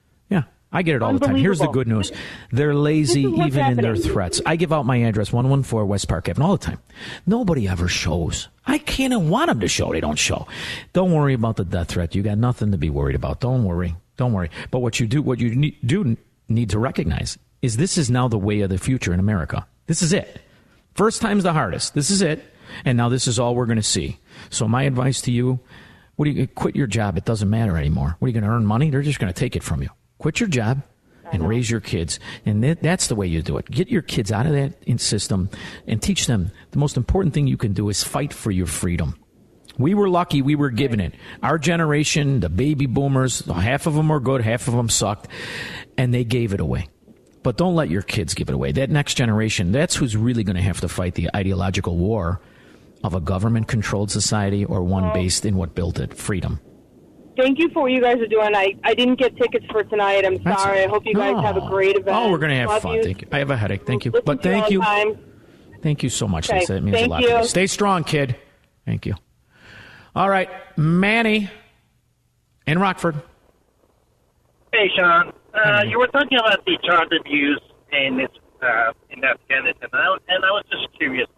I 0.75 0.83
get 0.83 0.97
it 0.97 1.03
all 1.03 1.13
the 1.13 1.25
time. 1.25 1.37
Here's 1.37 1.61
the 1.61 1.69
good 1.69 1.87
news. 1.87 2.11
They're 2.51 2.75
lazy 2.75 3.23
This 3.23 3.33
is 3.33 3.39
what's 3.39 3.55
even 3.55 3.67
in 3.73 3.77
their 3.77 3.97
threats. 3.97 4.43
I 4.45 4.57
give 4.57 4.73
out 4.73 4.85
my 4.85 4.97
address, 4.97 5.33
114 5.33 5.89
West 5.89 6.09
Park 6.09 6.29
Avenue, 6.29 6.47
all 6.47 6.57
the 6.57 6.67
time. 6.67 6.81
Nobody 7.27 7.69
ever 7.69 7.87
shows. 7.87 8.49
I 8.67 8.79
can't 8.79 9.13
even 9.13 9.31
want 9.31 9.49
them 9.49 9.61
to 9.61 9.69
show. 9.69 9.93
They 9.93 10.01
don't 10.01 10.19
show. 10.19 10.49
Don't 10.93 11.13
worry 11.13 11.35
about 11.35 11.57
the 11.57 11.65
death 11.65 11.89
threat. 11.89 12.17
You 12.17 12.25
got 12.25 12.39
nothing 12.39 12.73
to 12.73 12.79
be 12.79 12.91
worried 12.91 13.15
about. 13.15 13.39
Don't 13.39 13.63
worry. 13.65 13.95
Don't 14.17 14.33
worry. 14.33 14.51
But 14.73 14.81
what 14.81 14.99
you 14.99 15.07
do, 15.07 15.23
what 15.23 15.39
you 15.39 15.55
need, 15.55 15.79
do 15.85 16.17
need 16.49 16.71
to 16.71 16.79
recognize 16.81 17.39
is 17.63 17.77
this 17.77 17.97
is 17.97 18.11
now 18.11 18.27
the 18.27 18.37
way 18.37 18.61
of 18.61 18.71
the 18.71 18.79
future 18.79 19.15
in 19.15 19.21
America. 19.21 19.67
This 19.87 20.03
is 20.03 20.13
it. 20.13 20.41
First 20.95 21.23
time's 21.23 21.45
the 21.45 21.53
hardest. 21.53 21.95
This 21.95 22.11
is 22.11 22.21
it. 22.21 22.45
And 22.85 22.97
now 22.97 23.09
this 23.09 23.29
is 23.29 23.39
all 23.39 23.55
we're 23.55 23.67
going 23.67 23.77
to 23.77 23.83
see. 23.83 24.19
So 24.51 24.67
my 24.67 24.83
advice 24.83 25.21
to 25.23 25.31
you, 25.31 25.61
what 26.17 26.25
do 26.25 26.33
you 26.33 26.47
quit 26.49 26.75
your 26.75 26.87
job? 26.87 27.17
It 27.17 27.25
doesn't 27.25 27.49
matter 27.49 27.77
anymore. 27.77 28.17
What 28.19 28.27
are 28.27 28.29
you 28.29 28.35
going 28.35 28.45
to 28.45 28.51
earn 28.51 28.67
money? 28.67 28.91
They're 28.91 29.03
just 29.03 29.21
going 29.21 29.33
to 29.33 29.39
take 29.39 29.55
it 29.55 29.63
from 29.63 29.83
you. 29.83 29.91
Quit 30.25 30.41
your 30.41 30.49
job 30.49 30.83
and 31.33 31.47
raise 31.47 31.71
your 31.71 31.83
kids. 31.83 32.19
And 32.47 32.65
that, 32.65 32.83
that's 32.83 33.09
the 33.09 33.15
way 33.15 33.27
you 33.27 33.43
do 33.43 33.59
it. 33.59 33.71
Get 33.71 33.91
your 33.91 34.01
kids 34.01 34.33
out 34.33 34.47
of 34.47 34.53
that 34.53 34.73
in 34.85 34.97
system 34.97 35.51
and 35.87 36.01
teach 36.01 36.27
them 36.27 36.51
the 36.71 36.79
most 36.79 36.97
important 36.97 37.35
thing 37.35 37.47
you 37.47 37.59
can 37.59 37.75
do 37.75 37.91
is 37.91 38.03
fight 38.03 38.33
for 38.33 38.51
your 38.51 38.65
freedom. 38.65 39.23
We 39.77 39.93
were 39.93 40.09
lucky 40.09 40.41
we 40.41 40.55
were 40.55 40.71
given 40.71 40.99
it. 40.99 41.13
Our 41.43 41.59
generation, 41.59 42.41
the 42.41 42.49
baby 42.49 42.87
boomers, 42.87 43.45
half 43.45 43.87
of 43.87 43.93
them 43.93 44.09
were 44.09 44.19
good, 44.19 44.41
half 44.41 44.67
of 44.67 44.73
them 44.73 44.89
sucked, 44.89 45.29
and 45.99 46.15
they 46.15 46.25
gave 46.25 46.55
it 46.55 46.61
away. 46.61 46.89
But 47.43 47.59
don't 47.59 47.75
let 47.75 47.91
your 47.91 48.01
kids 48.01 48.33
give 48.33 48.49
it 48.49 48.55
away. 48.55 48.73
That 48.73 48.89
next 48.89 49.19
generation, 49.19 49.73
that's 49.73 49.95
who's 49.95 50.17
really 50.17 50.43
going 50.43 50.57
to 50.57 50.63
have 50.63 50.81
to 50.81 50.89
fight 50.89 51.17
the 51.17 51.29
ideological 51.37 51.99
war 51.99 52.41
of 53.03 53.13
a 53.13 53.21
government 53.21 53.69
controlled 53.69 54.11
society 54.11 54.65
or 54.65 54.83
one 54.83 55.13
based 55.13 55.45
in 55.45 55.55
what 55.55 55.75
built 55.75 56.01
it 56.01 56.15
freedom. 56.15 56.61
Thank 57.37 57.59
you 57.59 57.69
for 57.71 57.83
what 57.83 57.93
you 57.93 58.01
guys 58.01 58.19
are 58.19 58.27
doing. 58.27 58.55
I, 58.55 58.75
I 58.85 58.95
didn't 58.95 59.17
get 59.19 59.37
tickets 59.37 59.67
for 59.71 59.83
tonight. 59.85 60.25
I'm 60.25 60.37
That's- 60.39 60.63
sorry. 60.63 60.85
I 60.85 60.89
hope 60.89 61.05
you 61.05 61.15
guys 61.15 61.43
have 61.45 61.57
a 61.57 61.67
great 61.69 61.97
event. 61.97 62.17
Oh, 62.17 62.31
we're 62.31 62.39
going 62.39 62.51
to 62.51 62.57
have 62.57 62.69
Love 62.69 62.83
fun. 62.83 63.03
Thank 63.03 63.23
you. 63.23 63.29
I 63.33 63.39
have 63.39 63.51
a 63.51 63.57
headache. 63.57 63.85
Thank 63.87 64.05
you. 64.05 64.11
Listen 64.13 64.25
But 64.25 64.43
to 64.43 64.49
you 64.49 64.53
thank 64.55 64.65
all 64.65 64.71
you. 64.73 64.81
time. 64.81 65.19
Thank 65.83 66.03
you 66.03 66.09
so 66.09 66.27
much, 66.29 66.49
Okay, 66.49 66.61
Lisa. 66.61 66.77
It 66.77 66.83
means 66.83 66.97
thank 66.97 67.09
a 67.09 67.11
lot 67.11 67.21
to 67.23 67.29
you. 67.29 67.39
me. 67.39 67.45
Stay 67.45 67.67
strong, 67.67 68.05
kid. 68.05 68.37
Thank 68.87 69.05
you. 69.07 69.15
All 70.17 70.31
right, 70.31 70.49
Manny 70.77 71.51
in 72.67 72.79
Rockford. 72.79 73.21
Hey, 74.73 74.89
Shaun. 74.97 75.33
Uh, 75.53 75.83
you 75.87 75.99
were 75.99 76.07
talking 76.09 76.39
about 76.39 76.65
the 76.65 76.79
child 76.85 77.13
abuse 77.21 77.61
in 77.93 78.17
this, 78.17 78.29
uh, 78.63 78.93
in 79.11 79.25
Afghanistan, 79.25 79.75
and 79.83 79.91
I, 79.93 80.17
and 80.29 80.45
I 80.45 80.51
was 80.51 80.65
just 80.71 80.89
curious. 80.99 81.29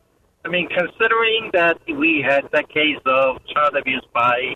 I 0.45 0.49
mean, 0.49 0.69
considering 0.69 1.51
that 1.53 1.79
we 1.87 2.25
had 2.27 2.45
that 2.53 2.69
case 2.69 2.99
of 3.05 3.39
child 3.53 3.75
abuse 3.77 4.05
by 4.15 4.55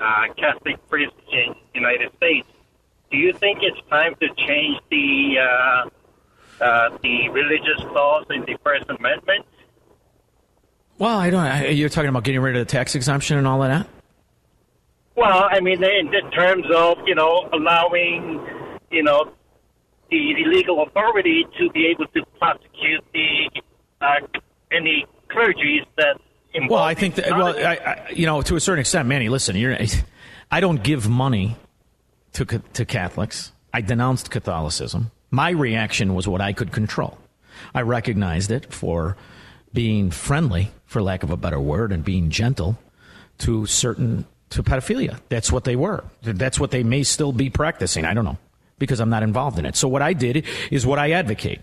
uh, 0.00 0.32
Catholic 0.36 0.76
priests 0.88 1.16
in 1.32 1.54
the 1.72 1.80
United 1.80 2.10
States, 2.16 2.46
do 3.10 3.16
you 3.16 3.32
think 3.32 3.60
it's 3.62 3.80
time 3.88 4.14
to 4.20 4.28
change 4.46 4.78
the 4.90 5.36
uh, 5.40 5.88
uh, 6.60 6.98
the 7.02 7.28
religious 7.30 7.80
laws 7.92 8.26
in 8.30 8.42
the 8.42 8.56
First 8.64 8.84
Amendment? 8.88 9.46
Well, 10.98 11.16
I 11.18 11.30
don't. 11.30 11.40
I, 11.40 11.68
you're 11.68 11.88
talking 11.88 12.08
about 12.08 12.24
getting 12.24 12.40
rid 12.40 12.56
of 12.56 12.66
the 12.66 12.70
tax 12.70 12.94
exemption 12.94 13.38
and 13.38 13.46
all 13.46 13.62
of 13.62 13.68
that. 13.68 13.88
Well, 15.14 15.48
I 15.50 15.60
mean, 15.60 15.82
in, 15.82 16.12
terms 16.32 16.66
of 16.74 16.98
you 17.06 17.14
know 17.14 17.48
allowing 17.52 18.46
you 18.90 19.02
know 19.02 19.32
the, 20.10 20.34
the 20.34 20.44
legal 20.44 20.82
authority 20.82 21.46
to 21.58 21.70
be 21.70 21.86
able 21.86 22.06
to 22.08 22.24
prosecute 22.38 23.04
the 23.12 23.62
uh, 24.00 24.20
any 24.70 25.06
clergies 25.28 25.86
that. 25.96 26.20
Well, 26.68 26.82
I 26.82 26.94
think 26.94 27.16
that. 27.16 27.30
Well, 27.30 27.56
I, 27.56 27.74
I, 27.74 28.10
you 28.10 28.26
know, 28.26 28.42
to 28.42 28.56
a 28.56 28.60
certain 28.60 28.80
extent, 28.80 29.08
Manny. 29.08 29.28
Listen, 29.28 29.56
you're. 29.56 29.76
I 30.50 30.60
don't 30.60 30.82
give 30.82 31.08
money 31.08 31.56
to 32.32 32.44
to 32.44 32.84
Catholics. 32.84 33.52
I 33.72 33.80
denounced 33.80 34.30
Catholicism. 34.30 35.10
My 35.30 35.50
reaction 35.50 36.14
was 36.14 36.26
what 36.26 36.40
I 36.40 36.52
could 36.52 36.72
control. 36.72 37.18
I 37.74 37.82
recognized 37.82 38.50
it 38.50 38.72
for 38.72 39.16
being 39.74 40.10
friendly, 40.10 40.70
for 40.86 41.02
lack 41.02 41.22
of 41.22 41.30
a 41.30 41.36
better 41.36 41.60
word, 41.60 41.92
and 41.92 42.04
being 42.04 42.30
gentle 42.30 42.78
to 43.38 43.66
certain 43.66 44.24
to 44.50 44.62
pedophilia. 44.62 45.20
That's 45.28 45.52
what 45.52 45.64
they 45.64 45.76
were. 45.76 46.04
That's 46.22 46.58
what 46.58 46.70
they 46.70 46.82
may 46.82 47.02
still 47.02 47.32
be 47.32 47.50
practicing. 47.50 48.04
I 48.04 48.14
don't 48.14 48.24
know 48.24 48.38
because 48.78 49.00
I'm 49.00 49.10
not 49.10 49.22
involved 49.22 49.58
in 49.58 49.66
it. 49.66 49.76
So 49.76 49.88
what 49.88 50.02
I 50.02 50.12
did 50.12 50.46
is 50.70 50.86
what 50.86 50.98
I 50.98 51.10
advocate. 51.10 51.60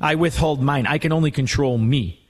I 0.00 0.16
withhold 0.16 0.62
mine. 0.62 0.86
I 0.86 0.98
can 0.98 1.12
only 1.12 1.30
control 1.30 1.78
me. 1.78 2.25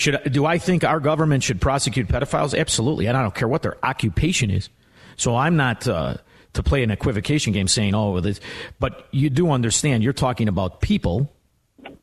Should 0.00 0.32
do 0.32 0.46
I 0.46 0.56
think 0.56 0.82
our 0.82 0.98
government 0.98 1.42
should 1.42 1.60
prosecute 1.60 2.08
pedophiles? 2.08 2.58
Absolutely. 2.58 3.04
And 3.04 3.18
I 3.18 3.22
don't 3.22 3.34
care 3.34 3.46
what 3.46 3.60
their 3.60 3.76
occupation 3.84 4.50
is. 4.50 4.70
So 5.18 5.36
I'm 5.36 5.58
not 5.58 5.86
uh, 5.86 6.14
to 6.54 6.62
play 6.62 6.82
an 6.82 6.90
equivocation 6.90 7.52
game 7.52 7.68
saying, 7.68 7.94
"Oh, 7.94 8.18
this," 8.20 8.40
but 8.78 9.06
you 9.10 9.28
do 9.28 9.50
understand. 9.50 10.02
You're 10.02 10.14
talking 10.14 10.48
about 10.48 10.80
people, 10.80 11.30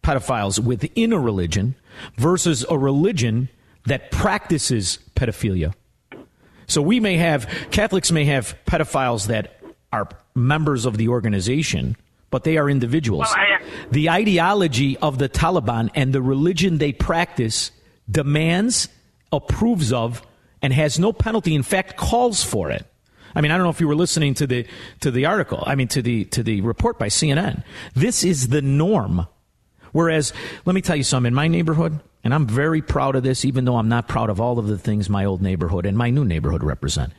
pedophiles 0.04 0.60
within 0.60 1.12
a 1.12 1.20
religion, 1.20 1.74
versus 2.18 2.64
a 2.70 2.78
religion 2.78 3.50
that 3.88 4.12
practices 4.12 5.00
pedophilia. 5.16 5.74
So 6.68 6.84
we 6.84 7.00
may 7.00 7.18
have 7.18 7.48
Catholics 7.72 8.12
may 8.12 8.26
have 8.26 8.56
pedophiles 8.68 9.26
that 9.26 9.60
are 9.92 10.08
members 10.36 10.86
of 10.86 10.98
the 10.98 11.08
organization, 11.08 11.98
but 12.30 12.44
they 12.44 12.58
are 12.58 12.70
individuals. 12.70 13.26
Well, 13.36 13.40
I, 13.40 13.88
the 13.90 14.12
ideology 14.12 14.98
of 14.98 15.18
the 15.18 15.30
Taliban 15.30 15.90
and 15.96 16.14
the 16.14 16.22
religion 16.22 16.78
they 16.78 16.94
practice 16.94 17.72
demands, 18.10 18.90
approves 19.32 19.92
of, 19.94 20.22
and 20.62 20.74
has 20.74 21.00
no 21.00 21.14
penalty. 21.14 21.56
In 21.56 21.64
fact, 21.64 21.98
calls 21.98 22.44
for 22.44 22.72
it. 22.72 22.86
I 23.36 23.42
mean, 23.42 23.52
I 23.52 23.58
don't 23.58 23.66
know 23.66 23.70
if 23.72 23.82
you 23.82 23.88
were 23.88 23.96
listening 23.96 24.34
to 24.36 24.48
the 24.48 24.66
to 25.02 25.12
the 25.12 25.26
article. 25.26 25.64
I 25.66 25.76
mean, 25.76 25.88
to 25.90 26.02
the 26.02 26.26
to 26.26 26.42
the 26.42 26.62
report 26.62 26.98
by 26.98 27.08
CNN. 27.08 27.64
This 27.94 28.24
is 28.24 28.48
the 28.48 28.62
norm. 28.62 29.28
Whereas, 29.92 30.34
let 30.66 30.74
me 30.74 30.82
tell 30.82 30.96
you 30.96 31.04
something. 31.04 31.30
In 31.30 31.34
my 31.36 31.48
neighborhood, 31.48 32.00
and 32.24 32.34
I'm 32.34 32.46
very 32.46 32.82
proud 32.82 33.16
of 33.16 33.24
this, 33.24 33.46
even 33.46 33.66
though 33.66 33.78
I'm 33.78 33.90
not 33.90 34.08
proud 34.08 34.30
of 34.30 34.42
all 34.42 34.60
of 34.60 34.68
the 34.68 34.78
things 34.78 35.10
my 35.10 35.26
old 35.26 35.42
neighborhood 35.42 35.86
and 35.86 35.98
my 35.98 36.10
new 36.10 36.26
neighborhood 36.26 36.64
represent. 36.64 37.14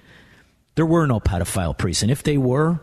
There 0.75 0.87
were 0.87 1.07
no 1.07 1.19
pedophile 1.19 1.77
priests. 1.77 2.03
And 2.03 2.11
if 2.11 2.23
they 2.23 2.37
were, 2.37 2.81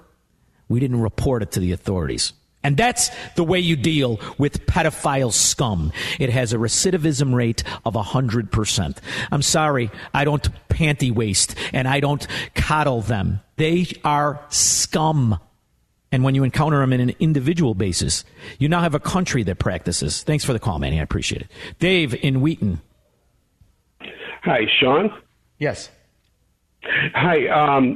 we 0.68 0.80
didn't 0.80 1.02
report 1.02 1.44
it 1.44 1.52
to 1.52 1.60
the 1.60 1.72
authorities. 1.72 2.34
And 2.66 2.76
that's 2.76 3.12
the 3.36 3.44
way 3.44 3.60
you 3.60 3.76
deal 3.76 4.20
with 4.40 4.66
pedophile 4.66 5.32
scum. 5.32 5.92
It 6.20 6.32
has 6.32 6.52
a 6.52 6.58
recidivism 6.58 7.32
rate 7.36 7.64
of 7.86 7.94
100%. 7.94 8.98
I'm 9.32 9.44
sorry, 9.44 9.92
I 10.16 10.24
don't 10.26 10.50
panty 10.68 11.12
waste 11.12 11.54
and 11.74 11.88
I 11.88 12.00
don't 12.00 12.26
coddle 12.56 13.02
them. 13.02 13.42
They 13.58 13.86
are 14.04 14.44
scum. 14.50 15.40
And 16.12 16.24
when 16.24 16.34
you 16.34 16.44
encounter 16.44 16.80
them 16.80 16.92
in 16.92 17.02
an 17.02 17.14
individual 17.20 17.76
basis, 17.76 18.26
you 18.58 18.68
now 18.68 18.82
have 18.82 18.96
a 18.96 19.00
country 19.00 19.44
that 19.44 19.60
practices. 19.60 20.24
Thanks 20.24 20.44
for 20.44 20.54
the 20.54 20.60
call, 20.60 20.80
Manny. 20.80 21.00
I 21.00 21.04
appreciate 21.04 21.44
it. 21.44 21.52
Dave 21.78 22.16
in 22.16 22.42
Wheaton. 22.42 22.82
Hi, 24.42 24.62
Shaun. 24.80 25.14
Yes. 25.60 25.92
Hi. 27.14 27.48
Um, 27.48 27.96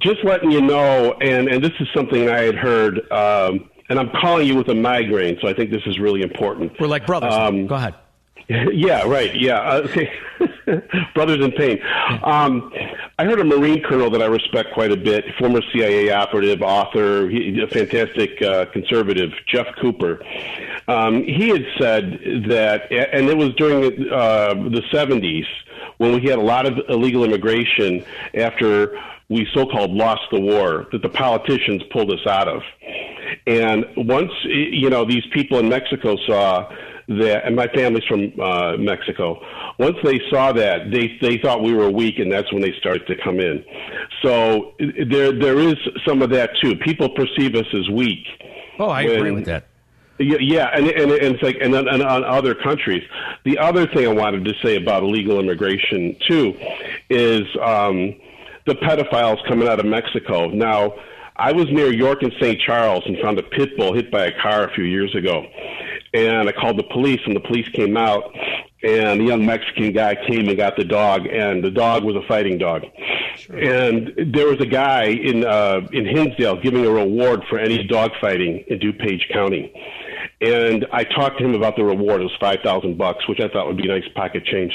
just 0.00 0.24
letting 0.24 0.50
you 0.50 0.62
know, 0.62 1.12
and, 1.20 1.48
and 1.48 1.62
this 1.62 1.72
is 1.78 1.86
something 1.94 2.28
I 2.28 2.40
had 2.40 2.54
heard, 2.54 3.00
um, 3.12 3.69
and 3.90 3.98
I'm 3.98 4.10
calling 4.10 4.46
you 4.46 4.56
with 4.56 4.68
a 4.68 4.74
migraine, 4.74 5.36
so 5.42 5.48
I 5.48 5.52
think 5.52 5.70
this 5.70 5.82
is 5.84 5.98
really 5.98 6.22
important. 6.22 6.72
We're 6.80 6.86
like 6.86 7.06
brothers. 7.06 7.34
Um, 7.34 7.66
Go 7.66 7.74
ahead. 7.74 7.94
Yeah, 8.72 9.06
right. 9.06 9.32
Yeah. 9.38 9.60
Uh, 9.60 9.82
okay. 9.84 10.12
Brothers 11.14 11.44
in 11.44 11.52
pain. 11.52 11.78
Um, 12.24 12.72
I 13.16 13.24
heard 13.24 13.38
a 13.38 13.44
Marine 13.44 13.80
colonel 13.80 14.10
that 14.10 14.20
I 14.20 14.26
respect 14.26 14.72
quite 14.74 14.90
a 14.90 14.96
bit, 14.96 15.24
former 15.38 15.60
CIA 15.72 16.10
operative, 16.10 16.60
author, 16.60 17.28
he, 17.28 17.60
a 17.60 17.68
fantastic 17.68 18.42
uh, 18.42 18.64
conservative, 18.72 19.30
Jeff 19.46 19.66
Cooper. 19.80 20.20
Um, 20.88 21.22
he 21.22 21.48
had 21.48 21.64
said 21.78 22.18
that, 22.48 22.90
and 22.90 23.28
it 23.28 23.36
was 23.36 23.54
during 23.54 24.10
uh, 24.10 24.54
the 24.54 24.82
70s 24.92 25.46
when 25.98 26.20
we 26.20 26.28
had 26.28 26.38
a 26.38 26.42
lot 26.42 26.66
of 26.66 26.76
illegal 26.88 27.22
immigration 27.22 28.04
after 28.34 28.98
we 29.30 29.46
so-called 29.54 29.92
lost 29.92 30.22
the 30.32 30.40
war 30.40 30.88
that 30.92 31.02
the 31.02 31.08
politicians 31.08 31.82
pulled 31.92 32.10
us 32.10 32.26
out 32.26 32.48
of. 32.48 32.62
And 33.46 33.86
once, 33.96 34.32
you 34.44 34.90
know, 34.90 35.04
these 35.04 35.24
people 35.32 35.58
in 35.60 35.68
Mexico 35.68 36.16
saw 36.26 36.68
that, 37.08 37.44
and 37.44 37.54
my 37.56 37.68
family's 37.68 38.04
from 38.04 38.32
uh, 38.40 38.76
Mexico. 38.76 39.40
Once 39.78 39.96
they 40.04 40.20
saw 40.30 40.52
that, 40.52 40.90
they 40.90 41.16
they 41.20 41.38
thought 41.38 41.62
we 41.62 41.72
were 41.72 41.90
weak, 41.90 42.18
and 42.18 42.30
that's 42.30 42.52
when 42.52 42.60
they 42.60 42.72
started 42.78 43.06
to 43.06 43.16
come 43.22 43.40
in. 43.40 43.64
So 44.22 44.74
there 44.78 45.32
there 45.32 45.58
is 45.58 45.76
some 46.06 46.22
of 46.22 46.30
that 46.30 46.50
too. 46.60 46.76
People 46.76 47.08
perceive 47.08 47.54
us 47.54 47.66
as 47.72 47.88
weak. 47.90 48.26
Oh, 48.78 48.88
I 48.88 49.04
when, 49.04 49.16
agree 49.16 49.30
with 49.30 49.46
that. 49.46 49.66
Yeah, 50.18 50.68
and, 50.74 50.86
and, 50.86 51.12
and 51.12 51.34
it's 51.34 51.42
like, 51.42 51.56
and, 51.62 51.74
and 51.74 52.02
on 52.02 52.24
other 52.24 52.54
countries. 52.54 53.02
The 53.44 53.56
other 53.56 53.86
thing 53.86 54.06
I 54.06 54.12
wanted 54.12 54.44
to 54.44 54.52
say 54.62 54.76
about 54.76 55.02
illegal 55.02 55.40
immigration 55.40 56.14
too 56.28 56.54
is 57.08 57.42
um, 57.62 58.14
the 58.70 58.86
pedophiles 58.86 59.38
coming 59.48 59.68
out 59.68 59.80
of 59.80 59.86
Mexico. 59.86 60.48
Now, 60.48 60.94
I 61.36 61.52
was 61.52 61.66
near 61.70 61.92
York 61.92 62.22
and 62.22 62.32
St. 62.40 62.60
Charles 62.60 63.02
and 63.06 63.18
found 63.18 63.38
a 63.38 63.42
pit 63.42 63.76
bull 63.76 63.94
hit 63.94 64.10
by 64.10 64.26
a 64.26 64.32
car 64.42 64.68
a 64.68 64.74
few 64.74 64.84
years 64.84 65.14
ago 65.14 65.44
and 66.12 66.48
I 66.48 66.52
called 66.52 66.78
the 66.78 66.84
police, 66.84 67.20
and 67.24 67.36
the 67.36 67.40
police 67.40 67.68
came 67.68 67.96
out, 67.96 68.34
and 68.82 69.20
the 69.20 69.24
young 69.24 69.46
Mexican 69.46 69.92
guy 69.92 70.16
came 70.26 70.48
and 70.48 70.56
got 70.56 70.76
the 70.76 70.84
dog, 70.84 71.26
and 71.26 71.62
the 71.62 71.70
dog 71.70 72.04
was 72.04 72.16
a 72.16 72.26
fighting 72.26 72.58
dog. 72.58 72.82
Sure. 73.36 73.56
And 73.56 74.34
there 74.34 74.46
was 74.46 74.60
a 74.60 74.66
guy 74.66 75.04
in 75.04 75.44
uh, 75.44 75.80
in 75.92 76.06
Hinsdale 76.06 76.60
giving 76.60 76.84
a 76.84 76.90
reward 76.90 77.44
for 77.48 77.58
any 77.58 77.84
dog 77.84 78.10
fighting 78.20 78.64
in 78.66 78.78
DuPage 78.80 79.32
County. 79.32 79.72
And 80.40 80.86
I 80.92 81.04
talked 81.04 81.38
to 81.38 81.44
him 81.44 81.54
about 81.54 81.76
the 81.76 81.84
reward. 81.84 82.22
It 82.22 82.24
was 82.24 82.36
five 82.40 82.58
thousand 82.64 82.98
bucks, 82.98 83.28
which 83.28 83.40
I 83.40 83.48
thought 83.48 83.66
would 83.66 83.76
be 83.76 83.88
a 83.88 84.00
nice 84.00 84.08
pocket 84.14 84.44
change. 84.44 84.72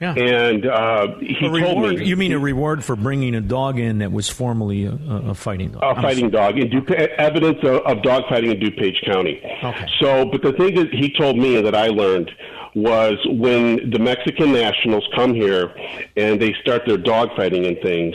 Yeah. 0.00 0.14
And 0.14 0.66
uh, 0.66 1.18
he 1.18 1.46
a 1.46 1.50
reward, 1.50 1.74
told 1.74 1.98
me. 1.98 2.06
You 2.06 2.16
mean 2.16 2.32
a 2.32 2.38
reward 2.38 2.82
for 2.82 2.96
bringing 2.96 3.34
a 3.34 3.40
dog 3.40 3.78
in 3.78 3.98
that 3.98 4.10
was 4.10 4.30
formerly 4.30 4.86
a, 4.86 4.92
a 4.92 5.34
fighting 5.34 5.72
dog? 5.72 5.98
A 5.98 6.00
fighting 6.00 6.30
dog. 6.30 6.58
In 6.58 6.70
DuPage, 6.70 7.08
evidence 7.16 7.58
of, 7.62 7.82
of 7.82 8.02
dog 8.02 8.22
fighting 8.28 8.50
in 8.50 8.58
DuPage 8.58 9.04
County. 9.04 9.42
Okay. 9.62 9.86
So, 10.00 10.24
but 10.24 10.42
the 10.42 10.52
thing 10.52 10.74
that 10.76 10.92
he 10.92 11.12
told 11.12 11.36
me 11.36 11.60
that 11.60 11.74
I 11.74 11.88
learned 11.88 12.30
was 12.74 13.18
when 13.26 13.90
the 13.90 13.98
Mexican 13.98 14.52
nationals 14.52 15.06
come 15.14 15.34
here 15.34 15.74
and 16.16 16.40
they 16.40 16.54
start 16.62 16.82
their 16.86 16.96
dog 16.96 17.28
fighting 17.36 17.66
and 17.66 17.76
things, 17.82 18.14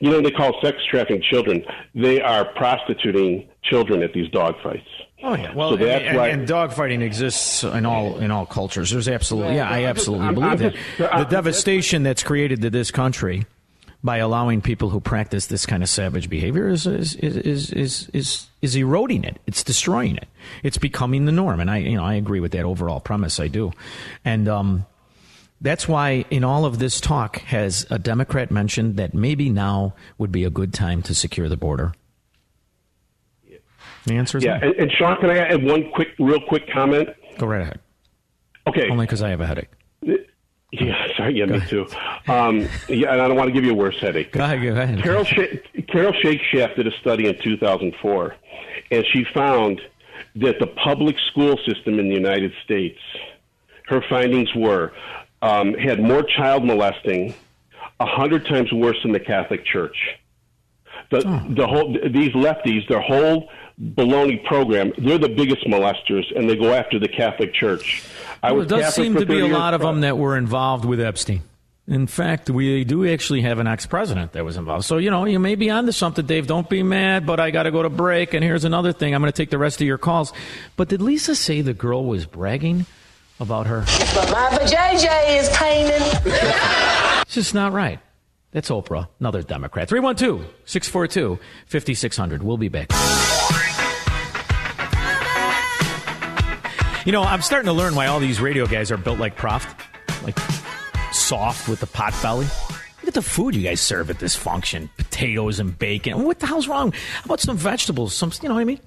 you 0.00 0.10
know, 0.10 0.20
they 0.20 0.30
call 0.30 0.52
sex 0.62 0.78
trafficking 0.88 1.22
children. 1.22 1.64
They 1.94 2.20
are 2.20 2.44
prostituting 2.44 3.48
children 3.62 4.02
at 4.02 4.12
these 4.12 4.30
dog 4.30 4.54
fights. 4.62 4.88
Oh 5.26 5.34
yeah, 5.34 5.54
well, 5.54 5.70
so 5.70 5.76
that's 5.76 6.04
and, 6.04 6.16
why, 6.18 6.28
and 6.28 6.46
dogfighting 6.46 7.00
exists 7.00 7.64
in 7.64 7.86
all 7.86 8.18
in 8.18 8.30
all 8.30 8.44
cultures. 8.44 8.90
There's 8.90 9.08
absolutely, 9.08 9.54
yeah, 9.54 9.70
I 9.70 9.84
absolutely 9.84 10.26
I'm, 10.26 10.34
believe 10.34 10.50
I'm 10.50 10.58
that. 10.98 11.18
the 11.18 11.24
devastation 11.24 12.02
that's 12.02 12.22
created 12.22 12.60
to 12.60 12.68
this 12.68 12.90
country 12.90 13.46
by 14.02 14.18
allowing 14.18 14.60
people 14.60 14.90
who 14.90 15.00
practice 15.00 15.46
this 15.46 15.64
kind 15.64 15.82
of 15.82 15.88
savage 15.88 16.28
behavior 16.28 16.68
is 16.68 16.86
is 16.86 17.14
is 17.14 17.70
is 17.72 18.10
is, 18.12 18.48
is 18.60 18.76
eroding 18.76 19.24
it. 19.24 19.38
It's 19.46 19.64
destroying 19.64 20.18
it. 20.18 20.28
It's 20.62 20.76
becoming 20.76 21.24
the 21.24 21.32
norm, 21.32 21.58
and 21.58 21.70
I 21.70 21.78
you 21.78 21.96
know 21.96 22.04
I 22.04 22.14
agree 22.14 22.40
with 22.40 22.52
that 22.52 22.66
overall 22.66 23.00
premise. 23.00 23.40
I 23.40 23.48
do, 23.48 23.72
and 24.26 24.46
um, 24.46 24.84
that's 25.62 25.88
why 25.88 26.26
in 26.30 26.44
all 26.44 26.66
of 26.66 26.78
this 26.78 27.00
talk 27.00 27.38
has 27.38 27.86
a 27.88 27.98
Democrat 27.98 28.50
mentioned 28.50 28.98
that 28.98 29.14
maybe 29.14 29.48
now 29.48 29.94
would 30.18 30.30
be 30.30 30.44
a 30.44 30.50
good 30.50 30.74
time 30.74 31.00
to 31.04 31.14
secure 31.14 31.48
the 31.48 31.56
border. 31.56 31.94
The 34.04 34.14
answer 34.16 34.38
is 34.38 34.44
yeah. 34.44 34.58
And, 34.62 34.74
and, 34.74 34.92
Shaun, 34.92 35.18
can 35.18 35.30
I 35.30 35.38
add 35.38 35.62
one 35.64 35.90
quick, 35.92 36.08
real 36.18 36.40
quick 36.40 36.68
comment? 36.70 37.08
Go 37.38 37.46
right 37.46 37.62
ahead. 37.62 37.80
Okay. 38.66 38.88
Only 38.90 39.06
because 39.06 39.22
I 39.22 39.30
have 39.30 39.40
a 39.40 39.46
headache. 39.46 39.70
Yeah, 40.80 41.06
sorry. 41.16 41.38
Yeah, 41.38 41.46
go 41.46 41.52
me 41.52 41.58
ahead. 41.58 41.68
too. 41.68 41.86
Um, 42.26 42.68
yeah, 42.88 43.12
and 43.12 43.20
I 43.22 43.28
don't 43.28 43.36
want 43.36 43.48
to 43.48 43.52
give 43.52 43.64
you 43.64 43.72
a 43.72 43.76
worse 43.76 43.98
headache. 44.00 44.32
Go 44.32 44.42
ahead. 44.42 44.60
Go 44.60 44.72
ahead. 44.72 45.02
Carol, 45.02 45.24
Sh- 45.24 45.58
Carol 45.88 46.12
Shakeshaft 46.12 46.76
did 46.76 46.86
a 46.86 46.96
study 47.00 47.28
in 47.28 47.38
2004, 47.40 48.34
and 48.90 49.04
she 49.12 49.24
found 49.32 49.80
that 50.36 50.58
the 50.58 50.66
public 50.66 51.16
school 51.30 51.56
system 51.64 52.00
in 52.00 52.08
the 52.08 52.14
United 52.14 52.52
States, 52.64 52.98
her 53.86 54.02
findings 54.08 54.52
were, 54.54 54.92
um, 55.42 55.74
had 55.74 56.00
more 56.00 56.22
child 56.24 56.64
molesting, 56.64 57.34
a 58.00 58.06
hundred 58.06 58.44
times 58.46 58.72
worse 58.72 59.00
than 59.02 59.12
the 59.12 59.20
Catholic 59.20 59.64
Church. 59.64 59.96
The, 61.22 61.28
oh. 61.28 61.54
the 61.54 61.66
whole 61.66 61.92
these 61.92 62.32
lefties, 62.32 62.88
their 62.88 63.00
whole 63.00 63.48
baloney 63.80 64.42
program. 64.44 64.92
They're 64.98 65.18
the 65.18 65.28
biggest 65.28 65.66
molesters, 65.66 66.24
and 66.36 66.48
they 66.48 66.56
go 66.56 66.72
after 66.72 66.98
the 66.98 67.08
Catholic 67.08 67.54
Church. 67.54 68.02
I 68.42 68.52
well, 68.52 68.62
it 68.62 68.68
does 68.68 68.84
Catholic 68.84 69.04
seem 69.04 69.14
to 69.16 69.26
be 69.26 69.40
a 69.40 69.46
lot 69.46 69.74
of 69.74 69.80
them 69.80 70.00
that 70.02 70.18
were 70.18 70.36
involved 70.36 70.84
with 70.84 71.00
Epstein. 71.00 71.42
In 71.86 72.06
fact, 72.06 72.48
we 72.48 72.82
do 72.84 73.06
actually 73.06 73.42
have 73.42 73.58
an 73.58 73.66
ex-president 73.66 74.32
that 74.32 74.42
was 74.42 74.56
involved. 74.56 74.86
So, 74.86 74.96
you 74.96 75.10
know, 75.10 75.26
you 75.26 75.38
may 75.38 75.54
be 75.54 75.68
onto 75.68 75.92
something, 75.92 76.24
Dave. 76.24 76.46
Don't 76.46 76.68
be 76.68 76.82
mad, 76.82 77.26
but 77.26 77.40
I 77.40 77.50
got 77.50 77.64
to 77.64 77.70
go 77.70 77.82
to 77.82 77.90
break. 77.90 78.32
And 78.32 78.42
here's 78.42 78.64
another 78.64 78.94
thing. 78.94 79.14
I'm 79.14 79.20
going 79.20 79.30
to 79.30 79.36
take 79.36 79.50
the 79.50 79.58
rest 79.58 79.82
of 79.82 79.86
your 79.86 79.98
calls. 79.98 80.32
But 80.76 80.88
did 80.88 81.02
Lisa 81.02 81.34
say 81.34 81.60
the 81.60 81.74
girl 81.74 82.06
was 82.06 82.24
bragging 82.24 82.86
about 83.38 83.66
her? 83.66 83.80
But 84.14 84.30
my 84.30 84.48
JJ 84.62 85.38
is 85.38 85.50
painting. 85.50 86.32
it's 87.20 87.34
just 87.34 87.52
not 87.52 87.74
right. 87.74 88.00
That's 88.54 88.70
Oprah, 88.70 89.08
another 89.18 89.42
Democrat. 89.42 89.88
312 89.88 90.46
642 90.64 91.40
5600. 91.66 92.42
We'll 92.44 92.56
be 92.56 92.68
back. 92.68 92.88
You 97.04 97.10
know, 97.10 97.22
I'm 97.22 97.42
starting 97.42 97.66
to 97.66 97.72
learn 97.72 97.96
why 97.96 98.06
all 98.06 98.20
these 98.20 98.40
radio 98.40 98.66
guys 98.66 98.92
are 98.92 98.96
built 98.96 99.18
like 99.18 99.36
Proft. 99.36 99.74
like 100.22 100.38
soft 101.12 101.68
with 101.68 101.80
the 101.80 101.86
pot 101.86 102.14
belly. 102.22 102.46
Look 103.00 103.08
at 103.08 103.14
the 103.14 103.22
food 103.22 103.56
you 103.56 103.62
guys 103.62 103.80
serve 103.80 104.08
at 104.08 104.20
this 104.20 104.36
function: 104.36 104.88
potatoes 104.96 105.58
and 105.58 105.76
bacon. 105.76 106.22
What 106.22 106.38
the 106.38 106.46
hell's 106.46 106.68
wrong? 106.68 106.92
How 106.92 107.24
about 107.24 107.40
some 107.40 107.56
vegetables? 107.56 108.14
Some, 108.14 108.30
you 108.40 108.48
know 108.48 108.54
what 108.54 108.60
I 108.60 108.64
mean? 108.64 108.80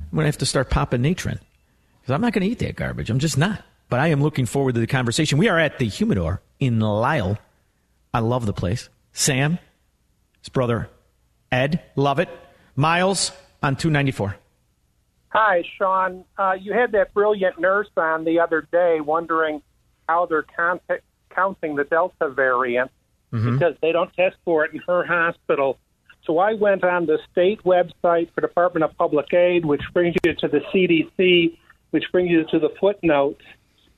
I'm 0.00 0.16
gonna 0.16 0.26
have 0.26 0.38
to 0.38 0.46
start 0.46 0.68
popping 0.68 1.00
Natron 1.00 1.38
because 2.00 2.12
I'm 2.12 2.20
not 2.20 2.32
gonna 2.32 2.46
eat 2.46 2.58
that 2.58 2.74
garbage. 2.74 3.08
I'm 3.08 3.20
just 3.20 3.38
not. 3.38 3.62
But 3.88 4.00
I 4.00 4.08
am 4.08 4.20
looking 4.20 4.46
forward 4.46 4.74
to 4.74 4.80
the 4.80 4.86
conversation. 4.88 5.38
We 5.38 5.48
are 5.48 5.60
at 5.60 5.78
the 5.78 5.86
Humidor 5.86 6.42
in 6.58 6.80
Lisle. 6.80 7.38
I 8.12 8.18
love 8.18 8.46
the 8.46 8.52
place. 8.52 8.88
Sam, 9.12 9.58
his 10.40 10.48
brother 10.48 10.88
Ed, 11.50 11.82
love 11.96 12.18
it. 12.18 12.28
Miles 12.76 13.30
on 13.62 13.76
294. 13.76 14.36
Hi, 15.28 15.62
Shaun. 15.78 16.24
Uh, 16.38 16.52
you 16.60 16.72
had 16.72 16.92
that 16.92 17.12
brilliant 17.14 17.58
nurse 17.60 17.88
on 17.96 18.24
the 18.24 18.40
other 18.40 18.66
day 18.72 19.00
wondering 19.00 19.62
how 20.08 20.26
they're 20.26 20.44
count- 20.56 20.82
counting 21.34 21.76
the 21.76 21.84
Delta 21.84 22.28
variant 22.30 22.90
Mm-hmm. 23.32 23.54
because 23.54 23.74
they 23.80 23.92
don't 23.92 24.12
test 24.12 24.36
for 24.44 24.66
it 24.66 24.74
in 24.74 24.80
her 24.86 25.06
hospital. 25.06 25.78
So 26.26 26.38
I 26.38 26.52
went 26.52 26.84
on 26.84 27.06
the 27.06 27.18
state 27.30 27.64
website 27.64 28.28
for 28.34 28.42
Department 28.42 28.84
of 28.84 28.94
Public 28.98 29.32
Aid, 29.32 29.64
which 29.64 29.80
brings 29.94 30.14
you 30.22 30.34
to 30.34 30.48
the 30.48 30.60
CDC, 30.70 31.56
which 31.92 32.04
brings 32.12 32.30
you 32.30 32.44
to 32.50 32.58
the 32.58 32.68
footnotes. 32.78 33.40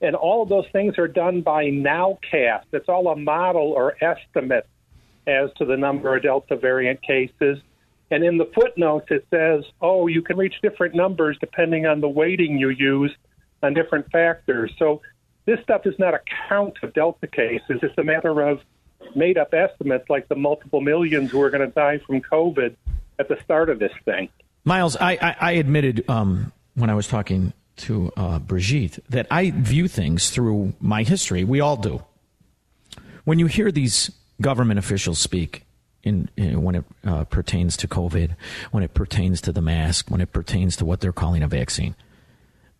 And 0.01 0.15
all 0.15 0.45
of 0.45 0.49
those 0.51 0.66
things 0.70 0.99
are 0.99 1.09
done 1.09 1.41
by 1.41 1.65
Nowcast. 1.65 2.66
It's 2.73 2.89
all 2.89 3.09
a 3.09 3.16
model 3.16 3.73
or 3.73 3.97
estimate 4.01 4.69
as 5.26 5.51
to 5.59 5.64
the 5.64 5.76
number 5.76 6.16
of 6.16 6.22
Delta 6.22 6.56
variant 6.56 7.02
cases. 7.02 7.59
And 8.10 8.22
in 8.22 8.38
the 8.38 8.51
footnotes, 8.55 9.06
it 9.10 9.26
says, 9.30 9.64
oh, 9.80 10.06
you 10.06 10.22
can 10.22 10.36
reach 10.36 10.55
different 10.62 10.94
numbers 10.94 11.36
depending 11.40 11.86
on 11.86 12.01
the 12.01 12.09
weighting 12.09 12.59
you 12.59 12.68
use 12.68 13.14
on 13.62 13.74
different 13.74 14.10
factors. 14.10 14.72
So 14.78 15.01
this 15.46 15.60
stuff 15.62 15.86
is 15.86 15.98
not 15.98 16.14
a 16.14 16.20
count 16.48 16.76
of 16.82 16.92
Delta 16.92 17.26
cases. 17.26 17.80
It's 17.82 17.96
a 17.98 18.05
matter 18.05 18.40
of 18.42 18.60
made 19.14 19.38
up 19.38 19.52
estimates 19.55 20.09
like 20.09 20.28
the 20.28 20.36
multiple 20.36 20.80
millions 20.80 21.30
who 21.30 21.40
are 21.42 21.51
going 21.51 21.66
to 21.66 21.74
die 21.74 21.98
from 22.06 22.20
COVID 22.20 22.76
at 23.18 23.28
the 23.28 23.38
start 23.44 23.70
of 23.70 23.78
this 23.78 23.92
thing. 24.05 24.28
Miles, 24.64 24.96
I, 24.96 25.12
I, 25.12 25.36
I 25.40 25.52
admitted 25.52 26.05
um, 26.09 26.52
when 26.74 26.90
I 26.90 26.94
was 26.94 27.06
talking 27.06 27.52
to 27.76 28.12
uh, 28.16 28.38
Brigitte 28.38 28.98
that 29.10 29.26
I 29.30 29.51
view 29.51 29.88
things 29.88 30.30
through 30.30 30.74
my 30.80 31.02
history. 31.02 31.44
We 31.44 31.60
all 31.60 31.76
do. 31.76 32.05
When 33.24 33.38
you 33.38 33.46
hear 33.46 33.72
these 33.72 34.10
government 34.40 34.78
officials 34.78 35.19
speak, 35.19 35.65
in, 36.02 36.28
in 36.36 36.62
when 36.62 36.74
it 36.74 36.85
uh, 37.05 37.24
pertains 37.24 37.77
to 37.78 37.89
COVID, 37.89 38.36
when 38.70 38.82
it 38.82 38.94
pertains 38.94 39.40
to 39.43 39.52
the 39.52 39.62
mask, 39.62 40.11
when 40.11 40.20
it 40.20 40.32
pertains 40.32 40.77
to 40.77 40.85
what 40.85 41.01
they're 41.01 41.12
calling 41.12 41.43
a 41.43 41.48
vaccine, 41.48 41.94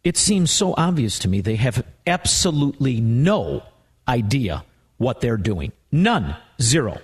it 0.02 0.16
seems 0.16 0.51
so 0.51 0.74
obvious 0.76 1.18
to 1.20 1.28
me 1.28 1.40
they 1.40 1.56
have 1.56 1.85
absolutely 2.06 3.01
no 3.01 3.62
idea 4.06 4.64
what 4.98 5.20
they're 5.20 5.39
doing. 5.39 5.72
None. 5.90 6.36
Zero. 6.60 6.98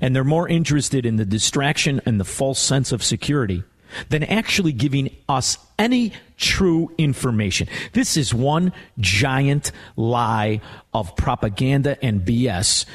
And 0.00 0.16
they're 0.16 0.24
more 0.24 0.48
interested 0.48 1.06
in 1.06 1.16
the 1.16 1.24
distraction 1.24 2.00
and 2.06 2.18
the 2.18 2.24
false 2.24 2.58
sense 2.58 2.90
of 2.92 3.04
security 3.04 3.62
than 4.08 4.24
actually 4.24 4.72
giving 4.72 5.14
us 5.28 5.58
any 5.78 6.12
true 6.36 6.90
information. 6.98 7.68
This 7.92 8.16
is 8.16 8.34
one 8.34 8.72
giant 8.98 9.72
lie 9.96 10.60
of 10.92 11.16
propaganda 11.16 12.02
and 12.04 12.22
BS. 12.22 12.86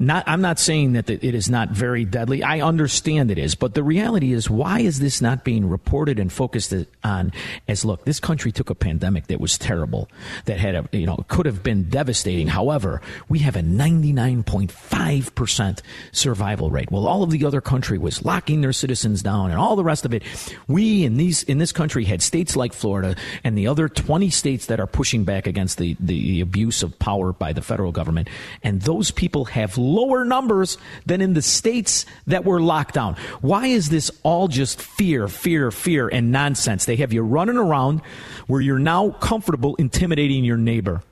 Not, 0.00 0.22
I'm 0.28 0.40
not 0.40 0.60
saying 0.60 0.92
that 0.92 1.10
it 1.10 1.24
is 1.24 1.50
not 1.50 1.70
very 1.70 2.04
deadly. 2.04 2.44
I 2.44 2.60
understand 2.60 3.32
it 3.32 3.38
is, 3.38 3.56
but 3.56 3.74
the 3.74 3.82
reality 3.82 4.32
is, 4.32 4.48
why 4.48 4.78
is 4.78 5.00
this 5.00 5.20
not 5.20 5.42
being 5.42 5.68
reported 5.68 6.20
and 6.20 6.32
focused 6.32 6.72
on? 7.02 7.32
As 7.66 7.84
look, 7.84 8.04
this 8.04 8.20
country 8.20 8.52
took 8.52 8.70
a 8.70 8.76
pandemic 8.76 9.26
that 9.26 9.40
was 9.40 9.58
terrible, 9.58 10.08
that 10.44 10.60
had 10.60 10.76
a 10.76 10.88
you 10.92 11.04
know 11.04 11.24
could 11.26 11.46
have 11.46 11.64
been 11.64 11.88
devastating. 11.88 12.46
However, 12.46 13.02
we 13.28 13.40
have 13.40 13.56
a 13.56 13.60
99.5 13.60 15.34
percent 15.34 15.82
survival 16.12 16.70
rate. 16.70 16.92
Well, 16.92 17.08
all 17.08 17.24
of 17.24 17.30
the 17.30 17.44
other 17.44 17.60
country 17.60 17.98
was 17.98 18.24
locking 18.24 18.60
their 18.60 18.72
citizens 18.72 19.20
down 19.20 19.50
and 19.50 19.58
all 19.58 19.74
the 19.74 19.82
rest 19.82 20.04
of 20.04 20.14
it. 20.14 20.22
We 20.68 21.04
in 21.04 21.16
these 21.16 21.42
in 21.42 21.58
this 21.58 21.72
country 21.72 22.04
had 22.04 22.22
states 22.28 22.54
like 22.54 22.72
Florida 22.72 23.16
and 23.42 23.58
the 23.58 23.66
other 23.66 23.88
20 23.88 24.30
states 24.30 24.66
that 24.66 24.78
are 24.78 24.86
pushing 24.86 25.24
back 25.24 25.46
against 25.46 25.78
the, 25.78 25.96
the 25.98 26.40
abuse 26.40 26.84
of 26.84 26.96
power 26.98 27.32
by 27.32 27.52
the 27.52 27.62
federal 27.62 27.90
government, 27.90 28.28
and 28.62 28.82
those 28.82 29.10
people 29.10 29.46
have 29.46 29.76
lower 29.76 30.24
numbers 30.24 30.78
than 31.06 31.20
in 31.20 31.34
the 31.34 31.42
states 31.42 32.06
that 32.26 32.44
were 32.44 32.60
locked 32.60 32.94
down. 32.94 33.16
Why 33.40 33.66
is 33.66 33.88
this 33.88 34.10
all 34.22 34.46
just 34.46 34.80
fear, 34.80 35.26
fear, 35.26 35.70
fear, 35.70 36.08
and 36.08 36.30
nonsense? 36.30 36.84
They 36.84 36.96
have 36.96 37.12
you 37.12 37.22
running 37.22 37.56
around 37.56 38.02
where 38.46 38.60
you're 38.60 38.78
now 38.78 39.10
comfortable 39.10 39.74
intimidating 39.76 40.44
your 40.44 40.58
neighbor. 40.58 41.02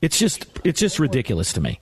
It's 0.00 0.18
just 0.18 0.46
it's 0.64 0.80
just 0.80 0.98
ridiculous 0.98 1.52
to 1.54 1.60
me. 1.60 1.80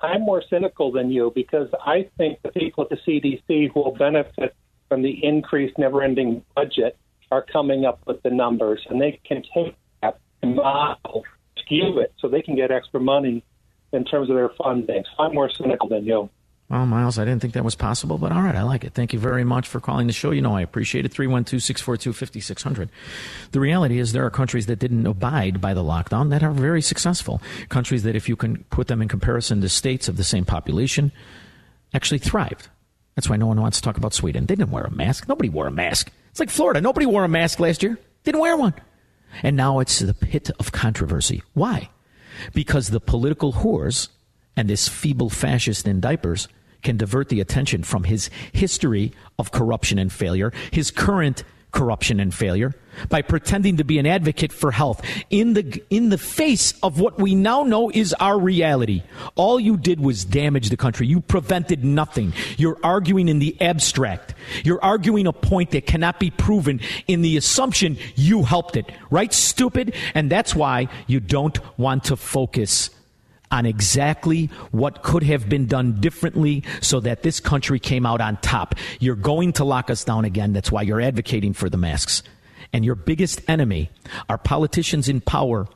I'm 0.00 0.22
more 0.22 0.42
cynical 0.50 0.92
than 0.92 1.10
you 1.10 1.32
because 1.34 1.68
I 1.80 2.10
think 2.18 2.42
the 2.42 2.50
people 2.50 2.84
at 2.84 2.90
the 2.90 2.96
CDC 2.96 3.72
who 3.72 3.80
will 3.80 3.94
benefit 3.94 4.54
from 4.88 5.02
the 5.02 5.24
increased 5.24 5.78
never 5.78 6.02
ending 6.02 6.44
budget 6.54 6.96
are 7.30 7.42
coming 7.42 7.84
up 7.84 8.00
with 8.06 8.22
the 8.22 8.30
numbers 8.30 8.84
and 8.88 9.00
they 9.00 9.20
can 9.24 9.42
take 9.54 9.74
that 10.02 10.18
and 10.42 10.56
model, 10.56 11.24
skew 11.58 11.98
it 11.98 12.12
so 12.18 12.28
they 12.28 12.42
can 12.42 12.56
get 12.56 12.70
extra 12.70 13.00
money 13.00 13.42
in 13.92 14.04
terms 14.04 14.28
of 14.28 14.36
their 14.36 14.50
funding. 14.50 15.04
So 15.16 15.24
I'm 15.24 15.34
more 15.34 15.50
cynical 15.50 15.88
than 15.88 16.04
you. 16.04 16.28
Well, 16.70 16.86
Miles, 16.86 17.18
I 17.18 17.26
didn't 17.26 17.42
think 17.42 17.52
that 17.54 17.64
was 17.64 17.74
possible, 17.74 18.16
but 18.16 18.32
all 18.32 18.40
right, 18.40 18.54
I 18.54 18.62
like 18.62 18.84
it. 18.84 18.94
Thank 18.94 19.12
you 19.12 19.18
very 19.18 19.44
much 19.44 19.68
for 19.68 19.80
calling 19.80 20.06
the 20.06 20.14
show. 20.14 20.30
You 20.30 20.40
know, 20.40 20.56
I 20.56 20.62
appreciate 20.62 21.04
it. 21.04 21.12
312 21.12 21.62
642 21.62 22.12
5600. 22.14 22.88
The 23.52 23.60
reality 23.60 23.98
is, 23.98 24.12
there 24.12 24.24
are 24.24 24.30
countries 24.30 24.64
that 24.66 24.78
didn't 24.78 25.06
abide 25.06 25.60
by 25.60 25.74
the 25.74 25.84
lockdown 25.84 26.30
that 26.30 26.42
are 26.42 26.52
very 26.52 26.80
successful. 26.80 27.42
Countries 27.68 28.02
that, 28.04 28.16
if 28.16 28.30
you 28.30 28.36
can 28.36 28.64
put 28.70 28.86
them 28.86 29.02
in 29.02 29.08
comparison 29.08 29.60
to 29.60 29.68
states 29.68 30.08
of 30.08 30.16
the 30.16 30.24
same 30.24 30.46
population, 30.46 31.12
actually 31.92 32.18
thrived. 32.18 32.68
That's 33.14 33.28
why 33.28 33.36
no 33.36 33.46
one 33.46 33.60
wants 33.60 33.78
to 33.78 33.82
talk 33.82 33.98
about 33.98 34.14
Sweden. 34.14 34.46
They 34.46 34.56
didn't 34.56 34.72
wear 34.72 34.84
a 34.84 34.90
mask. 34.90 35.28
Nobody 35.28 35.50
wore 35.50 35.66
a 35.66 35.70
mask. 35.70 36.10
It's 36.34 36.40
like 36.40 36.50
Florida. 36.50 36.80
Nobody 36.80 37.06
wore 37.06 37.22
a 37.22 37.28
mask 37.28 37.60
last 37.60 37.80
year. 37.84 37.96
Didn't 38.24 38.40
wear 38.40 38.56
one. 38.56 38.74
And 39.44 39.56
now 39.56 39.78
it's 39.78 40.00
the 40.00 40.12
pit 40.12 40.50
of 40.58 40.72
controversy. 40.72 41.44
Why? 41.52 41.90
Because 42.52 42.90
the 42.90 42.98
political 42.98 43.52
whores 43.52 44.08
and 44.56 44.68
this 44.68 44.88
feeble 44.88 45.30
fascist 45.30 45.86
in 45.86 46.00
diapers 46.00 46.48
can 46.82 46.96
divert 46.96 47.28
the 47.28 47.40
attention 47.40 47.84
from 47.84 48.02
his 48.02 48.30
history 48.52 49.12
of 49.38 49.52
corruption 49.52 49.96
and 49.96 50.12
failure, 50.12 50.52
his 50.72 50.90
current 50.90 51.44
corruption 51.70 52.18
and 52.18 52.34
failure, 52.34 52.74
by 53.08 53.22
pretending 53.22 53.76
to 53.78 53.84
be 53.84 53.98
an 53.98 54.06
advocate 54.06 54.52
for 54.52 54.70
health 54.70 55.02
in 55.30 55.54
the 55.54 55.82
in 55.90 56.08
the 56.08 56.18
face 56.18 56.74
of 56.82 57.00
what 57.00 57.18
we 57.18 57.34
now 57.34 57.62
know 57.62 57.90
is 57.90 58.14
our 58.14 58.38
reality. 58.38 59.02
All 59.34 59.58
you 59.58 59.76
did 59.76 60.00
was 60.00 60.24
damage 60.24 60.68
the 60.70 60.76
country. 60.76 61.06
You 61.06 61.20
prevented 61.20 61.84
nothing. 61.84 62.32
You're 62.56 62.78
arguing 62.82 63.28
in 63.28 63.38
the 63.38 63.60
abstract. 63.60 64.34
You're 64.64 64.82
arguing 64.82 65.26
a 65.26 65.32
point 65.32 65.70
that 65.72 65.86
cannot 65.86 66.20
be 66.20 66.30
proven 66.30 66.80
in 67.06 67.22
the 67.22 67.36
assumption 67.36 67.98
you 68.14 68.42
helped 68.42 68.76
it. 68.76 68.90
Right, 69.10 69.32
stupid? 69.32 69.94
And 70.14 70.30
that's 70.30 70.54
why 70.54 70.88
you 71.06 71.20
don't 71.20 71.58
want 71.78 72.04
to 72.04 72.16
focus 72.16 72.90
on 73.50 73.66
exactly 73.66 74.46
what 74.72 75.02
could 75.02 75.22
have 75.22 75.48
been 75.48 75.66
done 75.66 76.00
differently 76.00 76.64
so 76.80 76.98
that 77.00 77.22
this 77.22 77.38
country 77.40 77.78
came 77.78 78.04
out 78.04 78.20
on 78.20 78.36
top. 78.38 78.74
You're 78.98 79.14
going 79.14 79.52
to 79.54 79.64
lock 79.64 79.90
us 79.90 80.04
down 80.04 80.24
again. 80.24 80.52
That's 80.52 80.72
why 80.72 80.82
you're 80.82 81.00
advocating 81.00 81.52
for 81.52 81.70
the 81.70 81.76
masks. 81.76 82.22
And 82.74 82.84
your 82.84 82.94
biggest 82.94 83.40
enemy 83.48 83.88
are 84.28 84.36
politicians 84.36 85.08
in 85.08 85.22
power 85.22 85.66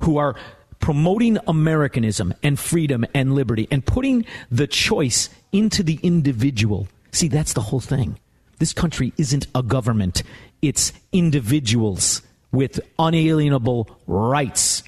who 0.00 0.16
are 0.16 0.34
promoting 0.80 1.38
Americanism 1.46 2.34
and 2.42 2.58
freedom 2.58 3.04
and 3.14 3.36
liberty 3.36 3.68
and 3.70 3.86
putting 3.86 4.24
the 4.50 4.66
choice 4.66 5.28
into 5.52 5.84
the 5.84 6.00
individual. 6.02 6.88
See, 7.12 7.28
that's 7.28 7.52
the 7.52 7.60
whole 7.60 7.78
thing. 7.78 8.18
This 8.58 8.72
country 8.72 9.12
isn't 9.16 9.46
a 9.54 9.62
government, 9.62 10.24
it's 10.60 10.92
individuals 11.12 12.22
with 12.50 12.80
unalienable 12.98 13.88
rights 14.08 14.82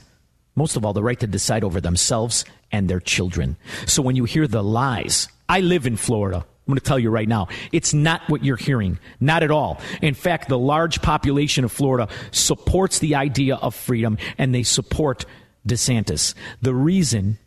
most 0.57 0.77
of 0.77 0.85
all, 0.85 0.93
the 0.93 1.03
right 1.03 1.19
to 1.21 1.27
decide 1.27 1.65
over 1.65 1.81
themselves 1.81 2.45
and 2.71 2.89
their 2.89 3.01
children. 3.01 3.57
So 3.87 4.03
when 4.03 4.16
you 4.16 4.25
hear 4.25 4.47
the 4.47 4.62
lies, 4.62 5.29
I 5.49 5.61
live 5.61 5.87
in 5.87 5.97
Florida. 5.97 6.47
I'm 6.66 6.73
going 6.73 6.78
to 6.78 6.85
tell 6.85 6.99
you 6.99 7.11
right 7.11 7.28
now, 7.28 7.49
it's 7.73 7.93
not 7.93 8.23
what 8.28 8.43
you're 8.43 8.57
hearing. 8.57 8.99
Not 9.20 9.43
at 9.43 9.51
all. 9.51 9.81
In 10.01 10.15
fact, 10.15 10.49
the 10.49 10.59
large 10.59 11.03
population 11.03 11.62
of 11.65 11.73
Florida 11.73 12.09
supports 12.31 13.01
the 13.01 13.16
idea 13.16 13.57
of 13.57 13.74
freedom 13.74 14.16
and 14.39 14.55
they 14.55 14.62
support 14.62 15.27
DeSantis. 15.69 16.35
The 16.62 16.74
reason 16.74 17.39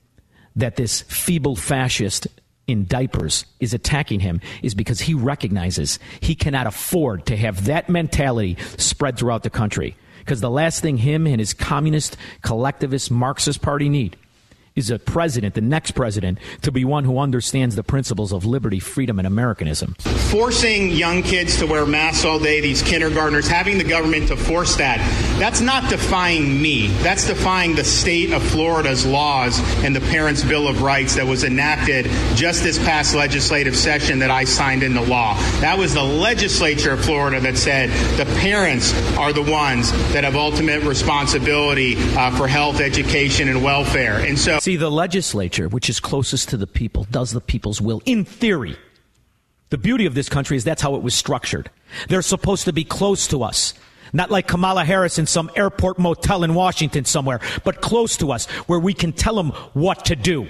that 0.56 0.76
this 0.76 1.02
feeble 1.02 1.56
fascist 1.56 2.28
in 2.68 2.86
diapers 2.86 3.46
is 3.60 3.74
attacking 3.74 4.20
him 4.20 4.40
is 4.62 4.76
because 4.76 5.00
he 5.00 5.16
recognizes 5.16 5.98
he 6.20 6.36
cannot 6.36 6.68
afford 6.68 7.26
to 7.26 7.38
have 7.38 7.66
that 7.66 7.90
mentality 7.90 8.56
spread 8.78 9.18
throughout 9.18 9.42
the 9.42 9.50
country. 9.50 9.96
Because 10.20 10.42
the 10.42 10.52
last 10.52 10.82
thing 10.82 10.98
him 10.98 11.26
and 11.26 11.40
his 11.40 11.54
communist, 11.56 12.18
collectivist, 12.44 13.10
Marxist 13.10 13.64
party 13.64 13.90
need 13.90 14.16
is 14.78 14.92
a 14.92 15.00
president, 15.00 15.56
the 15.56 15.62
next 15.62 15.92
president, 15.92 16.38
to 16.62 16.72
be 16.72 16.86
one 16.86 17.04
who 17.04 17.18
understands 17.18 17.76
the 17.76 17.84
principles 17.84 18.32
of 18.32 18.46
liberty, 18.46 18.80
freedom, 18.80 19.20
and 19.20 19.28
Americanism. 19.28 19.96
Forcing 20.30 20.92
young 20.92 21.24
kids 21.24 21.58
to 21.58 21.66
wear 21.66 21.86
masks 21.86 22.24
all 22.24 22.40
day, 22.40 22.62
these 22.62 22.84
kindergartners, 22.84 23.48
having 23.48 23.80
the 23.80 23.84
government 23.84 24.28
to 24.28 24.38
force 24.38 24.76
that, 24.78 25.00
That's 25.38 25.62
not 25.62 25.90
defying 25.90 26.60
me. 26.60 26.88
That's 27.04 27.28
defying 27.28 27.76
the 27.76 27.84
state 27.84 28.34
of 28.34 28.42
Florida's 28.42 29.06
laws 29.06 29.60
and 29.84 29.96
the 29.96 30.02
Parents' 30.02 30.44
Bill 30.44 30.68
of 30.68 30.82
Rights 30.82 31.16
that 31.16 31.28
was 31.28 31.44
enacted 31.44 32.06
just 32.36 32.64
this 32.64 32.80
past 32.80 33.14
legislative 33.14 33.76
session 33.76 34.20
that 34.20 34.32
I 34.32 34.46
signed 34.46 34.82
into 34.82 35.02
law. 35.02 35.36
That 35.62 35.78
was 35.78 35.94
the 35.94 36.04
legislature 36.04 36.94
of 36.94 37.06
Florida 37.06 37.40
that 37.42 37.56
said 37.56 37.90
the 38.18 38.26
parents 38.40 38.94
are 39.16 39.32
the 39.32 39.44
ones 39.44 39.92
that 40.14 40.24
have 40.24 40.36
ultimate 40.36 40.84
responsibility 40.84 41.96
uh, 41.98 42.36
for 42.36 42.48
health, 42.48 42.80
education, 42.80 43.48
and 43.48 43.64
welfare. 43.64 44.20
And 44.20 44.40
so, 44.40 44.58
see, 44.60 44.76
the 44.76 44.90
legislature, 44.90 45.70
which 45.70 45.88
is 45.88 46.00
closest 46.00 46.50
to 46.50 46.58
the 46.58 46.68
people, 46.68 47.06
does 47.12 47.32
the 47.32 47.42
people's 47.42 47.80
will 47.80 48.02
in 48.06 48.26
theory. 48.26 48.76
The 49.70 49.78
beauty 49.78 50.06
of 50.06 50.16
this 50.16 50.30
country 50.30 50.58
is 50.58 50.64
that's 50.64 50.82
how 50.82 50.96
it 50.96 51.04
was 51.04 51.14
structured. 51.14 51.70
They're 52.08 52.22
supposed 52.22 52.66
to 52.66 52.74
be 52.74 52.84
close 52.84 53.28
to 53.28 53.44
us. 53.44 53.74
Not 54.14 54.32
like 54.32 54.48
Kamala 54.48 54.86
Harris 54.86 55.20
in 55.20 55.26
some 55.26 55.52
airport 55.56 56.00
motel 56.00 56.44
in 56.44 56.54
Washington 56.54 57.06
somewhere, 57.06 57.40
but 57.64 57.82
close 57.82 58.18
to 58.18 58.32
us 58.32 58.46
where 58.68 58.80
we 58.80 58.94
can 58.94 59.14
tell 59.14 59.36
them 59.36 59.50
what 59.74 60.06
to 60.06 60.16
do. 60.16 60.48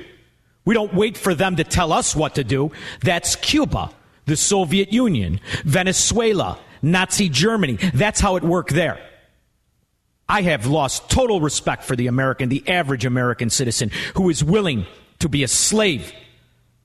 We 0.66 0.74
don't 0.74 0.94
wait 0.94 1.18
for 1.18 1.34
them 1.34 1.56
to 1.56 1.64
tell 1.64 1.94
us 1.94 2.16
what 2.16 2.36
to 2.36 2.44
do. 2.44 2.72
That's 3.02 3.36
Cuba, 3.38 3.92
the 4.26 4.36
Soviet 4.36 4.92
Union, 4.92 5.40
Venezuela, 5.64 6.60
Nazi 6.82 7.30
Germany. 7.30 7.78
That's 7.94 8.20
how 8.20 8.36
it 8.36 8.44
worked 8.44 8.74
there. 8.74 9.00
I 10.30 10.42
have 10.42 10.66
lost 10.66 11.10
total 11.10 11.40
respect 11.40 11.86
for 11.86 11.96
the 11.96 12.08
American, 12.08 12.50
the 12.50 12.68
average 12.68 13.06
American 13.06 13.50
citizen 13.50 13.92
who 14.16 14.30
is 14.30 14.44
willing 14.44 14.86
to 15.20 15.30
be 15.30 15.44
a 15.44 15.48
slave 15.48 16.12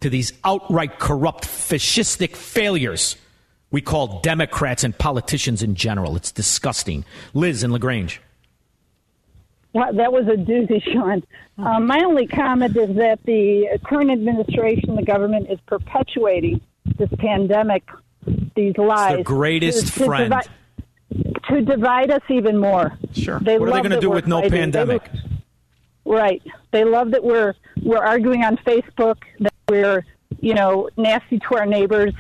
to 0.00 0.08
these 0.08 0.32
outright 0.44 0.98
corrupt, 0.98 1.44
fascistic 1.44 2.36
failures 2.36 3.16
we 3.72 3.80
call 3.80 4.20
Democrats 4.20 4.84
and 4.84 4.96
politicians 4.96 5.62
in 5.62 5.74
general. 5.74 6.14
It's 6.14 6.30
disgusting. 6.30 7.04
Liz 7.34 7.64
in 7.64 7.72
LaGrange. 7.72 8.20
Well, 9.72 9.92
that 9.94 10.12
was 10.12 10.26
a 10.28 10.36
doozy, 10.36 10.82
Shaun. 10.92 11.24
Um, 11.58 11.86
my 11.86 12.02
only 12.04 12.26
comment 12.26 12.76
is 12.76 12.94
that 12.96 13.20
the 13.24 13.78
current 13.84 14.10
administration, 14.10 14.94
the 14.94 15.02
government, 15.02 15.50
is 15.50 15.58
perpetuating 15.66 16.60
this 16.98 17.10
pandemic, 17.18 17.82
these 18.54 18.76
lies. 18.76 19.14
It's 19.14 19.18
the 19.20 19.24
greatest 19.24 19.86
to, 19.88 19.92
to 19.98 20.04
friend. 20.04 20.30
Divide, 20.30 21.42
to 21.48 21.62
divide 21.62 22.10
us 22.10 22.22
even 22.28 22.58
more. 22.58 22.96
Sure. 23.12 23.40
They 23.40 23.58
what 23.58 23.70
are 23.70 23.72
they 23.72 23.88
going 23.88 23.90
to 23.90 24.00
do 24.00 24.10
with 24.10 24.26
no 24.26 24.42
fighting. 24.42 24.58
pandemic? 24.58 25.10
They, 25.10 25.18
Right. 26.04 26.42
They 26.72 26.84
love 26.84 27.12
that 27.12 27.22
we're 27.22 27.54
we're 27.82 28.04
arguing 28.04 28.44
on 28.44 28.56
Facebook 28.58 29.18
that 29.40 29.54
we're 29.68 30.04
you 30.40 30.54
know 30.54 30.88
nasty 30.96 31.38
to 31.38 31.56
our 31.56 31.66
neighbors, 31.66 32.12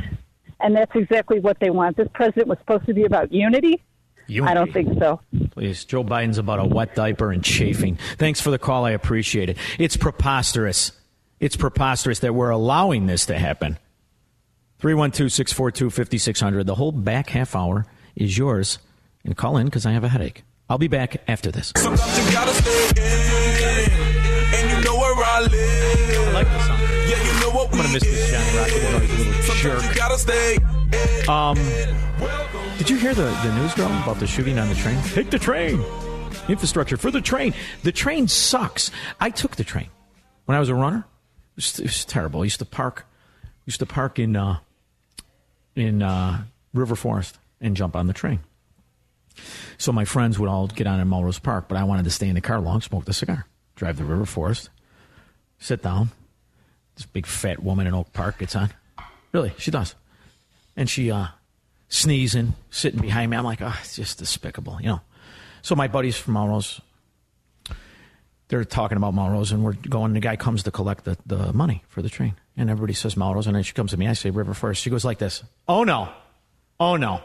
and 0.62 0.76
that's 0.76 0.94
exactly 0.94 1.40
what 1.40 1.58
they 1.60 1.70
want. 1.70 1.96
This 1.96 2.08
president 2.14 2.48
was 2.48 2.58
supposed 2.58 2.86
to 2.86 2.94
be 2.94 3.04
about 3.04 3.32
unity. 3.32 3.82
Unity. 4.28 4.50
I 4.50 4.54
don't 4.54 4.72
think 4.72 4.98
so. 4.98 5.20
Please, 5.50 5.84
Joe 5.84 6.04
Biden's 6.04 6.38
about 6.38 6.60
a 6.60 6.64
wet 6.64 6.94
diaper 6.94 7.32
and 7.32 7.42
chafing. 7.42 7.98
Thanks 8.18 8.40
for 8.40 8.50
the 8.50 8.58
call. 8.58 8.84
I 8.84 8.92
appreciate 8.92 9.48
it. 9.50 9.58
It's 9.78 9.96
preposterous. 9.96 10.92
It's 11.40 11.56
preposterous 11.56 12.20
that 12.20 12.34
we're 12.34 12.50
allowing 12.50 13.06
this 13.06 13.26
to 13.26 13.38
happen. 13.38 13.78
312 14.78 15.32
642 15.32 15.90
5600. 15.90 16.66
The 16.66 16.74
whole 16.76 16.92
back 16.92 17.30
half 17.30 17.54
hour 17.56 17.86
is 18.14 18.38
yours. 18.38 18.78
And 19.24 19.36
call 19.36 19.56
in 19.56 19.66
because 19.66 19.86
I 19.86 19.92
have 19.92 20.04
a 20.04 20.08
headache. 20.08 20.44
I'll 20.68 20.78
be 20.78 20.88
back 20.88 21.22
after 21.28 21.50
this. 21.50 21.72
Sometimes 21.76 22.26
you 22.26 22.32
gotta 22.32 22.54
stay 22.54 22.88
in, 22.96 23.90
and 24.54 24.70
you 24.70 24.84
know 24.84 24.96
where 24.96 25.14
I 25.14 25.40
live. 25.42 26.28
I 26.28 26.32
like 26.32 26.48
this 26.48 26.66
song. 26.66 26.80
Yeah, 26.80 27.22
you 27.22 27.40
know 27.40 27.50
what 27.50 27.66
I'm 27.66 27.72
going 27.72 27.86
to 27.88 27.92
miss 27.92 28.02
this 28.02 28.30
Johnny 28.30 28.51
jerk. 29.62 29.82
you 29.82 29.94
gotta 29.94 30.18
stay. 30.18 30.58
Um, 31.28 31.56
did 32.78 32.90
you 32.90 32.96
hear 32.96 33.14
the, 33.14 33.30
the 33.44 33.54
news 33.54 33.74
girl 33.74 33.86
about 33.86 34.18
the 34.18 34.26
shooting 34.26 34.58
on 34.58 34.68
the 34.68 34.74
train? 34.74 35.00
Take 35.04 35.30
the 35.30 35.38
train. 35.38 35.82
Infrastructure 36.48 36.96
for 36.96 37.10
the 37.10 37.20
train. 37.20 37.54
The 37.84 37.92
train 37.92 38.26
sucks. 38.26 38.90
I 39.20 39.30
took 39.30 39.56
the 39.56 39.64
train 39.64 39.88
when 40.46 40.56
I 40.56 40.60
was 40.60 40.68
a 40.68 40.74
runner. 40.74 40.98
It 40.98 41.56
was, 41.56 41.78
it 41.78 41.84
was 41.84 42.04
terrible. 42.04 42.40
I 42.40 42.44
used 42.44 42.58
to 42.58 42.64
park. 42.64 43.06
Used 43.64 43.78
to 43.78 43.86
park 43.86 44.18
in 44.18 44.34
uh, 44.34 44.58
in 45.76 46.02
uh, 46.02 46.42
River 46.74 46.96
Forest 46.96 47.38
and 47.60 47.76
jump 47.76 47.94
on 47.94 48.08
the 48.08 48.12
train. 48.12 48.40
So 49.78 49.92
my 49.92 50.04
friends 50.04 50.38
would 50.38 50.48
all 50.48 50.66
get 50.66 50.86
on 50.88 50.98
in 50.98 51.08
Melrose 51.08 51.38
Park, 51.38 51.66
but 51.68 51.78
I 51.78 51.84
wanted 51.84 52.04
to 52.04 52.10
stay 52.10 52.28
in 52.28 52.34
the 52.34 52.40
car 52.40 52.60
long, 52.60 52.80
smoke 52.80 53.04
the 53.04 53.12
cigar, 53.12 53.46
drive 53.76 53.96
the 53.96 54.04
River 54.04 54.26
Forest, 54.26 54.68
sit 55.58 55.82
down. 55.82 56.10
This 56.96 57.06
big 57.06 57.26
fat 57.26 57.62
woman 57.62 57.86
in 57.86 57.94
Oak 57.94 58.12
Park 58.12 58.38
gets 58.38 58.54
on. 58.56 58.70
Really, 59.32 59.52
she 59.58 59.70
does. 59.70 59.94
And 60.76 60.88
she 60.88 61.10
uh, 61.10 61.26
sneezing, 61.88 62.54
sitting 62.70 63.00
behind 63.00 63.30
me. 63.30 63.36
I'm 63.36 63.44
like, 63.44 63.62
oh, 63.62 63.76
it's 63.80 63.96
just 63.96 64.18
despicable, 64.18 64.78
you 64.80 64.88
know. 64.88 65.00
So 65.62 65.74
my 65.74 65.88
buddies 65.88 66.16
from 66.16 66.34
Melrose, 66.34 66.80
they're 68.48 68.64
talking 68.64 68.96
about 68.96 69.14
Melrose, 69.14 69.52
and 69.52 69.64
we're 69.64 69.74
going. 69.74 70.12
The 70.12 70.20
guy 70.20 70.36
comes 70.36 70.62
to 70.64 70.70
collect 70.70 71.04
the, 71.04 71.16
the 71.24 71.52
money 71.52 71.84
for 71.88 72.02
the 72.02 72.08
train, 72.08 72.34
and 72.56 72.68
everybody 72.68 72.94
says 72.94 73.16
Melrose, 73.16 73.46
and 73.46 73.56
then 73.56 73.62
she 73.62 73.72
comes 73.72 73.92
to 73.92 73.96
me. 73.96 74.08
I 74.08 74.14
say 74.14 74.30
River 74.30 74.54
Forest. 74.54 74.82
She 74.82 74.90
goes 74.90 75.04
like 75.04 75.18
this. 75.18 75.44
Oh 75.68 75.84
no, 75.84 76.12
oh 76.80 76.96
no, 76.96 77.20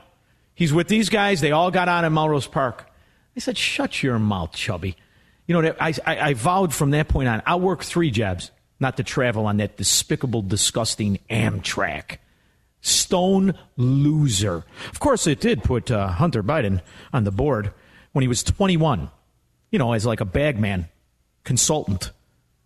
he's 0.53 0.73
with 0.73 0.88
these 0.88 1.09
guys. 1.09 1.41
They 1.41 1.51
all 1.51 1.71
got 1.71 1.89
on 1.89 2.05
in 2.05 2.13
Melrose 2.13 2.47
Park. 2.47 2.89
I 3.38 3.39
said, 3.39 3.55
shut 3.55 4.01
your 4.01 4.17
mouth, 4.17 4.53
chubby. 4.53 4.97
You 5.45 5.61
know, 5.61 5.75
I, 5.79 5.93
I, 6.05 6.19
I 6.29 6.34
vowed 6.34 6.73
from 6.73 6.89
that 6.91 7.07
point 7.07 7.29
on, 7.29 7.43
I'll 7.45 7.59
work 7.59 7.84
three 7.84 8.09
jobs 8.09 8.49
not 8.79 8.97
to 8.97 9.03
travel 9.03 9.45
on 9.45 9.57
that 9.57 9.77
despicable, 9.77 10.41
disgusting 10.41 11.19
Amtrak. 11.29 12.17
Stone 12.81 13.55
loser. 13.75 14.63
Of 14.89 14.99
course, 14.99 15.27
it 15.27 15.39
did 15.39 15.63
put 15.63 15.89
uh, 15.89 16.07
Hunter 16.07 16.43
Biden 16.43 16.81
on 17.11 17.23
the 17.23 17.31
board 17.31 17.73
when 18.13 18.21
he 18.21 18.27
was 18.27 18.43
21, 18.43 19.09
you 19.71 19.79
know, 19.79 19.93
as 19.93 20.05
like 20.05 20.21
a 20.21 20.25
bagman 20.25 20.87
consultant 21.43 22.11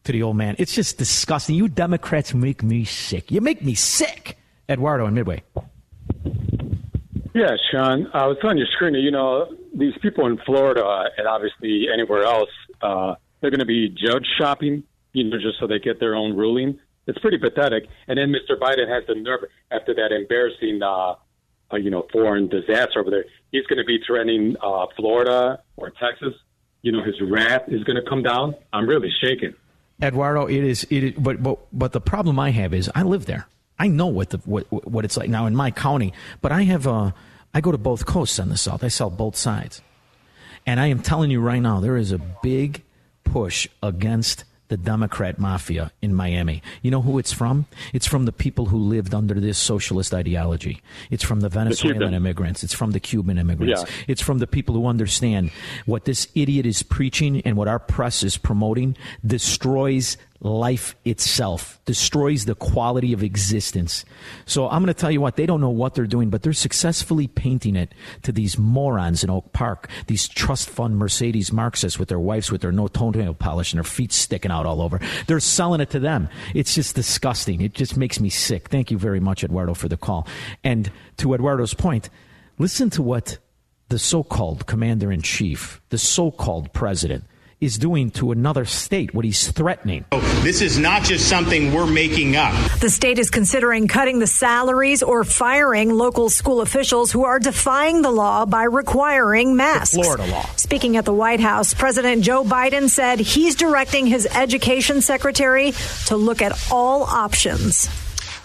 to 0.03 0.11
the 0.11 0.23
old 0.23 0.35
man. 0.35 0.55
It's 0.59 0.73
just 0.73 0.97
disgusting. 0.97 1.55
You 1.55 1.67
Democrats 1.67 2.33
make 2.33 2.63
me 2.63 2.83
sick. 2.83 3.31
You 3.31 3.41
make 3.41 3.63
me 3.63 3.73
sick. 3.73 4.37
Eduardo 4.69 5.05
in 5.05 5.13
Midway. 5.13 5.43
Yeah, 7.33 7.55
Shaun, 7.71 8.07
I 8.13 8.27
was 8.27 8.37
on 8.43 8.57
your 8.57 8.67
screen. 8.67 8.93
You 8.95 9.11
know, 9.11 9.55
these 9.73 9.93
people 10.01 10.25
in 10.27 10.37
Florida 10.45 11.05
and 11.17 11.27
obviously 11.27 11.87
anywhere 11.91 12.23
else, 12.23 12.49
uh, 12.81 13.15
they're 13.39 13.51
going 13.51 13.59
to 13.59 13.65
be 13.65 13.89
judge 13.89 14.27
shopping, 14.37 14.83
you 15.13 15.23
know, 15.23 15.37
just 15.37 15.59
so 15.59 15.67
they 15.67 15.79
get 15.79 15.99
their 15.99 16.15
own 16.15 16.35
ruling. 16.35 16.79
It's 17.07 17.19
pretty 17.19 17.37
pathetic. 17.37 17.83
And 18.07 18.17
then 18.17 18.31
Mr. 18.31 18.59
Biden 18.59 18.87
has 18.87 19.03
the 19.07 19.15
nerve 19.15 19.41
after 19.71 19.93
that 19.95 20.11
embarrassing, 20.11 20.81
uh, 20.83 21.15
uh, 21.73 21.77
you 21.77 21.89
know, 21.89 22.05
foreign 22.11 22.47
disaster 22.47 22.99
over 22.99 23.09
there. 23.09 23.25
He's 23.51 23.65
going 23.65 23.79
to 23.79 23.85
be 23.85 23.99
threatening 24.05 24.55
uh, 24.61 24.85
Florida 24.95 25.61
or 25.77 25.91
Texas. 25.91 26.33
You 26.83 26.91
know, 26.91 27.03
his 27.03 27.15
wrath 27.21 27.63
is 27.67 27.83
going 27.83 28.01
to 28.01 28.07
come 28.07 28.23
down. 28.23 28.55
I'm 28.71 28.87
really 28.87 29.11
shaken. 29.21 29.55
Eduardo, 30.01 30.47
it 30.47 30.63
is. 30.63 30.85
It 30.89 31.03
is, 31.03 31.13
but 31.17 31.43
but 31.43 31.59
but 31.71 31.91
the 31.91 32.01
problem 32.01 32.39
I 32.39 32.49
have 32.51 32.73
is 32.73 32.89
I 32.95 33.03
live 33.03 33.27
there. 33.27 33.47
I 33.77 33.87
know 33.87 34.07
what 34.07 34.31
the 34.31 34.39
what 34.39 34.65
what 34.71 35.05
it's 35.05 35.15
like 35.15 35.29
now 35.29 35.45
in 35.45 35.55
my 35.55 35.69
county. 35.69 36.13
But 36.41 36.51
I 36.51 36.63
have 36.63 36.87
uh, 36.87 37.11
I 37.53 37.61
go 37.61 37.71
to 37.71 37.77
both 37.77 38.05
coasts 38.05 38.39
on 38.39 38.49
the 38.49 38.57
south. 38.57 38.83
I 38.83 38.87
sell 38.87 39.11
both 39.11 39.35
sides, 39.35 39.81
and 40.65 40.79
I 40.79 40.87
am 40.87 41.01
telling 41.01 41.29
you 41.29 41.39
right 41.39 41.61
now, 41.61 41.79
there 41.79 41.97
is 41.97 42.11
a 42.11 42.17
big 42.17 42.83
push 43.23 43.67
against 43.83 44.43
the 44.71 44.77
Democrat 44.77 45.37
mafia 45.37 45.91
in 46.01 46.15
Miami. 46.15 46.63
You 46.81 46.91
know 46.91 47.01
who 47.01 47.19
it's 47.19 47.33
from? 47.33 47.65
It's 47.91 48.07
from 48.07 48.23
the 48.23 48.31
people 48.31 48.67
who 48.67 48.77
lived 48.77 49.13
under 49.13 49.33
this 49.33 49.57
socialist 49.57 50.13
ideology. 50.13 50.81
It's 51.09 51.25
from 51.25 51.41
the 51.41 51.49
Venezuelan 51.49 51.97
Cuban. 51.97 52.13
immigrants. 52.13 52.63
It's 52.63 52.73
from 52.73 52.91
the 52.91 53.01
Cuban 53.01 53.37
immigrants. 53.37 53.83
Yeah. 53.85 54.05
It's 54.07 54.21
from 54.21 54.39
the 54.39 54.47
people 54.47 54.73
who 54.73 54.87
understand 54.87 55.51
what 55.85 56.05
this 56.05 56.29
idiot 56.35 56.65
is 56.65 56.83
preaching 56.83 57.41
and 57.41 57.57
what 57.57 57.67
our 57.67 57.79
press 57.79 58.23
is 58.23 58.37
promoting 58.37 58.95
destroys 59.27 60.15
life 60.41 60.95
itself, 61.05 61.79
destroys 61.85 62.45
the 62.45 62.55
quality 62.55 63.13
of 63.13 63.23
existence. 63.23 64.03
So 64.45 64.67
I'm 64.67 64.81
going 64.81 64.87
to 64.87 64.99
tell 64.99 65.11
you 65.11 65.21
what, 65.21 65.35
they 65.35 65.45
don't 65.45 65.61
know 65.61 65.69
what 65.69 65.93
they're 65.93 66.07
doing, 66.07 66.31
but 66.31 66.41
they're 66.41 66.51
successfully 66.51 67.27
painting 67.27 67.75
it 67.75 67.93
to 68.23 68.31
these 68.31 68.57
morons 68.57 69.23
in 69.23 69.29
Oak 69.29 69.53
Park, 69.53 69.87
these 70.07 70.27
trust 70.27 70.69
fund 70.69 70.97
Mercedes 70.97 71.51
Marxists 71.51 71.99
with 71.99 72.09
their 72.09 72.19
wives 72.19 72.51
with 72.51 72.61
their 72.61 72.71
no 72.71 72.87
toenail 72.87 73.35
polish 73.35 73.71
and 73.71 73.77
their 73.77 73.83
feet 73.83 74.11
sticking 74.11 74.51
out 74.51 74.65
all 74.65 74.81
over. 74.81 74.99
They're 75.27 75.39
selling 75.39 75.79
it 75.79 75.91
to 75.91 75.99
them. 75.99 76.27
It's 76.55 76.73
just 76.73 76.95
disgusting. 76.95 77.61
It 77.61 77.73
just 77.73 77.95
makes 77.95 78.19
me 78.19 78.29
sick. 78.29 78.69
Thank 78.69 78.89
you 78.89 78.97
very 78.97 79.19
much, 79.19 79.43
Eduardo, 79.43 79.75
for 79.75 79.89
the 79.89 79.97
call. 79.97 80.27
And 80.63 80.91
to 81.17 81.35
Eduardo's 81.35 81.75
point, 81.75 82.09
listen 82.57 82.89
to 82.91 83.03
what 83.03 83.37
the 83.89 83.99
so 83.99 84.23
called 84.23 84.65
commander 84.65 85.11
in 85.11 85.21
chief, 85.21 85.81
the 85.89 85.97
so 85.99 86.31
called 86.31 86.73
president, 86.73 87.25
is 87.61 87.77
doing 87.77 88.09
to 88.09 88.31
another 88.31 88.65
state, 88.65 89.13
what 89.13 89.23
he's 89.23 89.51
threatening. 89.51 90.03
Oh, 90.11 90.19
this 90.43 90.61
is 90.61 90.79
not 90.79 91.03
just 91.03 91.29
something 91.29 91.71
we're 91.71 91.85
making 91.85 92.35
up. 92.35 92.53
The 92.79 92.89
state 92.89 93.19
is 93.19 93.29
considering 93.29 93.87
cutting 93.87 94.17
the 94.17 94.25
salaries 94.25 95.03
or 95.03 95.23
firing 95.23 95.91
local 95.91 96.31
school 96.31 96.61
officials 96.61 97.11
who 97.11 97.23
are 97.23 97.37
defying 97.37 98.01
the 98.01 98.09
law 98.09 98.47
by 98.47 98.63
requiring 98.63 99.55
masks. 99.55 99.93
Florida 99.93 100.25
law. 100.25 100.43
Speaking 100.55 100.97
at 100.97 101.05
the 101.05 101.13
White 101.13 101.39
House, 101.39 101.75
President 101.75 102.23
Joe 102.23 102.43
Biden 102.43 102.89
said 102.89 103.19
he's 103.19 103.53
directing 103.53 104.07
his 104.07 104.25
education 104.25 105.01
secretary 105.01 105.73
to 106.07 106.17
look 106.17 106.41
at 106.41 106.59
all 106.71 107.03
options. 107.03 107.87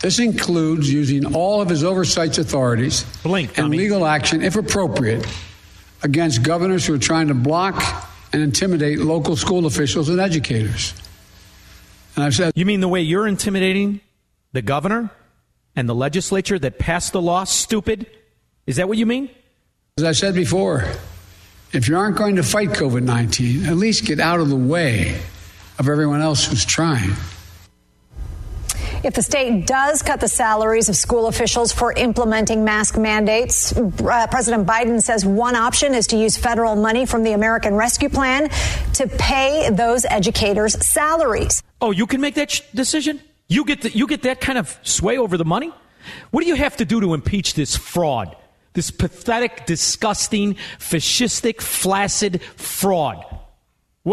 This 0.02 0.18
includes 0.18 0.92
using 0.92 1.34
all 1.34 1.62
of 1.62 1.70
his 1.70 1.82
oversight 1.82 2.36
authorities 2.36 3.06
Blink, 3.22 3.56
and 3.56 3.70
legal 3.70 4.04
action, 4.04 4.42
if 4.42 4.56
appropriate, 4.56 5.26
against 6.02 6.42
governors 6.42 6.84
who 6.84 6.92
are 6.92 6.98
trying 6.98 7.28
to 7.28 7.34
block 7.34 8.12
and 8.32 8.42
intimidate 8.42 8.98
local 8.98 9.36
school 9.36 9.66
officials 9.66 10.08
and 10.08 10.20
educators. 10.20 10.94
And 12.14 12.24
I've 12.24 12.34
said. 12.34 12.52
You 12.54 12.64
mean 12.64 12.80
the 12.80 12.88
way 12.88 13.00
you're 13.00 13.26
intimidating 13.26 14.00
the 14.52 14.62
governor 14.62 15.10
and 15.74 15.88
the 15.88 15.94
legislature 15.94 16.58
that 16.58 16.78
passed 16.78 17.12
the 17.12 17.20
law, 17.20 17.44
stupid? 17.44 18.06
Is 18.66 18.76
that 18.76 18.88
what 18.88 18.98
you 18.98 19.06
mean? 19.06 19.30
As 19.98 20.04
I 20.04 20.12
said 20.12 20.34
before, 20.34 20.84
if 21.72 21.88
you 21.88 21.96
aren't 21.96 22.16
going 22.16 22.36
to 22.36 22.42
fight 22.42 22.70
COVID 22.70 23.02
19, 23.02 23.66
at 23.66 23.76
least 23.76 24.04
get 24.04 24.20
out 24.20 24.40
of 24.40 24.48
the 24.48 24.56
way 24.56 25.20
of 25.78 25.88
everyone 25.88 26.20
else 26.20 26.46
who's 26.46 26.64
trying. 26.64 27.10
If 29.04 29.14
the 29.14 29.22
state 29.22 29.66
does 29.66 30.02
cut 30.02 30.20
the 30.20 30.28
salaries 30.28 30.88
of 30.88 30.96
school 30.96 31.26
officials 31.26 31.72
for 31.72 31.92
implementing 31.92 32.64
mask 32.64 32.96
mandates, 32.98 33.76
uh, 33.76 34.26
President 34.30 34.66
Biden 34.66 35.02
says 35.02 35.24
one 35.24 35.54
option 35.54 35.94
is 35.94 36.06
to 36.08 36.16
use 36.16 36.36
federal 36.36 36.76
money 36.76 37.06
from 37.06 37.22
the 37.22 37.32
American 37.32 37.74
Rescue 37.74 38.08
Plan 38.08 38.48
to 38.94 39.06
pay 39.06 39.68
those 39.70 40.04
educators' 40.06 40.84
salaries. 40.84 41.62
Oh, 41.80 41.90
you 41.90 42.06
can 42.06 42.20
make 42.20 42.34
that 42.34 42.50
sh- 42.50 42.62
decision? 42.74 43.20
You 43.48 43.64
get, 43.64 43.82
the, 43.82 43.90
you 43.90 44.06
get 44.06 44.22
that 44.22 44.40
kind 44.40 44.58
of 44.58 44.78
sway 44.82 45.18
over 45.18 45.36
the 45.36 45.44
money? 45.44 45.72
What 46.30 46.42
do 46.42 46.48
you 46.48 46.56
have 46.56 46.76
to 46.78 46.84
do 46.84 47.00
to 47.00 47.14
impeach 47.14 47.54
this 47.54 47.76
fraud? 47.76 48.36
This 48.72 48.90
pathetic, 48.90 49.66
disgusting, 49.66 50.56
fascistic, 50.78 51.60
flaccid 51.60 52.42
fraud? 52.42 53.24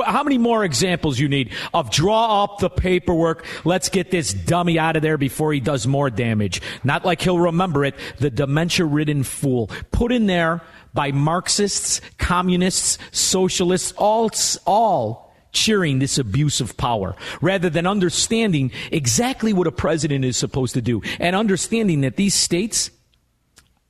How 0.06 0.24
many 0.24 0.38
more 0.38 0.64
examples 0.64 1.20
you 1.20 1.28
need 1.28 1.52
of 1.74 1.92
draw 1.92 2.44
up 2.44 2.60
the 2.60 2.70
paperwork? 2.70 3.46
Let's 3.64 3.90
get 3.90 4.10
this 4.10 4.34
dummy 4.34 4.80
out 4.80 4.96
of 4.96 5.02
there 5.02 5.18
before 5.18 5.54
he 5.54 5.60
does 5.60 5.86
more 5.86 6.10
damage. 6.10 6.62
Not 6.84 7.06
like 7.06 7.22
he'll 7.22 7.40
remember 7.40 7.86
it. 7.86 7.96
The 8.18 8.32
dementia 8.32 8.86
ridden 8.86 9.24
fool 9.24 9.70
put 9.92 10.12
in 10.12 10.26
there 10.26 10.62
by 10.94 11.12
Marxists, 11.12 12.02
communists, 12.18 12.98
socialists, 13.12 13.94
all, 13.98 14.30
all 14.66 15.36
cheering 15.52 16.00
this 16.00 16.18
abuse 16.18 16.60
of 16.60 16.76
power 16.78 17.16
rather 17.40 17.70
than 17.70 17.86
understanding 17.86 18.72
exactly 18.92 19.54
what 19.54 19.68
a 19.68 19.72
president 19.72 20.26
is 20.26 20.36
supposed 20.36 20.74
to 20.74 20.82
do 20.82 21.02
and 21.20 21.36
understanding 21.36 22.02
that 22.02 22.16
these 22.16 22.34
states 22.34 22.90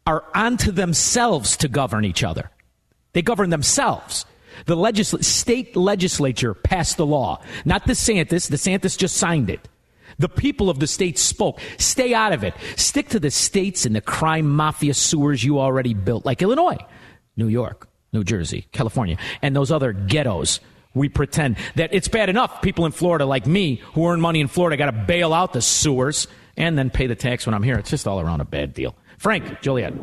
are 0.05 0.25
onto 0.35 0.71
themselves 0.71 1.55
to 1.55 1.69
govern 1.69 2.03
each 2.03 2.23
other. 2.23 2.49
They 3.13 3.21
govern 3.21 3.49
themselves. 3.49 4.25
The 4.65 4.75
legisl- 4.75 5.23
state 5.23 5.75
legislature 5.75 6.53
passed 6.53 6.97
the 6.97 7.05
law, 7.05 7.41
not 7.65 7.85
DeSantis. 7.85 8.49
DeSantis 8.49 8.97
just 8.97 9.17
signed 9.17 9.49
it. 9.49 9.67
The 10.19 10.29
people 10.29 10.69
of 10.69 10.79
the 10.79 10.87
state 10.87 11.17
spoke. 11.17 11.59
Stay 11.77 12.13
out 12.13 12.33
of 12.33 12.43
it. 12.43 12.53
Stick 12.75 13.09
to 13.09 13.19
the 13.19 13.31
states 13.31 13.85
and 13.85 13.95
the 13.95 14.01
crime 14.01 14.49
mafia 14.49 14.93
sewers 14.93 15.43
you 15.43 15.59
already 15.59 15.93
built, 15.93 16.25
like 16.25 16.41
Illinois, 16.41 16.77
New 17.35 17.47
York, 17.47 17.87
New 18.11 18.23
Jersey, 18.23 18.67
California, 18.71 19.17
and 19.41 19.55
those 19.55 19.71
other 19.71 19.91
ghettos. 19.93 20.59
We 20.93 21.09
pretend 21.09 21.57
that 21.75 21.91
it's 21.93 22.07
bad 22.07 22.29
enough 22.29 22.61
people 22.61 22.85
in 22.85 22.91
Florida 22.91 23.25
like 23.25 23.47
me 23.47 23.81
who 23.95 24.07
earn 24.07 24.21
money 24.21 24.39
in 24.39 24.47
Florida 24.47 24.77
got 24.77 24.85
to 24.91 25.05
bail 25.07 25.33
out 25.33 25.53
the 25.53 25.61
sewers 25.61 26.27
and 26.55 26.77
then 26.77 26.91
pay 26.91 27.07
the 27.07 27.15
tax 27.15 27.47
when 27.47 27.55
I'm 27.55 27.63
here. 27.63 27.79
It's 27.79 27.89
just 27.89 28.07
all 28.07 28.19
around 28.19 28.41
a 28.41 28.45
bad 28.45 28.75
deal. 28.75 28.95
Frank, 29.17 29.61
Joliet. 29.61 29.93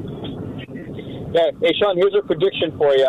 Yeah. 1.32 1.50
Hey, 1.62 1.72
Shaun, 1.78 1.96
here's 1.96 2.14
a 2.18 2.26
prediction 2.26 2.76
for 2.76 2.96
you 2.96 3.06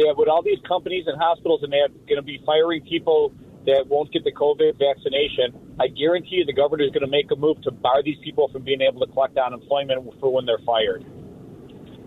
yeah, 0.00 0.12
with 0.16 0.28
all 0.28 0.42
these 0.42 0.58
companies 0.66 1.04
and 1.06 1.20
hospitals, 1.20 1.62
and 1.62 1.70
they're 1.72 1.88
going 2.08 2.16
to 2.16 2.22
be 2.22 2.40
firing 2.46 2.82
people 2.82 3.32
that 3.66 3.84
won't 3.88 4.10
get 4.10 4.24
the 4.24 4.32
COVID 4.32 4.78
vaccination, 4.78 5.76
I 5.78 5.88
guarantee 5.88 6.36
you 6.36 6.44
the 6.46 6.54
governor 6.54 6.84
is 6.84 6.90
going 6.90 7.04
to 7.04 7.10
make 7.10 7.30
a 7.30 7.36
move 7.36 7.60
to 7.62 7.70
bar 7.70 8.02
these 8.02 8.16
people 8.24 8.48
from 8.48 8.62
being 8.62 8.80
able 8.80 9.04
to 9.06 9.12
collect 9.12 9.36
unemployment 9.36 10.18
for 10.18 10.32
when 10.32 10.46
they're 10.46 10.64
fired. 10.64 11.04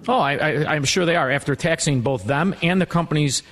Oh, 0.08 0.20
I, 0.20 0.66
I'm 0.66 0.84
sure 0.84 1.06
they 1.06 1.16
are 1.16 1.30
after 1.30 1.56
taxing 1.56 2.02
both 2.02 2.26
them 2.26 2.56
and 2.64 2.82
the 2.82 2.88
companies 2.88 3.44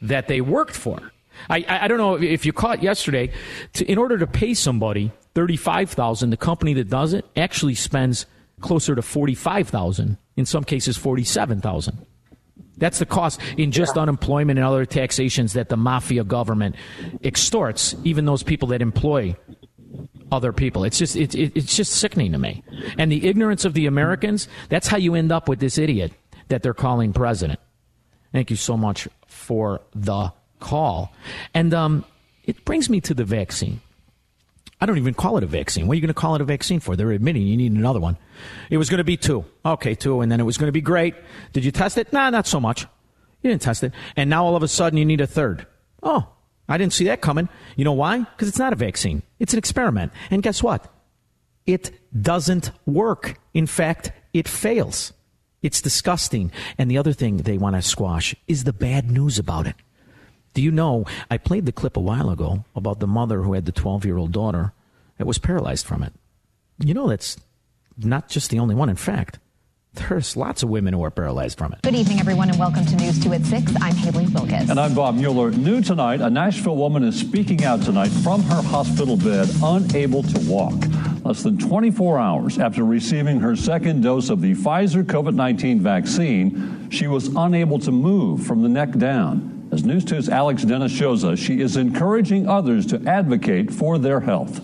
that 0.00 0.28
they 0.28 0.40
worked 0.40 0.76
for. 0.76 1.12
I, 1.50 1.64
I 1.68 1.88
don't 1.88 1.98
know 1.98 2.14
if 2.14 2.46
you 2.46 2.52
caught 2.52 2.82
yesterday. 2.82 3.32
To, 3.74 3.84
in 3.84 3.98
order 3.98 4.18
to 4.18 4.26
pay 4.26 4.54
somebody 4.54 5.12
thirty-five 5.34 5.90
thousand, 5.90 6.30
the 6.30 6.36
company 6.36 6.74
that 6.74 6.88
does 6.88 7.12
it 7.12 7.24
actually 7.36 7.74
spends 7.74 8.26
closer 8.60 8.94
to 8.94 9.02
forty-five 9.02 9.68
thousand. 9.68 10.18
In 10.36 10.46
some 10.46 10.64
cases, 10.64 10.96
forty-seven 10.96 11.60
thousand. 11.60 12.06
That's 12.78 12.98
the 12.98 13.06
cost 13.06 13.40
in 13.56 13.72
just 13.72 13.96
yeah. 13.96 14.02
unemployment 14.02 14.58
and 14.58 14.66
other 14.66 14.86
taxations 14.86 15.52
that 15.54 15.68
the 15.68 15.76
mafia 15.76 16.24
government 16.24 16.76
extorts, 17.24 17.94
even 18.04 18.24
those 18.24 18.42
people 18.42 18.68
that 18.68 18.82
employ 18.82 19.36
other 20.30 20.52
people. 20.52 20.84
It's 20.84 20.98
just 20.98 21.16
it, 21.16 21.34
it, 21.34 21.52
it's 21.56 21.76
just 21.76 21.92
sickening 21.92 22.32
to 22.32 22.38
me. 22.38 22.62
And 22.98 23.10
the 23.10 23.26
ignorance 23.26 23.64
of 23.64 23.74
the 23.74 23.86
Americans, 23.86 24.48
that's 24.68 24.86
how 24.86 24.96
you 24.96 25.14
end 25.14 25.32
up 25.32 25.48
with 25.48 25.60
this 25.60 25.78
idiot 25.78 26.12
that 26.48 26.62
they're 26.62 26.74
calling 26.74 27.12
president. 27.12 27.60
Thank 28.32 28.50
you 28.50 28.56
so 28.56 28.76
much 28.76 29.08
for 29.26 29.80
the 29.94 30.32
call. 30.60 31.12
And 31.54 31.72
um, 31.72 32.04
it 32.44 32.64
brings 32.64 32.90
me 32.90 33.00
to 33.02 33.14
the 33.14 33.24
vaccine. 33.24 33.80
I 34.80 34.86
don't 34.86 34.98
even 34.98 35.14
call 35.14 35.36
it 35.38 35.42
a 35.42 35.46
vaccine. 35.46 35.86
What 35.86 35.94
are 35.94 35.96
you 35.96 36.00
going 36.00 36.08
to 36.08 36.14
call 36.14 36.36
it 36.36 36.40
a 36.40 36.44
vaccine 36.44 36.78
for? 36.78 36.94
They're 36.94 37.10
admitting 37.10 37.42
you 37.42 37.56
need 37.56 37.72
another 37.72 37.98
one. 37.98 38.16
It 38.70 38.76
was 38.76 38.88
going 38.88 38.98
to 38.98 39.04
be 39.04 39.16
two. 39.16 39.44
Okay, 39.64 39.94
two. 39.94 40.20
And 40.20 40.30
then 40.30 40.38
it 40.38 40.44
was 40.44 40.56
going 40.56 40.68
to 40.68 40.72
be 40.72 40.80
great. 40.80 41.14
Did 41.52 41.64
you 41.64 41.72
test 41.72 41.98
it? 41.98 42.12
Nah, 42.12 42.30
not 42.30 42.46
so 42.46 42.60
much. 42.60 42.82
You 43.42 43.50
didn't 43.50 43.62
test 43.62 43.82
it. 43.82 43.92
And 44.16 44.30
now 44.30 44.44
all 44.44 44.54
of 44.56 44.62
a 44.62 44.68
sudden 44.68 44.96
you 44.96 45.04
need 45.04 45.20
a 45.20 45.26
third. 45.26 45.66
Oh, 46.02 46.28
I 46.68 46.78
didn't 46.78 46.92
see 46.92 47.06
that 47.06 47.20
coming. 47.20 47.48
You 47.76 47.84
know 47.84 47.92
why? 47.92 48.18
Because 48.20 48.48
it's 48.48 48.58
not 48.58 48.72
a 48.72 48.76
vaccine. 48.76 49.22
It's 49.40 49.52
an 49.52 49.58
experiment. 49.58 50.12
And 50.30 50.42
guess 50.42 50.62
what? 50.62 50.92
It 51.66 51.90
doesn't 52.20 52.70
work. 52.86 53.38
In 53.54 53.66
fact, 53.66 54.12
it 54.32 54.46
fails. 54.46 55.12
It's 55.60 55.82
disgusting. 55.82 56.52
And 56.76 56.90
the 56.90 56.98
other 56.98 57.12
thing 57.12 57.38
they 57.38 57.58
want 57.58 57.74
to 57.74 57.82
squash 57.82 58.34
is 58.46 58.64
the 58.64 58.72
bad 58.72 59.10
news 59.10 59.38
about 59.38 59.66
it. 59.66 59.74
Do 60.54 60.62
you 60.62 60.70
know? 60.70 61.04
I 61.30 61.38
played 61.38 61.66
the 61.66 61.72
clip 61.72 61.96
a 61.96 62.00
while 62.00 62.30
ago 62.30 62.64
about 62.74 63.00
the 63.00 63.06
mother 63.06 63.42
who 63.42 63.52
had 63.52 63.64
the 63.64 63.72
12 63.72 64.04
year 64.04 64.16
old 64.16 64.32
daughter 64.32 64.72
that 65.18 65.26
was 65.26 65.38
paralyzed 65.38 65.86
from 65.86 66.02
it. 66.02 66.12
You 66.78 66.94
know, 66.94 67.08
that's 67.08 67.36
not 67.96 68.28
just 68.28 68.50
the 68.50 68.58
only 68.58 68.74
one. 68.74 68.88
In 68.88 68.96
fact, 68.96 69.38
there's 69.94 70.36
lots 70.36 70.62
of 70.62 70.68
women 70.68 70.94
who 70.94 71.02
are 71.02 71.10
paralyzed 71.10 71.58
from 71.58 71.72
it. 71.72 71.82
Good 71.82 71.94
evening, 71.94 72.20
everyone, 72.20 72.50
and 72.50 72.58
welcome 72.58 72.84
to 72.86 72.96
News 72.96 73.22
2 73.22 73.32
at 73.32 73.44
6. 73.44 73.72
I'm 73.80 73.94
Haley 73.96 74.26
Wilkes. 74.26 74.70
And 74.70 74.78
I'm 74.78 74.94
Bob 74.94 75.16
Mueller. 75.16 75.50
New 75.50 75.80
tonight, 75.80 76.20
a 76.20 76.30
Nashville 76.30 76.76
woman 76.76 77.02
is 77.02 77.18
speaking 77.18 77.64
out 77.64 77.82
tonight 77.82 78.10
from 78.10 78.42
her 78.44 78.62
hospital 78.62 79.16
bed, 79.16 79.48
unable 79.62 80.22
to 80.22 80.40
walk. 80.50 80.74
Less 81.24 81.42
than 81.42 81.58
24 81.58 82.18
hours 82.18 82.58
after 82.58 82.84
receiving 82.84 83.40
her 83.40 83.56
second 83.56 84.02
dose 84.02 84.30
of 84.30 84.40
the 84.40 84.54
Pfizer 84.54 85.02
COVID 85.02 85.34
19 85.34 85.80
vaccine, 85.80 86.88
she 86.90 87.06
was 87.06 87.28
unable 87.34 87.78
to 87.80 87.90
move 87.90 88.46
from 88.46 88.62
the 88.62 88.68
neck 88.68 88.92
down. 88.92 89.57
As 89.78 89.84
News 89.84 90.04
2's 90.06 90.28
Alex 90.28 90.64
Dennis 90.64 90.90
shows 90.90 91.22
us, 91.22 91.38
she 91.38 91.60
is 91.60 91.76
encouraging 91.76 92.48
others 92.48 92.84
to 92.86 93.00
advocate 93.06 93.72
for 93.72 93.96
their 93.96 94.18
health. 94.18 94.60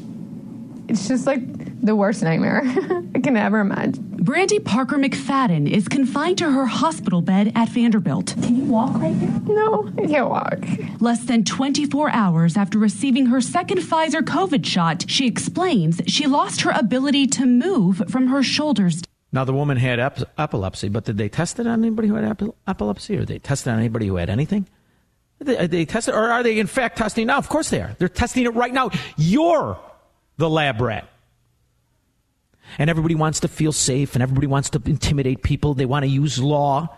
It's 0.88 1.06
just 1.06 1.24
like 1.24 1.40
the 1.80 1.94
worst 1.94 2.24
nightmare 2.24 2.62
I 3.14 3.20
can 3.20 3.36
ever 3.36 3.60
imagine. 3.60 4.16
Brandy 4.24 4.58
Parker 4.58 4.96
McFadden 4.96 5.70
is 5.70 5.86
confined 5.86 6.38
to 6.38 6.50
her 6.50 6.66
hospital 6.66 7.22
bed 7.22 7.52
at 7.54 7.68
Vanderbilt. 7.68 8.34
Can 8.42 8.56
you 8.56 8.64
walk 8.64 8.92
right 8.94 9.14
now? 9.14 9.38
No, 9.46 9.92
I 9.96 10.06
can't 10.08 10.28
walk. 10.28 10.58
Less 11.00 11.22
than 11.26 11.44
24 11.44 12.10
hours 12.10 12.56
after 12.56 12.80
receiving 12.80 13.26
her 13.26 13.40
second 13.40 13.78
Pfizer 13.82 14.20
COVID 14.20 14.66
shot, 14.66 15.08
she 15.08 15.28
explains 15.28 16.00
she 16.08 16.26
lost 16.26 16.62
her 16.62 16.72
ability 16.72 17.28
to 17.28 17.46
move 17.46 18.02
from 18.08 18.26
her 18.26 18.42
shoulders. 18.42 19.00
Now, 19.30 19.44
the 19.44 19.52
woman 19.52 19.76
had 19.76 20.00
ep- 20.00 20.28
epilepsy, 20.38 20.88
but 20.88 21.04
did 21.04 21.18
they 21.18 21.28
test 21.28 21.60
it 21.60 21.68
on 21.68 21.84
anybody 21.84 22.08
who 22.08 22.14
had 22.16 22.24
ep- 22.24 22.56
epilepsy 22.66 23.14
or 23.14 23.20
did 23.20 23.28
they 23.28 23.38
test 23.38 23.68
it 23.68 23.70
on 23.70 23.78
anybody 23.78 24.08
who 24.08 24.16
had 24.16 24.28
anything? 24.28 24.66
Are 25.48 25.66
they 25.66 25.84
testing, 25.84 26.14
or 26.14 26.30
are 26.30 26.42
they 26.42 26.58
in 26.58 26.66
fact 26.66 26.98
testing 26.98 27.26
now? 27.26 27.38
Of 27.38 27.48
course 27.48 27.70
they 27.70 27.80
are. 27.80 27.94
They're 27.98 28.08
testing 28.08 28.44
it 28.44 28.54
right 28.54 28.72
now. 28.72 28.90
You're 29.16 29.78
the 30.36 30.50
lab 30.50 30.80
rat. 30.80 31.08
And 32.78 32.90
everybody 32.90 33.14
wants 33.14 33.40
to 33.40 33.48
feel 33.48 33.72
safe 33.72 34.14
and 34.14 34.22
everybody 34.22 34.46
wants 34.46 34.70
to 34.70 34.82
intimidate 34.84 35.42
people. 35.42 35.74
They 35.74 35.86
want 35.86 36.04
to 36.04 36.08
use 36.08 36.38
law. 36.38 36.88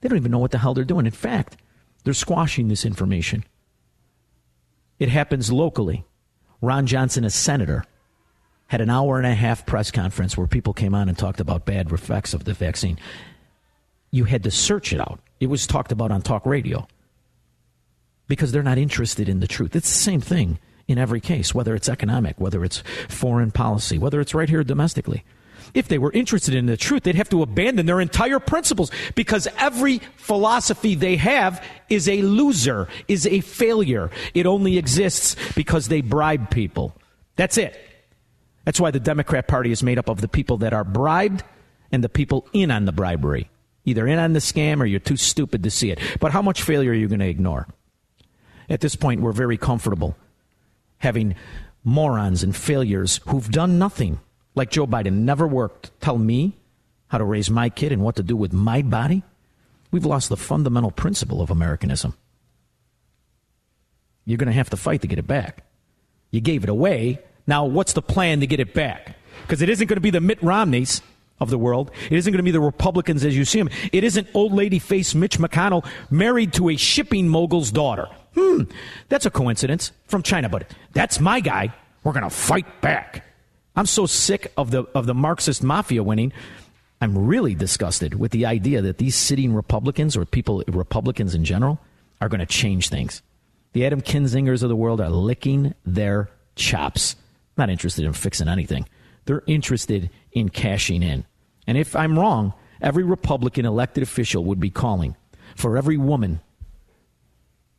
They 0.00 0.08
don't 0.08 0.18
even 0.18 0.30
know 0.30 0.38
what 0.38 0.52
the 0.52 0.58
hell 0.58 0.74
they're 0.74 0.84
doing. 0.84 1.06
In 1.06 1.12
fact, 1.12 1.56
they're 2.04 2.14
squashing 2.14 2.68
this 2.68 2.84
information. 2.84 3.44
It 4.98 5.08
happens 5.08 5.52
locally. 5.52 6.04
Ron 6.60 6.86
Johnson, 6.86 7.24
a 7.24 7.30
senator, 7.30 7.84
had 8.68 8.80
an 8.80 8.90
hour 8.90 9.18
and 9.18 9.26
a 9.26 9.34
half 9.34 9.66
press 9.66 9.90
conference 9.90 10.36
where 10.36 10.46
people 10.46 10.72
came 10.72 10.94
on 10.94 11.08
and 11.08 11.16
talked 11.18 11.40
about 11.40 11.66
bad 11.66 11.90
effects 11.92 12.34
of 12.34 12.44
the 12.44 12.54
vaccine. 12.54 12.98
You 14.10 14.24
had 14.24 14.44
to 14.44 14.50
search 14.50 14.92
it 14.92 15.00
out. 15.00 15.20
It 15.40 15.46
was 15.46 15.66
talked 15.66 15.92
about 15.92 16.10
on 16.10 16.22
talk 16.22 16.46
radio 16.46 16.86
because 18.28 18.52
they're 18.52 18.62
not 18.62 18.78
interested 18.78 19.28
in 19.28 19.40
the 19.40 19.48
truth. 19.48 19.74
It's 19.74 19.88
the 19.88 19.98
same 19.98 20.20
thing 20.20 20.58
in 20.86 20.98
every 20.98 21.20
case, 21.20 21.54
whether 21.54 21.74
it's 21.74 21.88
economic, 21.88 22.40
whether 22.40 22.64
it's 22.64 22.82
foreign 23.08 23.50
policy, 23.50 23.98
whether 23.98 24.20
it's 24.20 24.34
right 24.34 24.48
here 24.48 24.62
domestically. 24.62 25.24
If 25.74 25.88
they 25.88 25.98
were 25.98 26.12
interested 26.12 26.54
in 26.54 26.64
the 26.64 26.78
truth, 26.78 27.02
they'd 27.02 27.14
have 27.14 27.28
to 27.28 27.42
abandon 27.42 27.84
their 27.84 28.00
entire 28.00 28.38
principles 28.38 28.90
because 29.14 29.46
every 29.58 30.00
philosophy 30.16 30.94
they 30.94 31.16
have 31.16 31.62
is 31.90 32.08
a 32.08 32.22
loser, 32.22 32.88
is 33.06 33.26
a 33.26 33.40
failure. 33.40 34.10
It 34.32 34.46
only 34.46 34.78
exists 34.78 35.36
because 35.54 35.88
they 35.88 36.00
bribe 36.00 36.48
people. 36.48 36.96
That's 37.36 37.58
it. 37.58 37.78
That's 38.64 38.80
why 38.80 38.90
the 38.92 39.00
Democrat 39.00 39.46
Party 39.46 39.70
is 39.70 39.82
made 39.82 39.98
up 39.98 40.08
of 40.08 40.22
the 40.22 40.28
people 40.28 40.56
that 40.58 40.72
are 40.72 40.84
bribed 40.84 41.44
and 41.92 42.02
the 42.02 42.08
people 42.08 42.48
in 42.54 42.70
on 42.70 42.86
the 42.86 42.92
bribery. 42.92 43.50
either 43.88 44.06
in 44.06 44.18
on 44.18 44.34
the 44.34 44.38
scam 44.38 44.80
or 44.80 44.86
you're 44.86 45.00
too 45.00 45.16
stupid 45.16 45.62
to 45.64 45.70
see 45.70 45.90
it. 45.90 45.98
But 46.20 46.32
how 46.32 46.42
much 46.42 46.62
failure 46.62 46.90
are 46.92 46.94
you 46.94 47.08
going 47.08 47.20
to 47.20 47.28
ignore? 47.28 47.66
At 48.68 48.80
this 48.80 48.96
point, 48.96 49.20
we're 49.20 49.32
very 49.32 49.56
comfortable 49.56 50.16
having 50.98 51.34
morons 51.84 52.42
and 52.42 52.54
failures 52.54 53.20
who've 53.28 53.50
done 53.50 53.78
nothing, 53.78 54.20
like 54.54 54.70
Joe 54.70 54.86
Biden, 54.86 55.18
never 55.20 55.46
worked, 55.46 55.90
tell 56.00 56.18
me 56.18 56.56
how 57.08 57.18
to 57.18 57.24
raise 57.24 57.50
my 57.50 57.68
kid 57.70 57.92
and 57.92 58.02
what 58.02 58.16
to 58.16 58.22
do 58.22 58.36
with 58.36 58.52
my 58.52 58.82
body. 58.82 59.22
We've 59.90 60.04
lost 60.04 60.28
the 60.28 60.36
fundamental 60.36 60.90
principle 60.90 61.40
of 61.40 61.50
Americanism. 61.50 62.14
You're 64.26 64.38
going 64.38 64.48
to 64.48 64.52
have 64.52 64.70
to 64.70 64.76
fight 64.76 65.00
to 65.00 65.06
get 65.06 65.18
it 65.18 65.26
back. 65.26 65.64
You 66.30 66.42
gave 66.42 66.62
it 66.62 66.68
away. 66.68 67.20
Now, 67.46 67.64
what's 67.64 67.94
the 67.94 68.02
plan 68.02 68.40
to 68.40 68.46
get 68.46 68.60
it 68.60 68.74
back? 68.74 69.16
Because 69.42 69.62
it 69.62 69.70
isn't 69.70 69.86
going 69.86 69.96
to 69.96 70.02
be 70.02 70.10
the 70.10 70.20
Mitt 70.20 70.42
Romneys 70.42 71.00
of 71.40 71.48
the 71.48 71.56
world. 71.56 71.90
It 72.10 72.16
isn't 72.16 72.30
going 72.30 72.38
to 72.38 72.42
be 72.42 72.50
the 72.50 72.60
Republicans 72.60 73.24
as 73.24 73.34
you 73.34 73.46
see 73.46 73.58
them. 73.58 73.70
It 73.90 74.04
isn't 74.04 74.28
old 74.34 74.52
lady 74.52 74.78
face 74.78 75.14
Mitch 75.14 75.38
McConnell 75.38 75.86
married 76.10 76.52
to 76.54 76.68
a 76.68 76.76
shipping 76.76 77.28
mogul's 77.28 77.70
daughter. 77.70 78.08
Hmm, 78.38 78.62
that's 79.08 79.26
a 79.26 79.30
coincidence 79.30 79.90
from 80.06 80.22
China, 80.22 80.48
but 80.48 80.72
that's 80.92 81.18
my 81.18 81.40
guy. 81.40 81.74
We're 82.04 82.12
going 82.12 82.22
to 82.22 82.30
fight 82.30 82.80
back. 82.80 83.24
I'm 83.74 83.86
so 83.86 84.06
sick 84.06 84.52
of 84.56 84.70
the 84.70 84.84
of 84.94 85.06
the 85.06 85.14
Marxist 85.14 85.62
mafia 85.62 86.04
winning. 86.04 86.32
I'm 87.00 87.26
really 87.26 87.54
disgusted 87.54 88.14
with 88.14 88.30
the 88.30 88.46
idea 88.46 88.80
that 88.82 88.98
these 88.98 89.16
sitting 89.16 89.54
Republicans 89.54 90.16
or 90.16 90.24
people 90.24 90.62
Republicans 90.68 91.34
in 91.34 91.44
general 91.44 91.80
are 92.20 92.28
going 92.28 92.40
to 92.40 92.46
change 92.46 92.88
things. 92.90 93.22
The 93.72 93.84
Adam 93.84 94.02
Kinzingers 94.02 94.62
of 94.62 94.68
the 94.68 94.76
world 94.76 95.00
are 95.00 95.10
licking 95.10 95.74
their 95.84 96.30
chops. 96.54 97.16
Not 97.56 97.70
interested 97.70 98.04
in 98.04 98.12
fixing 98.12 98.48
anything. 98.48 98.88
They're 99.24 99.42
interested 99.46 100.10
in 100.32 100.48
cashing 100.48 101.02
in. 101.02 101.24
And 101.66 101.76
if 101.76 101.94
I'm 101.96 102.18
wrong, 102.18 102.54
every 102.80 103.02
Republican 103.02 103.66
elected 103.66 104.02
official 104.02 104.44
would 104.44 104.60
be 104.60 104.70
calling 104.70 105.16
for 105.56 105.76
every 105.76 105.96
woman 105.96 106.40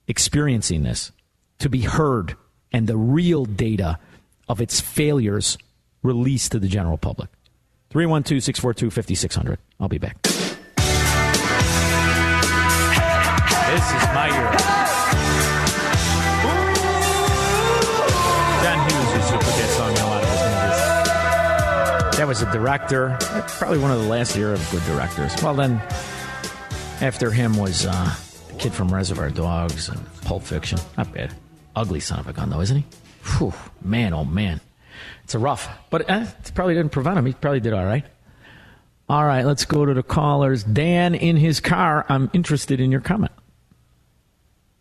experiencing 0.10 0.84
this 0.84 1.14
to 1.60 1.70
be 1.70 1.82
heard 1.82 2.36
and 2.74 2.88
the 2.88 2.98
real 2.98 3.46
data 3.46 4.00
of 4.50 4.60
its 4.60 4.82
failures 4.82 5.58
released 6.04 6.52
to 6.52 6.60
the 6.60 6.68
general 6.68 6.98
public. 6.98 7.30
312 7.92 8.44
642 8.44 8.92
5600. 8.92 9.60
I'll 9.80 9.88
be 9.88 9.98
back. 10.00 10.22
This 10.22 10.36
is 13.86 14.04
my 14.14 14.28
year. 14.28 14.52
John 18.64 18.80
Hughes 18.90 19.14
used 19.16 19.30
to 19.30 19.38
put 19.38 19.56
that 19.56 19.70
song 19.78 19.92
in 19.92 20.02
a 20.02 20.08
lot 20.08 20.24
of 20.24 20.30
his 20.30 20.42
movies. 22.02 22.18
That 22.18 22.28
was 22.28 22.42
a 22.42 22.52
director, 22.52 23.16
probably 23.60 23.78
one 23.78 23.92
of 23.92 24.02
the 24.02 24.08
last 24.08 24.36
era 24.36 24.54
of 24.54 24.72
good 24.72 24.84
directors. 24.86 25.36
Well, 25.44 25.54
then, 25.54 25.80
after 27.00 27.32
him 27.32 27.58
was 27.58 27.86
uh, 27.86 28.16
Kid 28.60 28.74
from 28.74 28.94
Reservoir 28.94 29.30
Dogs 29.30 29.88
and 29.88 30.06
Pulp 30.24 30.44
Fiction. 30.44 30.80
Not 30.98 31.14
bad. 31.14 31.34
Ugly 31.78 32.02
son 32.02 32.20
of 32.20 32.28
a 32.28 32.34
gun, 32.34 32.50
though, 32.50 32.60
isn't 32.60 32.76
he? 32.76 32.86
Whew, 33.24 33.54
man, 33.82 34.14
oh 34.14 34.26
man. 34.26 34.60
It's 35.24 35.34
a 35.34 35.40
rough. 35.40 35.70
But 35.90 36.10
eh, 36.10 36.28
it 36.44 36.52
probably 36.54 36.74
didn't 36.74 36.92
prevent 36.92 37.18
him. 37.18 37.26
He 37.26 37.32
probably 37.32 37.62
did 37.62 37.72
all 37.72 37.86
right. 37.86 38.04
All 39.08 39.24
right, 39.24 39.46
let's 39.46 39.64
go 39.64 39.86
to 39.86 39.94
the 39.94 40.04
callers. 40.04 40.66
Dan 40.66 41.16
in 41.16 41.38
his 41.38 41.62
car. 41.62 42.06
I'm 42.10 42.30
interested 42.34 42.82
in 42.82 42.92
your 42.92 43.00
comment. 43.00 43.32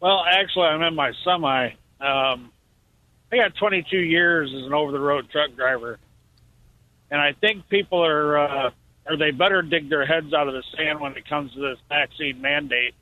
Well, 0.01 0.25
actually, 0.29 0.67
I'm 0.67 0.83
in 0.83 0.97
my 0.97 1.13
semi. 1.25 1.67
Um, 2.01 2.51
I 3.31 3.37
got 3.37 3.55
22 3.61 3.97
years 3.97 4.53
as 4.57 4.67
an 4.67 4.75
over-the-road 4.75 5.31
truck 5.31 5.55
driver, 5.55 6.01
and 7.13 7.21
I 7.21 7.33
think 7.33 7.69
people 7.69 8.05
are, 8.05 8.39
uh, 8.39 8.71
or 9.07 9.17
they 9.17 9.31
better 9.31 9.63
dig 9.63 9.89
their 9.89 10.05
heads 10.05 10.35
out 10.35 10.49
of 10.49 10.55
the 10.55 10.65
sand 10.77 10.99
when 10.99 11.17
it 11.17 11.29
comes 11.29 11.53
to 11.53 11.61
this 11.61 11.79
vaccine 11.89 12.43
mandate 12.43 12.95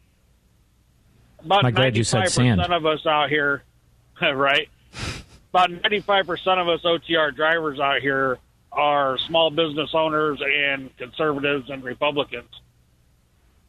about 1.46 1.64
I'm 1.64 1.72
glad 1.72 1.96
you 1.96 2.04
said 2.04 2.28
sand. 2.28 2.60
of 2.60 2.86
us 2.86 3.06
out 3.06 3.30
here, 3.30 3.62
right? 4.20 4.68
About 5.50 5.70
95% 5.70 6.58
of 6.58 6.68
us 6.68 6.82
OTR 6.82 7.34
drivers 7.34 7.80
out 7.80 8.00
here 8.00 8.38
are 8.72 9.16
small 9.18 9.50
business 9.50 9.90
owners 9.94 10.40
and 10.44 10.94
conservatives 10.98 11.70
and 11.70 11.82
Republicans. 11.82 12.50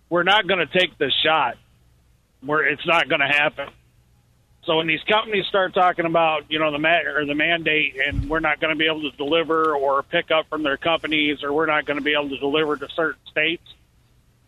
We're 0.09 0.23
not 0.23 0.47
going 0.47 0.59
to 0.59 0.79
take 0.79 0.97
this 0.97 1.13
shot. 1.23 1.57
Where 2.41 2.67
it's 2.67 2.85
not 2.85 3.09
going 3.09 3.21
to 3.21 3.27
happen. 3.27 3.69
So 4.63 4.77
when 4.77 4.85
these 4.85 5.01
companies 5.09 5.45
start 5.47 5.73
talking 5.73 6.05
about, 6.05 6.51
you 6.51 6.59
know, 6.59 6.71
the 6.71 6.77
ma- 6.77 7.01
or 7.15 7.25
the 7.25 7.33
mandate, 7.33 7.97
and 8.05 8.29
we're 8.29 8.41
not 8.41 8.59
going 8.59 8.69
to 8.69 8.77
be 8.77 8.85
able 8.85 9.09
to 9.09 9.17
deliver 9.17 9.73
or 9.73 10.03
pick 10.03 10.29
up 10.29 10.47
from 10.49 10.61
their 10.61 10.77
companies, 10.77 11.41
or 11.41 11.51
we're 11.51 11.65
not 11.65 11.85
going 11.85 11.97
to 11.97 12.03
be 12.03 12.13
able 12.13 12.29
to 12.29 12.37
deliver 12.37 12.77
to 12.77 12.87
certain 12.89 13.19
states, 13.31 13.63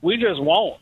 we 0.02 0.18
just 0.18 0.40
won't. 0.42 0.80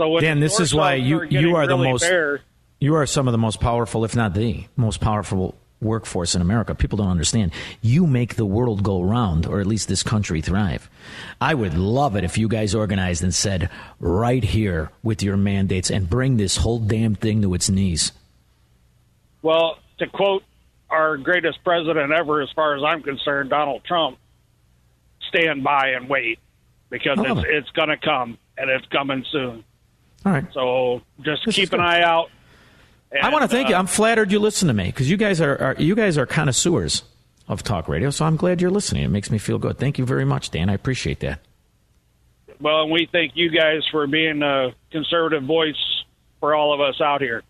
So 0.00 0.18
Dan, 0.18 0.40
this 0.40 0.60
is 0.60 0.74
why 0.74 0.94
you 0.94 1.24
you 1.24 1.56
are 1.56 1.66
the 1.66 1.76
most 1.76 2.06
fair, 2.06 2.40
you 2.78 2.94
are 2.94 3.04
some 3.04 3.28
of 3.28 3.32
the 3.32 3.38
most 3.38 3.60
powerful, 3.60 4.02
if 4.06 4.16
not 4.16 4.32
the 4.32 4.64
most 4.74 4.98
powerful 4.98 5.54
workforce 5.82 6.34
in 6.34 6.40
America. 6.40 6.74
People 6.74 6.96
don't 6.96 7.10
understand. 7.10 7.52
You 7.82 8.06
make 8.06 8.36
the 8.36 8.46
world 8.46 8.82
go 8.82 9.02
round, 9.02 9.44
or 9.44 9.60
at 9.60 9.66
least 9.66 9.88
this 9.88 10.02
country 10.02 10.40
thrive. 10.40 10.88
I 11.38 11.52
would 11.52 11.74
love 11.74 12.16
it 12.16 12.24
if 12.24 12.38
you 12.38 12.48
guys 12.48 12.74
organized 12.74 13.22
and 13.22 13.34
said, 13.34 13.68
right 13.98 14.42
here 14.42 14.90
with 15.02 15.22
your 15.22 15.36
mandates 15.36 15.90
and 15.90 16.08
bring 16.08 16.38
this 16.38 16.56
whole 16.56 16.78
damn 16.78 17.14
thing 17.14 17.42
to 17.42 17.52
its 17.52 17.68
knees. 17.68 18.12
Well, 19.42 19.76
to 19.98 20.06
quote 20.06 20.44
our 20.88 21.18
greatest 21.18 21.62
president 21.62 22.10
ever, 22.10 22.40
as 22.40 22.48
far 22.56 22.74
as 22.74 22.82
I'm 22.82 23.02
concerned, 23.02 23.50
Donald 23.50 23.84
Trump, 23.84 24.16
stand 25.28 25.62
by 25.62 25.88
and 25.88 26.08
wait 26.08 26.38
because 26.88 27.18
oh. 27.18 27.36
it's, 27.38 27.40
it. 27.40 27.50
it's 27.50 27.70
going 27.72 27.90
to 27.90 27.98
come 27.98 28.38
and 28.56 28.70
it's 28.70 28.86
coming 28.86 29.26
soon. 29.30 29.64
All 30.24 30.32
right. 30.32 30.44
So 30.52 31.02
just 31.22 31.44
This 31.46 31.54
keep 31.54 31.72
an 31.72 31.80
eye 31.80 32.02
out. 32.02 32.30
I 33.20 33.30
want 33.30 33.42
to 33.42 33.48
thank 33.48 33.66
uh, 33.66 33.70
you. 33.70 33.76
I'm 33.76 33.86
flattered 33.86 34.30
you 34.30 34.38
listen 34.38 34.68
to 34.68 34.74
me 34.74 34.86
because 34.86 35.10
you 35.10 35.16
guys 35.16 35.40
are, 35.40 35.56
are 35.58 35.74
you 35.78 35.94
guys 35.94 36.16
are 36.16 36.26
connoisseurs 36.26 37.02
of 37.50 37.64
talk 37.64 37.88
radio. 37.88 38.10
So 38.10 38.24
I'm 38.24 38.36
glad 38.36 38.60
you're 38.60 38.70
listening. 38.70 39.02
It 39.02 39.08
makes 39.08 39.30
me 39.30 39.36
feel 39.36 39.58
good. 39.58 39.76
Thank 39.76 39.98
you 39.98 40.06
very 40.06 40.24
much, 40.24 40.50
Dan. 40.50 40.70
I 40.70 40.74
appreciate 40.74 41.18
that. 41.20 41.40
Well, 42.60 42.82
and 42.82 42.92
we 42.92 43.08
thank 43.10 43.32
you 43.34 43.50
guys 43.50 43.82
for 43.90 44.06
being 44.06 44.42
a 44.42 44.72
conservative 44.92 45.42
voice 45.42 46.04
for 46.38 46.54
all 46.54 46.72
of 46.72 46.80
us 46.80 47.00
out 47.00 47.20
here. 47.20 47.42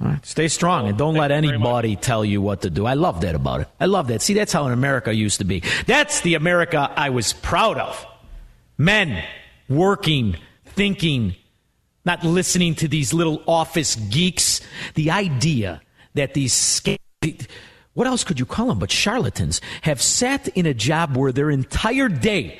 All 0.00 0.08
right. 0.08 0.24
Stay 0.26 0.48
strong 0.48 0.86
and 0.86 0.98
don't 0.98 1.14
let 1.14 1.30
anybody 1.30 1.96
tell 1.96 2.24
you 2.24 2.42
what 2.42 2.62
to 2.62 2.70
do. 2.70 2.84
I 2.84 2.94
love 2.94 3.22
that 3.22 3.34
about 3.34 3.62
it. 3.62 3.68
I 3.80 3.86
love 3.86 4.08
that. 4.08 4.20
See, 4.20 4.34
that's 4.34 4.52
how 4.52 4.66
America 4.66 5.14
used 5.14 5.38
to 5.38 5.44
be. 5.44 5.62
That's 5.86 6.20
the 6.20 6.34
America 6.34 6.92
I 6.94 7.10
was 7.10 7.32
proud 7.32 7.78
of. 7.78 8.06
Men 8.76 9.24
working, 9.68 10.36
thinking, 10.66 11.34
not 12.08 12.24
listening 12.24 12.74
to 12.74 12.88
these 12.88 13.12
little 13.12 13.42
office 13.46 13.94
geeks. 13.94 14.62
The 14.94 15.10
idea 15.10 15.82
that 16.14 16.32
these 16.32 16.80
what 17.92 18.06
else 18.06 18.24
could 18.24 18.40
you 18.40 18.46
call 18.46 18.68
them 18.68 18.78
but 18.78 18.90
charlatans 18.90 19.60
have 19.82 20.00
sat 20.00 20.48
in 20.48 20.64
a 20.64 20.72
job 20.72 21.16
where 21.16 21.32
their 21.32 21.50
entire 21.50 22.08
day 22.08 22.58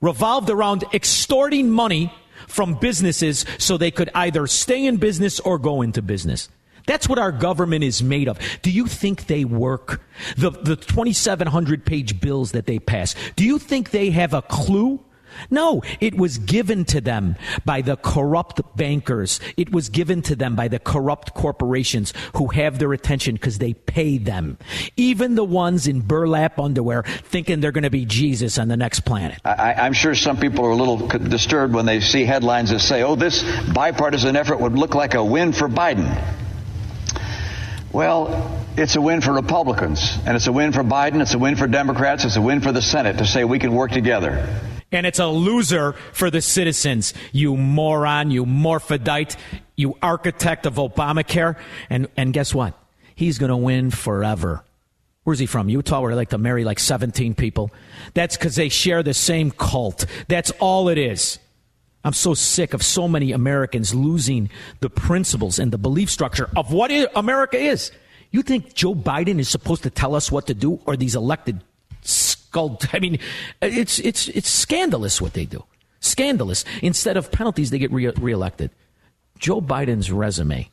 revolved 0.00 0.48
around 0.50 0.84
extorting 0.94 1.68
money 1.68 2.12
from 2.46 2.74
businesses 2.74 3.44
so 3.58 3.76
they 3.76 3.90
could 3.90 4.10
either 4.14 4.46
stay 4.46 4.86
in 4.86 4.98
business 4.98 5.40
or 5.40 5.58
go 5.58 5.82
into 5.82 6.00
business. 6.00 6.48
That's 6.86 7.08
what 7.08 7.18
our 7.18 7.32
government 7.32 7.82
is 7.84 8.02
made 8.02 8.28
of. 8.28 8.38
Do 8.62 8.70
you 8.70 8.86
think 8.86 9.26
they 9.26 9.44
work? 9.44 10.00
The, 10.36 10.50
the 10.50 10.76
2,700 10.76 11.84
page 11.84 12.20
bills 12.20 12.52
that 12.52 12.66
they 12.66 12.78
pass, 12.78 13.14
do 13.34 13.44
you 13.44 13.58
think 13.58 13.90
they 13.90 14.10
have 14.10 14.32
a 14.32 14.42
clue? 14.42 15.00
No, 15.50 15.82
it 16.00 16.14
was 16.14 16.38
given 16.38 16.84
to 16.86 17.00
them 17.00 17.36
by 17.64 17.82
the 17.82 17.96
corrupt 17.96 18.60
bankers. 18.76 19.40
It 19.56 19.72
was 19.72 19.88
given 19.88 20.22
to 20.22 20.36
them 20.36 20.56
by 20.56 20.68
the 20.68 20.78
corrupt 20.78 21.34
corporations 21.34 22.12
who 22.36 22.48
have 22.48 22.78
their 22.78 22.92
attention 22.92 23.34
because 23.34 23.58
they 23.58 23.74
pay 23.74 24.18
them. 24.18 24.58
Even 24.96 25.34
the 25.34 25.44
ones 25.44 25.86
in 25.86 26.00
burlap 26.00 26.58
underwear 26.58 27.02
thinking 27.02 27.60
they're 27.60 27.72
going 27.72 27.84
to 27.84 27.90
be 27.90 28.04
Jesus 28.04 28.58
on 28.58 28.68
the 28.68 28.76
next 28.76 29.00
planet. 29.00 29.38
I, 29.44 29.74
I'm 29.74 29.92
sure 29.92 30.14
some 30.14 30.38
people 30.38 30.64
are 30.66 30.70
a 30.70 30.76
little 30.76 31.06
disturbed 31.08 31.74
when 31.74 31.86
they 31.86 32.00
see 32.00 32.24
headlines 32.24 32.70
that 32.70 32.80
say, 32.80 33.02
oh, 33.02 33.14
this 33.14 33.42
bipartisan 33.72 34.36
effort 34.36 34.60
would 34.60 34.74
look 34.74 34.94
like 34.94 35.14
a 35.14 35.24
win 35.24 35.52
for 35.52 35.68
Biden. 35.68 36.08
Well, 37.92 38.56
it's 38.76 38.94
a 38.94 39.00
win 39.00 39.20
for 39.20 39.32
Republicans, 39.32 40.16
and 40.24 40.36
it's 40.36 40.46
a 40.46 40.52
win 40.52 40.72
for 40.72 40.84
Biden, 40.84 41.20
it's 41.20 41.34
a 41.34 41.38
win 41.38 41.56
for 41.56 41.66
Democrats, 41.66 42.24
it's 42.24 42.36
a 42.36 42.42
win 42.42 42.60
for 42.60 42.70
the 42.70 42.82
Senate 42.82 43.18
to 43.18 43.26
say 43.26 43.42
we 43.42 43.58
can 43.58 43.74
work 43.74 43.90
together. 43.90 44.60
And 44.92 45.06
it's 45.06 45.18
a 45.18 45.26
loser 45.26 45.92
for 46.12 46.30
the 46.30 46.40
citizens, 46.40 47.14
you 47.32 47.56
moron, 47.56 48.30
you 48.30 48.44
morphodite, 48.44 49.36
you 49.76 49.96
architect 50.02 50.66
of 50.66 50.74
Obamacare. 50.74 51.56
And, 51.88 52.08
and 52.16 52.32
guess 52.32 52.54
what? 52.54 52.74
He's 53.14 53.38
going 53.38 53.50
to 53.50 53.56
win 53.56 53.90
forever. 53.90 54.64
Where's 55.22 55.38
he 55.38 55.46
from? 55.46 55.68
Utah, 55.68 56.00
where 56.00 56.10
they 56.10 56.16
like 56.16 56.30
to 56.30 56.38
marry 56.38 56.64
like 56.64 56.78
17 56.78 57.34
people? 57.34 57.70
That's 58.14 58.36
because 58.36 58.56
they 58.56 58.68
share 58.68 59.02
the 59.02 59.14
same 59.14 59.50
cult. 59.50 60.06
That's 60.28 60.50
all 60.52 60.88
it 60.88 60.98
is. 60.98 61.38
I'm 62.02 62.14
so 62.14 62.34
sick 62.34 62.72
of 62.72 62.82
so 62.82 63.06
many 63.06 63.32
Americans 63.32 63.94
losing 63.94 64.48
the 64.80 64.88
principles 64.88 65.58
and 65.58 65.70
the 65.70 65.78
belief 65.78 66.10
structure 66.10 66.48
of 66.56 66.72
what 66.72 66.90
America 67.14 67.58
is. 67.58 67.92
You 68.30 68.42
think 68.42 68.74
Joe 68.74 68.94
Biden 68.94 69.38
is 69.38 69.48
supposed 69.48 69.82
to 69.82 69.90
tell 69.90 70.14
us 70.14 70.32
what 70.32 70.46
to 70.46 70.54
do, 70.54 70.80
or 70.86 70.96
these 70.96 71.14
elected 71.14 71.62
skull? 72.50 72.78
I 72.92 72.98
mean, 72.98 73.18
it's 73.62 73.98
it's 74.00 74.28
it's 74.28 74.48
scandalous 74.48 75.20
what 75.20 75.32
they 75.32 75.44
do. 75.44 75.64
Scandalous. 76.00 76.64
Instead 76.82 77.16
of 77.16 77.30
penalties, 77.30 77.70
they 77.70 77.78
get 77.78 77.92
re- 77.92 78.12
reelected. 78.18 78.70
Joe 79.38 79.60
Biden's 79.60 80.10
resume 80.10 80.68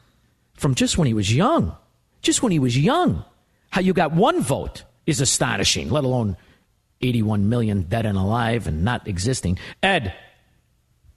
from 0.53 0.75
just 0.75 0.97
when 0.97 1.07
he 1.07 1.13
was 1.13 1.33
young, 1.33 1.75
just 2.21 2.41
when 2.41 2.51
he 2.51 2.59
was 2.59 2.77
young, 2.77 3.23
how 3.69 3.81
you 3.81 3.93
got 3.93 4.11
one 4.11 4.41
vote 4.41 4.83
is 5.05 5.21
astonishing, 5.21 5.89
let 5.89 6.03
alone 6.03 6.35
81 7.01 7.47
million 7.47 7.83
dead 7.83 8.05
and 8.05 8.17
alive 8.17 8.67
and 8.67 8.83
not 8.83 9.07
existing. 9.07 9.59
Ed, 9.83 10.13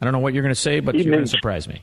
I 0.01 0.05
don't 0.05 0.13
know 0.13 0.19
what 0.19 0.35
you're 0.35 0.43
going 0.43 0.55
to 0.55 0.61
say, 0.61 0.81
but 0.81 0.95
you're 0.95 1.13
going 1.13 1.25
to 1.25 1.31
surprise 1.31 1.67
me. 1.67 1.83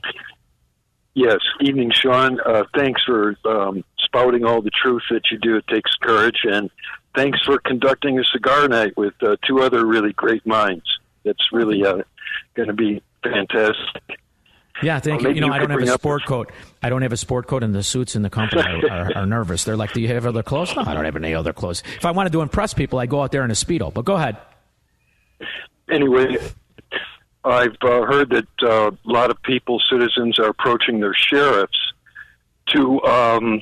Yes, 1.14 1.38
evening, 1.60 1.90
Shaun. 1.92 2.38
Uh, 2.40 2.62
thanks 2.76 3.02
for 3.04 3.34
um, 3.44 3.82
spouting 3.98 4.44
all 4.44 4.62
the 4.62 4.70
truth 4.70 5.02
that 5.10 5.22
you 5.32 5.38
do. 5.38 5.56
It 5.56 5.66
takes 5.66 5.94
courage, 5.96 6.40
and 6.44 6.70
thanks 7.18 7.40
for 7.44 7.58
conducting 7.58 8.18
a 8.18 8.24
cigar 8.24 8.68
night 8.68 8.96
with 8.96 9.14
uh, 9.22 9.36
two 9.44 9.60
other 9.60 9.84
really 9.84 10.12
great 10.12 10.46
minds. 10.46 10.84
That's 11.24 11.52
really 11.52 11.84
uh, 11.84 12.02
going 12.54 12.68
to 12.68 12.72
be 12.72 13.02
fantastic. 13.24 14.20
Yeah, 14.80 15.00
thank 15.00 15.22
Well, 15.22 15.30
you. 15.30 15.34
You 15.34 15.40
know, 15.40 15.46
you 15.48 15.52
I 15.54 15.58
don't 15.58 15.70
have 15.70 15.82
a 15.82 15.86
sport 15.88 16.24
coat. 16.26 16.52
I 16.80 16.88
don't 16.88 17.02
have 17.02 17.12
a 17.12 17.16
sport 17.16 17.48
coat, 17.48 17.64
and 17.64 17.74
the 17.74 17.82
suits 17.82 18.14
in 18.14 18.22
the 18.22 18.30
company 18.30 18.62
are, 18.62 18.90
are, 18.90 19.16
are 19.16 19.26
nervous. 19.26 19.64
They're 19.64 19.76
like, 19.76 19.92
"Do 19.92 20.00
you 20.00 20.06
have 20.08 20.24
other 20.24 20.44
clothes?" 20.44 20.74
No, 20.76 20.82
I 20.82 20.94
don't 20.94 21.04
have 21.04 21.16
any 21.16 21.34
other 21.34 21.52
clothes. 21.52 21.82
If 21.96 22.04
I 22.04 22.12
wanted 22.12 22.30
to 22.32 22.42
impress 22.42 22.74
people, 22.74 23.00
I 23.00 23.06
go 23.06 23.20
out 23.20 23.32
there 23.32 23.44
in 23.44 23.50
a 23.50 23.54
speedo. 23.54 23.92
But 23.92 24.04
go 24.04 24.14
ahead. 24.14 24.36
Anyway, 25.90 26.36
I've 27.42 27.76
uh, 27.82 28.02
heard 28.02 28.30
that 28.30 28.46
uh, 28.62 28.92
a 28.92 29.10
lot 29.10 29.30
of 29.30 29.42
people, 29.42 29.82
citizens, 29.90 30.38
are 30.38 30.48
approaching 30.48 31.00
their 31.00 31.14
sheriffs 31.14 31.92
to 32.68 33.02
um, 33.02 33.60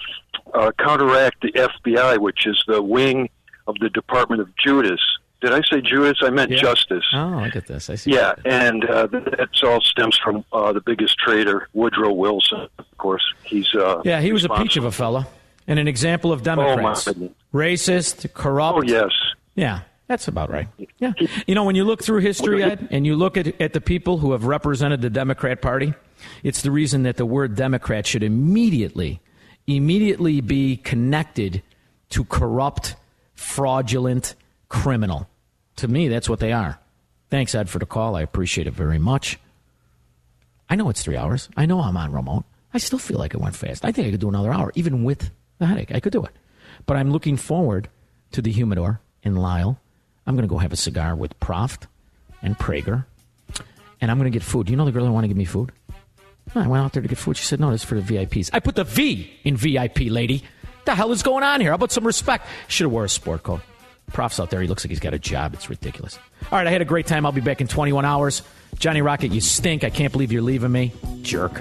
uh, 0.52 0.72
counteract 0.78 1.40
the 1.40 1.52
FBI, 1.52 2.18
which 2.18 2.46
is 2.46 2.62
the 2.66 2.82
wing 2.82 3.30
of 3.66 3.76
the 3.80 3.88
Department 3.90 4.40
of 4.40 4.48
Judas. 4.56 5.00
Did 5.42 5.52
I 5.52 5.60
say 5.70 5.80
Judas? 5.82 6.18
I 6.22 6.30
meant 6.30 6.50
Yeah. 6.50 6.58
Justice. 6.58 7.04
Oh, 7.14 7.38
I 7.38 7.50
get 7.50 7.66
this. 7.66 7.90
I 7.90 7.94
see. 7.96 8.12
Yeah, 8.12 8.34
and 8.46 8.84
uh, 8.86 9.06
that 9.08 9.48
all 9.62 9.80
stems 9.82 10.16
from 10.22 10.44
uh, 10.52 10.72
the 10.72 10.80
biggest 10.80 11.18
traitor, 11.18 11.68
Woodrow 11.74 12.12
Wilson. 12.12 12.68
Of 12.78 12.98
course, 12.98 13.22
he's 13.44 13.72
uh, 13.74 14.00
Yeah, 14.04 14.20
he 14.22 14.32
was 14.32 14.44
a 14.44 14.48
peach 14.48 14.76
of 14.76 14.84
a 14.84 14.90
fella 14.92 15.28
and 15.66 15.78
an 15.78 15.88
example 15.88 16.32
of 16.32 16.42
Democrats. 16.42 17.06
Oh, 17.08 17.12
my. 17.18 17.30
Racist, 17.52 18.32
corrupt. 18.32 18.78
Oh 18.78 18.82
yes. 18.82 19.10
Yeah, 19.54 19.80
that's 20.06 20.26
about 20.28 20.50
right. 20.50 20.68
Yeah. 20.98 21.12
You 21.46 21.54
know, 21.54 21.64
when 21.64 21.76
you 21.76 21.84
look 21.84 22.02
through 22.02 22.20
history, 22.20 22.62
Ed, 22.62 22.88
and 22.90 23.06
you 23.06 23.14
look 23.14 23.36
at, 23.36 23.60
at 23.60 23.72
the 23.74 23.80
people 23.80 24.18
who 24.18 24.32
have 24.32 24.44
represented 24.44 25.00
the 25.02 25.10
Democrat 25.10 25.60
Party, 25.60 25.92
it's 26.42 26.62
the 26.62 26.70
reason 26.70 27.02
that 27.02 27.16
the 27.18 27.26
word 27.26 27.54
Democrat 27.56 28.06
should 28.06 28.22
immediately, 28.22 29.20
immediately 29.66 30.40
be 30.40 30.76
connected 30.78 31.62
to 32.10 32.24
corrupt, 32.24 32.96
fraudulent, 33.36 34.34
criminal. 34.68 35.28
To 35.76 35.88
me, 35.88 36.08
that's 36.08 36.28
what 36.28 36.40
they 36.40 36.52
are. 36.52 36.78
Thanks, 37.30 37.54
Ed, 37.54 37.68
for 37.68 37.78
the 37.78 37.86
call. 37.86 38.16
I 38.16 38.22
appreciate 38.22 38.66
it 38.66 38.74
very 38.74 38.98
much. 38.98 39.38
I 40.68 40.74
know 40.74 40.88
it's 40.88 41.02
three 41.02 41.16
hours. 41.16 41.48
I 41.56 41.66
know 41.66 41.80
I'm 41.80 41.96
on 41.96 42.12
remote. 42.12 42.44
I 42.74 42.78
still 42.78 42.98
feel 42.98 43.18
like 43.18 43.34
it 43.34 43.40
went 43.40 43.54
fast. 43.54 43.84
I 43.84 43.92
think 43.92 44.08
I 44.08 44.10
could 44.10 44.20
do 44.20 44.28
another 44.28 44.52
hour, 44.52 44.72
even 44.74 45.04
with 45.04 45.30
the 45.58 45.66
headache. 45.66 45.94
I 45.94 46.00
could 46.00 46.12
do 46.12 46.24
it. 46.24 46.32
But 46.86 46.96
I'm 46.96 47.10
looking 47.10 47.36
forward 47.36 47.88
to 48.32 48.42
the 48.42 48.52
humidor 48.52 49.00
in 49.22 49.36
Lisle. 49.36 49.78
I'm 50.26 50.34
going 50.34 50.48
to 50.48 50.52
go 50.52 50.58
have 50.58 50.72
a 50.72 50.76
cigar 50.76 51.14
with 51.14 51.38
Proft 51.40 51.86
and 52.42 52.58
Prager. 52.58 53.06
And 54.00 54.10
I'm 54.10 54.18
going 54.18 54.30
to 54.30 54.36
get 54.36 54.42
food. 54.42 54.68
You 54.68 54.76
know 54.76 54.84
the 54.84 54.92
girl 54.92 55.06
who 55.06 55.12
wanted 55.12 55.26
to 55.26 55.28
give 55.28 55.36
me 55.36 55.44
food? 55.44 55.72
I 56.54 56.66
went 56.66 56.84
out 56.84 56.92
there 56.92 57.02
to 57.02 57.08
get 57.08 57.18
food. 57.18 57.36
She 57.36 57.44
said, 57.44 57.60
no, 57.60 57.70
is 57.70 57.84
for 57.84 58.00
the 58.00 58.14
VIPs. 58.14 58.50
I 58.52 58.60
put 58.60 58.76
the 58.76 58.84
V 58.84 59.30
in 59.44 59.56
VIP, 59.56 60.02
lady. 60.02 60.42
What 60.86 60.92
the 60.92 60.96
hell 60.98 61.10
is 61.10 61.24
going 61.24 61.42
on 61.42 61.60
here? 61.60 61.70
How 61.70 61.74
about 61.74 61.90
some 61.90 62.06
respect? 62.06 62.46
Should 62.68 62.84
have 62.84 62.92
wore 62.92 63.04
a 63.04 63.08
sport 63.08 63.42
coat. 63.42 63.60
Proft's 64.12 64.38
out 64.38 64.50
there. 64.50 64.60
He 64.62 64.68
looks 64.68 64.84
like 64.84 64.90
he's 64.90 65.00
got 65.00 65.14
a 65.14 65.18
job. 65.18 65.52
It's 65.52 65.68
ridiculous. 65.68 66.16
All 66.52 66.58
right, 66.58 66.64
I 66.64 66.70
had 66.70 66.80
a 66.80 66.84
great 66.84 67.08
time. 67.08 67.26
I'll 67.26 67.32
be 67.32 67.40
back 67.40 67.60
in 67.60 67.66
21 67.66 68.04
hours. 68.04 68.42
Johnny 68.78 69.02
Rocket, 69.02 69.32
you 69.32 69.40
stink. 69.40 69.82
I 69.82 69.90
can't 69.90 70.12
believe 70.12 70.30
you're 70.30 70.42
leaving 70.42 70.70
me. 70.70 70.92
Jerk. 71.22 71.60